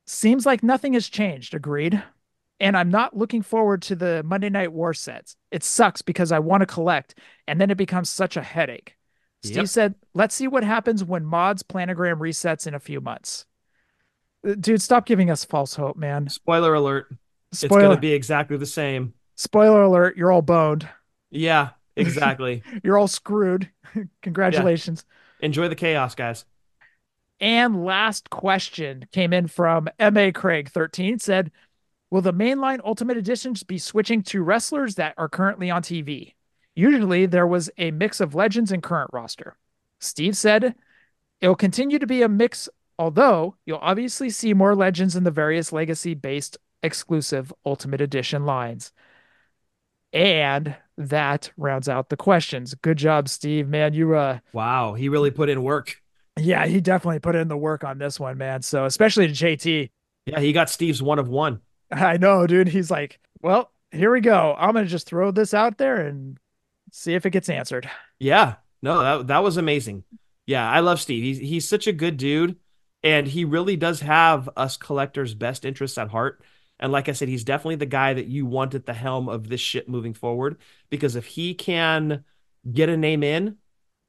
Seems 0.07 0.45
like 0.45 0.61
nothing 0.61 0.93
has 0.93 1.09
changed. 1.09 1.55
Agreed. 1.55 2.03
And 2.59 2.77
I'm 2.77 2.89
not 2.89 3.15
looking 3.17 3.41
forward 3.41 3.81
to 3.83 3.95
the 3.95 4.23
Monday 4.23 4.49
Night 4.49 4.71
War 4.71 4.93
sets. 4.93 5.35
It 5.51 5.63
sucks 5.63 6.01
because 6.01 6.31
I 6.31 6.39
want 6.39 6.61
to 6.61 6.65
collect, 6.65 7.15
and 7.47 7.59
then 7.59 7.69
it 7.69 7.77
becomes 7.77 8.09
such 8.09 8.37
a 8.37 8.41
headache. 8.41 8.95
Steve 9.43 9.57
Yep. 9.57 9.67
said, 9.67 9.95
Let's 10.13 10.33
see 10.35 10.47
what 10.47 10.63
happens 10.63 11.03
when 11.03 11.25
mods 11.25 11.63
planogram 11.63 12.17
resets 12.19 12.65
in 12.65 12.73
a 12.73 12.79
few 12.79 13.01
months. 13.01 13.45
Uh, 14.47 14.55
Dude, 14.59 14.81
stop 14.81 15.05
giving 15.05 15.29
us 15.29 15.43
false 15.43 15.75
hope, 15.75 15.97
man. 15.97 16.29
Spoiler 16.29 16.73
alert. 16.73 17.13
It's 17.51 17.63
going 17.63 17.89
to 17.89 17.97
be 17.97 18.13
exactly 18.13 18.57
the 18.57 18.65
same. 18.65 19.13
spoiler 19.35 19.83
alert, 19.83 20.17
you're 20.17 20.31
all 20.31 20.41
boned. 20.41 20.87
Yeah, 21.31 21.69
exactly. 21.95 22.63
You're 22.83 22.97
all 22.97 23.07
screwed. 23.07 23.69
Congratulations. 24.21 25.05
Enjoy 25.41 25.67
the 25.67 25.75
chaos, 25.75 26.15
guys. 26.15 26.45
And 27.39 27.83
last 27.83 28.29
question 28.29 29.05
came 29.11 29.33
in 29.33 29.47
from 29.47 29.89
MA 29.99 30.31
Craig 30.33 30.69
13 30.69 31.19
said, 31.19 31.51
Will 32.15 32.21
the 32.21 32.31
mainline 32.31 32.79
Ultimate 32.85 33.17
Editions 33.17 33.63
be 33.63 33.77
switching 33.77 34.23
to 34.23 34.41
wrestlers 34.41 34.95
that 34.95 35.15
are 35.17 35.27
currently 35.27 35.69
on 35.69 35.81
TV? 35.81 36.35
Usually 36.73 37.25
there 37.25 37.45
was 37.45 37.69
a 37.77 37.91
mix 37.91 38.21
of 38.21 38.33
legends 38.33 38.71
and 38.71 38.81
current 38.81 39.09
roster. 39.11 39.57
Steve 39.99 40.37
said, 40.37 40.75
It'll 41.41 41.57
continue 41.57 41.99
to 41.99 42.07
be 42.07 42.21
a 42.21 42.29
mix, 42.29 42.69
although 42.97 43.57
you'll 43.65 43.79
obviously 43.81 44.29
see 44.29 44.53
more 44.53 44.75
legends 44.75 45.17
in 45.17 45.25
the 45.25 45.29
various 45.29 45.73
legacy 45.73 46.13
based 46.13 46.57
exclusive 46.81 47.51
Ultimate 47.65 47.99
Edition 47.99 48.45
lines. 48.45 48.93
And 50.13 50.73
that 50.97 51.51
rounds 51.57 51.89
out 51.89 52.07
the 52.07 52.15
questions. 52.15 52.75
Good 52.75 52.97
job, 52.97 53.27
Steve. 53.27 53.67
Man, 53.67 53.93
you 53.93 54.15
uh 54.15 54.39
Wow, 54.53 54.93
he 54.93 55.09
really 55.09 55.31
put 55.31 55.49
in 55.49 55.63
work. 55.63 56.01
yeah, 56.39 56.65
he 56.65 56.79
definitely 56.79 57.19
put 57.19 57.35
in 57.35 57.49
the 57.49 57.57
work 57.57 57.83
on 57.83 57.97
this 57.97 58.21
one, 58.21 58.37
man. 58.37 58.61
So 58.61 58.85
especially 58.85 59.27
to 59.27 59.33
JT. 59.33 59.89
Yeah, 60.27 60.39
he 60.39 60.53
got 60.53 60.69
Steve's 60.69 61.03
one 61.03 61.19
of 61.19 61.27
one. 61.27 61.59
I 61.91 62.17
know, 62.17 62.47
dude. 62.47 62.67
He's 62.67 62.91
like, 62.91 63.19
well, 63.41 63.71
here 63.91 64.11
we 64.11 64.21
go. 64.21 64.55
I'm 64.57 64.73
gonna 64.73 64.85
just 64.85 65.07
throw 65.07 65.31
this 65.31 65.53
out 65.53 65.77
there 65.77 65.97
and 65.97 66.37
see 66.91 67.13
if 67.13 67.25
it 67.25 67.31
gets 67.31 67.49
answered. 67.49 67.89
Yeah, 68.19 68.55
no, 68.81 68.99
that 68.99 69.27
that 69.27 69.43
was 69.43 69.57
amazing. 69.57 70.03
Yeah, 70.45 70.69
I 70.69 70.79
love 70.81 71.01
Steve. 71.01 71.23
He's 71.23 71.39
he's 71.39 71.67
such 71.67 71.87
a 71.87 71.93
good 71.93 72.17
dude, 72.17 72.57
and 73.03 73.27
he 73.27 73.45
really 73.45 73.75
does 73.75 74.01
have 74.01 74.49
us 74.55 74.77
collectors' 74.77 75.33
best 75.33 75.65
interests 75.65 75.97
at 75.97 76.09
heart. 76.09 76.41
And 76.79 76.91
like 76.91 77.07
I 77.07 77.13
said, 77.13 77.29
he's 77.29 77.45
definitely 77.45 77.77
the 77.77 77.85
guy 77.85 78.13
that 78.13 78.27
you 78.27 78.45
want 78.45 78.75
at 78.75 78.85
the 78.85 78.93
helm 78.93 79.29
of 79.29 79.47
this 79.47 79.61
ship 79.61 79.87
moving 79.87 80.13
forward. 80.13 80.57
Because 80.89 81.15
if 81.15 81.25
he 81.25 81.53
can 81.53 82.25
get 82.69 82.89
a 82.89 82.97
name 82.97 83.23
in, 83.23 83.57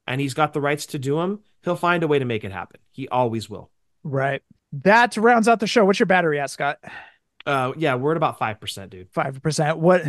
and 0.05 0.19
he's 0.19 0.33
got 0.33 0.53
the 0.53 0.61
rights 0.61 0.87
to 0.87 0.99
do 0.99 1.19
him, 1.19 1.39
he'll 1.63 1.75
find 1.75 2.03
a 2.03 2.07
way 2.07 2.19
to 2.19 2.25
make 2.25 2.43
it 2.43 2.51
happen. 2.51 2.79
He 2.91 3.07
always 3.07 3.49
will. 3.49 3.69
Right. 4.03 4.41
That 4.71 5.15
rounds 5.17 5.47
out 5.47 5.59
the 5.59 5.67
show. 5.67 5.85
What's 5.85 5.99
your 5.99 6.07
battery 6.07 6.39
at, 6.39 6.49
Scott? 6.49 6.79
Uh, 7.47 7.71
yeah, 7.77 7.95
we're 7.95 8.11
at 8.11 8.17
about 8.17 8.37
five 8.37 8.59
percent, 8.59 8.91
dude. 8.91 9.09
Five 9.11 9.41
percent. 9.41 9.77
What 9.77 10.03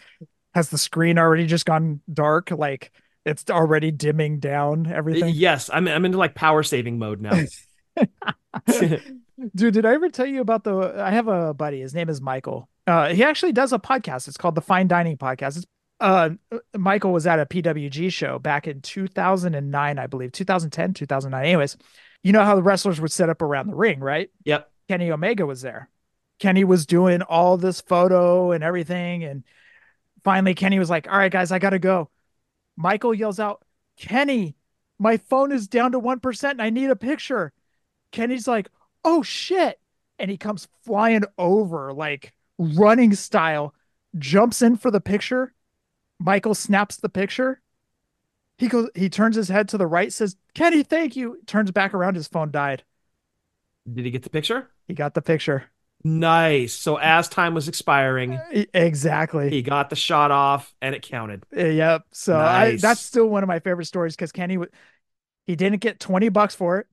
has 0.54 0.70
the 0.70 0.78
screen 0.78 1.18
already 1.18 1.46
just 1.46 1.66
gone 1.66 2.00
dark? 2.12 2.50
Like 2.50 2.92
it's 3.26 3.48
already 3.50 3.90
dimming 3.90 4.40
down 4.40 4.86
everything. 4.86 5.34
Yes, 5.34 5.68
I'm 5.72 5.86
I'm 5.86 6.06
into 6.06 6.16
like 6.16 6.34
power 6.34 6.62
saving 6.62 6.98
mode 6.98 7.20
now. 7.20 7.38
Dude, 9.54 9.74
did 9.74 9.86
I 9.86 9.94
ever 9.94 10.08
tell 10.08 10.26
you 10.26 10.40
about 10.40 10.64
the? 10.64 10.94
I 10.98 11.10
have 11.10 11.28
a 11.28 11.52
buddy. 11.52 11.80
His 11.80 11.94
name 11.94 12.08
is 12.08 12.20
Michael. 12.20 12.68
Uh, 12.86 13.08
he 13.08 13.22
actually 13.22 13.52
does 13.52 13.72
a 13.72 13.78
podcast. 13.78 14.26
It's 14.26 14.38
called 14.38 14.54
the 14.54 14.62
Fine 14.62 14.88
Dining 14.88 15.18
Podcast. 15.18 15.58
It's, 15.58 15.66
uh, 16.00 16.30
Michael 16.76 17.12
was 17.12 17.26
at 17.26 17.38
a 17.38 17.46
PWG 17.46 18.10
show 18.10 18.38
back 18.38 18.66
in 18.66 18.80
2009, 18.80 19.98
I 19.98 20.06
believe, 20.06 20.32
2010, 20.32 20.94
2009. 20.94 21.44
Anyways, 21.44 21.76
you 22.22 22.32
know 22.32 22.44
how 22.44 22.54
the 22.56 22.62
wrestlers 22.62 23.00
would 23.00 23.12
set 23.12 23.28
up 23.28 23.42
around 23.42 23.66
the 23.66 23.74
ring, 23.74 24.00
right? 24.00 24.30
yep. 24.44 24.70
Kenny 24.88 25.10
Omega 25.10 25.44
was 25.44 25.60
there. 25.60 25.90
Kenny 26.38 26.64
was 26.64 26.86
doing 26.86 27.22
all 27.22 27.56
this 27.56 27.80
photo 27.80 28.52
and 28.52 28.62
everything. 28.62 29.24
And 29.24 29.44
finally, 30.24 30.54
Kenny 30.54 30.78
was 30.78 30.90
like, 30.90 31.08
All 31.08 31.18
right, 31.18 31.32
guys, 31.32 31.52
I 31.52 31.58
got 31.58 31.70
to 31.70 31.78
go. 31.78 32.10
Michael 32.76 33.14
yells 33.14 33.40
out, 33.40 33.64
Kenny, 33.96 34.56
my 34.98 35.16
phone 35.16 35.52
is 35.52 35.68
down 35.68 35.92
to 35.92 36.00
1% 36.00 36.50
and 36.50 36.62
I 36.62 36.70
need 36.70 36.90
a 36.90 36.96
picture. 36.96 37.52
Kenny's 38.12 38.48
like, 38.48 38.68
Oh 39.04 39.22
shit. 39.22 39.80
And 40.18 40.30
he 40.30 40.36
comes 40.36 40.68
flying 40.84 41.24
over, 41.36 41.92
like 41.92 42.32
running 42.58 43.14
style, 43.14 43.74
jumps 44.18 44.62
in 44.62 44.76
for 44.76 44.90
the 44.90 45.00
picture. 45.00 45.52
Michael 46.18 46.54
snaps 46.54 46.96
the 46.96 47.08
picture. 47.08 47.60
He 48.58 48.66
goes, 48.66 48.90
he 48.96 49.08
turns 49.08 49.36
his 49.36 49.48
head 49.48 49.68
to 49.68 49.78
the 49.78 49.86
right, 49.86 50.12
says, 50.12 50.36
Kenny, 50.54 50.82
thank 50.82 51.14
you. 51.14 51.38
Turns 51.46 51.70
back 51.70 51.94
around, 51.94 52.16
his 52.16 52.26
phone 52.26 52.50
died. 52.50 52.82
Did 53.90 54.04
he 54.04 54.10
get 54.10 54.24
the 54.24 54.30
picture? 54.30 54.68
He 54.88 54.94
got 54.94 55.14
the 55.14 55.22
picture. 55.22 55.70
Nice. 56.04 56.74
So 56.74 56.96
as 56.96 57.28
time 57.28 57.54
was 57.54 57.68
expiring, 57.68 58.38
Exactly. 58.72 59.50
he 59.50 59.62
got 59.62 59.90
the 59.90 59.96
shot 59.96 60.30
off 60.30 60.72
and 60.80 60.94
it 60.94 61.02
counted. 61.02 61.44
Uh, 61.56 61.64
Yep. 61.64 62.04
So 62.12 62.38
I, 62.38 62.76
that's 62.76 63.00
still 63.00 63.26
one 63.26 63.42
of 63.42 63.48
my 63.48 63.58
favorite 63.58 63.86
stories 63.86 64.14
because 64.14 64.32
Kenny, 64.32 64.58
he 65.46 65.56
didn't 65.56 65.80
get 65.80 65.98
20 66.00 66.28
bucks 66.28 66.54
for 66.54 66.78
it. 66.78 66.86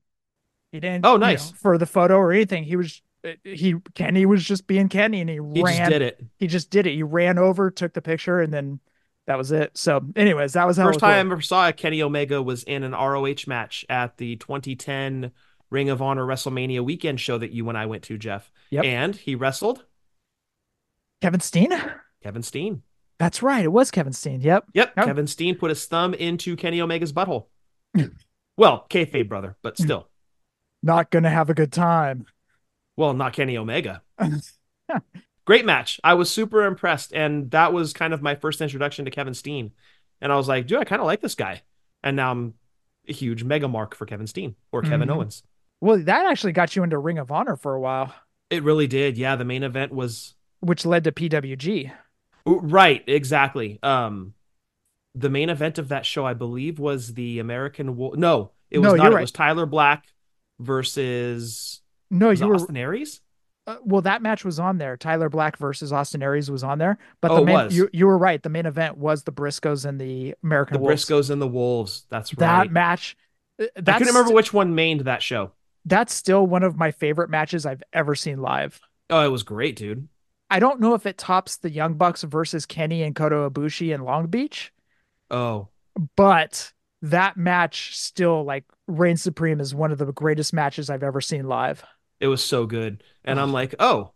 He 0.72 0.80
didn't. 0.80 1.06
Oh, 1.06 1.14
you 1.14 1.18
know, 1.18 1.26
nice. 1.26 1.50
for 1.52 1.78
the 1.78 1.86
photo 1.86 2.16
or 2.16 2.32
anything. 2.32 2.64
He 2.64 2.76
was, 2.76 3.00
uh, 3.24 3.30
he, 3.44 3.76
Kenny 3.94 4.26
was 4.26 4.44
just 4.44 4.66
being 4.66 4.88
Kenny 4.88 5.20
and 5.20 5.30
he, 5.30 5.36
He 5.36 5.62
ran. 5.62 5.78
just 5.78 5.90
did 5.90 6.02
it. 6.02 6.24
He 6.38 6.46
just 6.48 6.70
did 6.70 6.86
it. 6.86 6.94
He 6.94 7.02
ran 7.02 7.38
over, 7.38 7.70
took 7.70 7.92
the 7.94 8.02
picture, 8.02 8.40
and 8.40 8.52
then 8.52 8.80
that 9.26 9.38
was 9.38 9.52
it. 9.52 9.76
So, 9.78 10.04
anyways, 10.16 10.52
that 10.54 10.66
was 10.66 10.76
how 10.76 10.86
First 10.86 11.00
time 11.00 11.10
I 11.10 11.18
ever 11.18 11.40
saw 11.40 11.70
Kenny 11.72 12.02
Omega 12.02 12.42
was 12.42 12.62
in 12.64 12.82
an 12.82 12.92
ROH 12.92 13.46
match 13.46 13.84
at 13.88 14.16
the 14.18 14.36
2010 14.36 15.32
Ring 15.70 15.90
of 15.90 16.00
Honor 16.00 16.24
WrestleMania 16.24 16.84
weekend 16.84 17.20
show 17.20 17.38
that 17.38 17.50
you 17.52 17.68
and 17.68 17.76
I 17.76 17.86
went 17.86 18.04
to, 18.04 18.16
Jeff. 18.18 18.50
Yep. 18.70 18.84
And 18.84 19.16
he 19.16 19.34
wrestled 19.34 19.84
Kevin 21.20 21.40
Steen. 21.40 21.72
Kevin 22.22 22.42
Steen. 22.42 22.82
That's 23.18 23.42
right. 23.42 23.64
It 23.64 23.72
was 23.72 23.90
Kevin 23.90 24.12
Steen. 24.12 24.40
Yep. 24.40 24.66
Yep. 24.74 24.92
Yep. 24.96 25.06
Kevin 25.06 25.26
Steen 25.26 25.56
put 25.56 25.70
his 25.70 25.84
thumb 25.86 26.14
into 26.14 26.54
Kenny 26.56 26.80
Omega's 26.80 27.12
butthole. 27.12 27.46
well, 28.56 28.86
kayfabe 28.90 29.28
brother, 29.28 29.56
but 29.62 29.78
still. 29.78 30.08
Not 30.82 31.10
gonna 31.10 31.30
have 31.30 31.50
a 31.50 31.54
good 31.54 31.72
time. 31.72 32.26
Well, 32.96 33.14
not 33.14 33.32
Kenny 33.32 33.56
Omega. 33.58 34.02
Great 35.46 35.64
match. 35.64 36.00
I 36.02 36.14
was 36.14 36.30
super 36.30 36.64
impressed. 36.64 37.12
And 37.12 37.50
that 37.52 37.72
was 37.72 37.92
kind 37.92 38.12
of 38.12 38.22
my 38.22 38.34
first 38.34 38.60
introduction 38.60 39.04
to 39.04 39.10
Kevin 39.10 39.34
Steen. 39.34 39.72
And 40.20 40.32
I 40.32 40.36
was 40.36 40.48
like, 40.48 40.66
dude, 40.66 40.78
I 40.78 40.84
kind 40.84 41.00
of 41.00 41.06
like 41.06 41.20
this 41.20 41.34
guy. 41.34 41.62
And 42.02 42.16
now 42.16 42.30
I'm 42.30 42.54
a 43.08 43.12
huge 43.12 43.44
mega 43.44 43.68
mark 43.68 43.94
for 43.94 44.06
Kevin 44.06 44.26
Steen 44.26 44.56
or 44.72 44.82
Kevin 44.82 45.08
Mhm. 45.08 45.14
Owens. 45.16 45.42
Well, 45.86 45.98
that 45.98 46.26
actually 46.26 46.52
got 46.52 46.74
you 46.76 46.82
into 46.82 46.98
Ring 46.98 47.18
of 47.18 47.30
Honor 47.30 47.56
for 47.56 47.74
a 47.74 47.80
while, 47.80 48.12
It 48.50 48.62
really 48.62 48.86
did. 48.86 49.16
Yeah. 49.16 49.36
The 49.36 49.44
main 49.44 49.62
event 49.62 49.92
was 49.92 50.34
which 50.60 50.84
led 50.86 51.04
to 51.04 51.12
PWG. 51.12 51.92
right. 52.44 53.04
Exactly. 53.06 53.78
Um, 53.82 54.34
the 55.14 55.30
main 55.30 55.48
event 55.50 55.78
of 55.78 55.88
that 55.88 56.04
show, 56.06 56.26
I 56.26 56.34
believe, 56.34 56.78
was 56.78 57.14
the 57.14 57.38
American. 57.38 57.96
Wo- 57.96 58.14
no, 58.16 58.52
it 58.70 58.78
was 58.78 58.92
No, 58.92 58.96
not. 58.96 59.10
you're 59.10 59.18
It 59.18 59.22
was 59.22 59.32
Tyler 59.32 59.66
Black 59.66 60.06
versus 60.58 61.80
No, 62.10 62.30
you 62.30 62.46
were 62.46 62.54
Austin 62.56 62.76
Aries. 62.76 63.20
uh, 63.66 63.76
well, 63.82 64.02
that 64.02 64.22
match 64.22 64.44
was 64.44 64.58
on 64.60 64.78
there. 64.78 64.96
Tyler 64.96 65.28
Black 65.28 65.56
versus 65.58 65.92
Austin 65.92 66.22
Aries 66.22 66.50
was 66.50 66.62
on 66.64 66.78
there, 66.78 66.98
but 67.20 67.30
Oh, 67.30 67.36
the 67.36 67.42
it 67.42 67.46
main, 67.46 67.54
was. 67.56 67.76
you 67.76 67.88
you 67.92 68.06
were 68.06 68.18
right. 68.18 68.42
The 68.42 68.48
main 68.48 68.66
event 68.66 68.96
was 68.98 69.22
the 69.24 69.32
Briscoes 69.32 69.84
and 69.84 70.00
the 70.00 70.34
American 70.42 70.74
The 70.74 70.80
Wolves. 70.80 71.04
Briscoes 71.04 71.30
and 71.30 71.40
the 71.40 71.48
Wolves. 71.48 72.06
That's 72.10 72.30
That 72.32 72.70
match. 72.70 73.16
uh, 73.60 73.64
I 73.64 73.80
That's 73.80 73.98
couldn't 73.98 74.14
remember 74.14 74.34
which 74.34 74.52
one 74.52 74.74
mained 74.74 75.04
that 75.04 75.22
show. 75.22 75.52
That's 75.86 76.12
still 76.12 76.46
one 76.46 76.62
of 76.64 76.76
my 76.76 76.90
favorite 76.90 77.30
matches 77.30 77.64
I've 77.64 77.82
ever 77.92 78.14
seen 78.14 78.42
live. 78.42 78.80
Oh, 79.08 79.24
it 79.24 79.30
was 79.30 79.42
great, 79.44 79.76
dude. 79.76 80.08
I 80.50 80.58
don't 80.60 80.80
know 80.80 80.94
if 80.94 81.06
it 81.06 81.16
tops 81.16 81.56
the 81.56 81.70
Young 81.70 81.94
Bucks 81.94 82.22
versus 82.22 82.66
Kenny 82.66 83.02
and 83.02 83.14
Kota 83.16 83.48
Ibushi 83.50 83.94
in 83.94 84.02
Long 84.02 84.26
Beach, 84.26 84.72
Oh, 85.30 85.68
but 86.16 86.72
that 87.02 87.36
match 87.36 87.96
still 87.96 88.44
like 88.44 88.64
reigns 88.86 89.22
supreme 89.22 89.60
is 89.60 89.74
one 89.74 89.92
of 89.92 89.98
the 89.98 90.12
greatest 90.12 90.52
matches 90.52 90.90
I've 90.90 91.02
ever 91.02 91.20
seen 91.20 91.46
live. 91.48 91.84
it 92.20 92.28
was 92.28 92.44
so 92.44 92.66
good. 92.66 93.02
And 93.24 93.40
I'm 93.40 93.52
like, 93.52 93.74
oh, 93.78 94.12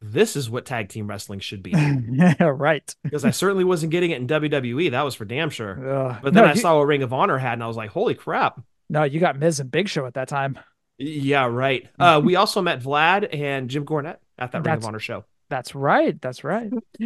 this 0.00 0.36
is 0.36 0.50
what 0.50 0.66
tag 0.66 0.88
team 0.88 1.06
wrestling 1.08 1.40
should 1.40 1.62
be. 1.62 1.70
yeah, 2.10 2.34
right. 2.40 2.94
Because 3.02 3.24
I 3.24 3.30
certainly 3.30 3.64
wasn't 3.64 3.92
getting 3.92 4.10
it 4.10 4.20
in 4.20 4.26
WWE. 4.26 4.90
That 4.90 5.02
was 5.02 5.14
for 5.14 5.24
damn 5.24 5.50
sure. 5.50 5.72
Ugh. 6.10 6.18
But 6.22 6.34
then 6.34 6.44
no, 6.44 6.50
I 6.50 6.52
you, 6.52 6.60
saw 6.60 6.78
what 6.78 6.86
Ring 6.86 7.02
of 7.02 7.12
Honor 7.12 7.38
had, 7.38 7.54
and 7.54 7.62
I 7.64 7.66
was 7.66 7.76
like, 7.76 7.90
holy 7.90 8.14
crap. 8.14 8.60
no, 8.88 9.04
you 9.04 9.20
got 9.20 9.38
Miz 9.38 9.58
and 9.58 9.70
Big 9.70 9.88
Show 9.88 10.06
at 10.06 10.14
that 10.14 10.28
time. 10.28 10.58
Yeah, 10.98 11.46
right. 11.46 11.88
Uh, 11.98 12.20
we 12.24 12.36
also 12.36 12.62
met 12.62 12.82
Vlad 12.82 13.28
and 13.34 13.68
Jim 13.70 13.84
Cornette 13.84 14.18
at 14.38 14.52
that 14.52 14.58
Ring 14.58 14.64
That's- 14.64 14.84
of 14.84 14.88
Honor 14.88 14.98
show. 14.98 15.24
That's 15.48 15.76
right. 15.76 16.20
That's 16.20 16.42
right. 16.42 16.72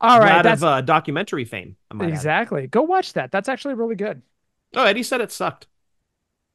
All 0.00 0.18
right. 0.18 0.32
Vlad 0.32 0.42
That's 0.44 0.62
of 0.62 0.68
uh, 0.68 0.80
documentary 0.80 1.44
fame. 1.44 1.76
I 1.90 1.94
might 1.94 2.04
add. 2.06 2.10
exactly. 2.14 2.66
Go 2.66 2.80
watch 2.82 3.12
that. 3.12 3.30
That's 3.30 3.50
actually 3.50 3.74
really 3.74 3.96
good. 3.96 4.22
Oh, 4.74 4.84
Eddie 4.84 5.02
said 5.02 5.20
it 5.20 5.30
sucked. 5.30 5.66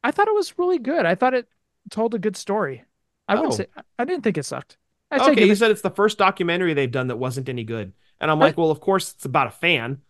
I 0.03 0.09
thought 0.09 0.27
it 0.27 0.33
was 0.33 0.57
really 0.57 0.79
good. 0.79 1.05
I 1.05 1.13
thought 1.13 1.35
it 1.35 1.47
told 1.91 2.15
a 2.15 2.19
good 2.19 2.35
story. 2.35 2.83
I 3.27 3.35
wouldn't 3.35 3.53
Oh. 3.53 3.57
say 3.57 3.67
I 3.99 4.05
didn't 4.05 4.23
think 4.23 4.38
it 4.39 4.45
sucked. 4.45 4.77
I 5.11 5.19
say 5.19 5.23
Okay, 5.25 5.35
give 5.35 5.43
he 5.45 5.51
it, 5.51 5.57
said 5.57 5.69
it's 5.69 5.81
the 5.81 5.91
first 5.91 6.17
documentary 6.17 6.73
they've 6.73 6.89
done 6.91 7.07
that 7.07 7.17
wasn't 7.17 7.49
any 7.49 7.63
good. 7.63 7.93
And 8.19 8.31
I'm 8.31 8.41
I- 8.41 8.45
like, 8.45 8.57
well, 8.57 8.71
of 8.71 8.79
course 8.79 9.13
it's 9.13 9.25
about 9.25 9.45
a 9.45 9.51
fan. 9.51 10.01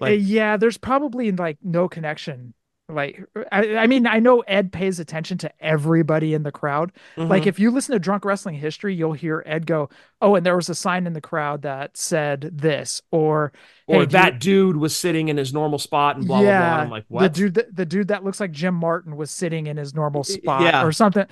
like- 0.00 0.20
yeah, 0.22 0.58
there's 0.58 0.76
probably 0.76 1.32
like 1.32 1.56
no 1.62 1.88
connection. 1.88 2.52
Like 2.86 3.22
I, 3.50 3.76
I 3.76 3.86
mean, 3.86 4.06
I 4.06 4.18
know 4.18 4.40
Ed 4.40 4.70
pays 4.70 5.00
attention 5.00 5.38
to 5.38 5.50
everybody 5.58 6.34
in 6.34 6.42
the 6.42 6.52
crowd. 6.52 6.92
Like 7.16 7.44
Mhm. 7.44 7.46
if 7.46 7.58
you 7.58 7.70
listen 7.70 7.94
to 7.94 7.98
Drunk 7.98 8.26
Wrestling 8.26 8.56
History, 8.56 8.94
you'll 8.94 9.14
hear 9.14 9.42
Ed 9.46 9.64
go, 9.66 9.88
"Oh, 10.20 10.34
and 10.34 10.44
there 10.44 10.54
was 10.54 10.68
a 10.68 10.74
sign 10.74 11.06
in 11.06 11.14
the 11.14 11.20
crowd 11.22 11.62
that 11.62 11.96
said 11.96 12.50
this," 12.52 13.00
or 13.10 13.52
or 13.86 14.00
"Hey, 14.00 14.06
do 14.06 14.12
that 14.12 14.32
you- 14.34 14.38
dude 14.40 14.76
was 14.76 14.94
sitting 14.94 15.28
in 15.28 15.38
his 15.38 15.54
normal 15.54 15.78
spot 15.78 16.16
and 16.18 16.26
blah 16.26 16.40
blah 16.42 16.46
blah. 16.46 16.76
I'm 16.82 16.90
like, 16.90 17.08
The 17.08 17.14
what? 17.14 17.32
dude 17.32 17.54
that 17.54 17.74
the 17.74 17.86
dude 17.86 18.08
that 18.08 18.22
looks 18.22 18.38
like 18.38 18.52
Jim 18.52 18.74
Martin 18.74 19.16
was 19.16 19.30
sitting 19.30 19.66
in 19.66 19.78
his 19.78 19.94
normal 19.94 20.22
spot 20.22 20.60
yeah. 20.62 20.84
or 20.84 20.92
something. 20.92 21.26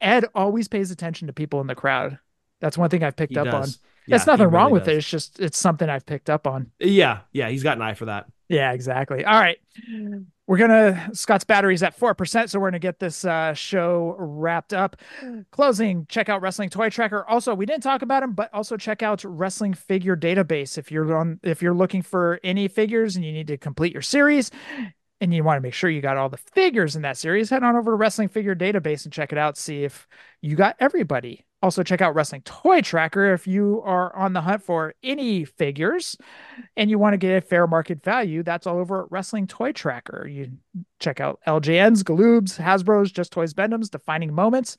Ed 0.00 0.26
always 0.36 0.68
pays 0.68 0.92
attention 0.92 1.26
to 1.26 1.32
people 1.32 1.60
in 1.60 1.66
the 1.66 1.74
crowd. 1.74 2.18
That's 2.60 2.78
one 2.78 2.90
thing 2.90 3.02
I've 3.02 3.16
picked 3.16 3.32
He 3.32 3.38
up 3.38 3.46
on. 3.48 3.62
does. 3.62 3.80
There's 4.06 4.20
Yeah, 4.20 4.24
he 4.24 4.30
nothing 4.38 4.52
wrong 4.52 4.66
really 4.66 4.72
with 4.80 4.88
it. 4.88 4.96
It's 4.98 5.08
just 5.10 5.40
it's 5.40 5.58
something 5.58 5.88
I've 5.88 6.06
picked 6.06 6.30
up 6.30 6.46
on. 6.46 6.70
Yeah, 6.78 7.20
yeah, 7.32 7.48
he's 7.48 7.64
got 7.64 7.76
an 7.76 7.82
eye 7.82 7.94
for 7.94 8.04
that. 8.04 8.26
Yeah, 8.48 8.70
exactly. 8.72 9.24
All 9.24 9.40
right. 9.40 9.58
We're 10.52 10.58
gonna 10.58 11.08
Scott's 11.14 11.44
battery's 11.44 11.82
at 11.82 11.94
four 11.94 12.12
percent, 12.14 12.50
so 12.50 12.60
we're 12.60 12.66
gonna 12.66 12.78
get 12.78 12.98
this 12.98 13.24
uh, 13.24 13.54
show 13.54 14.14
wrapped 14.18 14.74
up. 14.74 14.96
Closing, 15.50 16.04
check 16.10 16.28
out 16.28 16.42
Wrestling 16.42 16.68
Toy 16.68 16.90
Tracker. 16.90 17.26
Also, 17.26 17.54
we 17.54 17.64
didn't 17.64 17.82
talk 17.82 18.02
about 18.02 18.22
him, 18.22 18.34
but 18.34 18.52
also 18.52 18.76
check 18.76 19.02
out 19.02 19.24
Wrestling 19.24 19.72
Figure 19.72 20.14
Database 20.14 20.76
if 20.76 20.92
you're 20.92 21.16
on 21.16 21.40
if 21.42 21.62
you're 21.62 21.72
looking 21.72 22.02
for 22.02 22.38
any 22.44 22.68
figures 22.68 23.16
and 23.16 23.24
you 23.24 23.32
need 23.32 23.46
to 23.46 23.56
complete 23.56 23.94
your 23.94 24.02
series 24.02 24.50
and 25.22 25.32
you 25.32 25.42
want 25.42 25.56
to 25.56 25.62
make 25.62 25.72
sure 25.72 25.88
you 25.88 26.02
got 26.02 26.18
all 26.18 26.28
the 26.28 26.36
figures 26.36 26.96
in 26.96 27.00
that 27.00 27.16
series, 27.16 27.48
head 27.48 27.62
on 27.62 27.74
over 27.74 27.92
to 27.92 27.96
Wrestling 27.96 28.28
Figure 28.28 28.54
Database 28.54 29.04
and 29.04 29.12
check 29.14 29.32
it 29.32 29.38
out. 29.38 29.56
See 29.56 29.84
if 29.84 30.06
you 30.42 30.54
got 30.54 30.76
everybody. 30.78 31.46
Also, 31.62 31.84
check 31.84 32.00
out 32.00 32.14
Wrestling 32.16 32.42
Toy 32.42 32.80
Tracker 32.80 33.32
if 33.32 33.46
you 33.46 33.82
are 33.84 34.14
on 34.16 34.32
the 34.32 34.40
hunt 34.40 34.64
for 34.64 34.94
any 35.04 35.44
figures 35.44 36.16
and 36.76 36.90
you 36.90 36.98
want 36.98 37.12
to 37.14 37.18
get 37.18 37.36
a 37.36 37.40
fair 37.40 37.68
market 37.68 38.02
value. 38.02 38.42
That's 38.42 38.66
all 38.66 38.78
over 38.78 39.04
at 39.04 39.12
Wrestling 39.12 39.46
Toy 39.46 39.70
Tracker. 39.70 40.26
You 40.26 40.52
check 40.98 41.20
out 41.20 41.38
LJNs, 41.46 42.02
Galoobs, 42.02 42.60
Hasbro's, 42.60 43.12
Just 43.12 43.32
Toys, 43.32 43.54
Bendems, 43.54 43.90
Defining 43.90 44.34
Moments. 44.34 44.76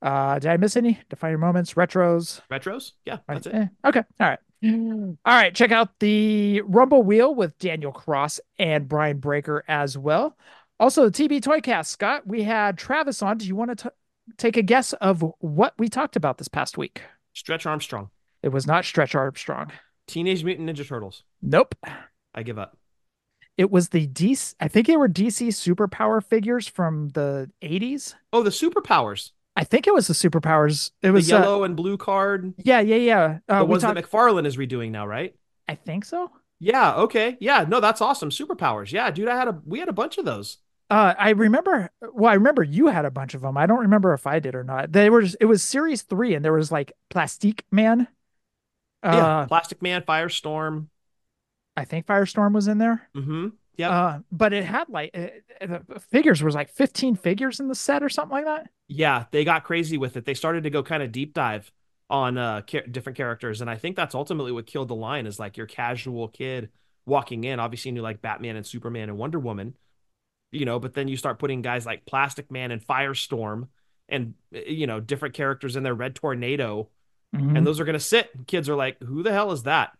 Uh, 0.00 0.38
did 0.38 0.50
I 0.50 0.56
miss 0.56 0.76
any? 0.76 0.98
Defining 1.10 1.40
Moments, 1.40 1.74
Retros. 1.74 2.40
Retros? 2.50 2.92
Yeah, 3.04 3.18
that's 3.28 3.46
it. 3.46 3.54
Eh, 3.54 3.66
okay. 3.84 4.02
All 4.18 4.28
right. 4.28 4.38
All 4.64 5.16
right. 5.26 5.54
Check 5.54 5.72
out 5.72 5.98
the 6.00 6.62
Rumble 6.62 7.02
Wheel 7.02 7.34
with 7.34 7.58
Daniel 7.58 7.92
Cross 7.92 8.40
and 8.58 8.88
Brian 8.88 9.18
Breaker 9.18 9.62
as 9.68 9.98
well. 9.98 10.36
Also, 10.80 11.08
the 11.08 11.28
TB 11.28 11.40
Toycast. 11.40 11.86
Scott, 11.86 12.26
we 12.26 12.44
had 12.44 12.78
Travis 12.78 13.20
on. 13.22 13.38
Do 13.38 13.46
you 13.46 13.56
want 13.56 13.76
to 13.78 13.92
take 14.36 14.56
a 14.56 14.62
guess 14.62 14.92
of 14.94 15.24
what 15.40 15.74
we 15.78 15.88
talked 15.88 16.16
about 16.16 16.38
this 16.38 16.48
past 16.48 16.76
week? 16.78 17.02
Stretch 17.34 17.66
Armstrong. 17.66 18.10
It 18.42 18.48
was 18.50 18.66
not 18.66 18.84
Stretch 18.84 19.14
Armstrong. 19.14 19.72
Teenage 20.06 20.44
Mutant 20.44 20.68
Ninja 20.68 20.86
Turtles. 20.86 21.22
Nope. 21.42 21.74
I 22.34 22.42
give 22.42 22.58
up. 22.58 22.76
It 23.56 23.70
was 23.70 23.88
the 23.88 24.06
DC. 24.06 24.54
I 24.60 24.68
think 24.68 24.86
they 24.86 24.96
were 24.96 25.08
DC 25.08 25.48
superpower 25.48 26.22
figures 26.24 26.68
from 26.68 27.08
the 27.10 27.50
80s. 27.62 28.14
Oh, 28.32 28.42
the 28.42 28.50
superpowers. 28.50 29.32
I 29.56 29.64
think 29.64 29.88
it 29.88 29.94
was 29.94 30.06
the 30.06 30.14
superpowers. 30.14 30.92
It 31.02 31.08
The 31.08 31.12
was 31.12 31.32
uh, 31.32 31.38
yellow 31.40 31.64
and 31.64 31.74
blue 31.76 31.96
card. 31.96 32.54
yeah, 32.58 32.78
yeah, 32.80 32.96
yeah. 32.96 33.38
Uh, 33.48 33.58
the 33.60 33.64
ones 33.64 33.82
talked, 33.82 33.96
that 33.96 34.08
McFarlane 34.08 34.46
is 34.46 34.56
redoing 34.56 34.92
now, 34.92 35.06
right? 35.06 35.34
I 35.66 35.74
think 35.74 36.04
so. 36.04 36.30
Yeah, 36.60 36.94
okay. 36.94 37.36
Yeah, 37.40 37.64
no, 37.68 37.80
that's 37.80 38.00
awesome. 38.00 38.30
Superpowers. 38.30 38.92
Yeah, 38.92 39.10
dude, 39.10 39.28
I 39.28 39.36
had 39.36 39.48
a 39.48 39.60
we 39.64 39.80
had 39.80 39.88
a 39.88 39.92
bunch 39.92 40.18
of 40.18 40.24
those. 40.24 40.58
Uh, 40.90 41.14
I 41.18 41.30
remember. 41.30 41.90
Well, 42.00 42.30
I 42.30 42.34
remember 42.34 42.62
you 42.62 42.86
had 42.88 43.04
a 43.04 43.10
bunch 43.10 43.34
of 43.34 43.42
them. 43.42 43.56
I 43.58 43.66
don't 43.66 43.80
remember 43.80 44.14
if 44.14 44.26
I 44.26 44.38
did 44.38 44.54
or 44.54 44.64
not. 44.64 44.92
They 44.92 45.10
were. 45.10 45.22
Just, 45.22 45.36
It 45.40 45.44
was 45.44 45.62
series 45.62 46.02
three, 46.02 46.34
and 46.34 46.44
there 46.44 46.52
was 46.52 46.72
like 46.72 46.92
Plastic 47.10 47.64
Man. 47.70 48.08
Uh, 49.02 49.12
yeah. 49.14 49.44
Plastic 49.48 49.82
Man, 49.82 50.02
Firestorm. 50.02 50.86
I 51.76 51.84
think 51.84 52.06
Firestorm 52.06 52.52
was 52.54 52.68
in 52.68 52.78
there. 52.78 53.08
Mm-hmm. 53.16 53.48
Yep. 53.76 53.90
Uh, 53.90 54.18
but 54.32 54.52
it 54.52 54.64
had 54.64 54.88
like 54.88 55.10
uh, 55.14 55.28
the 55.60 56.00
figures 56.10 56.42
was 56.42 56.54
like 56.56 56.68
15 56.70 57.14
figures 57.14 57.60
in 57.60 57.68
the 57.68 57.76
set 57.76 58.02
or 58.02 58.08
something 58.08 58.32
like 58.32 58.46
that. 58.46 58.68
yeah, 58.88 59.26
they 59.30 59.44
got 59.44 59.62
crazy 59.64 59.96
with 59.98 60.16
it. 60.16 60.24
They 60.24 60.34
started 60.34 60.64
to 60.64 60.70
go 60.70 60.82
kind 60.82 61.02
of 61.02 61.12
deep 61.12 61.34
dive 61.34 61.70
on 62.10 62.38
uh 62.38 62.62
char- 62.62 62.86
different 62.90 63.16
characters, 63.18 63.60
and 63.60 63.70
I 63.70 63.76
think 63.76 63.94
that's 63.94 64.14
ultimately 64.16 64.50
what 64.50 64.66
killed 64.66 64.88
the 64.88 64.96
line 64.96 65.26
is 65.26 65.38
like 65.38 65.56
your 65.56 65.66
casual 65.66 66.26
kid 66.28 66.70
walking 67.06 67.44
in, 67.44 67.60
obviously 67.60 67.92
knew 67.92 68.02
like 68.02 68.20
Batman 68.20 68.56
and 68.56 68.66
Superman 68.66 69.10
and 69.10 69.18
Wonder 69.18 69.38
Woman, 69.38 69.76
you 70.52 70.64
know, 70.64 70.78
but 70.78 70.94
then 70.94 71.08
you 71.08 71.16
start 71.16 71.38
putting 71.38 71.62
guys 71.62 71.84
like 71.86 72.06
Plastic 72.06 72.50
Man 72.50 72.70
and 72.70 72.84
Firestorm 72.86 73.68
and 74.08 74.34
you 74.50 74.86
know 74.86 75.00
different 75.00 75.34
characters 75.34 75.76
in 75.76 75.82
there, 75.82 75.94
Red 75.94 76.14
Tornado, 76.14 76.88
Mhm. 77.34 77.56
and 77.58 77.66
those 77.66 77.78
are 77.80 77.84
gonna 77.84 78.00
sit. 78.00 78.30
Kids 78.46 78.68
are 78.68 78.76
like, 78.76 79.02
who 79.02 79.22
the 79.22 79.32
hell 79.32 79.52
is 79.52 79.64
that? 79.64 79.92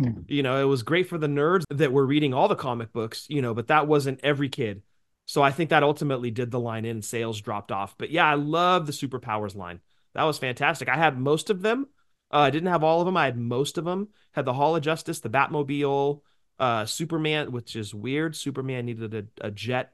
Mm. 0.00 0.24
You 0.28 0.42
know, 0.44 0.60
it 0.60 0.64
was 0.68 0.84
great 0.84 1.08
for 1.08 1.18
the 1.18 1.26
nerds 1.26 1.64
that 1.70 1.92
were 1.92 2.06
reading 2.06 2.32
all 2.32 2.46
the 2.46 2.54
comic 2.54 2.92
books, 2.92 3.26
you 3.28 3.42
know, 3.42 3.52
but 3.54 3.66
that 3.66 3.88
wasn't 3.88 4.20
every 4.22 4.48
kid. 4.48 4.82
So 5.26 5.42
I 5.42 5.50
think 5.50 5.70
that 5.70 5.82
ultimately 5.82 6.30
did 6.30 6.50
the 6.52 6.60
line 6.60 6.84
in 6.84 7.02
sales 7.02 7.40
dropped 7.40 7.72
off. 7.72 7.96
But 7.98 8.10
yeah, 8.10 8.26
I 8.30 8.34
love 8.34 8.86
the 8.86 8.92
superpowers 8.92 9.56
line. 9.56 9.80
That 10.14 10.22
was 10.22 10.38
fantastic. 10.38 10.88
I 10.88 10.96
had 10.96 11.18
most 11.18 11.50
of 11.50 11.62
them. 11.62 11.88
Uh, 12.32 12.38
I 12.38 12.50
didn't 12.50 12.68
have 12.70 12.84
all 12.84 13.00
of 13.00 13.06
them. 13.06 13.16
I 13.16 13.24
had 13.24 13.36
most 13.36 13.76
of 13.76 13.84
them. 13.84 14.08
Had 14.32 14.44
the 14.44 14.52
Hall 14.54 14.76
of 14.76 14.82
Justice, 14.82 15.18
the 15.20 15.28
Batmobile, 15.28 16.20
uh, 16.58 16.84
Superman, 16.86 17.52
which 17.52 17.76
is 17.76 17.94
weird. 17.94 18.34
Superman 18.36 18.86
needed 18.86 19.14
a, 19.14 19.46
a 19.46 19.50
jet 19.50 19.92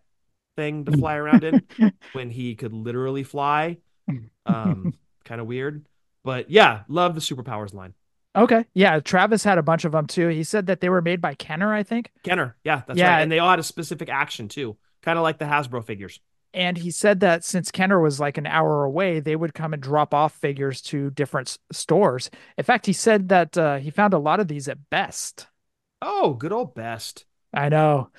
thing 0.57 0.85
to 0.85 0.93
fly 0.93 1.17
around 1.17 1.45
in 1.45 1.63
when 2.13 2.31
he 2.31 2.55
could 2.55 2.73
literally 2.73 3.23
fly. 3.25 3.79
Um, 4.47 4.95
kind 5.25 5.41
of 5.41 5.47
weird. 5.47 5.87
But 6.23 6.51
yeah, 6.51 6.83
love 6.89 7.15
the 7.15 7.21
superpowers 7.21 7.75
line. 7.75 7.95
Okay. 8.37 8.65
Yeah. 8.75 8.99
Travis 9.01 9.45
had 9.45 9.59
a 9.59 9.63
bunch 9.63 9.85
of 9.85 9.93
them 9.93 10.07
too. 10.07 10.29
He 10.29 10.43
said 10.43 10.67
that 10.67 10.81
they 10.81 10.89
were 10.89 11.03
made 11.03 11.21
by 11.21 11.35
Kenner, 11.35 11.73
I 11.73 11.83
think. 11.83 12.11
Kenner, 12.25 12.57
yeah, 12.65 12.83
that's 12.87 12.99
Yeah. 12.99 13.15
right. 13.15 13.21
And 13.23 13.31
they 13.31 13.39
all 13.39 13.51
had 13.51 13.59
a 13.59 13.63
specific 13.65 14.09
action 14.09 14.49
too, 14.49 14.77
kind 15.03 15.19
of 15.19 15.23
like 15.23 15.39
the 15.39 15.45
Hasbro 15.45 15.85
figures. 15.85 16.19
And 16.53 16.77
he 16.79 16.91
said 16.91 17.21
that 17.21 17.45
since 17.45 17.71
Kenner 17.73 18.01
was 18.01 18.21
like 18.21 18.39
an 18.39 18.47
hour 18.47 18.85
away, 18.85 19.19
they 19.21 19.35
would 19.37 19.55
come 19.55 19.73
and 19.73 19.83
drop 19.83 20.15
off 20.15 20.33
figures 20.35 20.81
to 20.83 21.11
different 21.11 21.49
s- 21.49 21.59
stores. 21.73 22.31
In 22.57 22.65
fact, 22.65 22.87
he 22.87 22.93
said 22.93 23.29
that 23.29 23.59
uh, 23.59 23.77
he 23.79 23.91
found 23.91 24.15
a 24.15 24.19
lot 24.19 24.39
of 24.41 24.47
these 24.49 24.69
at 24.69 24.89
Best. 24.89 25.49
Oh, 26.07 26.35
good 26.35 26.53
old 26.53 26.75
best. 26.75 27.25
I 27.53 27.69
know. 27.71 28.11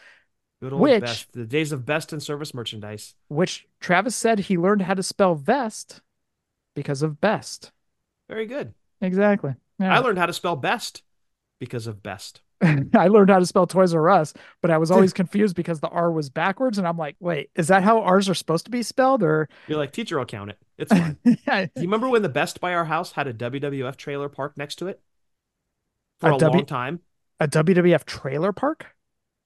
Good 0.61 0.73
old 0.73 0.81
Which- 0.81 1.01
best. 1.01 1.31
The 1.33 1.45
days 1.45 1.71
of 1.71 1.85
best 1.85 2.11
and 2.13 2.21
service 2.23 2.53
merchandise. 2.53 3.13
Which 3.27 3.67
Travis 3.79 4.15
said 4.15 4.39
he 4.39 4.57
learned 4.57 4.81
how 4.81 4.95
to 4.95 5.03
spell 5.03 5.35
vest 5.35 6.01
because 6.75 7.01
of 7.01 7.21
Best. 7.21 7.71
Very 8.27 8.47
good. 8.47 8.73
Exactly. 9.01 9.53
I 9.79 9.99
learned 9.99 10.17
how 10.17 10.25
to 10.25 10.33
spell 10.33 10.55
best 10.55 11.03
because 11.59 11.85
of 11.85 12.01
best. 12.01 12.41
I 12.61 13.07
learned 13.09 13.29
how 13.29 13.39
to 13.39 13.45
spell 13.45 13.67
Toys 13.67 13.93
R 13.93 14.09
Us, 14.09 14.33
but 14.61 14.71
I 14.71 14.77
was 14.77 14.89
always 14.89 15.13
confused 15.21 15.55
because 15.55 15.79
the 15.81 15.89
R 15.89 16.11
was 16.11 16.29
backwards, 16.29 16.77
and 16.77 16.87
I'm 16.87 16.97
like, 16.97 17.17
wait, 17.19 17.49
is 17.55 17.67
that 17.67 17.83
how 17.83 18.01
R's 18.01 18.29
are 18.29 18.33
supposed 18.33 18.65
to 18.65 18.71
be 18.71 18.81
spelled? 18.81 19.21
Or 19.21 19.47
You're 19.67 19.77
like, 19.77 19.91
teacher 19.91 20.19
I'll 20.19 20.25
count 20.25 20.49
it. 20.51 20.57
It's 20.77 20.91
fine. 20.91 21.17
Do 21.23 21.33
you 21.35 21.69
remember 21.75 22.09
when 22.09 22.21
the 22.23 22.29
Best 22.29 22.59
by 22.61 22.73
our 22.73 22.85
house 22.85 23.11
had 23.11 23.27
a 23.27 23.33
WWF 23.33 23.95
trailer 23.97 24.29
park 24.29 24.57
next 24.57 24.75
to 24.77 24.87
it? 24.87 25.01
For 26.21 26.29
A 26.29 26.35
a, 26.35 26.39
W- 26.39 26.57
long 26.59 26.65
time. 26.65 26.99
A 27.39 27.47
WWF 27.47 28.05
trailer 28.05 28.51
park? 28.53 28.87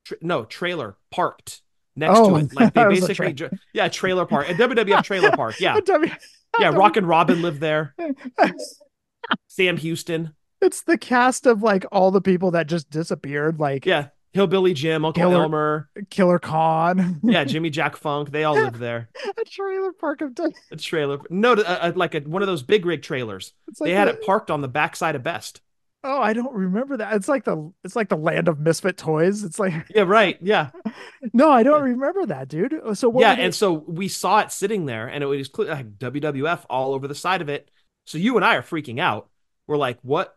Tra- 0.06 0.18
no, 0.22 0.46
trailer 0.46 0.98
parked 1.12 1.62
next 1.96 2.18
Oh, 2.18 2.30
to 2.32 2.46
it. 2.46 2.54
Like 2.54 2.74
they 2.74 2.84
a 2.84 2.90
basically, 2.90 3.34
tra- 3.34 3.52
yeah, 3.74 3.88
trailer 3.90 4.26
park, 4.26 4.50
a 4.50 4.54
WWF 4.54 5.04
trailer 5.04 5.32
park. 5.32 5.60
Yeah. 5.60 5.76
A 5.78 5.82
W- 5.82 6.12
Yeah, 6.60 6.72
and 6.98 7.08
Robin 7.08 7.42
lived 7.42 7.60
there. 7.60 7.96
Sam 9.48 9.78
Houston. 9.78 10.34
It's 10.62 10.82
the 10.82 10.98
cast 10.98 11.46
of 11.46 11.62
like 11.64 11.86
all 11.92 12.12
the 12.12 12.22
people 12.22 12.52
that 12.52 12.68
just 12.68 12.90
disappeared, 12.90 13.60
like 13.60 13.86
Yeah, 13.86 14.08
Hillbilly 14.34 14.74
Jim, 14.74 15.06
Uncle 15.06 15.22
Killer- 15.24 15.44
Elmer. 15.44 15.90
Killer 16.10 16.40
Khan. 16.40 17.20
Yeah, 17.24 17.44
Jimmy 17.46 17.70
Jack 17.70 17.96
Funk. 17.96 18.32
They 18.32 18.44
all 18.44 18.56
lived 18.56 18.76
there. 18.78 19.10
a 19.40 19.46
trailer 19.46 19.94
park 19.94 20.22
of 20.22 20.36
Death. 20.36 20.52
A 20.72 20.76
trailer. 20.76 21.20
No, 21.30 21.54
uh, 21.54 21.56
uh, 21.82 21.92
like 21.96 22.16
a, 22.16 22.20
one 22.22 22.42
of 22.42 22.48
those 22.48 22.64
big 22.64 22.86
rig 22.86 23.02
trailers. 23.04 23.54
It's 23.68 23.80
like 23.80 23.90
they 23.90 23.94
had 23.94 24.08
the- 24.08 24.14
it 24.14 24.26
parked 24.26 24.52
on 24.52 24.62
the 24.62 24.68
backside 24.68 25.16
of 25.16 25.24
Best. 25.24 25.62
Oh, 26.02 26.22
I 26.22 26.32
don't 26.32 26.54
remember 26.54 26.98
that. 26.98 27.14
It's 27.16 27.28
like 27.28 27.44
the 27.44 27.74
it's 27.84 27.96
like 27.96 28.08
the 28.08 28.16
land 28.16 28.48
of 28.48 28.60
misfit 28.60 28.98
toys. 28.98 29.44
It's 29.44 29.60
like 29.60 29.74
Yeah, 29.94 30.04
right. 30.04 30.38
Yeah. 30.42 30.70
no, 31.34 31.52
I 31.52 31.64
don't 31.64 31.84
remember 31.84 32.26
that, 32.28 32.48
dude. 32.48 32.74
Uh, 32.74 32.94
so 32.94 33.10
what 33.10 33.22
yeah, 33.22 33.34
and 33.34 33.54
so 33.54 33.74
we 33.74 34.08
saw 34.08 34.40
it 34.40 34.52
sitting 34.52 34.86
there, 34.86 35.08
and 35.08 35.24
it 35.24 35.28
was 35.28 35.50
clear, 35.50 35.70
like 35.70 35.98
WWF 35.98 36.66
all 36.70 36.94
over 36.94 37.08
the 37.08 37.16
side 37.16 37.42
of 37.42 37.50
it. 37.50 37.70
So 38.06 38.18
you 38.18 38.38
and 38.38 38.46
I 38.46 38.56
are 38.56 38.62
freaking 38.62 39.00
out. 39.00 39.30
We're 39.68 39.78
like, 39.78 40.00
"What 40.02 40.36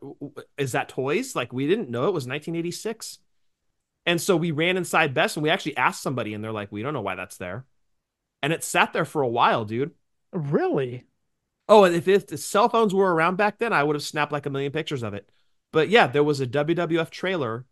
is 0.58 0.72
that? 0.72 0.88
Toys?" 0.88 1.36
Like 1.36 1.52
we 1.52 1.68
didn't 1.68 1.90
know 1.90 2.04
it 2.08 2.14
was 2.14 2.26
1986, 2.26 3.18
and 4.04 4.20
so 4.20 4.36
we 4.36 4.50
ran 4.50 4.76
inside 4.76 5.14
Best, 5.14 5.36
and 5.36 5.44
we 5.44 5.50
actually 5.50 5.76
asked 5.76 6.02
somebody, 6.02 6.34
and 6.34 6.42
they're 6.42 6.50
like, 6.50 6.72
"We 6.72 6.82
don't 6.82 6.92
know 6.92 7.02
why 7.02 7.14
that's 7.14 7.36
there," 7.36 7.66
and 8.42 8.52
it 8.52 8.64
sat 8.64 8.92
there 8.92 9.04
for 9.04 9.22
a 9.22 9.28
while, 9.28 9.64
dude. 9.64 9.92
really? 10.32 11.04
Oh, 11.68 11.84
and 11.84 11.94
if, 11.94 12.08
if 12.08 12.26
the 12.26 12.36
cell 12.36 12.68
phones 12.68 12.92
were 12.92 13.14
around 13.14 13.36
back 13.36 13.58
then, 13.58 13.72
I 13.72 13.84
would 13.84 13.94
have 13.94 14.02
snapped 14.02 14.32
like 14.32 14.46
a 14.46 14.50
million 14.50 14.72
pictures 14.72 15.04
of 15.04 15.14
it. 15.14 15.30
But 15.72 15.88
yeah, 15.88 16.06
there 16.06 16.24
was 16.24 16.40
a 16.40 16.46
WWF 16.46 17.10
trailer 17.10 17.64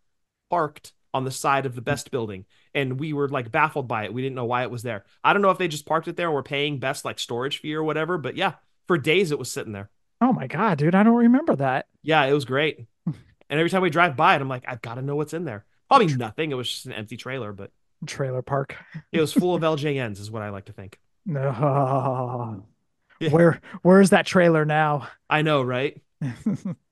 parked 0.48 0.92
on 1.12 1.24
the 1.24 1.30
side 1.30 1.66
of 1.66 1.74
the 1.74 1.80
Best 1.82 2.10
building, 2.10 2.44
and 2.74 2.98
we 2.98 3.12
were 3.12 3.28
like 3.28 3.50
baffled 3.50 3.88
by 3.88 4.04
it. 4.04 4.12
We 4.14 4.22
didn't 4.22 4.36
know 4.36 4.44
why 4.44 4.62
it 4.62 4.70
was 4.70 4.82
there. 4.82 5.04
I 5.24 5.32
don't 5.32 5.42
know 5.42 5.50
if 5.50 5.58
they 5.58 5.68
just 5.68 5.86
parked 5.86 6.08
it 6.08 6.16
there 6.16 6.26
and 6.28 6.34
were 6.34 6.42
paying 6.42 6.78
Best 6.78 7.04
like 7.04 7.18
storage 7.18 7.58
fee 7.58 7.74
or 7.74 7.82
whatever. 7.84 8.16
But 8.18 8.36
yeah, 8.36 8.54
for 8.86 8.96
days 8.98 9.30
it 9.32 9.38
was 9.38 9.50
sitting 9.50 9.72
there. 9.72 9.90
Oh 10.20 10.32
my 10.32 10.46
god, 10.46 10.78
dude, 10.78 10.94
I 10.94 11.02
don't 11.02 11.14
remember 11.16 11.56
that. 11.56 11.86
Yeah, 12.02 12.24
it 12.24 12.32
was 12.32 12.44
great. 12.44 12.86
and 13.06 13.14
every 13.50 13.70
time 13.70 13.82
we 13.82 13.90
drive 13.90 14.16
by 14.16 14.34
it, 14.36 14.40
I'm 14.40 14.48
like, 14.48 14.64
I've 14.68 14.82
got 14.82 14.94
to 14.94 15.02
know 15.02 15.16
what's 15.16 15.34
in 15.34 15.44
there. 15.44 15.64
Probably 15.88 16.14
nothing. 16.14 16.50
It 16.52 16.54
was 16.54 16.70
just 16.70 16.86
an 16.86 16.92
empty 16.92 17.16
trailer, 17.16 17.52
but 17.52 17.70
Trailer 18.06 18.42
park. 18.42 18.76
it 19.12 19.20
was 19.20 19.32
full 19.32 19.54
of 19.54 19.62
LJNs, 19.62 20.20
is 20.20 20.30
what 20.30 20.42
I 20.42 20.50
like 20.50 20.66
to 20.66 20.72
think. 20.72 20.98
No. 21.26 22.64
Yeah. 23.22 23.28
Where 23.32 23.60
where 23.82 24.00
is 24.00 24.10
that 24.10 24.24
trailer 24.24 24.64
now? 24.64 25.06
I 25.28 25.42
know, 25.42 25.60
right? 25.60 26.00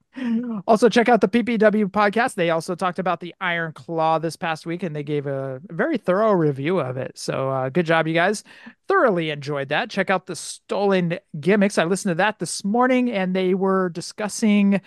also, 0.67 0.89
check 0.89 1.09
out 1.09 1.21
the 1.21 1.27
PPW 1.27 1.85
podcast. 1.85 2.35
They 2.35 2.49
also 2.49 2.75
talked 2.75 2.99
about 2.99 3.19
the 3.19 3.33
Iron 3.39 3.73
Claw 3.73 4.19
this 4.19 4.35
past 4.35 4.65
week, 4.65 4.83
and 4.83 4.95
they 4.95 5.03
gave 5.03 5.27
a 5.27 5.61
very 5.69 5.97
thorough 5.97 6.31
review 6.31 6.79
of 6.79 6.97
it. 6.97 7.17
So, 7.17 7.49
uh, 7.49 7.69
good 7.69 7.85
job, 7.85 8.07
you 8.07 8.13
guys. 8.13 8.43
Thoroughly 8.87 9.29
enjoyed 9.29 9.69
that. 9.69 9.89
Check 9.89 10.09
out 10.09 10.25
the 10.25 10.35
Stolen 10.35 11.19
Gimmicks. 11.39 11.77
I 11.77 11.85
listened 11.85 12.11
to 12.11 12.15
that 12.15 12.39
this 12.39 12.63
morning, 12.63 13.11
and 13.11 13.35
they 13.35 13.53
were 13.53 13.89
discussing. 13.89 14.81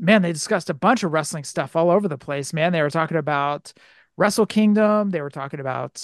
Man, 0.00 0.22
they 0.22 0.32
discussed 0.32 0.70
a 0.70 0.74
bunch 0.74 1.02
of 1.02 1.12
wrestling 1.12 1.44
stuff 1.44 1.74
all 1.74 1.90
over 1.90 2.06
the 2.06 2.18
place. 2.18 2.52
Man, 2.52 2.72
they 2.72 2.82
were 2.82 2.90
talking 2.90 3.16
about 3.16 3.72
Wrestle 4.16 4.46
Kingdom. 4.46 5.10
They 5.10 5.20
were 5.20 5.30
talking 5.30 5.60
about 5.60 5.94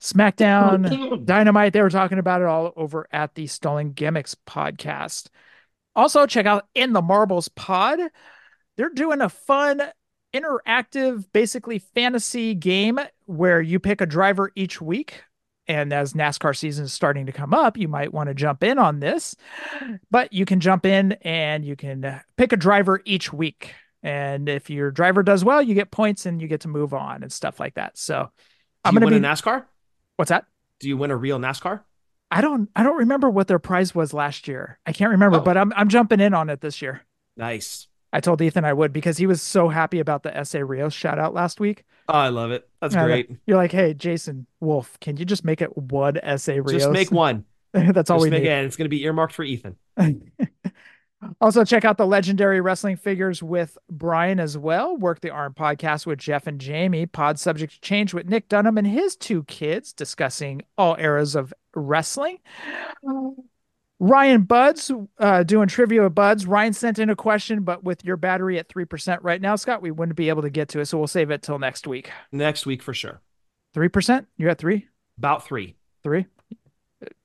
SmackDown, 0.00 1.24
Dynamite. 1.24 1.72
They 1.72 1.82
were 1.82 1.90
talking 1.90 2.18
about 2.18 2.42
it 2.42 2.46
all 2.46 2.72
over 2.76 3.06
at 3.10 3.34
the 3.34 3.46
Stolen 3.46 3.92
Gimmicks 3.92 4.34
podcast. 4.46 5.28
Also, 5.96 6.26
check 6.26 6.46
out 6.46 6.66
In 6.74 6.92
the 6.92 7.02
Marbles 7.02 7.48
Pod. 7.48 8.00
They're 8.76 8.90
doing 8.90 9.20
a 9.20 9.28
fun, 9.28 9.82
interactive, 10.34 11.26
basically 11.32 11.78
fantasy 11.78 12.54
game 12.54 12.98
where 13.26 13.60
you 13.60 13.78
pick 13.78 14.00
a 14.00 14.06
driver 14.06 14.50
each 14.54 14.80
week. 14.80 15.22
And 15.66 15.92
as 15.92 16.12
NASCAR 16.12 16.54
season 16.54 16.84
is 16.84 16.92
starting 16.92 17.26
to 17.26 17.32
come 17.32 17.54
up, 17.54 17.78
you 17.78 17.88
might 17.88 18.12
want 18.12 18.28
to 18.28 18.34
jump 18.34 18.62
in 18.62 18.78
on 18.78 19.00
this. 19.00 19.34
But 20.10 20.32
you 20.32 20.44
can 20.44 20.60
jump 20.60 20.84
in 20.84 21.12
and 21.22 21.64
you 21.64 21.76
can 21.76 22.20
pick 22.36 22.52
a 22.52 22.56
driver 22.56 23.00
each 23.04 23.32
week. 23.32 23.74
And 24.02 24.48
if 24.48 24.68
your 24.68 24.90
driver 24.90 25.22
does 25.22 25.42
well, 25.42 25.62
you 25.62 25.74
get 25.74 25.90
points 25.90 26.26
and 26.26 26.42
you 26.42 26.48
get 26.48 26.60
to 26.62 26.68
move 26.68 26.92
on 26.92 27.22
and 27.22 27.32
stuff 27.32 27.58
like 27.58 27.76
that. 27.76 27.96
So 27.96 28.28
I'm 28.84 28.94
going 28.94 29.08
to 29.08 29.20
be. 29.20 29.26
NASCAR? 29.26 29.64
What's 30.16 30.28
that? 30.28 30.44
Do 30.80 30.88
you 30.88 30.98
win 30.98 31.10
a 31.10 31.16
real 31.16 31.38
NASCAR? 31.38 31.80
I 32.36 32.40
don't. 32.40 32.68
I 32.76 32.82
don't 32.82 32.96
remember 32.98 33.30
what 33.30 33.46
their 33.48 33.58
prize 33.58 33.94
was 33.94 34.12
last 34.12 34.48
year. 34.48 34.78
I 34.86 34.92
can't 34.92 35.12
remember, 35.12 35.38
Oh. 35.38 35.40
but 35.42 35.56
I'm 35.56 35.72
I'm 35.76 35.88
jumping 35.88 36.20
in 36.20 36.34
on 36.34 36.50
it 36.50 36.60
this 36.60 36.82
year. 36.82 37.02
Nice. 37.36 37.86
I 38.12 38.20
told 38.20 38.40
Ethan 38.42 38.64
I 38.64 38.72
would 38.72 38.92
because 38.92 39.16
he 39.18 39.26
was 39.26 39.42
so 39.42 39.68
happy 39.68 39.98
about 40.00 40.22
the 40.22 40.44
SA 40.44 40.60
Rios 40.60 40.92
shout 40.94 41.18
out 41.18 41.34
last 41.34 41.58
week. 41.60 41.84
Oh, 42.08 42.12
I 42.12 42.28
love 42.28 42.50
it. 42.52 42.68
That's 42.80 42.94
Yeah, 42.94 43.04
great. 43.06 43.30
You're 43.46 43.56
like, 43.56 43.72
hey, 43.72 43.92
Jason 43.94 44.46
Wolf, 44.60 44.98
can 45.00 45.16
you 45.16 45.24
just 45.24 45.44
make 45.44 45.60
it 45.62 45.76
one 45.76 46.18
SA 46.38 46.52
Rios? 46.52 46.70
Just 46.72 46.90
make 46.90 47.10
one. 47.10 47.44
That's 47.72 48.10
all 48.10 48.18
Just 48.18 48.24
we 48.26 48.30
make 48.30 48.42
need. 48.44 48.50
it, 48.50 48.52
and 48.52 48.66
it's 48.66 48.76
going 48.76 48.84
to 48.84 48.88
be 48.90 49.02
earmarked 49.02 49.32
for 49.32 49.42
Ethan. 49.44 49.76
Also, 51.40 51.64
check 51.64 51.86
out 51.86 51.96
the 51.96 52.06
legendary 52.06 52.60
wrestling 52.60 52.96
figures 52.98 53.42
with 53.42 53.78
Brian 53.90 54.38
as 54.38 54.58
well. 54.58 54.94
Work 54.94 55.20
the 55.22 55.30
Arm 55.30 55.54
podcast 55.54 56.04
with 56.04 56.18
Jeff 56.18 56.46
and 56.46 56.60
Jamie. 56.60 57.06
Pod 57.06 57.38
subject 57.38 57.80
change 57.80 58.12
with 58.12 58.28
Nick 58.28 58.46
Dunham 58.50 58.76
and 58.76 58.86
his 58.86 59.16
two 59.16 59.42
kids 59.44 59.94
discussing 59.94 60.60
all 60.76 60.96
eras 60.98 61.34
of 61.34 61.54
wrestling. 61.74 62.38
Ryan 64.00 64.42
Buds 64.42 64.90
uh, 65.18 65.42
doing 65.44 65.68
trivia 65.68 66.02
with 66.02 66.14
Buds. 66.14 66.46
Ryan 66.46 66.72
sent 66.72 66.98
in 66.98 67.10
a 67.10 67.16
question, 67.16 67.62
but 67.62 67.84
with 67.84 68.04
your 68.04 68.16
battery 68.16 68.58
at 68.58 68.68
3% 68.68 69.18
right 69.22 69.40
now, 69.40 69.56
Scott, 69.56 69.82
we 69.82 69.90
wouldn't 69.90 70.16
be 70.16 70.28
able 70.28 70.42
to 70.42 70.50
get 70.50 70.68
to 70.70 70.80
it. 70.80 70.86
So 70.86 70.98
we'll 70.98 71.06
save 71.06 71.30
it 71.30 71.42
till 71.42 71.58
next 71.58 71.86
week. 71.86 72.10
Next 72.32 72.66
week 72.66 72.82
for 72.82 72.92
sure. 72.92 73.20
3%? 73.76 74.26
You're 74.36 74.50
at 74.50 74.58
three? 74.58 74.88
About 75.18 75.46
three. 75.46 75.76
Three? 76.02 76.26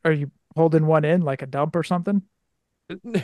Are 0.06 0.12
you 0.12 0.32
holding 0.56 0.86
one 0.86 1.06
in 1.06 1.22
like 1.22 1.42
a 1.42 1.48
dump 1.48 1.76
or 1.76 1.84
something? 1.84 2.22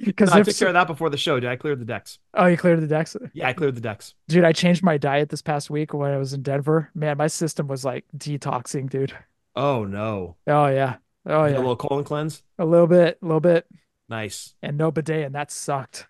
No, 0.00 0.04
Because 0.06 0.30
I 0.30 0.38
if 0.38 0.46
took 0.46 0.54
so- 0.54 0.58
care 0.60 0.68
of 0.68 0.74
that 0.74 0.86
before 0.86 1.10
the 1.10 1.16
show. 1.16 1.40
Did 1.40 1.50
I 1.50 1.56
clear 1.56 1.74
the 1.74 1.84
decks? 1.84 2.20
oh, 2.34 2.46
you 2.46 2.56
cleared 2.56 2.80
the 2.80 2.86
decks. 2.86 3.16
Yeah, 3.32 3.48
I 3.48 3.52
cleared 3.52 3.74
the 3.74 3.80
decks. 3.80 4.14
Dude, 4.28 4.44
I 4.44 4.52
changed 4.52 4.80
my 4.84 4.96
diet 4.96 5.28
this 5.28 5.42
past 5.42 5.70
week 5.70 5.92
when 5.92 6.12
I 6.12 6.18
was 6.18 6.32
in 6.32 6.42
Denver. 6.42 6.88
Man, 6.94 7.16
my 7.16 7.26
system 7.26 7.66
was 7.66 7.84
like 7.84 8.04
detoxing, 8.16 8.88
dude. 8.88 9.12
Oh 9.58 9.84
no. 9.84 10.36
Oh 10.46 10.66
yeah. 10.68 10.96
Oh 11.26 11.44
yeah. 11.46 11.56
A 11.56 11.58
little 11.58 11.76
colon 11.76 12.04
cleanse. 12.04 12.42
A 12.58 12.64
little 12.64 12.86
bit, 12.86 13.18
a 13.20 13.24
little 13.26 13.40
bit. 13.40 13.66
Nice. 14.08 14.54
And 14.62 14.78
no 14.78 14.90
bidet, 14.90 15.26
and 15.26 15.34
that 15.34 15.50
sucked. 15.50 16.06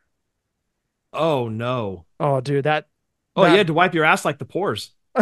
Oh 1.12 1.48
no. 1.48 2.04
Oh, 2.20 2.40
dude, 2.40 2.64
that 2.64 2.88
Oh, 3.34 3.42
That- 3.44 3.52
you 3.52 3.58
had 3.58 3.66
to 3.68 3.74
wipe 3.74 3.94
your 3.94 4.04
ass 4.04 4.24
like 4.24 4.38
the 4.38 4.44
pores, 4.44 4.92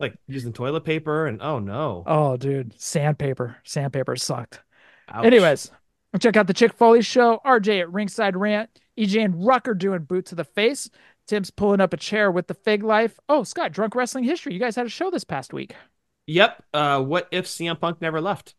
like 0.00 0.16
using 0.26 0.52
toilet 0.52 0.84
paper, 0.84 1.26
and 1.26 1.40
oh 1.42 1.58
no. 1.58 2.02
Oh, 2.06 2.36
dude, 2.36 2.74
sandpaper. 2.80 3.56
Sandpaper 3.62 4.16
sucked. 4.16 4.60
Ouch. 5.08 5.24
Anyways, 5.26 5.70
check 6.18 6.36
out 6.36 6.46
the 6.46 6.54
Chick 6.54 6.72
Foley 6.72 7.02
show. 7.02 7.40
RJ 7.44 7.80
at 7.80 7.92
Ringside 7.92 8.36
Rant. 8.36 8.70
EJ 8.98 9.24
and 9.24 9.46
Rucker 9.46 9.74
doing 9.74 10.00
boot 10.04 10.26
to 10.26 10.34
the 10.34 10.44
face. 10.44 10.88
Tim's 11.26 11.50
pulling 11.50 11.80
up 11.80 11.92
a 11.92 11.96
chair 11.98 12.30
with 12.30 12.46
the 12.46 12.54
Fig 12.54 12.82
Life. 12.82 13.18
Oh, 13.28 13.44
Scott, 13.44 13.72
Drunk 13.72 13.94
Wrestling 13.94 14.24
History. 14.24 14.52
You 14.54 14.60
guys 14.60 14.76
had 14.76 14.86
a 14.86 14.90
show 14.90 15.10
this 15.10 15.24
past 15.24 15.52
week. 15.52 15.74
Yep. 16.26 16.62
Uh, 16.72 17.02
what 17.02 17.28
if 17.30 17.46
CM 17.46 17.78
Punk 17.78 18.00
never 18.00 18.20
left? 18.20 18.54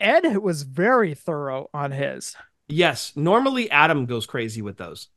Ed 0.00 0.38
was 0.38 0.62
very 0.62 1.14
thorough 1.14 1.68
on 1.74 1.92
his. 1.92 2.34
Yes. 2.68 3.12
Normally 3.14 3.70
Adam 3.70 4.06
goes 4.06 4.26
crazy 4.26 4.62
with 4.62 4.76
those. 4.78 5.08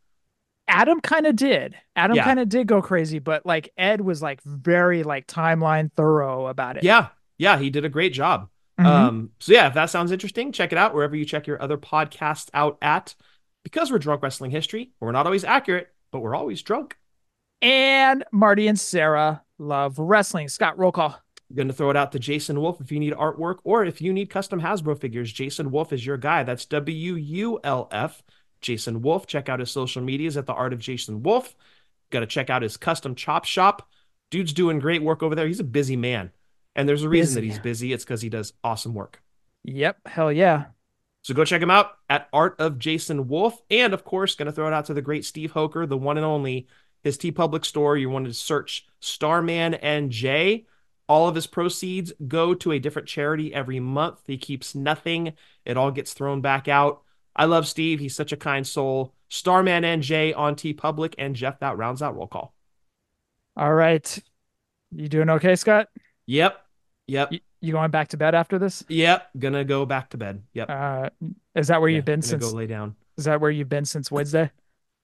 Adam 0.68 1.00
kind 1.02 1.26
of 1.26 1.36
did. 1.36 1.76
Adam 1.96 2.16
Yeah. 2.18 2.24
kind 2.26 2.40
of 2.40 2.48
did 2.50 2.68
go 2.68 2.82
crazy, 2.82 3.18
but 3.20 3.46
like 3.46 3.72
Ed 3.78 4.02
was 4.02 4.22
like 4.22 4.42
very 4.44 5.02
like 5.04 5.26
timeline 5.28 5.92
thorough 5.96 6.48
about 6.48 6.78
it. 6.78 6.84
Yeah. 6.84 7.08
Yeah. 7.38 7.58
He 7.58 7.70
did 7.70 7.86
a 7.86 7.90
great 7.90 8.14
job. 8.14 8.50
Mhm. 8.80 8.86
Um, 8.86 9.30
so 9.40 9.52
yeah, 9.54 9.68
if 9.68 9.74
that 9.74 9.90
sounds 9.90 10.12
interesting, 10.12 10.52
check 10.52 10.72
it 10.72 10.78
out 10.78 10.94
wherever 10.94 11.16
you 11.16 11.26
check 11.26 11.48
your 11.48 11.62
other 11.62 11.78
podcasts 11.78 12.50
out 12.54 12.78
at. 12.82 13.16
Because 13.64 13.92
we're 13.92 14.00
drunk 14.00 14.22
wrestling 14.24 14.52
history, 14.52 14.92
we're 15.02 15.12
not 15.12 15.26
always 15.26 15.44
accurate, 15.44 15.90
but 16.12 16.20
we're 16.20 16.36
always 16.36 16.62
drunk. 16.62 16.98
and 17.62 18.24
Marty 18.32 18.68
and 18.70 18.80
Sarah 18.80 19.44
love 19.58 20.00
wrestling. 20.00 20.48
Scott, 20.48 20.78
roll 20.78 20.94
call. 20.94 21.20
Going 21.54 21.68
to 21.68 21.74
throw 21.74 21.90
it 21.90 21.98
out 21.98 22.12
to 22.12 22.20
Jason 22.20 22.62
Wolf 22.62 22.80
if 22.80 22.92
you 22.92 23.00
need 23.00 23.14
artwork 23.14 23.58
or 23.64 23.84
if 23.84 24.02
you 24.02 24.14
need 24.14 24.30
custom 24.30 24.62
Hasbro 24.62 25.00
figures. 25.00 25.34
Jason 25.34 25.72
Wolf 25.72 25.92
is 25.92 26.06
your 26.06 26.18
guy. 26.18 26.44
That's 26.44 26.66
W 26.66 27.16
U 27.16 27.60
L 27.64 27.88
F. 27.92 28.22
Jason 28.62 29.02
Wolf. 29.02 29.26
Check 29.26 29.50
out 29.50 29.60
his 29.60 29.72
social 29.72 30.04
medias 30.04 30.38
at 30.38 30.46
the 30.46 30.54
Art 30.54 30.74
of 30.74 30.80
Jason 30.80 31.24
Wolf. 31.24 31.56
Got 32.12 32.20
to 32.20 32.28
check 32.28 32.52
out 32.52 32.62
his 32.62 32.78
custom 32.78 33.16
chop 33.16 33.46
shop. 33.46 33.90
Dude's 34.30 34.54
doing 34.54 34.78
great 34.78 35.02
work 35.02 35.24
over 35.24 35.34
there. 35.34 35.48
He's 35.48 35.60
a 35.60 35.64
busy 35.64 35.96
man. 35.96 36.32
And 36.76 36.88
there's 36.88 37.04
a 37.04 37.10
reason 37.10 37.36
that 37.36 37.44
he's 37.44 37.58
busy. 37.58 37.94
It's 37.94 38.04
because 38.04 38.22
he 38.22 38.30
does 38.30 38.54
awesome 38.64 38.94
work. 38.94 39.22
Yep, 39.64 40.08
hell 40.08 40.32
yeah. 40.32 40.66
So 41.24 41.34
go 41.34 41.44
check 41.44 41.62
him 41.62 41.72
out 41.72 41.94
at 42.10 42.30
Art 42.32 42.56
of 42.60 42.78
Jason 42.80 43.28
Wolf. 43.28 43.60
And 43.72 43.94
of 43.94 44.04
course, 44.04 44.36
going 44.36 44.46
to 44.46 44.52
throw 44.52 44.68
it 44.68 44.74
out 44.74 44.86
to 44.86 44.94
the 44.94 45.02
great 45.02 45.26
Steve 45.26 45.52
Hoker, 45.52 45.88
the 45.88 45.98
one 45.98 46.18
and 46.18 46.26
only, 46.26 46.68
his 47.04 47.18
TeePublic 47.18 47.66
store. 47.66 47.98
You 47.98 48.10
wanted 48.10 48.30
to 48.30 48.36
search 48.36 48.88
Starman 49.00 49.74
and 49.74 50.12
Jay. 50.12 50.68
All 51.10 51.28
of 51.28 51.36
his 51.36 51.48
proceeds 51.48 52.14
go 52.28 52.54
to 52.54 52.72
a 52.72 52.80
different 52.80 53.08
charity 53.10 53.54
every 53.54 53.82
month. 53.82 54.20
He 54.28 54.38
keeps 54.38 54.76
nothing, 54.76 55.34
it 55.66 55.76
all 55.76 55.92
gets 55.92 56.14
thrown 56.14 56.40
back 56.40 56.68
out. 56.70 57.02
I 57.36 57.46
love 57.46 57.68
Steve. 57.68 58.00
He's 58.00 58.16
such 58.16 58.32
a 58.32 58.38
kind 58.38 58.66
soul. 58.66 59.14
Starman 59.30 59.84
and 59.84 60.02
Jay 60.04 60.34
on 60.34 60.56
TeePublic. 60.56 61.16
And 61.18 61.36
Jeff, 61.36 61.60
that 61.60 61.78
rounds 61.78 62.02
out 62.02 62.16
roll 62.16 62.28
call. 62.28 62.54
All 63.58 63.74
right. 63.74 64.18
You 64.92 65.08
doing 65.10 65.30
okay, 65.30 65.56
Scott? 65.56 65.90
Yep. 66.26 66.60
Yep. 67.08 67.32
You, 67.34 67.40
You 67.62 67.72
going 67.74 67.92
back 67.92 68.10
to 68.10 68.18
bed 68.18 68.36
after 68.36 68.60
this? 68.60 68.84
Yep, 68.88 69.30
gonna 69.40 69.64
go 69.64 69.86
back 69.86 70.10
to 70.12 70.18
bed. 70.18 70.44
Yep. 70.54 70.70
Uh, 70.70 71.10
is 71.56 71.68
that 71.68 71.82
where 71.82 71.90
Yeah, 71.90 71.98
you've 71.98 72.06
been 72.06 72.22
since? 72.22 72.44
go 72.44 72.56
lay 72.56 72.68
down. 72.68 72.96
Is 73.18 73.26
that 73.26 73.42
where 73.42 73.52
you've 73.52 73.70
been 73.70 73.86
since 73.86 74.12
Wednesday? 74.12 74.52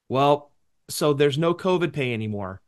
Well, 0.10 0.52
so 0.90 1.14
there's 1.14 1.38
no 1.38 1.54
COVID 1.54 1.94
pay 1.94 2.14
anymore. 2.14 2.62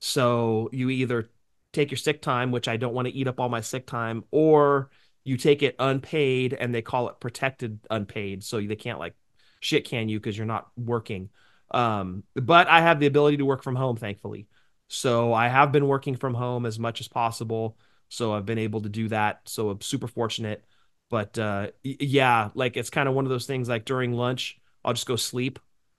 So 0.00 0.68
you 0.72 0.90
either 0.90 1.30
take 1.72 1.90
your 1.90 1.98
sick 1.98 2.22
time, 2.22 2.50
which 2.50 2.68
I 2.68 2.76
don't 2.76 2.94
want 2.94 3.08
to 3.08 3.14
eat 3.14 3.28
up 3.28 3.40
all 3.40 3.48
my 3.48 3.60
sick 3.60 3.86
time, 3.86 4.24
or 4.30 4.90
you 5.24 5.36
take 5.36 5.62
it 5.62 5.76
unpaid 5.78 6.54
and 6.54 6.74
they 6.74 6.82
call 6.82 7.08
it 7.08 7.20
protected 7.20 7.80
unpaid. 7.90 8.42
So 8.44 8.60
they 8.60 8.76
can't 8.76 8.98
like 8.98 9.14
shit 9.60 9.84
can 9.84 10.08
you 10.08 10.18
because 10.18 10.36
you're 10.36 10.46
not 10.46 10.68
working. 10.76 11.30
Um, 11.70 12.24
but 12.34 12.66
I 12.68 12.80
have 12.80 12.98
the 13.00 13.06
ability 13.06 13.38
to 13.38 13.44
work 13.44 13.62
from 13.62 13.76
home, 13.76 13.96
thankfully. 13.96 14.48
So 14.88 15.32
I 15.32 15.48
have 15.48 15.72
been 15.72 15.86
working 15.86 16.16
from 16.16 16.34
home 16.34 16.66
as 16.66 16.78
much 16.78 17.00
as 17.00 17.08
possible. 17.08 17.78
So 18.08 18.32
I've 18.32 18.46
been 18.46 18.58
able 18.58 18.80
to 18.82 18.88
do 18.88 19.08
that. 19.08 19.42
So 19.48 19.70
I'm 19.70 19.80
super 19.80 20.08
fortunate. 20.08 20.64
But 21.10 21.38
uh, 21.38 21.68
yeah, 21.82 22.50
like 22.54 22.76
it's 22.76 22.90
kind 22.90 23.08
of 23.08 23.14
one 23.14 23.24
of 23.24 23.30
those 23.30 23.46
things 23.46 23.68
like 23.68 23.84
during 23.84 24.12
lunch, 24.12 24.58
I'll 24.84 24.94
just 24.94 25.06
go 25.06 25.16
sleep 25.16 25.58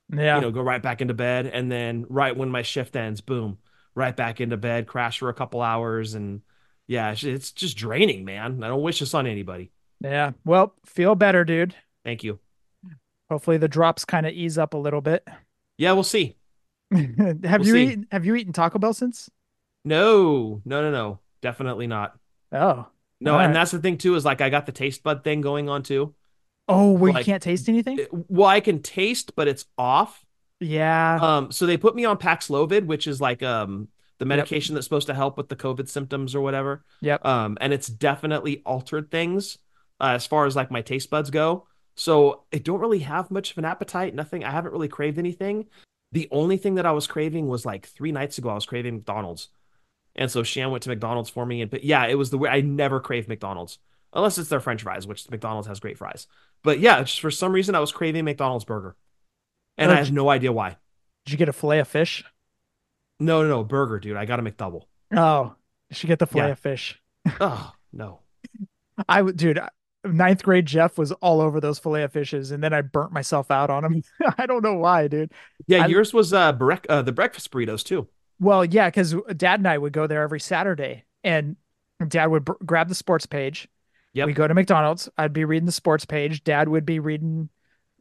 Yeah. 0.09 0.35
you 0.35 0.41
know, 0.41 0.51
go 0.51 0.61
right 0.61 0.81
back 0.81 1.01
into 1.01 1.13
bed, 1.13 1.47
and 1.47 1.71
then 1.71 2.05
right 2.09 2.35
when 2.35 2.49
my 2.49 2.61
shift 2.63 2.95
ends, 2.95 3.21
boom, 3.21 3.57
right 3.95 4.15
back 4.15 4.41
into 4.41 4.57
bed, 4.57 4.87
crash 4.87 5.19
for 5.19 5.29
a 5.29 5.33
couple 5.33 5.61
hours, 5.61 6.13
and 6.15 6.41
yeah, 6.87 7.11
it's- 7.11 7.51
just 7.51 7.77
draining, 7.77 8.25
man. 8.25 8.63
I 8.63 8.67
don't 8.67 8.81
wish 8.81 8.99
this 8.99 9.13
on 9.13 9.27
anybody. 9.27 9.71
yeah. 9.99 10.31
Well, 10.45 10.73
feel 10.85 11.15
better, 11.15 11.43
dude. 11.43 11.75
Thank 12.03 12.23
you. 12.23 12.39
Hopefully 13.29 13.57
the 13.57 13.67
drops 13.67 14.03
kind 14.05 14.25
of 14.25 14.33
ease 14.33 14.57
up 14.57 14.73
a 14.73 14.77
little 14.77 15.01
bit. 15.01 15.25
Yeah, 15.77 15.93
we'll 15.93 16.03
see. 16.03 16.35
have 16.91 17.07
We'll 17.19 17.65
you 17.65 17.73
see. 17.73 17.83
eaten 17.83 18.07
have 18.11 18.25
you 18.25 18.35
eaten 18.35 18.51
Taco 18.53 18.77
Bell 18.79 18.93
since? 18.93 19.29
No, 19.85 20.61
no, 20.65 20.81
no, 20.81 20.91
no, 20.91 21.19
definitely 21.41 21.87
not. 21.87 22.17
Oh. 22.51 22.87
No, 23.21 23.35
All 23.35 23.39
and 23.39 23.55
that's 23.55 23.71
the 23.71 23.79
thing 23.79 23.97
too 23.97 24.15
is 24.15 24.25
like 24.25 24.41
I 24.41 24.49
got 24.49 24.65
the 24.65 24.71
taste 24.71 25.01
bud 25.03 25.23
thing 25.23 25.41
going 25.41 25.69
on 25.69 25.83
too. 25.83 26.13
Oh, 26.67 26.91
where 26.91 27.17
you 27.17 27.23
can't 27.23 27.41
taste 27.41 27.69
anything? 27.69 27.99
Well, 28.11 28.47
I 28.47 28.59
can 28.59 28.81
taste, 28.81 29.35
but 29.35 29.47
it's 29.47 29.65
off. 29.77 30.25
Yeah. 30.61 31.19
Um, 31.21 31.51
so 31.51 31.65
they 31.65 31.77
put 31.77 31.95
me 31.95 32.05
on 32.05 32.17
Paxlovid, 32.17 32.85
which 32.85 33.07
is 33.07 33.19
like 33.19 33.43
um 33.43 33.89
the 34.19 34.25
medication 34.25 34.75
that's 34.75 34.85
supposed 34.85 35.07
to 35.07 35.15
help 35.15 35.35
with 35.35 35.49
the 35.49 35.55
COVID 35.55 35.89
symptoms 35.89 36.35
or 36.35 36.41
whatever. 36.41 36.85
Yep. 37.01 37.25
Um, 37.25 37.57
and 37.59 37.73
it's 37.73 37.87
definitely 37.87 38.61
altered 38.67 39.09
things 39.09 39.57
uh, 39.99 40.11
as 40.11 40.27
far 40.27 40.45
as 40.45 40.55
like 40.55 40.69
my 40.69 40.83
taste 40.83 41.09
buds 41.09 41.31
go. 41.31 41.65
So 41.95 42.43
I 42.53 42.59
don't 42.59 42.79
really 42.79 42.99
have 42.99 43.31
much 43.31 43.49
of 43.49 43.57
an 43.57 43.65
appetite. 43.65 44.13
Nothing. 44.13 44.43
I 44.43 44.51
haven't 44.51 44.73
really 44.73 44.87
craved 44.87 45.17
anything. 45.17 45.65
The 46.11 46.27
only 46.29 46.57
thing 46.57 46.75
that 46.75 46.85
I 46.85 46.91
was 46.91 47.07
craving 47.07 47.47
was 47.47 47.65
like 47.65 47.87
three 47.87 48.11
nights 48.11 48.37
ago. 48.37 48.49
I 48.49 48.53
was 48.53 48.67
craving 48.67 48.95
McDonald's, 48.95 49.47
and 50.15 50.29
so 50.29 50.43
Shan 50.43 50.69
went 50.69 50.83
to 50.83 50.89
McDonald's 50.89 51.31
for 51.31 51.43
me. 51.43 51.61
And 51.61 51.71
but 51.71 51.83
yeah, 51.83 52.05
it 52.05 52.15
was 52.15 52.29
the 52.29 52.37
way 52.37 52.49
I 52.49 52.61
never 52.61 52.99
crave 52.99 53.27
McDonald's 53.27 53.79
unless 54.13 54.37
it's 54.37 54.49
their 54.49 54.59
French 54.59 54.83
fries, 54.83 55.07
which 55.07 55.29
McDonald's 55.31 55.67
has 55.67 55.79
great 55.79 55.97
fries. 55.97 56.27
But 56.63 56.79
yeah, 56.79 57.01
just 57.01 57.21
for 57.21 57.31
some 57.31 57.53
reason 57.53 57.73
I 57.73 57.79
was 57.79 57.91
craving 57.91 58.25
McDonald's 58.25 58.65
burger, 58.65 58.95
and 59.77 59.91
Oh, 59.91 59.93
I 59.93 59.97
have 59.97 60.11
no 60.11 60.29
idea 60.29 60.51
why. 60.51 60.77
Did 61.25 61.31
you 61.33 61.37
get 61.37 61.49
a 61.49 61.53
fillet 61.53 61.79
of 61.79 61.87
fish? 61.87 62.23
No, 63.19 63.43
no, 63.43 63.47
no, 63.49 63.63
burger, 63.63 63.99
dude. 63.99 64.17
I 64.17 64.25
got 64.25 64.39
a 64.39 64.43
McDouble. 64.43 64.83
Oh, 65.15 65.55
did 65.89 65.95
you 65.95 65.95
should 65.99 66.07
get 66.07 66.19
the 66.19 66.27
fillet 66.27 66.45
Yeah. 66.47 66.51
of 66.51 66.59
fish. 66.59 66.99
Oh 67.39 67.71
no. 67.93 68.19
I 69.07 69.21
would, 69.21 69.37
dude. 69.37 69.59
Ninth 70.03 70.41
grade 70.41 70.65
Jeff 70.65 70.97
was 70.97 71.11
all 71.13 71.41
over 71.41 71.59
those 71.59 71.77
fillet 71.77 72.01
of 72.03 72.11
fishes, 72.11 72.49
and 72.49 72.63
then 72.63 72.73
I 72.73 72.81
burnt 72.81 73.11
myself 73.11 73.51
out 73.51 73.69
on 73.69 73.83
them. 73.83 74.01
I 74.37 74.47
don't 74.47 74.63
know 74.63 74.73
why, 74.73 75.07
dude. 75.07 75.31
Yeah, 75.67 75.83
I- 75.83 75.87
yours 75.87 76.11
was 76.13 76.33
uh, 76.33 76.53
brec- 76.53 76.87
uh 76.89 77.03
the 77.03 77.11
breakfast 77.11 77.51
burritos 77.51 77.83
too. 77.83 78.07
Well, 78.39 78.65
yeah, 78.65 78.87
because 78.89 79.13
Dad 79.37 79.59
and 79.59 79.67
I 79.67 79.77
would 79.77 79.93
go 79.93 80.07
there 80.07 80.23
every 80.23 80.39
Saturday, 80.39 81.03
and 81.23 81.55
Dad 82.07 82.25
would 82.27 82.45
br- 82.45 82.53
grab 82.65 82.89
the 82.89 82.95
sports 82.95 83.27
page. 83.27 83.67
Yeah, 84.13 84.25
We 84.25 84.33
go 84.33 84.47
to 84.47 84.53
McDonald's. 84.55 85.07
I'd 85.19 85.31
be 85.33 85.45
reading 85.45 85.67
the 85.67 85.71
sports 85.71 86.03
page. 86.05 86.43
Dad 86.43 86.67
would 86.67 86.85
be 86.85 86.97
reading 86.99 87.49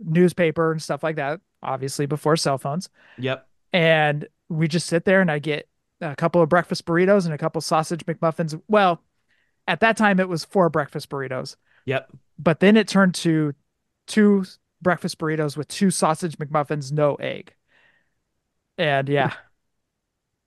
newspaper 0.05 0.73
and 0.73 0.83
stuff 0.83 1.03
like 1.03 1.17
that. 1.17 1.41
Obviously, 1.63 2.07
before 2.07 2.37
cell 2.37 2.59
phones. 2.59 2.89
Yep. 3.19 3.47
and 3.73 4.27
we 4.49 4.67
just 4.67 4.87
sit 4.89 5.05
there 5.05 5.21
and 5.21 5.31
I 5.31 5.39
get 5.39 5.69
a 6.01 6.17
couple 6.17 6.43
of 6.43 6.49
breakfast 6.49 6.85
burritos 6.87 7.25
and 7.25 7.33
a 7.35 7.39
couple 7.39 7.61
sausage 7.61 8.05
McMuffins. 8.07 8.61
Well, 8.67 9.01
at 9.69 9.79
that 9.81 9.97
time 9.97 10.19
it 10.19 10.29
was 10.29 10.45
four 10.45 10.69
breakfast 10.71 11.09
burritos, 11.09 11.55
Yep. 11.85 12.11
but 12.39 12.59
then 12.61 12.77
it 12.77 12.89
turned 12.89 13.15
to 13.17 13.55
two 14.09 14.45
breakfast 14.83 15.19
burritos 15.19 15.57
with 15.57 15.69
two 15.69 15.91
sausage 15.93 16.37
McMuffins, 16.39 16.91
no 16.91 17.15
egg. 17.17 17.55
And 18.79 19.09
yeah. 19.09 19.35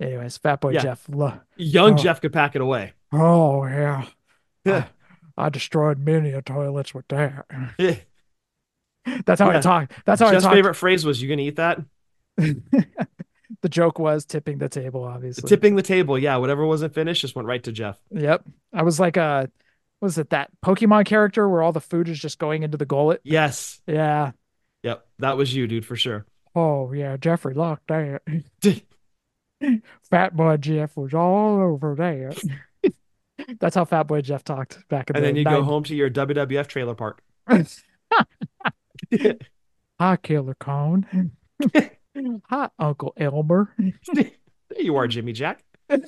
Anyways, 0.01 0.37
Fat 0.37 0.59
Boy 0.59 0.71
Yeah. 0.71 0.81
Jeff. 0.81 1.07
lo- 1.07 1.39
Young 1.55 1.93
Oh. 1.93 1.97
Jeff 1.97 2.19
could 2.19 2.33
pack 2.33 2.55
it 2.55 2.61
away. 2.61 2.93
Oh 3.13 3.63
yeah. 3.65 4.05
Yeah. 4.65 4.87
I 5.37 5.49
destroyed 5.49 5.99
many 5.99 6.31
a 6.31 6.41
toilets 6.41 6.93
with 6.93 7.07
that. 7.09 7.45
Yeah. 9.05 9.21
That's 9.25 9.41
how 9.41 9.49
I 9.49 9.59
talk. 9.59 9.91
That's 10.05 10.21
how 10.21 10.31
Jeff's 10.31 10.45
I 10.45 10.49
talk. 10.49 10.55
favorite 10.55 10.75
phrase 10.75 11.05
was, 11.05 11.21
"You 11.21 11.29
gonna 11.29 11.41
eat 11.41 11.57
that?" 11.57 11.79
the 12.37 13.69
joke 13.69 13.99
was 13.99 14.25
tipping 14.25 14.57
the 14.57 14.69
table, 14.69 15.03
obviously. 15.03 15.47
Tipping 15.47 15.75
the 15.75 15.81
table. 15.81 16.17
Yeah, 16.17 16.37
whatever 16.37 16.65
wasn't 16.65 16.93
finished 16.93 17.21
just 17.21 17.35
went 17.35 17.47
right 17.47 17.63
to 17.63 17.71
Jeff. 17.71 17.99
Yep. 18.11 18.43
I 18.73 18.83
was 18.83 18.99
like 18.99 19.17
uh 19.17 19.47
was 20.01 20.17
it 20.17 20.31
that 20.31 20.49
Pokemon 20.63 21.05
character 21.05 21.47
where 21.47 21.61
all 21.61 21.71
the 21.71 21.81
food 21.81 22.09
is 22.09 22.19
just 22.19 22.37
going 22.39 22.63
into 22.63 22.77
the 22.77 22.85
gullet? 22.85 23.21
Yes. 23.23 23.81
Yeah. 23.87 24.31
Yep. 24.83 25.05
That 25.19 25.37
was 25.37 25.55
you, 25.55 25.65
dude, 25.67 25.85
for 25.85 25.95
sure. 25.95 26.25
Oh 26.55 26.91
yeah, 26.91 27.17
Jeffrey 27.17 27.53
locked 27.53 27.87
that. 27.87 28.21
Fat 30.09 30.35
boy 30.35 30.57
Jeff 30.57 30.97
was 30.97 31.13
all 31.13 31.61
over 31.61 31.95
that. 31.95 32.41
That's 33.59 33.75
how 33.75 33.85
Fat 33.85 34.03
Boy 34.03 34.21
Jeff 34.21 34.43
talked 34.43 34.87
back 34.89 35.09
in 35.09 35.15
And 35.15 35.25
the 35.25 35.29
And 35.29 35.37
then 35.37 35.43
you 35.43 35.43
go 35.43 35.63
home 35.63 35.83
to 35.85 35.95
your 35.95 36.09
WWF 36.09 36.67
trailer 36.67 36.95
park. 36.95 37.21
Hi, 39.99 40.15
Killer 40.17 40.55
Khan. 40.55 41.31
Hi, 42.49 42.69
Uncle 42.79 43.13
Elmer. 43.17 43.73
There 44.13 44.31
you 44.77 44.95
are, 44.95 45.07
Jimmy 45.07 45.33
Jack. 45.33 45.63
oh 45.89 45.99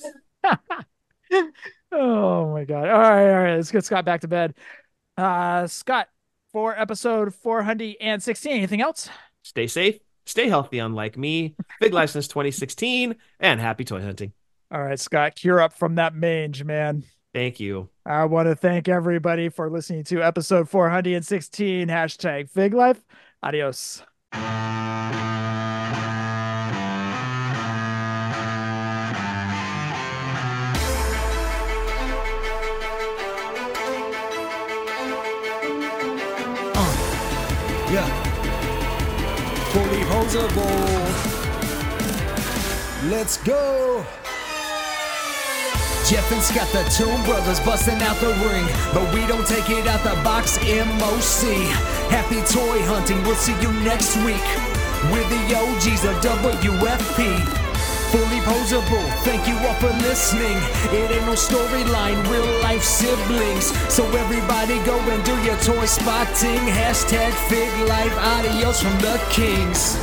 my 2.52 2.66
god. 2.66 2.90
All 2.90 3.00
right, 3.00 3.30
all 3.30 3.44
right. 3.44 3.56
Let's 3.56 3.72
get 3.72 3.86
Scott 3.86 4.06
back 4.06 4.22
to 4.22 4.28
bed. 4.28 4.54
Uh 5.18 5.68
Scott, 5.68 6.10
for 6.52 6.80
episode 6.80 7.34
416. 7.34 8.52
Anything 8.52 8.82
else? 8.82 9.10
Stay 9.44 9.68
safe, 9.68 10.00
stay 10.26 10.48
healthy, 10.48 10.80
unlike 10.80 11.18
me. 11.18 11.56
Big 11.80 11.94
license 11.94 12.28
2016, 12.28 13.16
and 13.40 13.60
happy 13.60 13.84
toy 13.84 14.02
hunting. 14.02 14.34
All 14.72 14.82
right, 14.82 15.00
Scott, 15.00 15.36
cure 15.36 15.62
up 15.62 15.74
from 15.74 15.96
that 15.96 16.16
mange, 16.16 16.64
man. 16.64 17.04
Thank 17.36 17.60
you. 17.60 17.90
I 18.06 18.24
want 18.24 18.48
to 18.48 18.56
thank 18.56 18.88
everybody 18.88 19.50
for 19.50 19.70
listening 19.70 20.06
to 20.06 20.24
episode 20.24 20.70
416, 20.70 21.90
hashtag 21.90 22.50
Fig 22.50 22.74
Life. 22.74 23.02
Adios. 23.44 24.04
Uh, 24.32 24.40
yeah. 37.92 38.08
Fully 39.74 40.04
posable. 40.04 40.72
Let's 43.12 43.36
go. 43.44 44.06
Jeff 46.08 46.32
and 46.32 46.42
Scott, 46.42 46.68
the 46.70 46.84
Tomb 46.94 47.24
Brothers, 47.24 47.60
busting 47.62 48.00
out 48.04 48.16
the 48.18 48.30
ring. 48.46 48.66
But 48.94 49.12
we 49.12 49.26
don't 49.26 49.46
take 49.48 49.72
it 49.72 49.88
out 49.88 50.04
the 50.04 50.14
box, 50.22 50.60
MOC. 50.60 51.66
Happy 52.14 52.46
toy 52.46 52.78
hunting, 52.86 53.18
we'll 53.24 53.34
see 53.34 53.58
you 53.60 53.74
next 53.82 54.16
week. 54.18 54.46
With 55.10 55.26
the 55.34 55.42
OGs 55.58 56.06
of 56.06 56.22
WFP. 56.22 57.42
Fully 58.14 58.40
posable, 58.46 59.10
thank 59.26 59.48
you 59.48 59.58
all 59.66 59.74
for 59.82 59.90
listening. 60.06 60.58
It 60.94 61.10
ain't 61.10 61.26
no 61.26 61.34
storyline, 61.34 62.22
real 62.30 62.62
life 62.62 62.84
siblings. 62.84 63.74
So 63.92 64.06
everybody 64.16 64.78
go 64.86 65.00
and 65.10 65.24
do 65.26 65.34
your 65.42 65.58
toy 65.58 65.86
spotting. 65.86 66.62
Hashtag 66.70 67.34
Fig 67.50 67.72
Life, 67.90 68.16
adios 68.16 68.80
from 68.80 68.94
the 69.00 69.20
Kings. 69.32 69.98